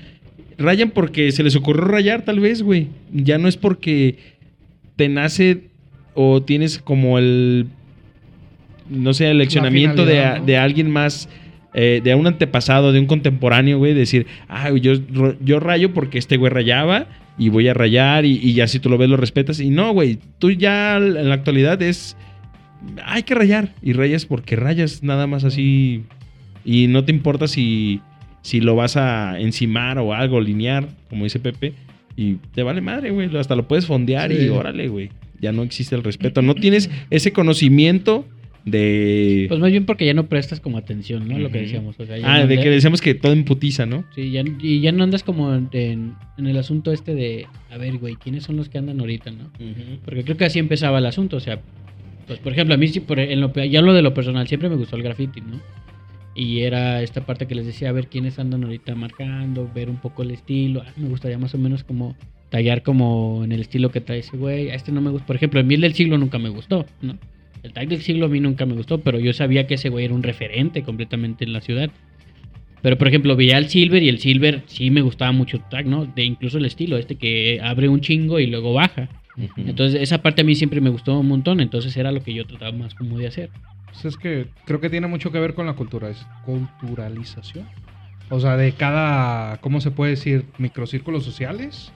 Rayan 0.58 0.90
porque 0.90 1.32
se 1.32 1.42
les 1.42 1.56
ocurrió 1.56 1.84
rayar, 1.84 2.22
tal 2.24 2.38
vez, 2.40 2.62
güey. 2.62 2.88
Ya 3.12 3.38
no 3.38 3.48
es 3.48 3.56
porque 3.56 4.18
te 4.96 5.08
nace 5.08 5.62
o 6.14 6.42
tienes 6.42 6.78
como 6.78 7.18
el. 7.18 7.66
No 8.88 9.14
sé, 9.14 9.30
el 9.30 9.38
leccionamiento 9.38 10.04
de, 10.04 10.40
de 10.44 10.56
alguien 10.56 10.90
más. 10.90 11.28
eh, 11.74 12.00
de 12.02 12.14
un 12.16 12.26
antepasado, 12.26 12.92
de 12.92 12.98
un 12.98 13.06
contemporáneo, 13.06 13.78
güey. 13.78 13.94
Decir, 13.94 14.26
ah, 14.48 14.70
yo, 14.72 14.94
yo 15.40 15.60
rayo 15.60 15.94
porque 15.94 16.18
este 16.18 16.36
güey 16.36 16.52
rayaba 16.52 17.06
y 17.40 17.48
voy 17.48 17.66
a 17.68 17.74
rayar 17.74 18.24
y, 18.26 18.38
y 18.40 18.52
ya 18.52 18.68
si 18.68 18.78
tú 18.78 18.88
lo 18.90 18.98
ves 18.98 19.08
lo 19.08 19.16
respetas. 19.16 19.58
Y 19.58 19.70
no, 19.70 19.92
güey. 19.92 20.18
Tú 20.38 20.50
ya 20.52 20.98
en 20.98 21.28
la 21.28 21.34
actualidad 21.34 21.80
es 21.82 22.16
hay 23.04 23.22
que 23.24 23.34
rayar. 23.34 23.74
Y 23.82 23.94
rayas 23.94 24.26
porque 24.26 24.54
rayas 24.56 25.02
nada 25.02 25.26
más 25.26 25.42
así. 25.44 26.04
Y 26.64 26.86
no 26.86 27.04
te 27.04 27.12
importa 27.12 27.48
si, 27.48 28.00
si 28.42 28.60
lo 28.60 28.76
vas 28.76 28.96
a 28.96 29.40
encimar 29.40 29.98
o 29.98 30.12
algo, 30.14 30.40
linear, 30.40 30.86
como 31.08 31.24
dice 31.24 31.40
Pepe. 31.40 31.72
Y 32.16 32.34
te 32.54 32.62
vale 32.62 32.80
madre, 32.82 33.10
güey. 33.10 33.34
Hasta 33.36 33.56
lo 33.56 33.66
puedes 33.66 33.86
fondear 33.86 34.30
Sí. 34.30 34.44
y 34.44 34.48
órale, 34.50 34.88
güey. 34.88 35.10
Ya 35.40 35.52
no 35.52 35.62
existe 35.62 35.94
el 35.96 36.02
respeto. 36.04 36.42
No 36.42 36.54
tienes 36.54 36.90
ese 37.08 37.32
conocimiento 37.32 38.26
de... 38.64 39.46
Pues 39.48 39.60
más 39.60 39.70
bien 39.70 39.86
porque 39.86 40.06
ya 40.06 40.14
no 40.14 40.26
prestas 40.26 40.60
como 40.60 40.78
atención, 40.78 41.28
¿no? 41.28 41.38
Lo 41.38 41.50
que 41.50 41.60
decíamos. 41.60 41.98
O 41.98 42.06
sea, 42.06 42.18
ya 42.18 42.26
ah, 42.26 42.40
no 42.40 42.46
de 42.46 42.54
andas- 42.54 42.64
que 42.64 42.70
decíamos 42.70 43.00
que 43.00 43.14
todo 43.14 43.32
imputiza, 43.32 43.86
¿no? 43.86 44.04
Sí, 44.14 44.30
ya, 44.30 44.42
y 44.60 44.80
ya 44.80 44.92
no 44.92 45.04
andas 45.04 45.22
como 45.22 45.54
en, 45.54 46.14
el 46.38 46.56
asunto 46.56 46.92
este 46.92 47.14
de, 47.14 47.46
a 47.70 47.78
ver, 47.78 47.98
güey, 47.98 48.16
¿quiénes 48.16 48.44
son 48.44 48.56
los 48.56 48.68
que 48.68 48.78
andan 48.78 49.00
ahorita, 49.00 49.30
no? 49.30 49.50
Porque 50.04 50.24
creo 50.24 50.36
que 50.36 50.44
así 50.44 50.58
empezaba 50.58 50.98
el 50.98 51.06
asunto, 51.06 51.36
o 51.36 51.40
sea, 51.40 51.60
pues 52.26 52.38
por 52.38 52.52
ejemplo, 52.52 52.74
a 52.74 52.78
mí 52.78 52.88
sí, 52.88 53.00
por, 53.00 53.18
en 53.18 53.40
lo, 53.40 53.52
ya 53.52 53.82
lo 53.82 53.92
de 53.92 54.02
lo 54.02 54.14
personal, 54.14 54.46
siempre 54.46 54.68
me 54.68 54.76
gustó 54.76 54.96
el 54.96 55.02
graffiti, 55.02 55.40
¿no? 55.40 55.60
Y 56.34 56.60
era 56.60 57.02
esta 57.02 57.26
parte 57.26 57.46
que 57.46 57.54
les 57.54 57.66
decía, 57.66 57.88
a 57.88 57.92
ver 57.92 58.06
quiénes 58.06 58.38
andan 58.38 58.62
ahorita 58.64 58.94
marcando, 58.94 59.68
ver 59.74 59.90
un 59.90 59.96
poco 59.96 60.22
el 60.22 60.30
estilo. 60.30 60.82
Ah, 60.86 60.92
me 60.96 61.08
gustaría 61.08 61.38
más 61.38 61.54
o 61.54 61.58
menos 61.58 61.82
como 61.82 62.16
tallar 62.50 62.82
como 62.82 63.42
en 63.44 63.52
el 63.52 63.60
estilo 63.60 63.90
que 63.90 64.00
trae 64.00 64.20
ese 64.20 64.36
güey. 64.36 64.70
A 64.70 64.74
este 64.74 64.92
no 64.92 65.00
me 65.00 65.10
gusta. 65.10 65.26
Por 65.26 65.36
ejemplo, 65.36 65.58
el 65.60 65.66
miel 65.66 65.80
del 65.80 65.94
siglo 65.94 66.18
nunca 66.18 66.38
me 66.38 66.48
gustó, 66.48 66.86
¿no? 67.02 67.18
El 67.62 67.72
tag 67.72 67.88
del 67.88 68.00
siglo 68.02 68.26
a 68.26 68.28
mí 68.28 68.40
nunca 68.40 68.66
me 68.66 68.74
gustó, 68.74 69.00
pero 69.00 69.18
yo 69.18 69.32
sabía 69.32 69.66
que 69.66 69.74
ese 69.74 69.88
güey 69.88 70.06
era 70.06 70.14
un 70.14 70.22
referente 70.22 70.82
completamente 70.82 71.44
en 71.44 71.52
la 71.52 71.60
ciudad. 71.60 71.90
Pero 72.82 72.96
por 72.96 73.08
ejemplo, 73.08 73.36
veía 73.36 73.58
el 73.58 73.68
Silver 73.68 74.02
y 74.02 74.08
el 74.08 74.18
Silver 74.18 74.62
sí 74.66 74.90
me 74.90 75.02
gustaba 75.02 75.32
mucho 75.32 75.58
el 75.58 75.68
tag, 75.68 75.86
¿no? 75.86 76.06
De 76.06 76.24
incluso 76.24 76.58
el 76.58 76.64
estilo, 76.64 76.96
este 76.96 77.16
que 77.16 77.60
abre 77.62 77.88
un 77.88 78.00
chingo 78.00 78.40
y 78.40 78.46
luego 78.46 78.72
baja. 78.72 79.08
Ujú. 79.36 79.68
Entonces, 79.68 80.00
esa 80.00 80.22
parte 80.22 80.42
a 80.42 80.44
mí 80.44 80.54
siempre 80.54 80.80
me 80.80 80.90
gustó 80.90 81.18
un 81.18 81.28
montón. 81.28 81.60
Entonces, 81.60 81.96
era 81.96 82.10
lo 82.10 82.22
que 82.22 82.32
yo 82.32 82.46
trataba 82.46 82.72
más 82.72 82.94
como 82.94 83.18
de 83.18 83.26
hacer. 83.26 83.50
Pues 83.86 84.04
es 84.04 84.16
que 84.16 84.46
creo 84.64 84.80
que 84.80 84.88
tiene 84.88 85.08
mucho 85.08 85.30
que 85.30 85.40
ver 85.40 85.54
con 85.54 85.66
la 85.66 85.74
cultura, 85.74 86.08
es 86.08 86.26
culturalización. 86.44 87.66
O 88.30 88.40
sea, 88.40 88.56
de 88.56 88.72
cada, 88.72 89.58
¿cómo 89.58 89.80
se 89.80 89.90
puede 89.90 90.12
decir? 90.12 90.46
Microcírculos 90.58 91.24
sociales. 91.24 91.92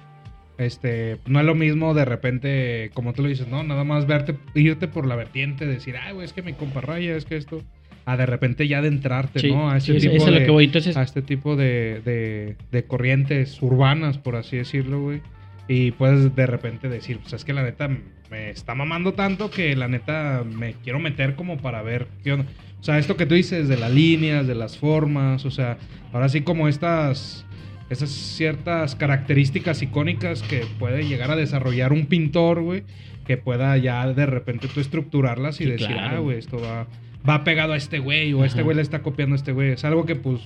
Este, 0.58 1.18
no 1.26 1.40
es 1.40 1.46
lo 1.46 1.54
mismo 1.54 1.94
de 1.94 2.04
repente, 2.04 2.90
como 2.94 3.12
tú 3.12 3.22
lo 3.22 3.28
dices, 3.28 3.48
no, 3.48 3.62
nada 3.64 3.82
más 3.84 4.06
verte, 4.06 4.36
irte 4.54 4.86
por 4.86 5.06
la 5.06 5.16
vertiente, 5.16 5.66
decir, 5.66 5.96
ay, 5.96 6.12
güey, 6.14 6.24
es 6.24 6.32
que 6.32 6.42
mi 6.42 6.52
compa 6.52 6.80
raya, 6.80 7.16
es 7.16 7.24
que 7.24 7.36
esto, 7.36 7.60
a 8.06 8.16
de 8.16 8.26
repente 8.26 8.68
ya 8.68 8.78
adentrarte, 8.78 9.40
Sí, 9.40 9.50
¿no? 9.50 9.70
A 9.70 9.78
este 9.78 9.94
tipo 9.98 10.26
lo 10.26 10.32
de- 10.32 10.44
que 10.44 10.50
voy. 10.52 10.64
Entonces, 10.66 10.96
a 10.96 11.02
este 11.02 11.22
tipo 11.22 11.56
de, 11.56 12.00
de, 12.04 12.56
de 12.70 12.84
corrientes 12.84 13.60
urbanas, 13.62 14.18
por 14.18 14.36
así 14.36 14.56
decirlo, 14.56 15.00
güey. 15.02 15.22
Y 15.66 15.92
puedes 15.92 16.36
de 16.36 16.46
repente 16.46 16.88
decir, 16.88 17.18
pues 17.18 17.32
es 17.32 17.44
que 17.44 17.52
la 17.54 17.62
neta 17.62 17.88
me 18.30 18.50
está 18.50 18.74
mamando 18.74 19.14
tanto 19.14 19.50
que 19.50 19.74
la 19.74 19.88
neta 19.88 20.44
me 20.44 20.74
quiero 20.74 20.98
meter 20.98 21.34
como 21.36 21.56
para 21.56 21.82
ver 21.82 22.06
qué 22.22 22.32
onda. 22.32 22.46
O 22.80 22.84
sea, 22.84 22.98
esto 22.98 23.16
que 23.16 23.24
tú 23.26 23.34
dices 23.34 23.66
de 23.66 23.78
las 23.78 23.90
líneas, 23.90 24.46
de 24.46 24.54
las 24.54 24.76
formas, 24.76 25.46
o 25.46 25.50
sea, 25.50 25.78
ahora 26.12 26.28
sí 26.28 26.42
como 26.42 26.68
estas, 26.68 27.46
esas 27.94 28.10
ciertas 28.10 28.94
características 28.94 29.82
icónicas 29.82 30.42
que 30.42 30.62
puede 30.78 31.04
llegar 31.06 31.30
a 31.30 31.36
desarrollar 31.36 31.92
un 31.92 32.06
pintor, 32.06 32.60
güey, 32.62 32.82
que 33.26 33.36
pueda 33.38 33.76
ya 33.78 34.06
de 34.12 34.26
repente 34.26 34.68
tú 34.72 34.80
estructurarlas 34.80 35.60
y 35.60 35.64
Sí, 35.64 35.70
decir, 35.70 35.86
claro. 35.88 36.16
ah, 36.16 36.20
güey, 36.20 36.38
esto 36.38 36.58
va, 36.60 36.86
va 37.28 37.42
pegado 37.44 37.72
a 37.72 37.76
este 37.76 37.98
güey, 37.98 38.32
o 38.34 38.42
a 38.42 38.46
este 38.46 38.62
güey 38.62 38.76
le 38.76 38.82
está 38.82 39.00
copiando 39.02 39.34
a 39.34 39.36
este 39.36 39.52
güey. 39.52 39.70
Es 39.72 39.84
algo 39.84 40.04
que 40.04 40.14
pues, 40.14 40.40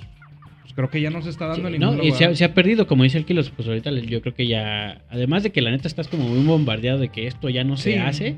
pues, 0.63 0.75
creo 0.75 0.89
que 0.91 1.01
ya 1.01 1.11
no 1.11 1.21
se 1.23 1.31
está 1.31 1.47
dando 1.47 1.69
Sí, 1.69 1.75
en 1.75 1.81
no, 1.81 1.91
ningún 1.93 2.07
y 2.07 2.13
se 2.13 2.25
ha, 2.27 2.35
se 2.37 2.45
ha 2.45 2.55
perdido, 2.55 2.87
como 2.87 3.03
dice 3.03 3.19
el 3.19 3.25
Kilos, 3.25 3.51
pues 3.51 3.67
ahorita 3.67 3.91
yo 3.91 4.21
creo 4.23 4.35
que 4.35 4.47
ya, 4.47 5.03
además 5.11 5.43
de 5.43 5.51
que 5.51 5.61
la 5.61 5.71
neta 5.73 5.89
estás 5.89 6.07
como 6.09 6.29
muy 6.29 6.45
bombardeado 6.47 6.99
de 6.99 7.09
que 7.09 7.27
esto 7.27 7.49
ya 7.49 7.65
no 7.65 7.77
Sí, 7.77 7.93
se 7.93 7.99
hace, 8.01 8.37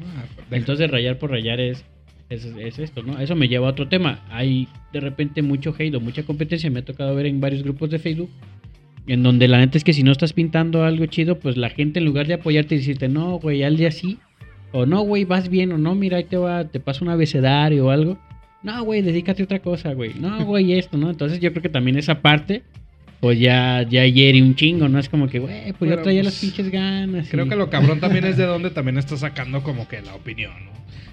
entonces 0.50 0.90
rayar 0.90 1.18
por 1.18 1.30
rayar 1.30 1.60
es, 1.60 1.84
es, 2.30 2.44
es 2.46 2.78
esto, 2.78 3.02
¿no? 3.02 3.18
Eso 3.18 3.34
me 3.36 3.48
lleva 3.48 3.66
a 3.66 3.70
otro 3.70 3.88
tema. 3.88 4.20
Hay 4.30 4.68
de 4.92 5.00
repente 5.00 5.42
mucho 5.42 5.74
hate 5.78 5.94
o 5.96 6.00
mucha 6.00 6.22
competencia, 6.22 6.70
me 6.70 6.78
ha 6.78 6.84
tocado 6.84 7.14
ver 7.14 7.26
en 7.26 7.40
varios 7.40 7.62
grupos 7.62 7.90
de 7.90 7.98
Facebook, 7.98 8.30
en 9.06 9.22
donde 9.22 9.48
la 9.48 9.58
neta 9.58 9.78
es 9.78 9.84
que 9.84 9.92
si 9.92 10.02
no 10.02 10.12
estás 10.12 10.32
pintando 10.32 10.84
algo 10.84 11.06
chido, 11.06 11.38
pues 11.38 11.56
la 11.56 11.70
gente 11.70 11.98
en 11.98 12.04
lugar 12.04 12.26
de 12.26 12.34
apoyarte 12.34 12.74
y 12.74 12.78
decirte, 12.78 13.08
no, 13.08 13.38
güey, 13.38 13.62
al 13.62 13.76
día 13.76 13.90
sí, 13.90 14.18
o 14.72 14.86
no, 14.86 15.00
güey, 15.00 15.24
vas 15.24 15.48
bien, 15.48 15.72
o 15.72 15.78
no, 15.78 15.94
mira, 15.94 16.18
ahí 16.18 16.24
te 16.24 16.36
va, 16.36 16.64
te 16.64 16.78
paso 16.80 17.04
un 17.04 17.10
abecedario 17.10 17.86
o 17.86 17.90
algo. 17.90 18.18
No, 18.62 18.84
güey, 18.84 19.02
dedícate 19.02 19.42
a 19.42 19.44
otra 19.46 19.58
cosa, 19.60 19.92
güey. 19.94 20.12
No, 20.20 20.44
güey, 20.44 20.74
esto, 20.74 20.96
¿no? 20.96 21.10
Entonces 21.10 21.40
yo 21.40 21.50
creo 21.50 21.62
que 21.62 21.68
también 21.70 21.96
esa 21.96 22.20
parte, 22.20 22.62
pues 23.20 23.38
ya, 23.40 23.82
ya 23.88 24.04
hiere 24.06 24.42
un 24.42 24.54
chingo, 24.54 24.88
¿no? 24.88 24.98
Es 24.98 25.08
como 25.08 25.28
que, 25.28 25.38
güey, 25.40 25.72
pues 25.72 25.88
yo 25.90 25.96
Pero, 25.96 26.02
traía 26.02 26.22
pues, 26.22 26.34
las 26.34 26.40
pinches 26.40 26.70
ganas. 26.70 27.28
Creo 27.30 27.46
y- 27.46 27.48
que 27.48 27.56
lo 27.56 27.68
cabrón 27.70 28.00
también 28.00 28.24
es 28.26 28.36
de 28.36 28.44
donde 28.44 28.70
también 28.70 28.98
estás 28.98 29.20
sacando 29.20 29.62
como 29.62 29.88
que 29.88 30.02
la 30.02 30.14
opinión, 30.14 30.52
¿no? 30.66 30.70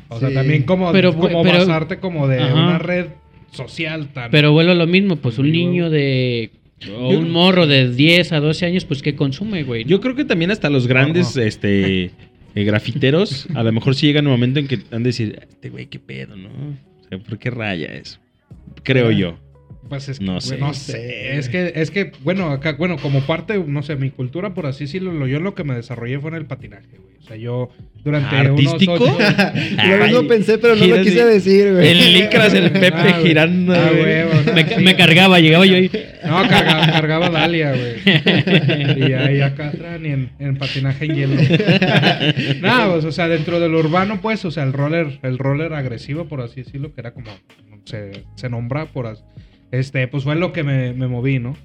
O 0.10 0.20
sea, 0.20 0.34
también 0.34 0.64
como, 0.64 0.92
Pero, 0.92 1.14
como 1.14 1.42
pero- 1.44 1.60
basarte 1.60 1.98
como 2.00 2.28
de 2.28 2.40
Ajá. 2.42 2.54
una 2.54 2.78
red 2.80 3.08
social 3.52 4.08
tan... 4.14 4.30
Pero 4.32 4.52
vuelvo 4.54 4.72
a 4.72 4.76
lo 4.76 4.88
mismo, 4.88 5.16
pues 5.18 5.38
un 5.38 5.52
niño 5.52 5.90
de... 5.90 6.52
O 6.94 7.12
Yo- 7.12 7.20
un 7.20 7.32
morro 7.32 7.66
de 7.68 7.90
10 7.92 8.32
a 8.34 8.40
12 8.40 8.66
años, 8.66 8.86
pues 8.86 9.02
que 9.02 9.16
consume, 9.16 9.64
güey. 9.64 9.84
Yo 9.86 10.00
creo 10.00 10.16
que 10.16 10.26
también 10.26 10.52
hasta 10.52 10.70
los 10.70 10.88
grandes 10.88 11.36
este, 11.38 12.12
eh, 12.56 12.64
grafiteros, 12.64 13.48
a 13.56 13.64
lo 13.64 13.72
mejor 13.72 13.96
sí 13.96 14.08
llegan 14.08 14.28
un 14.28 14.34
momento 14.34 14.60
en 14.60 14.68
que 14.68 14.80
han 14.92 15.04
de 15.04 15.10
decir, 15.10 15.40
este 15.50 15.70
güey, 15.70 15.88
qué 15.88 16.00
pedo, 16.00 16.36
¿no? 16.36 16.50
O 16.50 17.10
sea, 17.10 17.18
¿por 17.20 17.40
qué 17.40 17.50
raya 17.50 17.88
eso? 17.94 18.20
Creo 18.84 19.12
yo. 19.12 19.40
Pues 19.90 20.10
es 20.10 20.20
que, 20.20 20.26
No 20.26 20.42
sé. 20.42 20.58
no 20.58 20.74
sé. 20.74 21.38
Es 21.38 21.50
que, 21.50 21.72
es 21.76 21.92
que, 21.92 22.12
bueno, 22.24 22.50
acá, 22.52 22.74
bueno, 22.78 22.98
como 22.98 23.22
parte, 23.22 23.58
no 23.66 23.84
sé, 23.84 23.96
mi 23.96 24.10
cultura, 24.10 24.54
por 24.54 24.66
así 24.66 24.86
decirlo, 24.86 25.12
lo- 25.14 25.28
yo 25.28 25.40
lo 25.40 25.56
que 25.56 25.64
me 25.64 25.76
desarrollé 25.76 26.20
fue 26.20 26.30
en 26.32 26.36
el 26.38 26.46
patinaje, 26.46 26.88
güey. 26.98 27.16
O 27.20 27.24
sea, 27.28 27.36
yo 27.36 27.70
durante 28.06 28.36
¿Artístico? 28.38 28.94
unos 28.94 29.10
ocho- 29.10 29.18
Lo 29.98 30.06
mismo 30.06 30.28
pensé, 30.28 30.58
pero 30.60 30.76
no 30.78 30.86
lo 30.86 31.02
quise 31.02 31.26
decir, 31.26 31.74
güey. 31.74 31.90
El 31.90 32.14
licras, 32.14 32.54
el 32.54 32.72
Pepe 32.72 32.94
Ah, 32.94 33.12
güey. 33.20 33.28
girando. 33.28 33.74
Ah, 33.74 33.90
güey. 33.92 34.54
me, 34.56 34.66
sí. 34.76 34.82
me 34.82 34.96
cargaba, 34.96 35.40
llegaba 35.42 35.66
yo 35.66 35.76
ahí. 35.76 35.92
No, 36.26 36.48
cargaba, 36.48 36.86
cargaba 36.88 37.30
Dalia, 37.30 37.72
güey. 37.74 37.96
Y 39.10 39.14
ahí 39.14 39.42
acá 39.42 39.68
atrás, 39.70 40.00
ni 40.00 40.10
en, 40.10 40.30
en 40.40 40.58
patinaje 40.58 41.06
en 41.06 41.16
hielo. 41.16 41.36
Nada, 42.62 42.94
pues, 42.94 43.06
o 43.06 43.12
sea, 43.12 43.28
dentro 43.28 43.60
del 43.60 43.74
urbano, 43.76 44.20
pues, 44.22 44.44
o 44.46 44.52
sea, 44.52 44.64
el 44.64 44.72
roller, 44.74 45.20
el 45.24 45.38
roller 45.38 45.74
agresivo, 45.74 46.26
por 46.28 46.42
así 46.42 46.64
decirlo, 46.64 46.94
que 46.94 47.02
era 47.02 47.12
como 47.14 47.28
se, 47.86 48.12
se 48.36 48.50
nombra 48.50 48.86
por 48.86 49.08
as- 49.08 49.24
este, 49.72 50.08
pues 50.08 50.24
fue 50.24 50.36
lo 50.36 50.52
que 50.54 50.64
me, 50.64 50.94
me 50.94 51.08
moví, 51.08 51.40
¿no? 51.40 51.56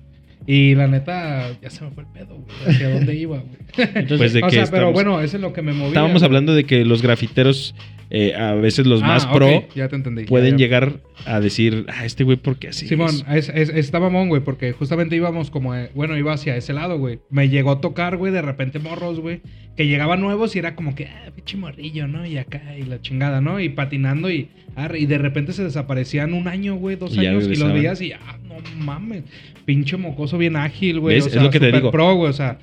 Y 0.44 0.74
la 0.74 0.88
neta, 0.88 1.50
ya 1.62 1.70
se 1.70 1.84
me 1.84 1.92
fue 1.92 2.02
el 2.02 2.08
pedo, 2.10 2.34
güey. 2.34 2.46
¿Hacia 2.74 2.90
dónde 2.90 3.14
iba, 3.14 3.38
güey? 3.38 3.56
Entonces, 3.76 4.18
Pues 4.18 4.32
de 4.32 4.42
o 4.42 4.46
que 4.48 4.52
sea, 4.56 4.64
pero 4.64 4.88
estamos- 4.88 4.92
bueno, 4.94 5.20
eso 5.20 5.36
es 5.36 5.40
lo 5.40 5.52
que 5.52 5.62
me 5.62 5.72
movía. 5.72 5.88
Estábamos 5.90 6.20
güey. 6.20 6.26
hablando 6.26 6.52
de 6.52 6.64
que 6.64 6.84
los 6.84 7.00
grafiteros, 7.00 7.76
eh, 8.10 8.34
a 8.34 8.52
veces 8.54 8.84
los 8.88 9.04
Ah, 9.04 9.06
más 9.06 9.26
pro, 9.26 9.48
ya 9.76 9.86
te 9.86 9.94
entendí. 9.94 10.22
ya, 10.22 10.28
pueden 10.28 10.52
ya. 10.52 10.56
llegar 10.58 10.94
a 11.26 11.38
decir, 11.38 11.86
ah, 11.96 12.04
este 12.04 12.24
güey, 12.24 12.38
¿por 12.38 12.58
qué 12.58 12.68
así? 12.68 12.88
Simón, 12.88 13.10
es?" 13.30 13.50
es, 13.50 13.50
es, 13.54 13.68
está 13.70 14.00
mamón, 14.00 14.28
güey, 14.30 14.42
porque 14.42 14.72
justamente 14.72 15.14
íbamos 15.14 15.48
como, 15.52 15.76
eh, 15.76 15.90
bueno, 15.94 16.18
iba 16.18 16.32
hacia 16.32 16.56
ese 16.56 16.72
lado, 16.72 16.98
güey. 16.98 17.20
Me 17.30 17.48
llegó 17.48 17.70
a 17.70 17.80
tocar, 17.80 18.16
güey, 18.16 18.32
de 18.32 18.42
repente 18.42 18.80
morros, 18.80 19.20
güey, 19.20 19.42
que 19.76 19.86
llegaban 19.86 20.20
nuevos 20.20 20.54
y 20.54 20.58
era 20.58 20.74
como 20.74 20.94
que, 20.94 21.06
ah, 21.06 21.30
pinche 21.34 21.56
morrillo, 21.56 22.06
¿no? 22.06 22.26
Y 22.26 22.36
acá, 22.38 22.60
y 22.78 22.82
la 22.82 23.00
chingada, 23.00 23.40
¿no? 23.40 23.58
Y 23.60 23.68
patinando 23.70 24.30
y, 24.30 24.48
arre, 24.76 25.00
y 25.00 25.06
de 25.06 25.18
repente 25.18 25.52
se 25.52 25.64
desaparecían 25.64 26.34
un 26.34 26.48
año, 26.48 26.74
güey, 26.76 26.96
dos 26.96 27.16
Y 27.16 27.26
años, 27.26 27.44
y 27.46 27.56
los 27.56 27.72
veías 27.72 28.00
y, 28.00 28.12
ah, 28.12 28.38
no 28.46 28.56
mames, 28.84 29.24
pinche 29.64 29.96
mocoso 29.96 30.36
bien 30.38 30.56
ágil, 30.56 31.00
güey. 31.00 31.16
O 31.20 31.26
Es 31.26 31.32
sea, 31.32 31.42
lo 31.42 31.50
que 31.50 31.58
te 31.58 31.66
super 31.66 31.80
digo. 31.80 31.90
pro, 31.90 32.14
güey, 32.16 32.30
o 32.30 32.34
sea. 32.34 32.58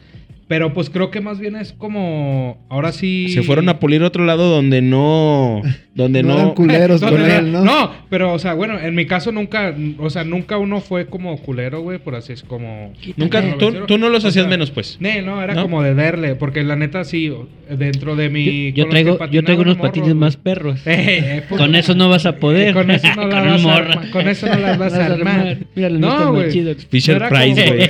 Pero 0.49 0.73
pues 0.73 0.89
creo 0.89 1.11
que 1.11 1.21
más 1.21 1.39
bien 1.39 1.55
es 1.55 1.73
como, 1.73 2.65
ahora 2.69 2.91
sí... 2.91 3.29
Se 3.29 3.43
fueron 3.43 3.69
a 3.69 3.77
pulir 3.77 4.01
otro 4.01 4.25
lado 4.25 4.49
donde 4.49 4.81
no... 4.81 5.61
Donde 5.93 6.23
No 6.23 6.29
no... 6.29 6.35
eran 6.39 6.51
culeros 6.55 7.01
No, 7.01 7.09
con 7.09 7.19
no, 7.19 7.25
él, 7.27 7.51
¿no? 7.51 7.63
No, 7.63 7.91
pero, 8.09 8.33
o 8.33 8.39
sea, 8.39 8.55
bueno, 8.55 8.79
en 8.79 8.95
mi 8.95 9.05
caso 9.05 9.31
nunca, 9.31 9.75
o 9.99 10.09
sea, 10.09 10.23
nunca 10.23 10.57
uno 10.57 10.81
fue 10.81 11.05
como 11.05 11.37
culero, 11.37 11.81
güey, 11.81 11.99
por 11.99 12.15
así 12.15 12.33
es 12.33 12.41
como... 12.41 12.93
Nunca, 13.15 13.41
No, 13.43 13.57
tú, 13.57 13.69
no, 13.69 13.85
tú 13.85 13.99
no 13.99 14.09
los 14.09 14.23
o 14.25 14.29
hacías 14.29 14.45
sea, 14.45 14.49
menos, 14.49 14.71
pues. 14.71 14.97
Nee, 14.99 15.21
no, 15.21 15.39
era 15.39 15.53
¿No? 15.53 15.61
como 15.61 15.83
de 15.83 15.93
darle, 15.93 16.33
porque 16.33 16.63
la 16.63 16.75
neta 16.75 17.03
sí, 17.03 17.31
dentro 17.69 18.15
de 18.15 18.29
mi... 18.29 18.71
yo, 18.71 18.85
yo 18.85 18.89
traigo, 18.89 19.19
yo 19.27 19.43
traigo 19.43 19.61
unos 19.61 19.77
patines 19.77 20.15
más 20.15 20.35
perros. 20.35 20.81
Eh, 20.89 21.19
eh, 21.23 21.43
pues, 21.47 21.61
Con 21.61 21.75
eso 21.75 21.93
no 21.93 22.09
vas 22.09 22.25
a 22.25 22.37
poder. 22.37 22.73
Con 22.73 22.89
eso 22.89 23.07
no 23.15 23.27
la 23.27 23.41
vas 23.43 23.65
a 23.65 24.11
con 24.11 24.27
eso 24.27 24.47
no 24.47 24.57
las 24.57 24.77
vas 24.79 24.93
a 24.93 25.05
armar. 25.05 25.57
Mira, 25.75 25.89
los 25.89 25.99
No, 25.99 26.33
güey. 26.33 26.49
Fisher 26.89 27.21
Price, 27.29 27.67
güey. 27.67 27.89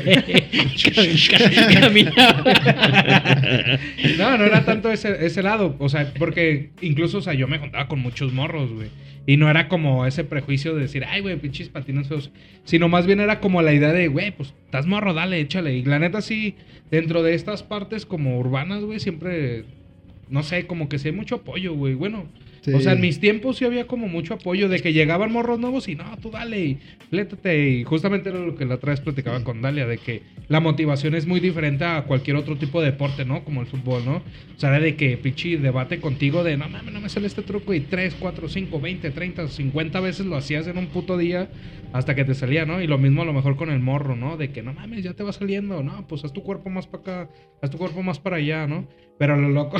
Caminaba. 1.73 2.48
No, 4.17 4.37
no 4.37 4.45
era 4.45 4.65
tanto 4.65 4.91
ese, 4.91 5.25
ese 5.25 5.43
lado. 5.43 5.75
O 5.79 5.89
sea, 5.89 6.13
porque 6.17 6.71
incluso, 6.81 7.19
o 7.19 7.21
sea, 7.21 7.33
yo 7.33 7.47
me 7.47 7.59
juntaba 7.59 7.87
con 7.87 7.99
muchos 7.99 8.33
morros, 8.33 8.71
güey. 8.71 8.89
Y 9.25 9.37
no 9.37 9.49
era 9.49 9.67
como 9.67 10.05
ese 10.05 10.23
prejuicio 10.23 10.73
de 10.73 10.81
decir, 10.81 11.05
ay, 11.05 11.21
güey, 11.21 11.37
pinches 11.37 11.69
patines 11.69 12.07
feos. 12.07 12.31
Sino 12.63 12.89
más 12.89 13.05
bien 13.05 13.19
era 13.19 13.39
como 13.39 13.61
la 13.61 13.73
idea 13.73 13.93
de, 13.93 14.07
güey, 14.07 14.31
pues 14.31 14.53
estás 14.65 14.87
morro, 14.87 15.13
dale, 15.13 15.39
échale. 15.39 15.75
Y 15.75 15.83
la 15.83 15.99
neta, 15.99 16.21
sí, 16.21 16.55
dentro 16.89 17.21
de 17.21 17.35
estas 17.35 17.63
partes 17.63 18.05
como 18.05 18.39
urbanas, 18.39 18.83
güey, 18.83 18.99
siempre, 18.99 19.65
no 20.29 20.43
sé, 20.43 20.65
como 20.65 20.89
que 20.89 20.97
sí 20.97 21.09
hay 21.09 21.13
mucho 21.13 21.35
apoyo, 21.35 21.73
güey. 21.73 21.93
Bueno, 21.93 22.27
Sí. 22.61 22.73
o 22.73 22.79
sea, 22.79 22.93
en 22.93 23.01
mis 23.01 23.19
tiempos 23.19 23.57
sí 23.57 23.65
había 23.65 23.87
como 23.87 24.07
mucho 24.07 24.33
apoyo 24.33 24.69
de 24.69 24.79
que 24.79 24.93
llegaban 24.93 25.31
morros 25.31 25.59
nuevos 25.59 25.87
y 25.87 25.95
no, 25.95 26.05
tú 26.21 26.29
dale 26.29 26.59
y 26.59 26.79
flétate. 27.09 27.69
Y 27.69 27.83
justamente 27.83 28.29
era 28.29 28.39
lo 28.39 28.55
que 28.55 28.65
la 28.65 28.75
otra 28.75 28.91
vez 28.91 29.01
platicaba 29.01 29.43
con 29.43 29.61
Dalia, 29.61 29.85
de 29.87 29.97
que 29.97 30.23
la 30.47 30.59
motivación 30.59 31.15
es 31.15 31.25
muy 31.25 31.39
diferente 31.39 31.85
a 31.85 32.03
cualquier 32.03 32.35
otro 32.37 32.57
tipo 32.57 32.81
de 32.81 32.91
deporte, 32.91 33.25
¿no? 33.25 33.43
Como 33.43 33.61
el 33.61 33.67
fútbol, 33.67 34.03
¿no? 34.05 34.17
O 34.17 34.59
sea, 34.59 34.69
era 34.69 34.79
de 34.79 34.95
que 34.95 35.17
pinche 35.17 35.57
debate 35.57 35.99
contigo 35.99 36.43
de 36.43 36.57
no 36.57 36.67
mames, 36.69 36.93
no 36.93 37.01
me 37.01 37.09
sale 37.09 37.27
este 37.27 37.41
truco 37.41 37.73
y 37.73 37.81
3, 37.81 38.15
4, 38.19 38.49
5, 38.49 38.79
20, 38.79 39.11
30, 39.11 39.47
50 39.47 39.99
veces 39.99 40.25
lo 40.25 40.35
hacías 40.35 40.67
en 40.67 40.77
un 40.77 40.87
puto 40.87 41.17
día 41.17 41.49
hasta 41.93 42.15
que 42.15 42.25
te 42.25 42.35
salía, 42.35 42.65
¿no? 42.65 42.81
Y 42.81 42.87
lo 42.87 42.97
mismo 42.97 43.21
a 43.21 43.25
lo 43.25 43.33
mejor 43.33 43.55
con 43.55 43.69
el 43.69 43.79
morro, 43.79 44.15
¿no? 44.15 44.37
De 44.37 44.51
que 44.51 44.61
no 44.61 44.73
mames, 44.73 45.03
ya 45.03 45.13
te 45.13 45.23
va 45.23 45.33
saliendo, 45.33 45.81
no, 45.83 46.07
pues 46.07 46.23
haz 46.25 46.33
tu 46.33 46.43
cuerpo 46.43 46.69
más 46.69 46.87
para 46.87 47.01
acá, 47.01 47.29
haz 47.61 47.69
tu 47.69 47.77
cuerpo 47.77 48.03
más 48.03 48.19
para 48.19 48.37
allá, 48.37 48.67
¿no? 48.67 48.87
Pero 49.19 49.37
lo 49.37 49.49
loco. 49.49 49.77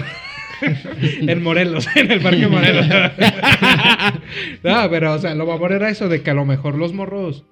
en 1.22 1.42
Morelos, 1.42 1.88
en 1.96 2.12
el 2.12 2.22
Parque 2.22 2.48
Morelos. 2.48 2.86
no, 4.64 4.90
pero, 4.92 5.14
o 5.14 5.18
sea, 5.18 5.34
lo 5.34 5.48
mamón 5.48 5.72
era 5.72 5.90
eso 5.90 6.10
de 6.10 6.22
que 6.22 6.30
a 6.30 6.36
lo 6.36 6.46
mejor 6.46 6.76
los 6.76 6.94
morros. 6.94 7.46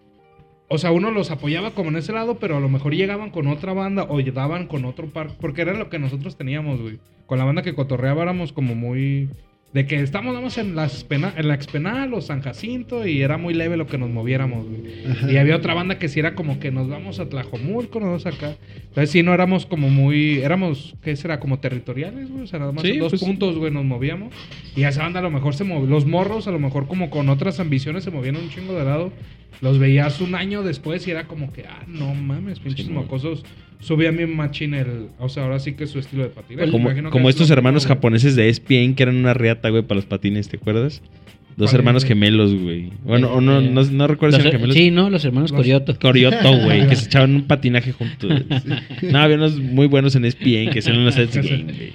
O 0.70 0.78
sea, 0.78 0.92
uno 0.92 1.12
los 1.12 1.32
apoyaba 1.32 1.72
como 1.72 1.90
en 1.90 1.96
ese 1.96 2.12
lado, 2.12 2.40
pero 2.40 2.58
a 2.58 2.60
lo 2.60 2.68
mejor 2.68 2.94
llegaban 2.94 3.32
con 3.32 3.48
otra 3.48 3.72
banda 3.72 4.06
o 4.10 4.20
llegaban 4.20 4.68
con 4.68 4.84
otro 4.84 5.08
parque. 5.08 5.36
Porque 5.40 5.62
era 5.62 5.74
lo 5.74 5.90
que 5.90 5.98
nosotros 5.98 6.38
teníamos, 6.38 6.82
güey. 6.82 7.00
Con 7.26 7.40
la 7.40 7.46
banda 7.46 7.62
que 7.62 7.74
cotorreaba 7.74 8.24
éramos 8.24 8.52
como 8.52 8.76
muy. 8.76 9.30
De 9.74 9.86
que 9.86 10.00
estamos 10.02 10.34
nada 10.34 10.44
más 10.44 10.58
en, 10.58 10.76
las 10.76 11.04
pena, 11.04 11.34
en 11.38 11.50
la 11.50 11.54
Expenal 11.54 12.14
o 12.14 12.22
San 12.22 12.42
Jacinto 12.42 13.06
y 13.06 13.22
era 13.22 13.38
muy 13.38 13.54
leve 13.54 13.76
lo 13.78 13.86
que 13.86 13.98
nos 13.98 14.10
moviéramos, 14.10 14.66
güey. 14.66 15.06
Ajá. 15.12 15.32
Y 15.32 15.38
había 15.38 15.56
otra 15.58 15.74
banda 15.74 16.00
que 16.00 16.08
sí 16.08 16.20
era 16.20 16.36
como 16.36 16.60
que 16.60 16.72
nos 16.72 16.88
vamos 16.88 17.20
a 17.20 17.28
Tlajomulco, 17.30 18.00
nos 18.00 18.08
vamos 18.08 18.26
acá. 18.26 18.56
Entonces 18.76 19.12
sí, 19.12 19.24
no 19.24 19.34
éramos 19.34 19.66
como 19.66 19.90
muy... 19.90 20.40
Éramos, 20.40 20.96
¿qué 21.04 21.16
será? 21.18 21.40
Como 21.42 21.60
territoriales, 21.60 22.32
güey. 22.32 22.44
O 22.46 22.48
sea, 22.48 22.60
nada 22.60 22.72
más 22.72 22.82
Sí, 22.84 22.92
en 22.92 23.00
dos 23.00 23.12
pues- 23.12 23.22
puntos, 23.22 23.58
güey, 23.58 23.72
nos 23.72 23.84
movíamos. 23.84 24.34
Y 24.76 24.84
esa 24.84 25.04
banda 25.04 25.20
a 25.20 25.24
lo 25.24 25.32
mejor 25.32 25.54
se 25.54 25.66
movían... 25.66 25.90
Los 25.90 26.06
morros 26.06 26.48
a 26.48 26.52
lo 26.52 26.60
mejor 26.60 26.88
como 26.88 27.10
con 27.10 27.28
otras 27.30 27.60
ambiciones 27.60 28.06
se 28.06 28.10
movían 28.10 28.38
un 28.38 28.50
chingo 28.50 28.74
de 28.74 28.86
lado. 28.86 29.12
Los 29.62 29.80
veías 29.80 30.22
un 30.22 30.36
año 30.36 30.64
después 30.64 31.06
y 31.08 31.12
era 31.12 31.26
como 31.28 31.52
que, 31.52 31.66
ah, 31.66 31.84
no 31.88 32.16
mames, 32.16 32.60
pinches 32.60 32.86
Sí, 32.86 32.92
mo. 32.92 33.02
mocosos. 33.02 33.44
Subía 33.80 34.12
mi 34.12 34.26
machín 34.26 34.74
el... 34.74 35.08
O 35.20 35.30
sea, 35.30 35.44
ahora 35.44 35.60
sí 35.60 35.74
que 35.74 35.84
es 35.84 35.92
su 35.92 36.00
estilo 36.00 36.24
de 36.24 36.30
patinaje. 36.30 36.72
Como, 36.72 36.90
como 37.12 37.30
estos 37.30 37.50
hermanos 37.52 37.86
güey. 37.86 37.96
japoneses 37.96 38.36
de 38.36 38.50
ESPN 38.50 38.96
que 38.96 39.04
eran 39.04 39.16
una 39.18 39.34
riata, 39.34 39.70
güey, 39.70 39.84
para 39.84 39.98
los 39.98 40.06
patines, 40.06 40.50
¿te 40.50 40.58
acuerdas? 40.58 41.02
Dos 41.56 41.72
¿Cuál, 41.72 41.80
hermanos 41.82 42.04
gemelos, 42.06 42.54
güey. 42.56 42.92
Bueno, 43.04 43.32
o 43.34 43.42
no, 43.42 43.62
no, 43.62 43.84
no 43.84 44.08
recuerdo 44.08 44.38
si 44.38 44.44
Los- 44.44 44.48
eran 44.48 44.60
gemelos. 44.60 44.76
sí, 44.76 44.92
no, 44.92 45.10
los 45.10 45.26
hermanos 45.26 45.52
Los- 45.52 45.58
Corioto. 45.60 45.98
Corioto, 46.00 46.58
güey, 46.60 46.88
que 46.88 46.96
se 46.96 47.06
echaban 47.08 47.34
un 47.36 47.44
patinaje 47.48 47.92
juntos. 47.94 48.32
No, 49.02 49.20
había 49.20 49.38
unos 49.38 49.58
muy 49.60 49.88
buenos 49.88 50.16
en 50.16 50.26
ESPN 50.26 50.70
que 50.72 50.80
hacían 50.80 50.98
unos 51.00 51.16
sets 51.16 51.36
game, 51.36 51.64
güey. 51.64 51.94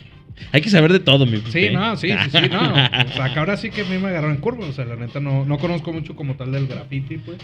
Hay 0.50 0.60
que 0.60 0.70
saber 0.70 0.92
de 0.92 0.98
todo, 0.98 1.26
mi 1.26 1.38
Sí, 1.50 1.68
no, 1.72 1.96
sí, 1.96 2.08
sí, 2.08 2.30
sí, 2.30 2.48
no. 2.50 2.60
O 2.72 3.12
sea, 3.14 3.32
que 3.32 3.38
ahora 3.38 3.56
sí 3.56 3.70
que 3.70 3.82
a 3.82 3.84
mí 3.84 3.98
me 3.98 4.08
agarró 4.08 4.30
en 4.30 4.38
curva. 4.38 4.66
O 4.66 4.72
sea, 4.72 4.84
la 4.84 4.96
neta 4.96 5.20
no, 5.20 5.44
no 5.44 5.58
conozco 5.58 5.92
mucho 5.92 6.16
como 6.16 6.34
tal 6.34 6.50
del 6.52 6.66
graffiti, 6.66 7.18
pues. 7.18 7.38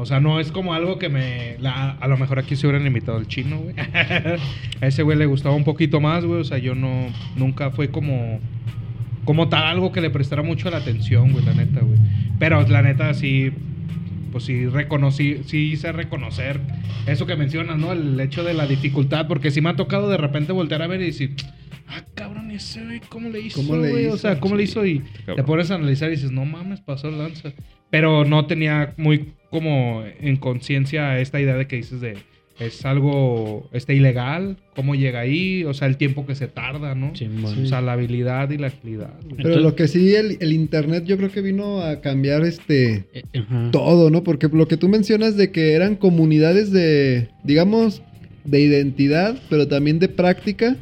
O 0.00 0.06
sea, 0.06 0.20
no 0.20 0.38
es 0.38 0.52
como 0.52 0.74
algo 0.74 0.96
que 1.00 1.08
me... 1.08 1.56
la- 1.58 1.90
a 1.90 2.06
lo 2.06 2.16
mejor 2.16 2.38
aquí 2.38 2.54
se 2.54 2.68
hubieran 2.68 2.86
invitado 2.86 3.18
al 3.18 3.26
chino, 3.26 3.58
güey. 3.58 3.74
a 4.80 4.86
ese 4.86 5.02
güey 5.02 5.18
le 5.18 5.26
gustaba 5.26 5.56
un 5.56 5.64
poquito 5.64 6.00
más, 6.00 6.24
güey. 6.24 6.40
O 6.40 6.44
sea, 6.44 6.58
yo 6.58 6.76
no... 6.76 7.08
Nunca 7.36 7.72
fue 7.72 7.90
como... 7.90 8.38
Como 9.24 9.48
tal 9.48 9.64
algo 9.64 9.90
que 9.90 10.00
le 10.00 10.10
prestara 10.10 10.42
mucho 10.42 10.70
la 10.70 10.76
atención, 10.78 11.32
güey, 11.32 11.44
la 11.44 11.52
neta, 11.52 11.80
güey. 11.80 11.98
Pero 12.38 12.62
la 12.68 12.82
neta 12.82 13.12
sí... 13.12 13.50
Pues 14.30 14.44
sí 14.44 14.66
reconocí... 14.66 15.38
Sí 15.46 15.72
hice 15.72 15.90
reconocer 15.90 16.60
eso 17.08 17.26
que 17.26 17.34
mencionas, 17.34 17.76
¿no? 17.78 17.90
El 17.92 18.20
hecho 18.20 18.44
de 18.44 18.54
la 18.54 18.68
dificultad. 18.68 19.26
Porque 19.26 19.50
sí 19.50 19.60
me 19.60 19.70
ha 19.70 19.74
tocado 19.76 20.08
de 20.08 20.16
repente 20.16 20.52
voltear 20.52 20.82
a 20.82 20.86
ver 20.86 21.00
y 21.02 21.06
decir... 21.06 21.34
Ah, 21.88 22.04
cabrón, 22.14 22.52
ese 22.52 22.84
güey, 22.84 23.00
¿cómo 23.08 23.30
le 23.30 23.40
hizo, 23.40 23.60
¿Cómo 23.62 23.76
le 23.82 23.90
güey? 23.90 24.04
O 24.04 24.08
hizo? 24.10 24.18
sea, 24.18 24.38
¿cómo 24.38 24.54
le 24.54 24.62
hizo? 24.62 24.86
Y 24.86 25.02
te 25.24 25.42
pones 25.42 25.70
a 25.72 25.74
analizar 25.74 26.08
y 26.08 26.12
dices, 26.12 26.30
no 26.30 26.44
mames, 26.44 26.82
pasó 26.82 27.08
el 27.08 27.18
lanza. 27.18 27.52
Pero 27.90 28.24
no 28.26 28.44
tenía 28.46 28.92
muy 28.98 29.32
como 29.50 30.02
en 30.20 30.36
conciencia 30.36 31.18
esta 31.20 31.40
idea 31.40 31.56
de 31.56 31.66
que 31.66 31.76
dices 31.76 32.00
de 32.00 32.16
es 32.58 32.84
algo 32.84 33.68
este 33.72 33.94
ilegal, 33.94 34.56
cómo 34.74 34.96
llega 34.96 35.20
ahí, 35.20 35.62
o 35.62 35.74
sea, 35.74 35.86
el 35.86 35.96
tiempo 35.96 36.26
que 36.26 36.34
se 36.34 36.48
tarda, 36.48 36.96
¿no? 36.96 37.14
Sí. 37.14 37.28
Sí. 37.54 37.60
O 37.62 37.66
sea, 37.66 37.80
la 37.80 37.92
habilidad 37.92 38.50
y 38.50 38.58
la 38.58 38.66
agilidad. 38.66 39.12
güey. 39.22 39.36
Pero 39.36 39.48
Entonces- 39.50 39.62
lo 39.62 39.76
que 39.76 39.86
sí, 39.86 40.12
el, 40.16 40.38
el 40.40 40.52
internet 40.52 41.04
yo 41.06 41.16
creo 41.16 41.30
que 41.30 41.40
vino 41.40 41.82
a 41.82 42.00
cambiar 42.00 42.44
este 42.44 43.04
Eh, 43.14 43.22
todo, 43.70 44.10
¿no? 44.10 44.24
Porque 44.24 44.48
lo 44.52 44.66
que 44.66 44.76
tú 44.76 44.88
mencionas 44.88 45.36
de 45.36 45.52
que 45.52 45.74
eran 45.74 45.94
comunidades 45.94 46.72
de, 46.72 47.28
digamos, 47.44 48.02
de 48.44 48.60
identidad, 48.60 49.38
pero 49.48 49.68
también 49.68 50.00
de 50.00 50.08
práctica, 50.08 50.76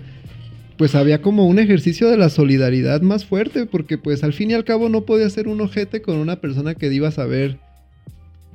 pues 0.78 0.94
había 0.94 1.20
como 1.20 1.46
un 1.46 1.58
ejercicio 1.58 2.08
de 2.08 2.16
la 2.16 2.30
solidaridad 2.30 3.02
más 3.02 3.26
fuerte, 3.26 3.66
porque 3.66 3.98
pues 3.98 4.24
al 4.24 4.32
fin 4.32 4.50
y 4.50 4.54
al 4.54 4.64
cabo 4.64 4.88
no 4.88 5.02
podía 5.02 5.28
ser 5.28 5.46
un 5.46 5.60
ojete 5.60 6.00
con 6.00 6.16
una 6.16 6.36
persona 6.40 6.74
que 6.74 6.90
ibas 6.92 7.18
a 7.18 7.26
ver 7.26 7.58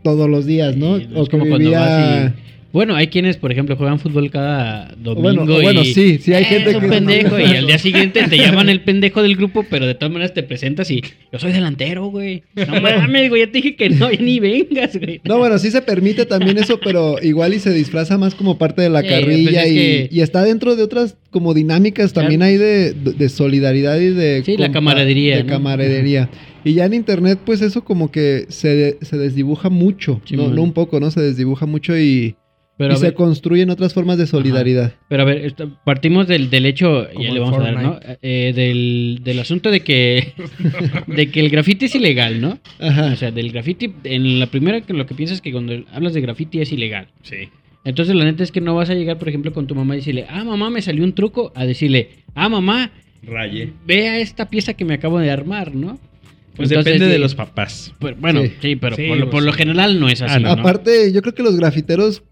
todos 0.04 0.30
los 0.30 0.46
días, 0.46 0.76
¿no? 0.78 0.98
Sí, 0.98 1.10
o 1.16 1.26
que 1.26 1.32
como 1.32 1.46
cuando 1.48 1.58
vivía... 1.60 2.36
y- 2.72 2.74
Bueno, 2.74 2.96
hay 2.96 3.08
quienes, 3.08 3.38
por 3.38 3.52
ejemplo, 3.52 3.76
juegan 3.76 4.00
fútbol 4.00 4.30
cada 4.32 4.94
domingo. 4.98 5.22
Bueno, 5.22 5.42
o 5.44 5.62
bueno, 5.62 5.82
y- 5.84 5.94
sí, 5.94 6.18
sí 6.20 6.34
hay 6.34 6.46
gente 6.46 6.70
es 6.72 6.76
un 6.78 6.82
que... 6.84 6.88
pendejo 6.88 7.40
y 7.40 7.44
al 7.44 7.68
día 7.68 7.78
siguiente 7.78 8.24
te 8.30 8.38
llaman 8.38 8.70
el 8.70 8.82
pendejo 8.82 9.22
del 9.22 9.36
grupo, 9.36 9.66
pero 9.70 9.86
de 9.86 9.96
todas 9.96 10.12
maneras 10.12 10.34
te 10.34 10.44
presentas 10.44 10.90
y 10.92 11.02
yo 11.32 11.40
soy 11.40 11.52
delantero, 11.52 12.08
güey. 12.08 12.44
No 12.56 12.82
mames, 12.82 13.30
güey, 13.30 13.42
ya 13.46 13.52
te 13.52 13.58
dije 13.58 13.76
que 13.76 13.90
no, 13.90 14.12
ya 14.12 14.20
ni 14.22 14.40
vengas, 14.40 14.98
güey. 14.98 15.22
No, 15.24 15.38
bueno, 15.38 15.58
sí 15.60 15.72
se 15.72 15.82
permite 15.82 16.26
también 16.26 16.58
eso, 16.58 16.80
pero 16.84 17.16
igual 17.22 17.54
y 17.54 17.60
se 17.60 17.74
disfraza 17.74 18.18
más 18.18 18.36
como 18.36 18.58
parte 18.58 18.82
de 18.82 18.90
la 18.90 19.02
Sí, 19.02 19.08
carrilla 19.08 19.52
pues 19.62 19.66
es 19.66 19.72
y, 19.72 19.76
que- 19.76 20.10
y 20.12 20.22
está 20.22 20.44
dentro 20.44 20.76
de 20.76 20.84
otras 20.84 21.18
como 21.30 21.54
dinámicas 21.54 22.12
también 22.14 22.42
hay 22.42 22.58
de, 22.58 22.94
de 22.94 23.30
solidaridad 23.30 24.00
y 24.00 24.10
de... 24.10 24.44
Sí, 24.46 24.58
la 24.58 24.72
camaradería, 24.72 25.38
De 25.38 25.44
¿no? 25.44 25.50
camaradería. 25.50 26.30
Y 26.64 26.74
ya 26.74 26.86
en 26.86 26.94
internet, 26.94 27.40
pues 27.46 27.62
eso 27.62 27.84
como 27.84 28.12
que 28.12 28.46
se, 28.50 28.98
se 29.02 29.18
desdibuja 29.18 29.70
mucho, 29.70 30.22
Sí, 30.26 30.36
no, 30.36 30.48
man. 30.48 30.56
no 30.56 30.62
un 30.64 30.74
poco, 30.74 31.00
¿no? 31.00 31.10
Se 31.10 31.22
desdibuja 31.22 31.66
mucho 31.66 31.98
y, 31.98 32.36
Pero 32.78 32.94
y 32.94 32.98
se 32.98 33.04
ver, 33.08 33.14
construyen 33.14 33.70
otras 33.70 33.94
formas 33.94 34.18
de 34.18 34.26
solidaridad. 34.26 34.94
pero 35.08 35.22
a 35.22 35.26
ver, 35.26 35.46
esto- 35.46 35.70
partimos 35.86 36.28
del, 36.28 36.50
del 36.50 36.66
hecho, 36.66 37.08
Como 37.14 37.24
ya 37.24 37.32
le 37.34 37.40
vamos 37.40 37.60
a 37.60 37.64
dar, 37.64 37.82
¿no? 37.84 38.00
Eh, 38.24 38.54
del, 38.56 39.20
del 39.24 39.40
asunto 39.40 39.70
de 39.70 39.82
que, 39.82 40.34
de 41.08 41.30
que 41.30 41.40
el 41.42 41.50
grafiti 41.50 41.86
es 41.86 41.96
ilegal, 41.96 42.42
¿no? 42.42 42.58
Ajá. 42.80 43.12
O 43.14 43.16
sea, 43.16 43.30
del 43.32 43.52
graffiti, 43.52 43.94
en 44.04 44.40
la 44.40 44.48
primera 44.48 44.82
que 44.82 44.94
lo 44.94 45.06
que 45.06 45.14
piensas 45.14 45.36
es 45.36 45.42
que 45.42 45.52
cuando 45.52 45.74
hablas 45.94 46.14
de 46.14 46.22
graffiti 46.22 46.60
es 46.62 46.72
ilegal. 46.72 47.08
Sí. 47.24 47.50
Entonces 47.84 48.16
la 48.16 48.26
neta 48.26 48.44
es 48.44 48.52
que 48.52 48.62
no 48.62 48.76
vas 48.76 48.90
a 48.90 48.94
llegar, 48.96 49.18
por 49.20 49.30
ejemplo, 49.30 49.54
con 49.54 49.68
tu 49.68 49.76
mamá 49.76 49.96
y 49.96 50.00
decirle, 50.00 50.26
ah, 50.30 50.44
mamá, 50.44 50.70
me 50.70 50.82
salió 50.82 51.04
un 51.04 51.14
truco, 51.14 51.52
a 51.56 51.66
decirle, 51.66 52.10
ah, 52.36 52.48
mamá, 52.50 52.92
Raye. 53.24 53.74
vea 53.86 54.20
esta 54.20 54.50
pieza 54.50 54.74
que 54.74 54.86
me 54.86 54.96
acabo 54.96 55.20
de 55.20 55.30
armar, 55.30 55.76
¿no? 55.76 56.00
Pues 56.56 56.70
Entonces, 56.70 56.94
depende 56.94 57.14
de 57.14 57.20
los 57.20 57.34
papás. 57.34 57.94
pues, 58.00 58.20
bueno, 58.20 58.42
Sí. 58.44 58.52
sí, 58.62 58.76
pero 58.76 58.96
Sí, 58.96 59.08
por, 59.08 59.18
lo, 59.18 59.24
pues, 59.26 59.32
por 59.32 59.44
lo 59.44 59.54
general 59.54 60.00
no 60.00 60.10
es 60.10 60.22
así, 60.22 60.34
Ah, 60.36 60.40
no. 60.40 60.56
¿no? 60.56 60.62
Aparte, 60.62 61.12
yo 61.14 61.22
creo 61.22 61.34
que 61.34 61.44
los 61.44 61.56
grafiteros 61.58 62.24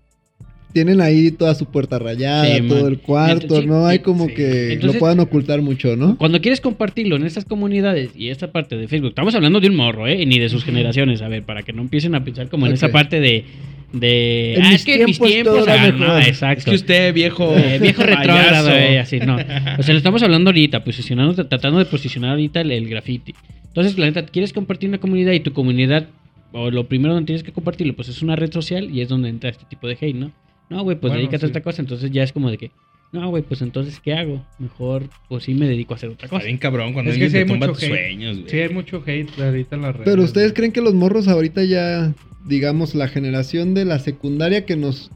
tienen 0.74 1.02
ahí 1.02 1.32
toda 1.32 1.56
su 1.56 1.66
puerta 1.66 1.98
rayada, 2.00 2.46
Sí, 2.46 2.62
todo 2.68 2.84
man. 2.84 2.92
el 2.92 3.00
cuarto, 3.00 3.42
Entonces, 3.42 3.66
¿no? 3.68 3.86
Hay 3.88 4.00
como 4.00 4.28
sí. 4.28 4.34
que 4.36 4.74
Entonces- 4.74 4.94
lo 4.96 5.00
puedan 5.00 5.20
ocultar 5.20 5.62
mucho, 5.62 5.96
¿no? 5.96 6.18
Cuando 6.18 6.40
quieres 6.42 6.62
compartirlo 6.62 7.16
en 7.16 7.26
estas 7.26 7.46
comunidades 7.46 8.12
y 8.16 8.30
esta 8.30 8.52
parte 8.52 8.78
de 8.78 8.88
Facebook, 8.88 9.10
estamos 9.10 9.34
hablando 9.36 9.60
de 9.60 9.68
un 9.70 9.76
morro, 9.76 10.08
¿eh? 10.08 10.26
Ni 10.26 10.38
de 10.40 10.48
sus 10.50 10.64
generaciones, 10.64 11.22
a 11.22 11.28
ver, 11.28 11.44
para 11.44 11.64
que 11.64 11.74
no 11.74 11.82
empiecen 11.82 12.14
a 12.16 12.24
pensar 12.24 12.50
como 12.50 12.66
en 12.68 12.74
Ok. 12.74 12.76
esa 12.78 12.90
parte 12.92 13.20
de... 13.20 13.46
de 13.94 14.54
En 14.56 14.62
ah, 14.64 14.74
es 14.76 14.86
que 14.86 14.96
en 15.02 15.06
mis 15.06 15.20
tiempos 15.20 15.68
ah, 15.68 15.92
no, 15.92 16.20
exacto. 16.20 16.60
Es 16.60 16.66
que 16.66 16.76
usted, 16.76 17.14
viejo. 17.14 17.52
Eh, 17.58 17.80
viejo 17.82 18.04
retrógrado, 18.04 18.70
eh, 18.70 19.00
así, 19.00 19.20
no. 19.20 19.36
O 19.36 19.84
sea, 19.84 19.94
lo 19.94 19.98
estamos 19.98 20.22
hablando 20.22 20.50
ahorita, 20.50 20.84
posicionando, 20.84 21.34
tratando 21.48 21.80
de 21.80 21.86
posicionar 21.86 22.32
ahorita 22.32 22.62
el, 22.62 22.72
el 22.72 22.88
graffiti. 22.88 23.34
Entonces, 23.68 23.98
la 23.98 24.06
neta, 24.06 24.24
quieres 24.26 24.54
compartir 24.54 24.90
una 24.90 25.00
comunidad 25.00 25.32
y 25.32 25.40
tu 25.40 25.54
comunidad, 25.54 26.08
o 26.52 26.70
lo 26.70 26.88
primero 26.88 27.14
donde 27.16 27.26
tienes 27.28 27.42
que 27.44 27.52
compartirlo, 27.52 27.96
pues 27.96 28.10
es 28.10 28.22
una 28.22 28.36
red 28.36 28.52
social 28.52 28.90
y 28.94 29.02
es 29.02 29.10
donde 29.10 29.30
entra 29.30 29.50
este 29.50 29.66
tipo 29.68 29.88
de 29.88 29.98
hate, 30.00 30.16
¿no? 30.16 30.32
No, 30.70 30.84
güey, 30.84 30.96
pues 31.00 31.12
Bueno, 31.12 31.16
dedícate 31.18 31.46
a 31.46 31.48
esta 31.48 31.62
cosa. 31.62 31.82
Entonces 31.82 32.12
ya 32.12 32.24
es 32.24 32.32
como 32.32 32.50
de 32.52 32.58
que, 32.58 32.72
no, 33.12 33.28
güey, 33.30 33.42
pues 33.44 33.62
entonces, 33.62 34.00
¿qué 34.00 34.14
hago? 34.14 34.46
Mejor, 34.60 35.10
pues 35.28 35.44
sí 35.46 35.54
me 35.56 35.68
dedico 35.68 35.94
a 35.94 35.98
hacer 35.98 36.10
otra 36.10 36.26
Está 36.26 36.36
cosa. 36.38 36.46
bien 36.46 36.58
cabrón 36.58 36.94
cuando 36.94 37.12
Es 37.12 37.18
que 37.18 37.26
sí 37.28 37.32
te 37.34 37.38
hay 37.40 37.46
tumba 37.46 37.68
mucho 37.68 37.74
tus 37.80 37.84
hate. 37.84 37.92
sueños, 37.92 38.38
güey. 38.38 38.50
Sí, 38.50 38.58
hay 38.60 38.70
mucho 38.70 39.04
hate 39.06 39.40
ahorita 39.40 39.76
en 39.76 39.82
las 39.82 39.94
redes. 39.96 40.06
Pero 40.06 40.24
ustedes 40.24 40.48
güey. 40.50 40.56
creen 40.56 40.72
que 40.72 40.82
los 40.82 40.94
morros 40.94 41.28
ahorita 41.28 41.64
ya, 41.64 42.14
digamos, 42.46 42.94
la 42.96 43.08
generación 43.08 43.74
de 43.74 43.86
la 43.86 43.98
secundaria 44.00 44.66
que 44.66 44.76
nos, 44.76 45.10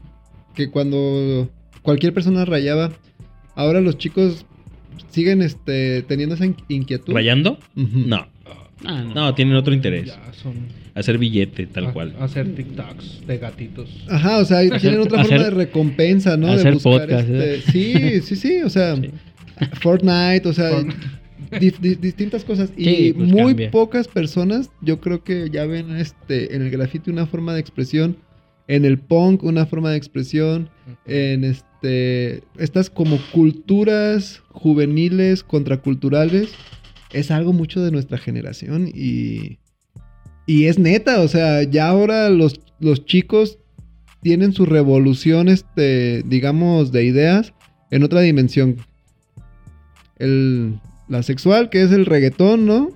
que 0.56 0.70
cuando 0.70 1.48
cualquier 1.82 2.12
persona 2.12 2.44
rayaba, 2.44 2.90
ahora 3.54 3.80
los 3.80 3.96
chicos 3.96 4.44
siguen 5.10 5.40
este 5.42 6.02
teniendo 6.02 6.34
esa 6.34 6.46
in- 6.46 6.56
inquietud. 6.68 7.14
¿Rayando? 7.14 7.58
No. 7.76 8.26
Ah, 8.86 9.02
no. 9.04 9.14
No, 9.14 9.34
tienen 9.36 9.54
otro 9.54 9.72
interés. 9.72 10.06
Ya 10.06 10.32
son... 10.32 10.54
Hacer 10.94 11.18
billete, 11.18 11.66
tal 11.66 11.86
a- 11.86 11.92
cual. 11.92 12.14
Hacer 12.20 12.54
TikToks 12.54 13.26
de 13.26 13.38
gatitos. 13.38 14.04
Ajá, 14.08 14.38
o 14.38 14.44
sea, 14.44 14.58
Hacer- 14.58 14.80
tienen 14.80 15.00
otra 15.00 15.20
hacer- 15.22 15.38
forma 15.40 15.44
de 15.44 15.64
recompensa, 15.64 16.36
¿no? 16.36 16.48
hacer 16.52 16.66
de 16.66 16.70
buscar 16.74 17.00
podcast, 17.08 17.28
este- 17.28 17.72
Sí, 17.72 18.20
sí, 18.22 18.36
sí, 18.36 18.62
o 18.62 18.70
sea, 18.70 18.96
Sí. 18.96 19.10
Fortnite, 19.80 20.48
o 20.48 20.52
sea, 20.52 20.70
Fortnite. 20.70 20.98
di- 21.60 21.74
di- 21.80 21.94
distintas 21.96 22.44
cosas. 22.44 22.70
Y 22.76 23.12
pues 23.12 23.28
muy 23.28 23.52
cambia. 23.52 23.70
pocas 23.70 24.08
personas, 24.08 24.70
yo 24.82 25.00
creo 25.00 25.22
que 25.24 25.50
ya 25.50 25.64
ven 25.66 25.96
este 25.96 26.54
en 26.56 26.62
el 26.62 26.70
graffiti 26.70 27.10
una 27.10 27.26
forma 27.26 27.54
de 27.54 27.60
expresión, 27.60 28.16
en 28.66 28.84
el 28.84 28.98
punk 28.98 29.42
una 29.42 29.66
forma 29.66 29.90
de 29.90 29.96
expresión, 29.96 30.68
en 31.06 31.44
este 31.44 32.42
estas 32.58 32.88
como 32.90 33.18
culturas 33.32 34.42
juveniles 34.50 35.42
contraculturales 35.44 36.50
es 37.12 37.30
algo 37.30 37.52
mucho 37.52 37.82
de 37.82 37.90
nuestra 37.92 38.18
generación 38.18 38.88
y 38.92 39.58
y 40.46 40.64
es 40.66 40.78
neta, 40.78 41.20
o 41.20 41.28
sea, 41.28 41.62
ya 41.62 41.88
ahora 41.88 42.30
los, 42.30 42.60
los 42.80 43.04
chicos 43.04 43.58
tienen 44.22 44.52
su 44.52 44.66
revolución, 44.66 45.48
este, 45.48 46.22
digamos, 46.26 46.92
de 46.92 47.04
ideas 47.04 47.52
en 47.90 48.02
otra 48.02 48.20
dimensión. 48.20 48.76
El, 50.18 50.80
la 51.08 51.22
sexual, 51.22 51.70
que 51.70 51.82
es 51.82 51.92
el 51.92 52.06
reggaetón, 52.06 52.66
¿no? 52.66 52.90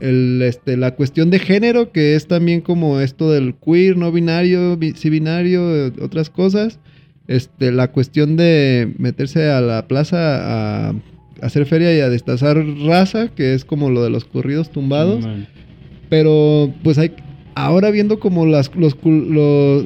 El, 0.00 0.40
este, 0.42 0.76
la 0.76 0.94
cuestión 0.94 1.30
de 1.30 1.38
género, 1.38 1.92
que 1.92 2.16
es 2.16 2.26
también 2.26 2.60
como 2.60 3.00
esto 3.00 3.30
del 3.30 3.54
queer, 3.54 3.96
no 3.96 4.10
binario, 4.10 4.76
bi- 4.76 4.94
sí 4.96 5.10
binario, 5.10 5.92
otras 6.00 6.30
cosas. 6.30 6.80
Este, 7.28 7.70
la 7.70 7.92
cuestión 7.92 8.36
de 8.36 8.92
meterse 8.98 9.50
a 9.50 9.60
la 9.60 9.86
plaza 9.86 10.88
a 10.88 10.94
hacer 11.40 11.66
feria 11.66 11.96
y 11.96 12.00
a 12.00 12.08
destazar 12.08 12.56
raza, 12.84 13.28
que 13.28 13.54
es 13.54 13.64
como 13.64 13.90
lo 13.90 14.02
de 14.02 14.10
los 14.10 14.24
corridos 14.24 14.70
tumbados. 14.70 15.24
Pero 16.12 16.70
pues 16.84 16.98
hay 16.98 17.12
ahora 17.54 17.90
viendo 17.90 18.20
como 18.20 18.44
las 18.44 18.70
los, 18.76 18.94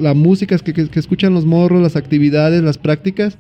la 0.01 0.13
música 0.13 0.59
que, 0.59 0.73
que- 0.73 0.89
que 0.89 0.99
escuchan 0.99 1.33
los 1.33 1.47
morros, 1.47 1.81
las 1.81 1.95
actividades, 1.95 2.65
las 2.65 2.79
prácticas, 2.79 3.39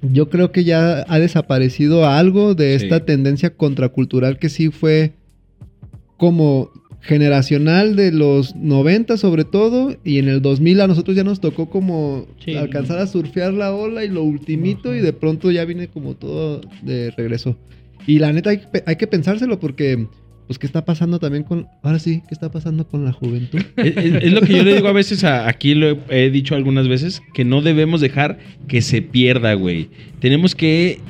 yo 0.00 0.30
creo 0.30 0.50
que 0.50 0.64
ya 0.64 1.04
ha 1.06 1.18
desaparecido 1.18 2.06
algo 2.08 2.54
de 2.54 2.78
Sí. 2.78 2.86
esta 2.86 3.04
tendencia 3.04 3.50
contracultural 3.54 4.38
que 4.38 4.48
sí 4.48 4.70
fue 4.70 5.12
como 6.16 6.70
generacional 7.02 7.96
de 7.96 8.12
los 8.12 8.56
90 8.56 9.18
sobre 9.18 9.44
todo 9.44 9.94
y 10.04 10.16
en 10.18 10.28
el 10.28 10.40
2000 10.40 10.80
a 10.80 10.86
nosotros 10.86 11.14
ya 11.14 11.22
nos 11.24 11.38
tocó 11.42 11.68
como 11.68 12.24
Sí. 12.42 12.54
alcanzar 12.56 12.98
a 12.98 13.06
surfear 13.06 13.52
la 13.52 13.74
ola 13.74 14.04
y 14.04 14.08
lo 14.08 14.22
ultimito 14.22 14.94
y 14.94 15.00
de 15.00 15.12
pronto 15.12 15.50
ya 15.50 15.66
viene 15.66 15.88
como 15.88 16.14
todo 16.14 16.62
de 16.80 17.10
regreso. 17.10 17.58
Y 18.06 18.20
la 18.20 18.32
neta 18.32 18.48
hay, 18.50 18.62
hay 18.86 18.96
que 18.96 19.06
pensárselo 19.06 19.60
porque 19.60 20.06
pues 20.46 20.58
qué 20.58 20.66
está 20.66 20.84
pasando 20.84 21.18
también 21.18 21.44
con 21.44 21.66
ahora 21.82 21.98
sí, 21.98 22.22
qué 22.28 22.34
está 22.34 22.50
pasando 22.50 22.86
con 22.86 23.04
la 23.04 23.12
juventud? 23.12 23.60
Es, 23.76 24.32
lo 24.32 24.40
que 24.42 24.56
yo 24.56 24.62
le 24.62 24.74
digo 24.74 24.88
a 24.88 24.92
veces, 24.92 25.24
aquí 25.24 25.74
lo 25.74 25.98
he, 26.08 26.30
dicho 26.30 26.54
algunas 26.54 26.88
veces, 26.88 27.22
que 27.32 27.44
no 27.44 27.62
debemos 27.62 28.00
dejar 28.00 28.38
que 28.68 28.82
se 28.82 29.02
pierda, 29.02 29.54
güey. 29.54 29.88
Tenemos 30.20 30.54
que, 30.54 31.00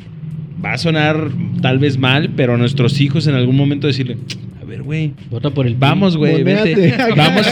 va 0.64 0.72
a 0.72 0.78
sonar 0.78 1.30
tal 1.62 1.78
vez 1.78 1.98
mal, 1.98 2.30
pero 2.36 2.54
a 2.54 2.56
nuestros 2.56 3.00
hijos 3.00 3.26
en 3.26 3.34
algún 3.34 3.56
momento 3.56 3.86
decirle, 3.86 4.16
ver, 4.74 4.82
güey. 4.82 5.12
Vota 5.30 5.50
por 5.50 5.66
el 5.66 5.74
Vamos, 5.74 6.16
güey, 6.16 6.42
vete. 6.42 6.94
Vamos, 7.16 7.46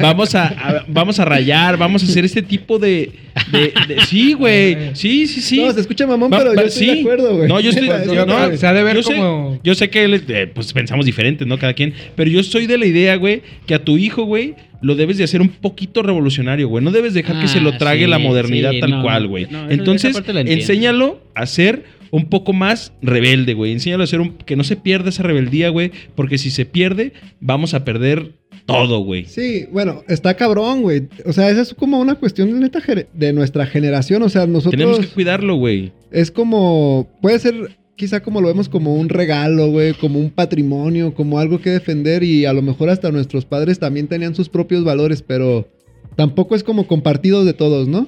vamos 0.00 0.34
a, 0.34 0.46
a- 0.46 0.84
vamos 0.88 1.18
a 1.20 1.24
rayar, 1.24 1.76
vamos 1.76 2.02
a 2.02 2.06
hacer 2.06 2.24
este 2.24 2.42
tipo 2.42 2.78
de, 2.78 3.10
de- 3.52 3.72
de- 3.88 4.00
sí, 4.06 4.32
güey. 4.34 4.76
Sí, 4.94 5.26
sí, 5.26 5.40
sí. 5.40 5.60
No, 5.64 5.72
se 5.72 5.80
escucha 5.80 6.06
mamón, 6.06 6.32
Va- 6.32 6.38
pero 6.38 6.50
va- 6.54 6.62
yo 6.62 6.68
estoy 6.68 6.86
sí. 6.86 6.94
de 6.94 7.00
acuerdo, 7.00 7.36
güey. 7.36 7.48
No, 7.48 7.60
yo 7.60 7.70
estoy. 7.70 7.88
Yo- 7.88 7.98
decir, 7.98 8.26
no, 8.26 8.56
se 8.56 8.66
ha 8.66 8.72
de 8.72 8.82
ver 8.82 8.96
yo 8.96 9.02
sé- 9.02 9.58
yo 9.64 9.74
sé 9.74 9.90
que 9.90 10.04
él, 10.04 10.22
eh, 10.28 10.50
pues 10.52 10.72
pensamos 10.72 11.04
diferentes, 11.06 11.46
¿no? 11.46 11.58
Cada 11.58 11.72
quien. 11.74 11.92
Pero 12.14 12.30
yo 12.30 12.42
soy 12.42 12.66
de 12.66 12.78
la 12.78 12.86
idea, 12.86 13.16
güey, 13.16 13.42
que 13.66 13.74
a 13.74 13.84
tu 13.84 13.96
hijo, 13.98 14.24
güey, 14.24 14.54
lo 14.80 14.94
debes 14.94 15.18
de 15.18 15.24
hacer 15.24 15.40
un 15.40 15.48
poquito 15.48 16.02
revolucionario, 16.02 16.68
güey. 16.68 16.84
No 16.84 16.90
debes 16.92 17.12
dejar 17.14 17.40
que 17.40 17.48
se 17.48 17.60
lo 17.60 17.70
Ah, 17.70 17.78
trague 17.78 18.04
sí, 18.04 18.10
la 18.10 18.18
modernidad 18.18 18.70
sí, 18.70 18.80
tal 18.80 18.90
no, 18.90 19.02
cual, 19.02 19.24
no, 19.24 19.28
güey. 19.30 19.46
no, 19.50 19.68
Entonces, 19.70 20.16
enséñalo 20.46 21.20
a 21.34 21.46
ser 21.46 21.82
un 22.10 22.26
poco 22.26 22.52
más 22.52 22.92
rebelde, 23.02 23.54
güey. 23.54 23.72
Enséñalo 23.72 24.04
a 24.04 24.06
ser 24.06 24.20
un. 24.20 24.30
Que 24.38 24.56
no 24.56 24.64
se 24.64 24.76
pierda 24.76 25.10
esa 25.10 25.22
rebeldía, 25.22 25.68
güey. 25.68 25.92
Porque 26.14 26.38
si 26.38 26.50
se 26.50 26.64
pierde, 26.64 27.12
vamos 27.40 27.74
a 27.74 27.84
perder 27.84 28.32
todo, 28.66 29.00
güey. 29.00 29.24
Sí, 29.24 29.66
bueno, 29.72 30.02
está 30.08 30.34
cabrón, 30.34 30.82
güey. 30.82 31.08
O 31.24 31.32
sea, 31.32 31.48
esa 31.50 31.62
es 31.62 31.74
como 31.74 32.00
una 32.00 32.16
cuestión 32.16 32.60
de, 32.60 33.06
de 33.12 33.32
nuestra 33.32 33.66
generación. 33.66 34.22
O 34.22 34.28
sea, 34.28 34.46
nosotros 34.46 34.72
Tenemos 34.72 34.98
que 35.00 35.08
cuidarlo, 35.08 35.56
güey. 35.56 35.92
es 36.10 36.30
como, 36.30 37.08
puede 37.22 37.38
ser 37.38 37.78
quizá 37.98 38.22
como 38.22 38.40
lo 38.40 38.46
vemos 38.46 38.68
como 38.68 38.94
un 38.94 39.08
regalo, 39.08 39.70
güey, 39.70 39.92
como 39.92 40.20
un 40.20 40.30
patrimonio, 40.30 41.14
como 41.14 41.40
algo 41.40 41.60
que 41.60 41.70
defender 41.70 42.22
y 42.22 42.46
a 42.46 42.52
lo 42.52 42.62
mejor 42.62 42.90
hasta 42.90 43.10
nuestros 43.10 43.44
padres 43.44 43.80
también 43.80 44.06
tenían 44.06 44.36
sus 44.36 44.48
propios 44.48 44.84
valores, 44.84 45.20
pero 45.20 45.68
tampoco 46.14 46.54
es 46.54 46.62
como 46.62 46.86
compartido 46.86 47.44
de 47.44 47.54
todos, 47.54 47.88
¿no? 47.88 48.06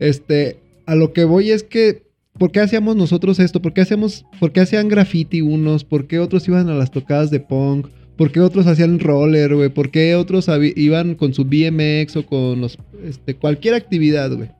Este, 0.00 0.58
a 0.84 0.94
lo 0.94 1.14
que 1.14 1.24
voy 1.24 1.50
es 1.50 1.62
que, 1.62 2.02
¿por 2.40 2.50
qué 2.50 2.58
hacíamos 2.60 2.96
nosotros 2.96 3.38
esto? 3.38 3.62
¿Por 3.62 3.72
qué 3.74 3.82
hacíamos, 3.82 4.24
por 4.40 4.50
qué 4.50 4.60
hacían 4.62 4.88
graffiti 4.88 5.42
unos? 5.42 5.84
¿Por 5.84 6.06
qué 6.08 6.18
otros 6.18 6.48
iban 6.48 6.68
a 6.70 6.74
las 6.74 6.90
tocadas 6.90 7.30
de 7.30 7.38
punk? 7.38 7.86
¿Por 8.16 8.32
qué 8.32 8.40
otros 8.40 8.66
hacían 8.66 8.98
roller, 8.98 9.54
güey? 9.54 9.68
¿Por 9.68 9.90
qué 9.90 10.16
otros 10.16 10.46
iban 10.76 11.14
con 11.14 11.32
su 11.34 11.44
BMX 11.44 12.16
o 12.16 12.26
con 12.26 12.60
los, 12.60 12.78
este, 13.04 13.34
cualquier 13.36 13.74
actividad, 13.74 14.32
güey? 14.34 14.50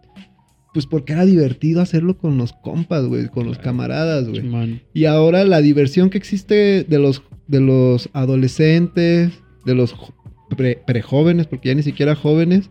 Pues 0.72 0.86
porque 0.86 1.14
era 1.14 1.24
divertido 1.26 1.80
hacerlo 1.80 2.16
con 2.16 2.38
los 2.38 2.52
compas, 2.52 3.04
güey, 3.06 3.26
con 3.28 3.46
los 3.46 3.58
camaradas, 3.58 4.28
güey. 4.28 4.42
Y 4.94 5.06
ahora 5.06 5.44
la 5.44 5.60
diversión 5.60 6.10
que 6.10 6.18
existe 6.18 6.84
de 6.84 6.98
los, 7.00 7.22
de 7.48 7.60
los 7.60 8.08
adolescentes, 8.12 9.32
de 9.64 9.74
los 9.74 9.94
pre- 10.56 10.78
prejóvenes, 10.86 11.46
porque 11.46 11.68
ya 11.70 11.74
ni 11.74 11.82
siquiera 11.82 12.14
jóvenes, 12.14 12.70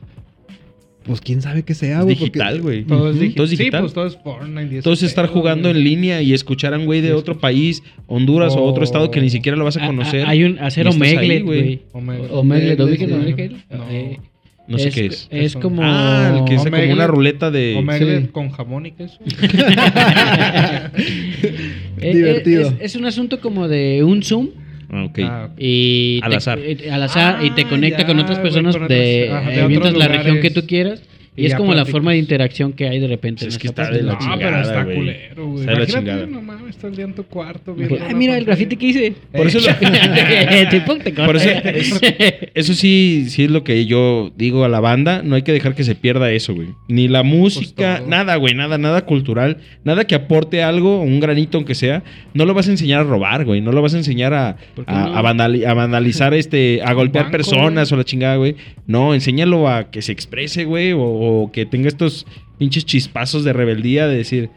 pues 1.10 1.22
quién 1.22 1.42
sabe 1.42 1.64
qué 1.64 1.74
sea, 1.74 1.98
Es 2.00 2.04
güey. 2.06 2.16
digital, 2.16 2.62
güey. 2.62 2.84
Todo 2.84 3.10
es, 3.10 3.18
digi- 3.20 3.34
Todo 3.36 3.44
es 3.46 3.50
digital. 3.52 3.80
Sí, 3.80 3.82
pues 3.84 3.94
todo 3.94 4.06
es 4.08 4.16
Fortnite. 4.24 4.76
Entonces 4.78 5.10
estar 5.10 5.26
pedo, 5.26 5.34
jugando 5.40 5.70
en 5.70 5.84
línea 5.84 6.22
y 6.22 6.34
escuchar 6.34 6.74
a 6.74 6.78
un 6.78 6.86
güey 6.86 7.02
de 7.02 7.14
otro 7.14 7.40
país, 7.40 7.82
Honduras 8.08 8.54
o 8.56 8.64
otro 8.64 8.84
estado 8.84 9.10
que 9.12 9.20
ni 9.20 9.30
siquiera 9.30 9.58
lo 9.58 9.66
vas 9.66 9.76
a 9.78 9.84
Ah, 9.84 9.88
conocer. 9.88 10.24
ah, 10.26 10.30
Hay 10.30 10.44
un 10.44 10.60
hacer 10.60 10.86
y 10.86 10.90
estás 10.90 11.02
ahí, 11.08 11.16
Omegle, 11.18 11.42
güey. 11.42 11.62
güey. 11.62 11.82
Omegle. 11.94 12.28
Omegle, 12.32 12.74
Omegle, 12.74 12.84
¿ubican 12.86 13.08
sí. 13.10 13.14
Omegle? 13.16 13.56
No. 13.72 13.86
Eh, 13.90 14.20
no 14.68 14.78
sé 14.78 14.92
qué 14.92 15.06
es. 15.08 15.28
Es 15.32 15.56
como. 15.56 15.82
Ah, 15.84 16.38
el 16.40 16.46
que 16.46 16.54
es 16.56 16.64
como 16.64 16.94
una 16.94 17.08
ruleta 17.08 17.50
de. 17.50 17.76
Omegle 17.76 18.22
Sí. 18.22 18.28
con 18.32 18.50
jamón 18.52 18.86
y 18.86 18.92
queso. 18.92 19.18
Eh, 22.02 22.16
Divertido. 22.16 22.62
Es, 22.62 22.74
es 22.80 22.96
un 22.96 23.06
asunto 23.06 23.42
como 23.42 23.68
de 23.68 24.04
un 24.04 24.24
Zoom. 24.24 24.50
Ah, 24.92 25.04
ok. 25.06 25.20
Ah, 25.24 25.50
Y 25.58 26.20
Al 26.24 26.32
te- 26.32 26.38
azar. 26.38 26.60
eh, 26.60 26.90
al 26.92 27.04
azar 27.04 27.44
y 27.44 27.52
te 27.52 27.62
Ah, 27.62 27.70
conecta 27.70 28.00
ya, 28.02 28.06
con 28.08 28.20
otras 28.20 28.40
personas 28.40 28.76
con 28.76 28.88
de, 28.88 28.96
de 28.96 29.30
eh, 29.60 29.64
otros 29.78 29.94
la 29.98 30.08
región 30.08 30.40
que 30.42 30.50
tú 30.52 30.66
quieras. 30.66 31.02
Y, 31.40 31.44
Y 31.44 31.46
es 31.48 31.56
como 31.56 31.74
la 31.74 31.86
forma 31.86 32.12
de 32.12 32.18
interacción 32.18 32.74
que 32.74 32.88
hay 32.88 33.00
de 33.00 33.08
repente. 33.08 33.46
Pues 33.46 33.56
es 33.56 33.60
que 33.62 33.68
está 33.68 33.84
parte 33.84 33.98
de 33.98 34.04
la 34.04 34.14
no, 34.14 34.20
chingada, 34.20 34.38
pero 34.40 34.62
está 34.62 34.86
culero, 34.86 35.48
güey. 35.48 35.60
Está 35.62 35.72
de 35.74 35.80
la 35.80 35.86
chingada. 35.88 36.26
no 36.26 36.42
mames, 36.42 36.70
estás 36.76 36.90
el 36.92 36.96
día 36.98 37.06
en 37.06 37.14
tu 37.16 37.24
cuarto 37.24 37.74
Pues, 37.76 37.88
viendo 37.90 38.06
ah, 38.10 38.14
mira 38.14 38.38
el 38.38 38.46
grafiti 38.46 38.76
que 38.78 38.86
hice. 38.88 39.14
Por 39.32 39.48
eso 39.48 39.60
lo- 39.60 41.26
Por 41.26 41.36
eso, 41.38 41.50
eso 42.54 42.74
sí, 42.74 43.26
sí 43.30 43.44
es 43.46 43.52
lo 43.52 43.64
que 43.64 43.86
yo 43.86 44.32
digo 44.36 44.64
a 44.64 44.70
la 44.70 44.80
banda. 44.80 45.22
No 45.24 45.36
hay 45.36 45.42
que 45.44 45.52
dejar 45.52 45.76
que 45.76 45.84
se 45.84 45.96
pierda 45.96 46.32
eso, 46.32 46.54
güey. 46.54 46.70
Ni 46.88 47.08
la 47.08 47.24
música, 47.24 47.98
todo. 48.00 48.08
nada, 48.08 48.36
güey. 48.36 48.54
Nada, 48.54 48.78
nada 48.78 49.06
cultural. 49.06 49.58
Nada 49.84 50.06
que 50.06 50.16
aporte 50.16 50.64
algo, 50.64 51.02
un 51.02 51.20
granito 51.20 51.58
aunque 51.58 51.76
sea. 51.76 52.04
No 52.34 52.46
lo 52.46 52.54
vas 52.54 52.68
a 52.68 52.72
enseñar 52.72 53.02
a 53.02 53.04
robar, 53.04 53.46
güey. 53.46 53.62
No 53.62 53.72
lo 53.72 53.82
vas 53.82 53.94
a 53.94 53.98
enseñar 53.98 54.34
a, 54.34 54.58
¿Por 54.76 54.86
qué 54.86 54.92
a, 54.94 55.06
no? 55.08 55.16
a 55.18 55.22
vandali- 55.22 55.66
a 55.66 55.74
vandalizar, 55.74 56.34
este, 56.34 56.82
a 56.84 56.94
golpear 56.94 57.26
banco, 57.26 57.32
personas 57.38 57.92
o 57.92 57.96
la 57.98 58.04
chingada, 58.04 58.36
güey. 58.38 58.56
No, 58.88 59.14
enséñalo 59.14 59.68
a 59.68 59.92
que 59.92 60.02
se 60.02 60.12
exprese, 60.12 60.66
güey. 60.66 60.92
O, 60.94 61.00
o 61.30 61.52
que 61.52 61.66
tenga 61.66 61.88
estos 61.88 62.26
pinches 62.58 62.86
chispazos 62.86 63.44
de 63.44 63.54
rebeldía 63.54 64.08
de 64.08 64.18
decir, 64.18 64.50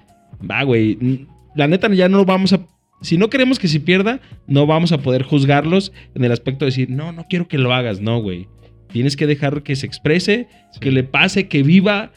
va, 0.49 0.63
güey. 0.63 1.27
La 1.55 1.69
neta 1.69 1.93
ya 1.93 2.09
no 2.09 2.25
vamos 2.25 2.53
a 2.53 2.67
si 3.03 3.19
no 3.19 3.29
queremos 3.31 3.59
que 3.59 3.67
se 3.67 3.81
pierda, 3.81 4.21
no 4.47 4.65
vamos 4.67 4.93
a 4.93 4.99
poder 4.99 5.25
juzgarlos 5.25 5.93
en 6.15 6.25
el 6.25 6.31
aspecto 6.31 6.65
de 6.65 6.71
decir, 6.71 6.89
no, 6.89 7.11
no 7.13 7.27
quiero 7.29 7.49
que 7.49 7.59
lo 7.59 7.75
hagas, 7.75 8.01
no, 8.01 8.21
güey. 8.23 8.47
Tienes 8.93 9.17
que 9.17 9.27
dejar 9.27 9.65
que 9.65 9.75
se 9.75 9.87
exprese, 9.87 10.47
que 10.81 10.93
le 10.93 11.03
pase, 11.03 11.49
que 11.49 11.65
viva, 11.65 12.13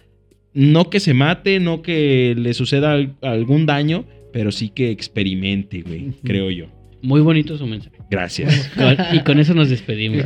no 0.54 0.92
que 0.92 1.00
se 1.00 1.16
mate, 1.16 1.60
no 1.60 1.82
que 1.82 2.36
le 2.38 2.54
suceda 2.54 2.92
al- 2.94 3.16
algún 3.24 3.66
daño, 3.66 4.06
pero 4.32 4.52
sí 4.52 4.70
que 4.70 4.92
experimente, 4.92 5.82
güey, 5.82 6.12
creo 6.24 6.52
yo. 6.52 6.68
Muy 7.02 7.22
bonito 7.22 7.58
su 7.58 7.66
mensaje. 7.66 7.96
Gracias. 8.12 8.72
Y 9.12 9.20
con 9.22 9.40
eso 9.40 9.56
nos 9.56 9.70
despedimos. 9.70 10.24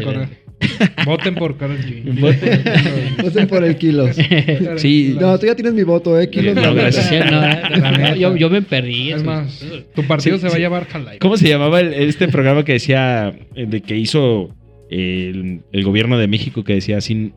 Sí. 0.61 0.67
Voten 1.05 1.35
por 1.35 1.57
Karol 1.57 1.77
G. 1.79 2.19
Voten. 2.19 2.63
Voten 3.23 3.47
por 3.47 3.63
el 3.63 3.77
kilos. 3.77 4.15
Sí. 4.77 5.15
No, 5.19 5.37
tú 5.39 5.45
ya 5.47 5.55
tienes 5.55 5.73
mi 5.73 5.83
voto, 5.83 6.19
eh. 6.19 6.29
Kilos 6.29 6.55
No, 6.55 6.61
no. 6.61 6.73
gracias. 6.75 7.07
Sí, 7.07 7.15
no, 7.31 8.15
yo, 8.15 8.35
yo 8.35 8.49
me 8.49 8.61
perdí. 8.61 9.11
Es 9.11 9.23
más, 9.23 9.63
tu 9.95 10.03
partido 10.03 10.35
Sí, 10.37 10.41
se 10.41 10.47
va 10.47 10.51
sí. 10.55 10.57
a 10.57 10.59
llamar 10.61 10.85
Jalai. 10.87 11.19
¿Cómo 11.19 11.37
se 11.37 11.47
llamaba 11.47 11.79
el- 11.79 11.93
este 11.93 12.27
programa 12.27 12.63
que 12.65 12.73
decía, 12.73 13.33
eh, 13.55 13.65
de 13.67 13.81
que 13.81 13.95
hizo 13.97 14.53
el, 14.89 15.61
el 15.71 15.83
gobierno 15.83 16.17
de 16.17 16.27
México 16.27 16.63
que 16.63 16.73
decía, 16.73 16.99
sin 17.01 17.33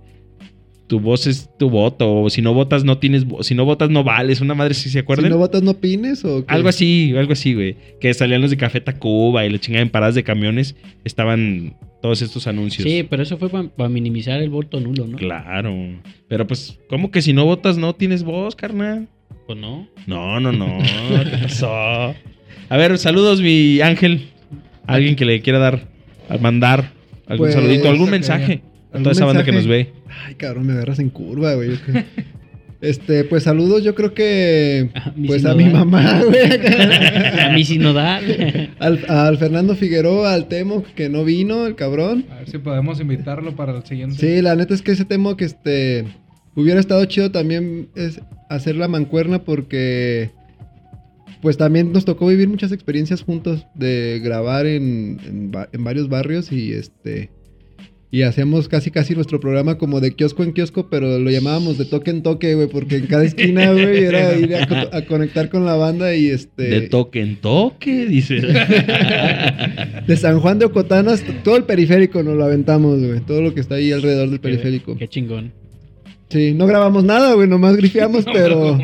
tu 0.89 1.01
voz 1.01 1.27
es 1.27 1.49
tu 1.59 1.71
voto, 1.71 2.23
o 2.23 2.29
si 2.29 2.43
no 2.43 2.53
votas 2.53 2.85
no 2.85 2.99
tienes, 2.99 3.25
si 3.41 3.55
no 3.55 3.65
votas 3.65 3.89
no 3.89 4.05
vales, 4.05 4.41
una 4.43 4.55
madre 4.55 4.75
si 4.75 4.85
se 4.85 4.91
Si 4.91 4.99
acuerdan. 4.99 5.31
no 5.31 5.39
votas, 5.39 5.63
no 5.63 5.75
pines 5.75 6.23
o 6.25 6.45
qué? 6.45 6.53
Algo 6.53 6.69
así, 6.69 7.15
algo 7.17 7.33
así, 7.33 7.55
güey. 7.55 7.77
Que 8.01 8.13
salían 8.13 8.43
los 8.43 8.51
de 8.51 8.57
Café 8.59 8.81
Tacuba 8.81 9.47
y 9.47 9.51
la 9.51 9.59
chingada 9.59 9.83
en 9.83 9.89
paradas 9.91 10.15
de 10.17 10.23
camiones. 10.25 10.75
Estaban 11.05 11.75
todos 12.03 12.21
estos 12.21 12.47
anuncios. 12.47 12.87
Sí, 12.87 13.07
pero 13.09 13.23
eso 13.23 13.39
fue 13.39 13.49
para 13.49 13.89
minimizar 13.89 14.43
el 14.43 14.51
voto 14.51 14.81
nulo, 14.81 15.07
¿no? 15.07 15.17
Claro. 15.17 15.73
Pero 16.29 16.47
pues, 16.47 16.79
¿cómo 16.89 17.11
que 17.11 17.23
si 17.23 17.33
no 17.33 17.45
votas 17.47 17.79
no 17.79 17.95
tienes 17.95 18.25
voz, 18.25 18.55
carnal? 18.57 19.09
Pues 19.47 19.59
no. 19.59 19.89
No, 20.07 20.41
no, 20.41 20.53
no. 20.53 20.79
¿Qué 21.31 21.39
pasó? 21.39 21.73
A 21.73 22.77
ver, 22.77 22.99
saludos, 22.99 23.41
mi 23.41 23.81
ángel. 23.81 24.29
Alguien 24.87 25.15
que 25.17 25.25
le 25.25 25.41
quiera 25.41 25.59
dar, 25.61 25.89
al 26.29 26.41
mandar 26.41 26.91
algún 27.27 27.47
Pues, 27.47 27.55
saludito, 27.55 27.89
algún 27.89 28.07
que- 28.07 28.11
mensaje 28.13 28.53
a 28.65 28.87
¿algún 28.97 29.03
toda 29.05 29.13
esa 29.13 29.25
banda 29.25 29.45
que 29.45 29.53
nos 29.53 29.67
ve. 29.67 29.93
Ay, 30.27 30.35
cabrón, 30.35 30.67
me 30.67 30.73
agarras 30.73 30.99
en 30.99 31.09
curva, 31.09 31.55
güey. 31.55 31.71
Este, 32.83 33.23
pues 33.23 33.45
saludos, 33.45 33.85
yo 33.85 33.95
creo 33.95 34.13
que. 34.13 34.91
A 34.97 35.15
Pues 35.27 35.45
a 35.45 35.55
mi 35.55 35.67
mamá, 35.67 36.21
güey. 36.25 36.37
A 37.41 37.53
mi 37.55 37.65
sinodal. 37.65 38.75
Al, 38.81 39.05
al 39.09 39.39
Fernando 39.39 39.77
Figueroa, 39.77 40.35
al 40.35 40.49
Temo, 40.49 40.83
que 40.97 41.09
no 41.09 41.25
vino, 41.25 41.65
el 41.67 41.77
cabrón. 41.77 42.27
A 42.29 42.39
ver 42.39 42.51
si 42.51 42.59
podemos 42.59 42.99
invitarlo 43.01 43.55
para 43.55 43.77
el 43.77 43.85
siguiente. 43.85 44.17
Sí, 44.17 44.43
la 44.43 44.57
neta 44.57 44.75
es 44.75 44.83
que 44.83 44.91
ese 44.91 45.05
Temo 45.05 45.37
que 45.37 45.45
este. 45.45 46.07
Hubiera 46.57 46.81
estado 46.81 47.05
chido 47.05 47.31
también 47.31 47.89
es 47.95 48.21
hacer 48.51 48.75
la 48.75 48.89
mancuerna 48.89 49.45
porque. 49.45 50.33
Pues 51.41 51.57
también 51.57 51.93
nos 51.93 52.05
tocó 52.05 52.27
vivir 52.27 52.49
muchas 52.49 52.73
experiencias 52.73 53.23
juntos 53.23 53.65
de 53.77 54.21
grabar 54.25 54.67
en, 54.67 55.53
en 55.73 55.85
varios 55.85 56.09
barrios 56.09 56.51
y 56.51 56.73
este. 56.73 57.31
Y 58.15 58.23
hacíamos 58.25 58.69
casi 58.69 58.91
casi 58.91 59.15
nuestro 59.15 59.41
programa 59.41 59.79
como 59.79 59.99
de 60.01 60.15
kiosco 60.15 60.43
en 60.45 60.53
kiosco, 60.53 60.89
pero 60.91 61.19
lo 61.19 61.31
llamábamos 61.31 61.79
de 61.79 61.87
toque 61.87 62.11
en 62.11 62.23
toque, 62.23 62.55
güey, 62.55 62.69
porque 62.69 62.97
en 62.97 63.07
cada 63.07 63.25
esquina, 63.25 63.73
güey, 63.73 64.05
era 64.05 64.35
ir 64.39 64.55
a, 64.55 64.67
co- 64.69 64.95
a 64.95 65.03
conectar 65.07 65.49
con 65.49 65.65
la 65.65 65.77
banda 65.77 66.15
y 66.15 66.27
este... 66.29 66.63
De 66.65 66.81
toque 66.83 67.23
en 67.23 67.37
toque, 67.37 68.05
dice. 68.05 68.35
de 70.07 70.17
San 70.17 70.41
Juan 70.41 70.59
de 70.59 70.67
Ocotán 70.67 71.09
hasta 71.09 71.33
todo 71.43 71.57
el 71.57 71.65
periférico 71.65 72.23
nos 72.23 72.37
lo 72.37 72.45
aventamos, 72.45 72.99
güey. 73.03 73.21
Todo 73.21 73.41
lo 73.41 73.55
que 73.55 73.61
está 73.61 73.77
ahí 73.77 73.93
alrededor 73.93 74.29
del 74.31 74.41
periférico. 74.41 74.97
Qué 74.97 75.09
chingón. 75.09 75.53
Sí, 76.29 76.55
no 76.55 76.67
grabamos 76.67 77.05
nada, 77.05 77.35
güey, 77.35 77.47
nomás 77.49 77.77
grifiamos, 77.77 78.25
pero 78.33 78.79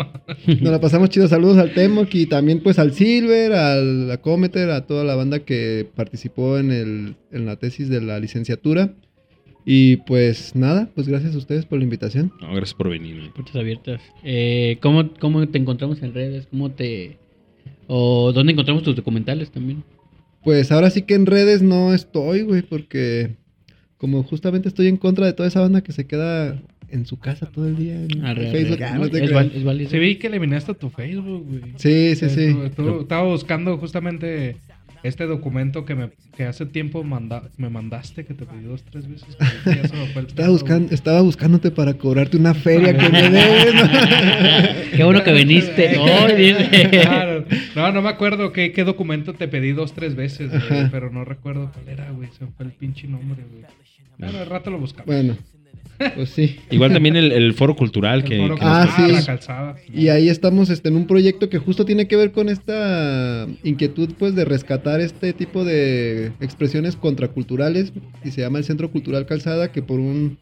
nos 0.47 0.61
la 0.73 0.81
pasamos 0.81 1.09
chido. 1.11 1.29
Saludos 1.29 1.59
al 1.59 1.73
Temoc 1.73 2.15
y 2.15 2.27
también 2.27 2.61
pues 2.63 2.79
al 2.79 2.93
Silver, 2.93 3.53
al 3.53 4.11
Acometer, 4.11 4.71
a 4.71 4.87
toda 4.87 5.05
la 5.05 5.15
banda 5.15 5.41
que 5.41 5.87
participó 5.95 6.59
en, 6.59 6.71
el, 6.73 7.17
en 7.33 7.47
la 7.47 7.57
tesis 7.57 7.89
de 7.89 8.01
la 8.03 8.19
licenciatura. 8.21 8.95
Y 9.71 9.99
pues 9.99 10.57
nada, 10.57 10.89
pues 10.95 11.09
gracias 11.09 11.35
a 11.35 11.39
ustedes 11.39 11.67
por 11.67 11.77
la 11.77 11.85
invitación. 11.85 12.33
No, 12.41 12.49
gracias 12.55 12.73
por 12.73 12.89
venir. 12.89 13.17
güey. 13.19 13.29
Puertas 13.33 13.55
abiertas. 13.55 14.01
Eh, 14.25 14.79
¿cómo, 14.81 15.11
¿Cómo 15.21 15.47
te 15.47 15.59
encontramos 15.59 16.03
en 16.03 16.15
redes? 16.15 16.47
¿Cómo 16.51 16.71
te... 16.71 17.19
o 17.87 18.33
dónde 18.33 18.53
encontramos 18.55 18.83
tus 18.83 18.97
documentales 18.97 19.51
también? 19.51 19.85
Pues 20.43 20.73
ahora 20.73 20.89
sí 20.89 21.03
que 21.03 21.13
en 21.13 21.27
redes 21.27 21.61
no 21.61 21.93
estoy, 21.93 22.45
güey, 22.45 22.63
porque 22.63 23.37
como 23.99 24.23
justamente 24.23 24.69
estoy 24.69 24.87
en 24.87 24.97
contra 24.97 25.27
de 25.27 25.35
toda 25.35 25.51
esa 25.51 25.61
banda 25.61 25.83
que 25.83 25.93
se 25.93 26.07
queda 26.07 26.59
en 26.89 27.05
su 27.05 27.19
casa 27.19 27.51
todo 27.53 27.69
el 27.69 27.77
día 27.77 28.03
en 28.03 28.25
Arre, 28.25 28.51
Facebook. 28.51 28.83
arre. 28.83 28.99
No, 28.99 29.05
es, 29.05 29.55
es 29.55 29.65
válido. 29.65 29.91
Sí, 29.91 29.99
vi 29.99 30.17
que 30.17 30.29
eliminaste 30.29 30.73
tu 30.73 30.89
Facebook, 30.89 31.45
güey. 31.47 31.73
Sí, 31.77 32.17
sí, 32.17 32.31
sí. 32.31 32.57
Estaba 33.03 33.25
buscando 33.25 33.77
justamente 33.77 34.57
este 35.03 35.27
documento 35.27 35.85
que, 35.85 35.95
me, 35.95 36.11
que 36.37 36.45
hace 36.45 36.67
tiempo 36.67 37.05
manda, 37.05 37.43
me 37.57 37.69
mandaste, 37.71 38.25
que 38.25 38.35
te 38.35 38.47
pedí 38.47 38.65
dos, 38.65 38.83
tres 38.85 39.09
veces. 39.09 39.37
que 39.65 39.77
ya 39.77 39.89
se 39.89 39.97
me 39.97 40.07
fue 40.09 40.23
el 40.23 40.29
Estaba, 40.29 40.49
buscando, 40.49 40.95
estaba 40.95 41.21
buscándote 41.21 41.71
para 41.71 41.95
cobrarte 41.95 42.37
una 42.37 42.55
feria 42.55 42.97
que 42.97 43.09
me 43.09 43.23
debes. 43.31 43.75
¿no? 43.75 44.97
Qué 44.97 45.05
bueno 45.05 45.23
que 45.23 45.33
viniste. 45.33 45.99
Claro. 46.91 47.45
No, 47.75 47.93
no 47.93 48.03
me 48.03 48.09
acuerdo 48.09 48.53
qué, 48.53 48.73
qué 48.73 48.85
documento 48.85 49.35
te 49.35 49.49
pedí 49.49 49.73
dos, 49.73 49.93
tres 49.93 50.15
veces, 50.15 50.51
güey, 50.51 50.91
pero 50.91 51.11
no 51.11 51.25
recuerdo 51.25 51.71
cuál 51.73 51.89
era, 51.89 52.11
güey. 52.11 52.29
Se 52.39 52.45
me 52.45 52.51
fue 52.53 52.67
el 52.67 52.73
pinche 52.73 53.07
nombre, 53.07 53.45
güey. 53.51 53.65
Bueno, 54.19 54.39
al 54.39 54.47
rato 54.47 54.71
lo 54.71 54.79
buscamos. 54.79 55.07
Bueno, 55.07 55.37
pues 56.15 56.31
sí. 56.31 56.57
Igual 56.71 56.93
también 56.93 57.17
el, 57.17 57.33
el 57.33 57.55
foro 57.55 57.75
cultural 57.75 58.21
El 58.21 58.25
que, 58.25 58.37
foro 58.39 58.55
que 58.55 58.61
Ah, 58.65 58.85
nos- 58.87 59.07
sí. 59.09 59.13
la 59.15 59.25
calzada. 59.27 59.77
Y 59.93 60.09
ahí 60.09 60.29
estamos 60.29 60.71
este, 60.71 60.89
en 60.91 60.97
un 60.97 61.07
proyecto 61.09 61.49
que 61.51 61.59
justo 61.59 61.85
tiene 61.85 62.07
que 62.07 62.15
ver 62.17 62.31
con 62.31 62.49
esta 62.49 63.49
inquietud 63.65 64.11
pues 64.19 64.35
de 64.37 64.45
rescatar 64.45 65.01
este 65.01 65.33
tipo 65.33 65.65
de 65.65 66.33
expresiones 66.41 66.95
contraculturales 66.95 67.93
y 68.25 68.31
se 68.31 68.43
llama 68.43 68.59
el 68.59 68.65
Centro 68.65 68.91
Cultural 68.93 69.27
Calzada 69.27 69.73
que 69.73 69.83
por 69.83 69.99
un 69.99 70.39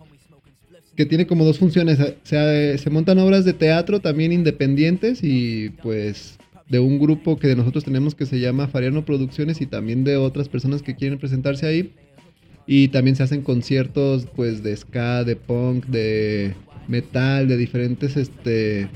que 0.94 1.04
tiene 1.04 1.26
como 1.26 1.44
dos 1.44 1.58
funciones, 1.58 1.98
se, 2.22 2.78
se 2.78 2.90
montan 2.90 3.18
obras 3.18 3.44
de 3.44 3.52
teatro 3.52 4.00
también 4.00 4.32
independientes 4.32 5.20
y 5.22 5.68
pues 5.82 6.38
de 6.70 6.78
un 6.80 6.98
grupo 6.98 7.38
que 7.38 7.54
nosotros 7.54 7.84
tenemos 7.84 8.14
que 8.14 8.24
se 8.24 8.40
llama 8.40 8.66
Fariano 8.68 9.04
Producciones 9.04 9.60
y 9.60 9.66
también 9.66 10.04
de 10.04 10.16
otras 10.16 10.48
personas 10.48 10.80
que 10.82 10.96
quieren 10.96 11.18
presentarse 11.18 11.66
ahí 11.66 11.92
y 12.66 12.88
también 12.88 13.16
se 13.16 13.22
hacen 13.22 13.42
conciertos 13.42 14.26
pues 14.34 14.62
de 14.62 14.76
ska, 14.76 15.24
de 15.24 15.36
punk, 15.36 15.86
de 15.86 16.54
metal, 16.88 17.48
de 17.48 17.56
diferentes 17.56 18.16
este 18.16 18.88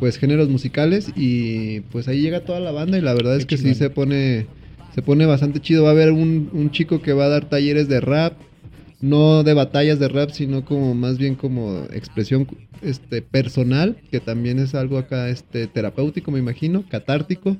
pues 0.00 0.18
géneros 0.18 0.48
musicales 0.48 1.12
y 1.16 1.80
pues 1.80 2.08
ahí 2.08 2.20
llega 2.20 2.40
toda 2.40 2.60
la 2.60 2.70
banda 2.70 2.98
y 2.98 3.00
la 3.00 3.14
verdad 3.14 3.36
es 3.36 3.46
que 3.46 3.56
sí 3.56 3.74
se 3.74 3.90
pone 3.90 4.46
se 4.94 5.02
pone 5.02 5.26
bastante 5.26 5.60
chido. 5.60 5.84
Va 5.84 5.90
a 5.90 5.92
haber 5.92 6.12
un, 6.12 6.50
un 6.52 6.70
chico 6.70 7.00
que 7.02 7.12
va 7.12 7.26
a 7.26 7.28
dar 7.28 7.48
talleres 7.48 7.88
de 7.88 8.00
rap, 8.00 8.34
no 9.00 9.44
de 9.44 9.54
batallas 9.54 9.98
de 9.98 10.08
rap, 10.08 10.30
sino 10.30 10.64
como 10.64 10.94
más 10.94 11.18
bien 11.18 11.34
como 11.34 11.84
expresión 11.92 12.48
este 12.82 13.22
personal, 13.22 13.96
que 14.10 14.20
también 14.20 14.58
es 14.58 14.74
algo 14.74 14.98
acá 14.98 15.28
este 15.28 15.66
terapéutico, 15.66 16.30
me 16.30 16.38
imagino, 16.38 16.84
catártico. 16.88 17.56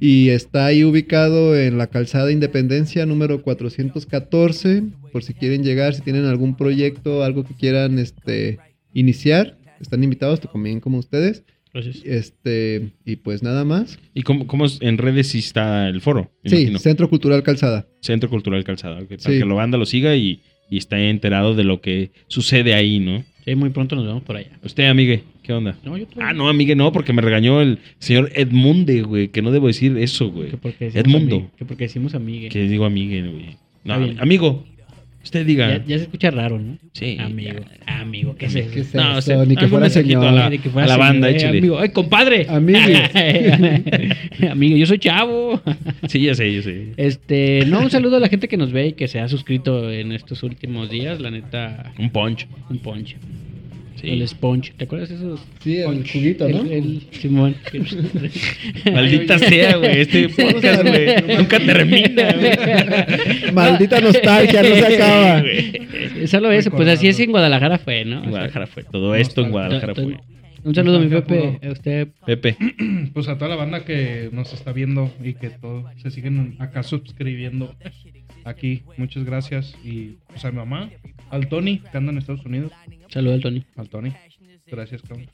Y 0.00 0.28
está 0.30 0.66
ahí 0.66 0.84
ubicado 0.84 1.58
en 1.58 1.76
la 1.78 1.88
calzada 1.88 2.30
Independencia 2.32 3.04
número 3.06 3.42
414, 3.42 4.82
por 5.12 5.22
si 5.24 5.34
quieren 5.34 5.62
llegar, 5.64 5.94
si 5.94 6.02
tienen 6.02 6.24
algún 6.24 6.56
proyecto, 6.56 7.24
algo 7.24 7.44
que 7.44 7.54
quieran 7.54 7.98
este 7.98 8.58
iniciar, 8.94 9.56
están 9.80 10.02
invitados 10.04 10.40
también 10.40 10.80
como 10.80 10.98
ustedes. 10.98 11.44
Gracias. 11.72 12.02
Este, 12.04 12.90
y 13.04 13.16
pues 13.16 13.42
nada 13.42 13.64
más. 13.64 13.98
¿Y 14.14 14.22
cómo, 14.22 14.46
cómo 14.46 14.64
es- 14.64 14.78
en 14.80 14.96
redes 14.98 15.28
sí 15.28 15.38
está 15.38 15.88
el 15.88 16.00
foro? 16.00 16.32
Sí, 16.44 16.56
imagino? 16.56 16.78
Centro 16.78 17.08
Cultural 17.10 17.42
Calzada. 17.42 17.86
Centro 18.00 18.30
Cultural 18.30 18.64
Calzada. 18.64 19.00
ok, 19.00 19.08
Para 19.08 19.18
Sí. 19.20 19.38
que 19.38 19.44
la 19.44 19.54
banda 19.54 19.76
lo 19.78 19.84
siga 19.86 20.16
y, 20.16 20.40
y 20.70 20.78
esté 20.78 21.10
enterado 21.10 21.54
de 21.54 21.64
lo 21.64 21.80
que 21.80 22.10
sucede 22.26 22.74
ahí, 22.74 22.98
¿no? 23.00 23.24
Sí, 23.48 23.54
muy 23.54 23.70
pronto 23.70 23.96
nos 23.96 24.04
vemos 24.04 24.22
por 24.24 24.36
allá. 24.36 24.50
Usted, 24.62 24.84
amigue, 24.84 25.24
¿qué 25.42 25.54
onda? 25.54 25.78
No, 25.82 25.96
yo 25.96 26.04
Ah, 26.18 26.34
no, 26.34 26.50
amigue, 26.50 26.76
no, 26.76 26.92
porque 26.92 27.14
me 27.14 27.22
regañó 27.22 27.62
el 27.62 27.78
señor 27.98 28.30
Edmunde, 28.34 29.00
güey, 29.00 29.28
que 29.28 29.40
no 29.40 29.50
debo 29.50 29.68
decir 29.68 29.96
eso, 29.96 30.30
güey. 30.30 30.50
Que 30.50 30.58
porque 30.58 30.90
decimos 30.90 31.06
Edmundo. 31.06 31.50
Que 31.56 31.64
porque 31.64 31.84
decimos 31.84 32.14
amigue. 32.14 32.50
Que 32.50 32.68
digo 32.68 32.84
amigue, 32.84 33.22
güey. 33.22 33.56
No, 33.84 33.94
amigo, 34.20 34.66
usted 35.28 35.46
diga. 35.46 35.68
Ya, 35.68 35.84
ya 35.86 35.96
se 35.98 36.02
escucha 36.04 36.30
raro, 36.30 36.58
¿no? 36.58 36.78
Sí. 36.92 37.16
Amigo. 37.20 37.60
ya. 37.86 38.00
Amigo, 38.00 38.34
¿qué 38.36 38.46
es 38.46 38.54
eso? 38.54 38.70
¿Qué 38.72 38.80
es 38.80 38.94
No, 38.94 39.10
eso? 39.10 39.18
o 39.18 39.22
sea, 39.22 39.44
Ni 39.44 39.56
que 39.56 39.68
fuera 39.68 39.88
señor. 39.90 40.24
a 40.26 40.32
la- 40.32 40.50
Ni 40.50 40.58
que 40.58 40.70
fuera 40.70 40.86
a 40.86 40.88
la 40.88 40.94
señor, 40.94 41.08
banda, 41.12 41.30
eh, 41.30 41.36
échale. 41.36 41.58
Amigo, 41.58 41.78
¡ay, 41.78 41.88
compadre! 41.90 42.46
Amigue. 42.48 43.02
amigo, 44.50 44.76
yo 44.78 44.86
soy 44.86 44.98
chavo. 44.98 45.60
Sí, 46.08 46.20
ya 46.22 46.34
sé, 46.34 46.52
ya 46.54 46.62
sé. 46.62 46.92
Este, 46.96 47.64
no, 47.66 47.80
un 47.80 47.90
saludo 47.90 48.16
a 48.16 48.20
la 48.20 48.28
gente 48.28 48.48
que 48.48 48.56
nos 48.56 48.72
ve 48.72 48.88
y 48.88 48.92
que 48.94 49.08
se 49.08 49.20
ha 49.20 49.28
suscrito 49.28 49.90
en 49.92 50.12
estos 50.12 50.42
últimos 50.42 50.90
días. 50.90 51.20
La 51.20 51.30
neta, 51.30 51.92
Un 51.98 52.10
punch. 52.10 52.46
un 52.70 52.78
ponche. 52.78 53.16
Sí. 54.00 54.10
El 54.10 54.28
sponge. 54.28 54.72
¿Te 54.76 54.84
acuerdas 54.84 55.08
de 55.08 55.16
esos? 55.16 55.40
Sí, 55.60 55.78
el 55.78 56.08
juguito, 56.08 56.48
¿no? 56.48 56.60
El, 56.60 56.70
el 56.70 57.02
Simón. 57.10 57.56
Maldita 58.92 59.38
sea, 59.40 59.76
güey. 59.76 60.00
Este 60.02 60.28
podcast, 60.28 60.82
güey. 60.82 61.36
Nunca 61.36 61.58
termina, 61.58 62.32
güey. 62.32 63.52
Maldita 63.52 64.00
nostalgia, 64.00 64.62
no 64.62 64.74
se 64.76 64.94
acaba. 64.94 65.42
Solo 66.26 66.52
eso, 66.52 66.70
pues 66.70 66.88
así 66.88 67.08
es 67.08 67.18
en 67.18 67.32
Guadalajara 67.32 67.78
fue, 67.78 68.04
¿no? 68.04 68.22
En 68.22 68.30
Guadalajara 68.30 68.66
fue. 68.68 68.84
Todo 68.84 69.16
esto 69.16 69.42
en 69.44 69.50
Guadalajara 69.50 69.94
fue. 69.94 70.16
Un 70.62 70.74
saludo, 70.74 71.00
mi 71.00 71.06
Guadalajara 71.06 71.58
Pepe. 71.58 71.66
A 71.66 71.72
usted, 71.72 72.08
Pepe. 72.24 72.56
Pues 73.12 73.26
a 73.26 73.36
toda 73.36 73.48
la 73.48 73.56
banda 73.56 73.84
que 73.84 74.28
nos 74.32 74.52
está 74.52 74.72
viendo 74.72 75.12
y 75.24 75.34
que 75.34 75.50
todo 75.50 75.90
se 75.96 76.10
siguen 76.12 76.54
acá 76.60 76.84
suscribiendo 76.84 77.74
aquí. 78.48 78.82
Muchas 78.96 79.24
gracias. 79.24 79.74
Y 79.84 80.16
pues 80.28 80.44
a 80.44 80.50
mi 80.50 80.56
mamá, 80.58 80.90
al 81.30 81.48
Tony, 81.48 81.78
que 81.90 81.96
anda 81.98 82.12
en 82.12 82.18
Estados 82.18 82.44
Unidos. 82.44 82.72
saludo 83.08 83.34
al 83.34 83.40
Tony. 83.40 83.64
Al 83.76 83.88
Tony. 83.88 84.12
Gracias, 84.70 85.02
cabrón. 85.02 85.26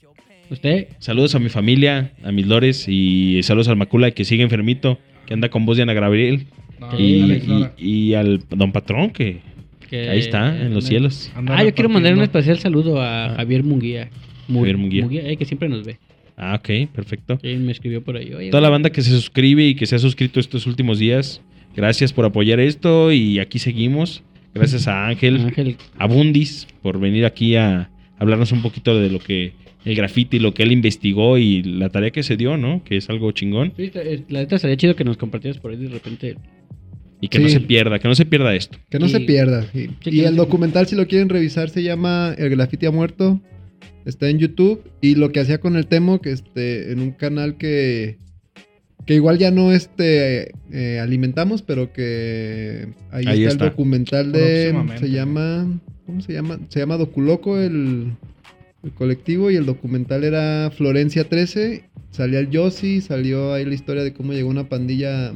Usted, 0.50 0.88
Saludos 0.98 1.34
a 1.34 1.38
mi 1.38 1.48
familia, 1.48 2.12
a 2.22 2.30
mis 2.30 2.46
lores 2.46 2.86
y 2.88 3.40
saludos 3.42 3.68
al 3.68 3.76
Macula 3.76 4.10
que 4.10 4.24
sigue 4.24 4.42
enfermito, 4.42 4.98
que 5.26 5.34
anda 5.34 5.48
con 5.48 5.64
voz 5.64 5.76
de 5.78 5.84
Ana 5.84 5.94
Gabriel. 5.94 6.46
No, 6.80 6.98
Y, 7.00 7.68
y- 7.78 8.14
al 8.14 8.42
don 8.50 8.70
patrón 8.72 9.10
que, 9.10 9.40
que 9.80 9.88
que 9.88 10.10
ahí 10.10 10.18
está, 10.18 10.54
en 10.60 10.74
los 10.74 10.84
cielos. 10.84 11.32
Ah, 11.46 11.64
yo 11.64 11.72
quiero 11.72 11.88
mandar 11.88 12.12
un 12.14 12.20
especial 12.22 12.58
saludo 12.58 13.00
a 13.00 13.26
Ah. 13.32 13.34
Javier 13.36 13.62
Munguía. 13.64 14.10
Mu- 14.48 14.58
Javier 14.60 14.76
Munguía. 14.76 15.06
eh, 15.12 15.36
que 15.36 15.44
siempre 15.46 15.68
nos 15.68 15.84
ve. 15.84 15.96
Ah, 16.36 16.56
ok, 16.60 16.90
perfecto. 16.92 17.38
Sí, 17.40 17.54
me 17.56 17.72
escribió 17.72 18.02
por 18.02 18.16
ahí. 18.16 18.34
Oye, 18.34 18.50
Toda 18.50 18.60
la 18.60 18.68
banda 18.68 18.90
que 18.90 19.00
se 19.02 19.10
suscribe 19.10 19.64
y 19.66 19.74
que 19.76 19.86
se 19.86 19.94
ha 19.96 19.98
suscrito 19.98 20.40
estos 20.40 20.66
últimos 20.66 20.98
días, 20.98 21.40
gracias 21.76 22.12
por 22.12 22.24
apoyar 22.24 22.60
esto 22.60 23.12
y 23.12 23.38
aquí 23.38 23.58
seguimos. 23.58 24.22
Gracias 24.54 24.86
a 24.86 25.06
Ángel, 25.08 25.40
Ángel, 25.40 25.76
a 25.98 26.06
Bundis 26.06 26.66
por 26.82 27.00
venir 27.00 27.24
aquí 27.26 27.56
a 27.56 27.90
hablarnos 28.18 28.52
un 28.52 28.62
poquito 28.62 28.98
de 28.98 29.10
lo 29.10 29.18
que 29.18 29.52
el 29.84 29.94
graffiti, 29.96 30.38
lo 30.38 30.54
que 30.54 30.62
él 30.62 30.72
investigó 30.72 31.36
y 31.38 31.62
la 31.62 31.88
tarea 31.90 32.10
que 32.10 32.22
se 32.22 32.36
dio, 32.36 32.56
¿no? 32.56 32.82
Que 32.84 32.96
es 32.96 33.10
algo 33.10 33.32
chingón 33.32 33.72
sí, 33.76 33.90
eh, 33.94 34.22
la 34.28 34.40
neta 34.40 34.58
sería 34.58 34.76
chido 34.76 34.96
que 34.96 35.04
nos 35.04 35.16
compartieras 35.16 35.60
por 35.60 35.72
ahí 35.72 35.76
de 35.76 35.88
repente. 35.88 36.36
y 37.20 37.28
que 37.28 37.38
no 37.38 37.48
se 37.48 37.60
pierda, 37.60 37.98
que 37.98 38.06
no 38.08 38.14
se 38.14 38.26
pierda 38.26 38.54
esto. 38.54 38.78
Que 38.90 38.98
no 38.98 39.06
Y- 39.06 39.08
se 39.08 39.20
pierda. 39.20 39.66
Y, 39.72 39.78
Sí, 39.78 39.90
y 40.10 40.20
el 40.20 40.30
se- 40.30 40.36
documental, 40.36 40.86
si 40.86 40.94
lo 40.94 41.06
quieren 41.08 41.28
revisar, 41.30 41.70
se 41.70 41.82
llama 41.82 42.34
El 42.36 42.50
Grafiti 42.50 42.84
ha 42.86 42.90
muerto. 42.90 43.40
Está 44.04 44.28
en 44.28 44.38
YouTube. 44.38 44.82
Y 45.00 45.14
lo 45.14 45.32
que 45.32 45.40
hacía 45.40 45.58
con 45.58 45.76
el 45.76 45.86
Temo, 45.86 46.20
que 46.20 46.32
este, 46.32 46.92
en 46.92 47.00
un 47.00 47.12
canal 47.12 47.56
que, 47.56 48.18
que 49.06 49.14
igual 49.14 49.38
ya 49.38 49.50
no 49.50 49.72
este, 49.72 50.52
eh, 50.70 50.98
alimentamos, 51.00 51.62
pero 51.62 51.92
que 51.92 52.88
ahí, 53.10 53.24
Ahí 53.26 53.42
está, 53.42 53.52
está. 53.52 53.64
el 53.64 53.70
documental 53.70 54.32
de... 54.32 54.74
Se 54.98 55.10
llama... 55.10 55.80
¿Cómo 56.06 56.20
se 56.20 56.34
llama? 56.34 56.58
Se 56.68 56.80
llama 56.80 56.98
Doculoco, 56.98 57.58
el, 57.58 58.12
el 58.82 58.92
colectivo. 58.92 59.50
Y 59.50 59.56
el 59.56 59.64
documental 59.64 60.24
era 60.24 60.70
Florencia 60.70 61.28
13. 61.28 61.84
Salía 62.10 62.40
el 62.40 62.50
Yossi, 62.50 63.00
salió 63.00 63.54
ahí 63.54 63.64
la 63.64 63.74
historia 63.74 64.02
de 64.02 64.12
cómo 64.12 64.32
llegó 64.32 64.50
una 64.50 64.68
pandilla 64.68 65.32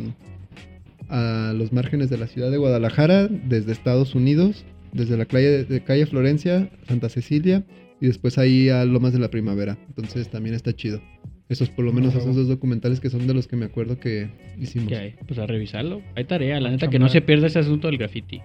a 1.08 1.52
los 1.56 1.72
márgenes 1.72 2.10
de 2.10 2.18
la 2.18 2.26
ciudad 2.26 2.50
de 2.50 2.58
Guadalajara, 2.58 3.28
desde 3.28 3.72
Estados 3.72 4.14
Unidos, 4.14 4.64
desde 4.92 5.16
la 5.16 5.24
calle, 5.24 5.64
de 5.64 5.82
calle 5.82 6.06
Florencia, 6.06 6.70
Santa 6.86 7.08
Cecilia, 7.08 7.64
y 8.00 8.06
después 8.06 8.38
ahí 8.38 8.68
a 8.68 8.84
Lomas 8.84 9.12
de 9.12 9.18
la 9.18 9.30
Primavera. 9.30 9.78
Entonces 9.88 10.28
también 10.28 10.54
está 10.54 10.74
chido. 10.74 11.00
Esos, 11.48 11.70
por 11.70 11.84
lo 11.84 11.92
menos, 11.94 12.14
esos 12.14 12.36
dos 12.36 12.46
documentales 12.46 13.00
que 13.00 13.08
son 13.08 13.26
de 13.26 13.32
los 13.32 13.48
que 13.48 13.56
me 13.56 13.64
acuerdo 13.64 13.98
que 13.98 14.28
hicimos. 14.58 14.88
Que 14.88 14.96
hay, 14.96 15.14
pues 15.26 15.38
a 15.38 15.46
revisarlo. 15.46 16.02
Hay 16.14 16.24
tarea, 16.24 16.60
la 16.60 16.70
neta, 16.70 16.88
que 16.88 16.98
no 16.98 17.08
se 17.08 17.22
pierda 17.22 17.46
ese 17.46 17.58
asunto 17.58 17.88
del 17.88 17.96
graffiti. 17.96 18.42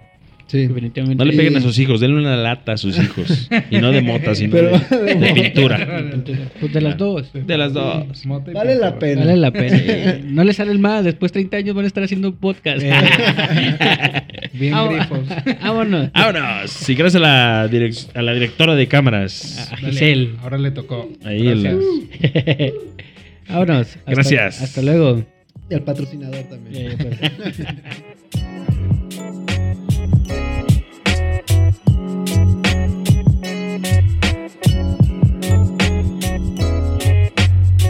Sí. 0.54 0.68
Definitivamente. 0.68 1.16
No 1.16 1.26
le 1.30 1.36
peguen 1.36 1.58
a 1.58 1.62
sus 1.62 1.80
hijos, 1.80 2.00
denle 2.00 2.20
una 2.20 2.38
lata 2.38 2.74
a 2.74 2.78
sus 2.78 2.96
hijos. 3.00 3.50
y 3.72 3.78
no 3.80 3.92
de 3.92 4.02
mota, 4.04 4.36
sino 4.36 4.52
Pero- 4.52 4.78
de, 5.04 5.16
de 5.16 5.34
pintura. 5.34 6.04
Pues 6.60 6.72
de 6.72 6.80
las 6.82 6.96
dos. 6.96 7.32
De 7.34 7.58
las 7.58 7.74
dos. 7.74 8.06
Vale 8.54 8.76
la 8.76 9.00
pena. 9.00 9.22
Vale 9.22 9.36
la 9.36 9.52
pena. 9.52 10.20
No 10.24 10.44
le 10.44 10.54
salen 10.54 10.80
más. 10.80 11.04
Después 11.04 11.32
de 11.32 11.40
30 11.40 11.58
años 11.58 11.76
van 11.76 11.86
a 11.86 11.88
estar 11.88 12.04
haciendo 12.04 12.30
un 12.30 12.36
podcast. 12.36 12.84
Bien 14.54 14.74
Ah, 14.76 14.88
grifos. 14.92 15.28
Vámonos. 15.62 16.12
Vámonos. 16.14 16.90
Y 16.90 16.94
gracias 16.96 17.16
a 17.24 17.26
la, 17.26 17.68
direc- 17.70 18.10
a 18.16 18.22
la 18.22 18.34
directora 18.36 18.76
de 18.76 18.88
cámaras. 18.88 19.70
A 19.72 19.76
Dale, 19.76 19.88
Giselle. 19.92 20.30
Ahora 20.44 20.60
le 20.60 20.70
tocó. 20.70 21.10
Ahí 21.26 21.48
el- 21.48 21.64
Gracias. 21.64 22.74
Vámonos. 23.50 23.88
Hasta- 23.88 24.12
Gracias. 24.12 24.62
Hasta 24.62 24.82
luego. 24.84 25.24
Y 25.70 25.74
al 25.74 25.82
patrocinador 25.82 26.44
también. 26.44 26.92
Eh, 26.92 26.96
pues. 26.98 27.68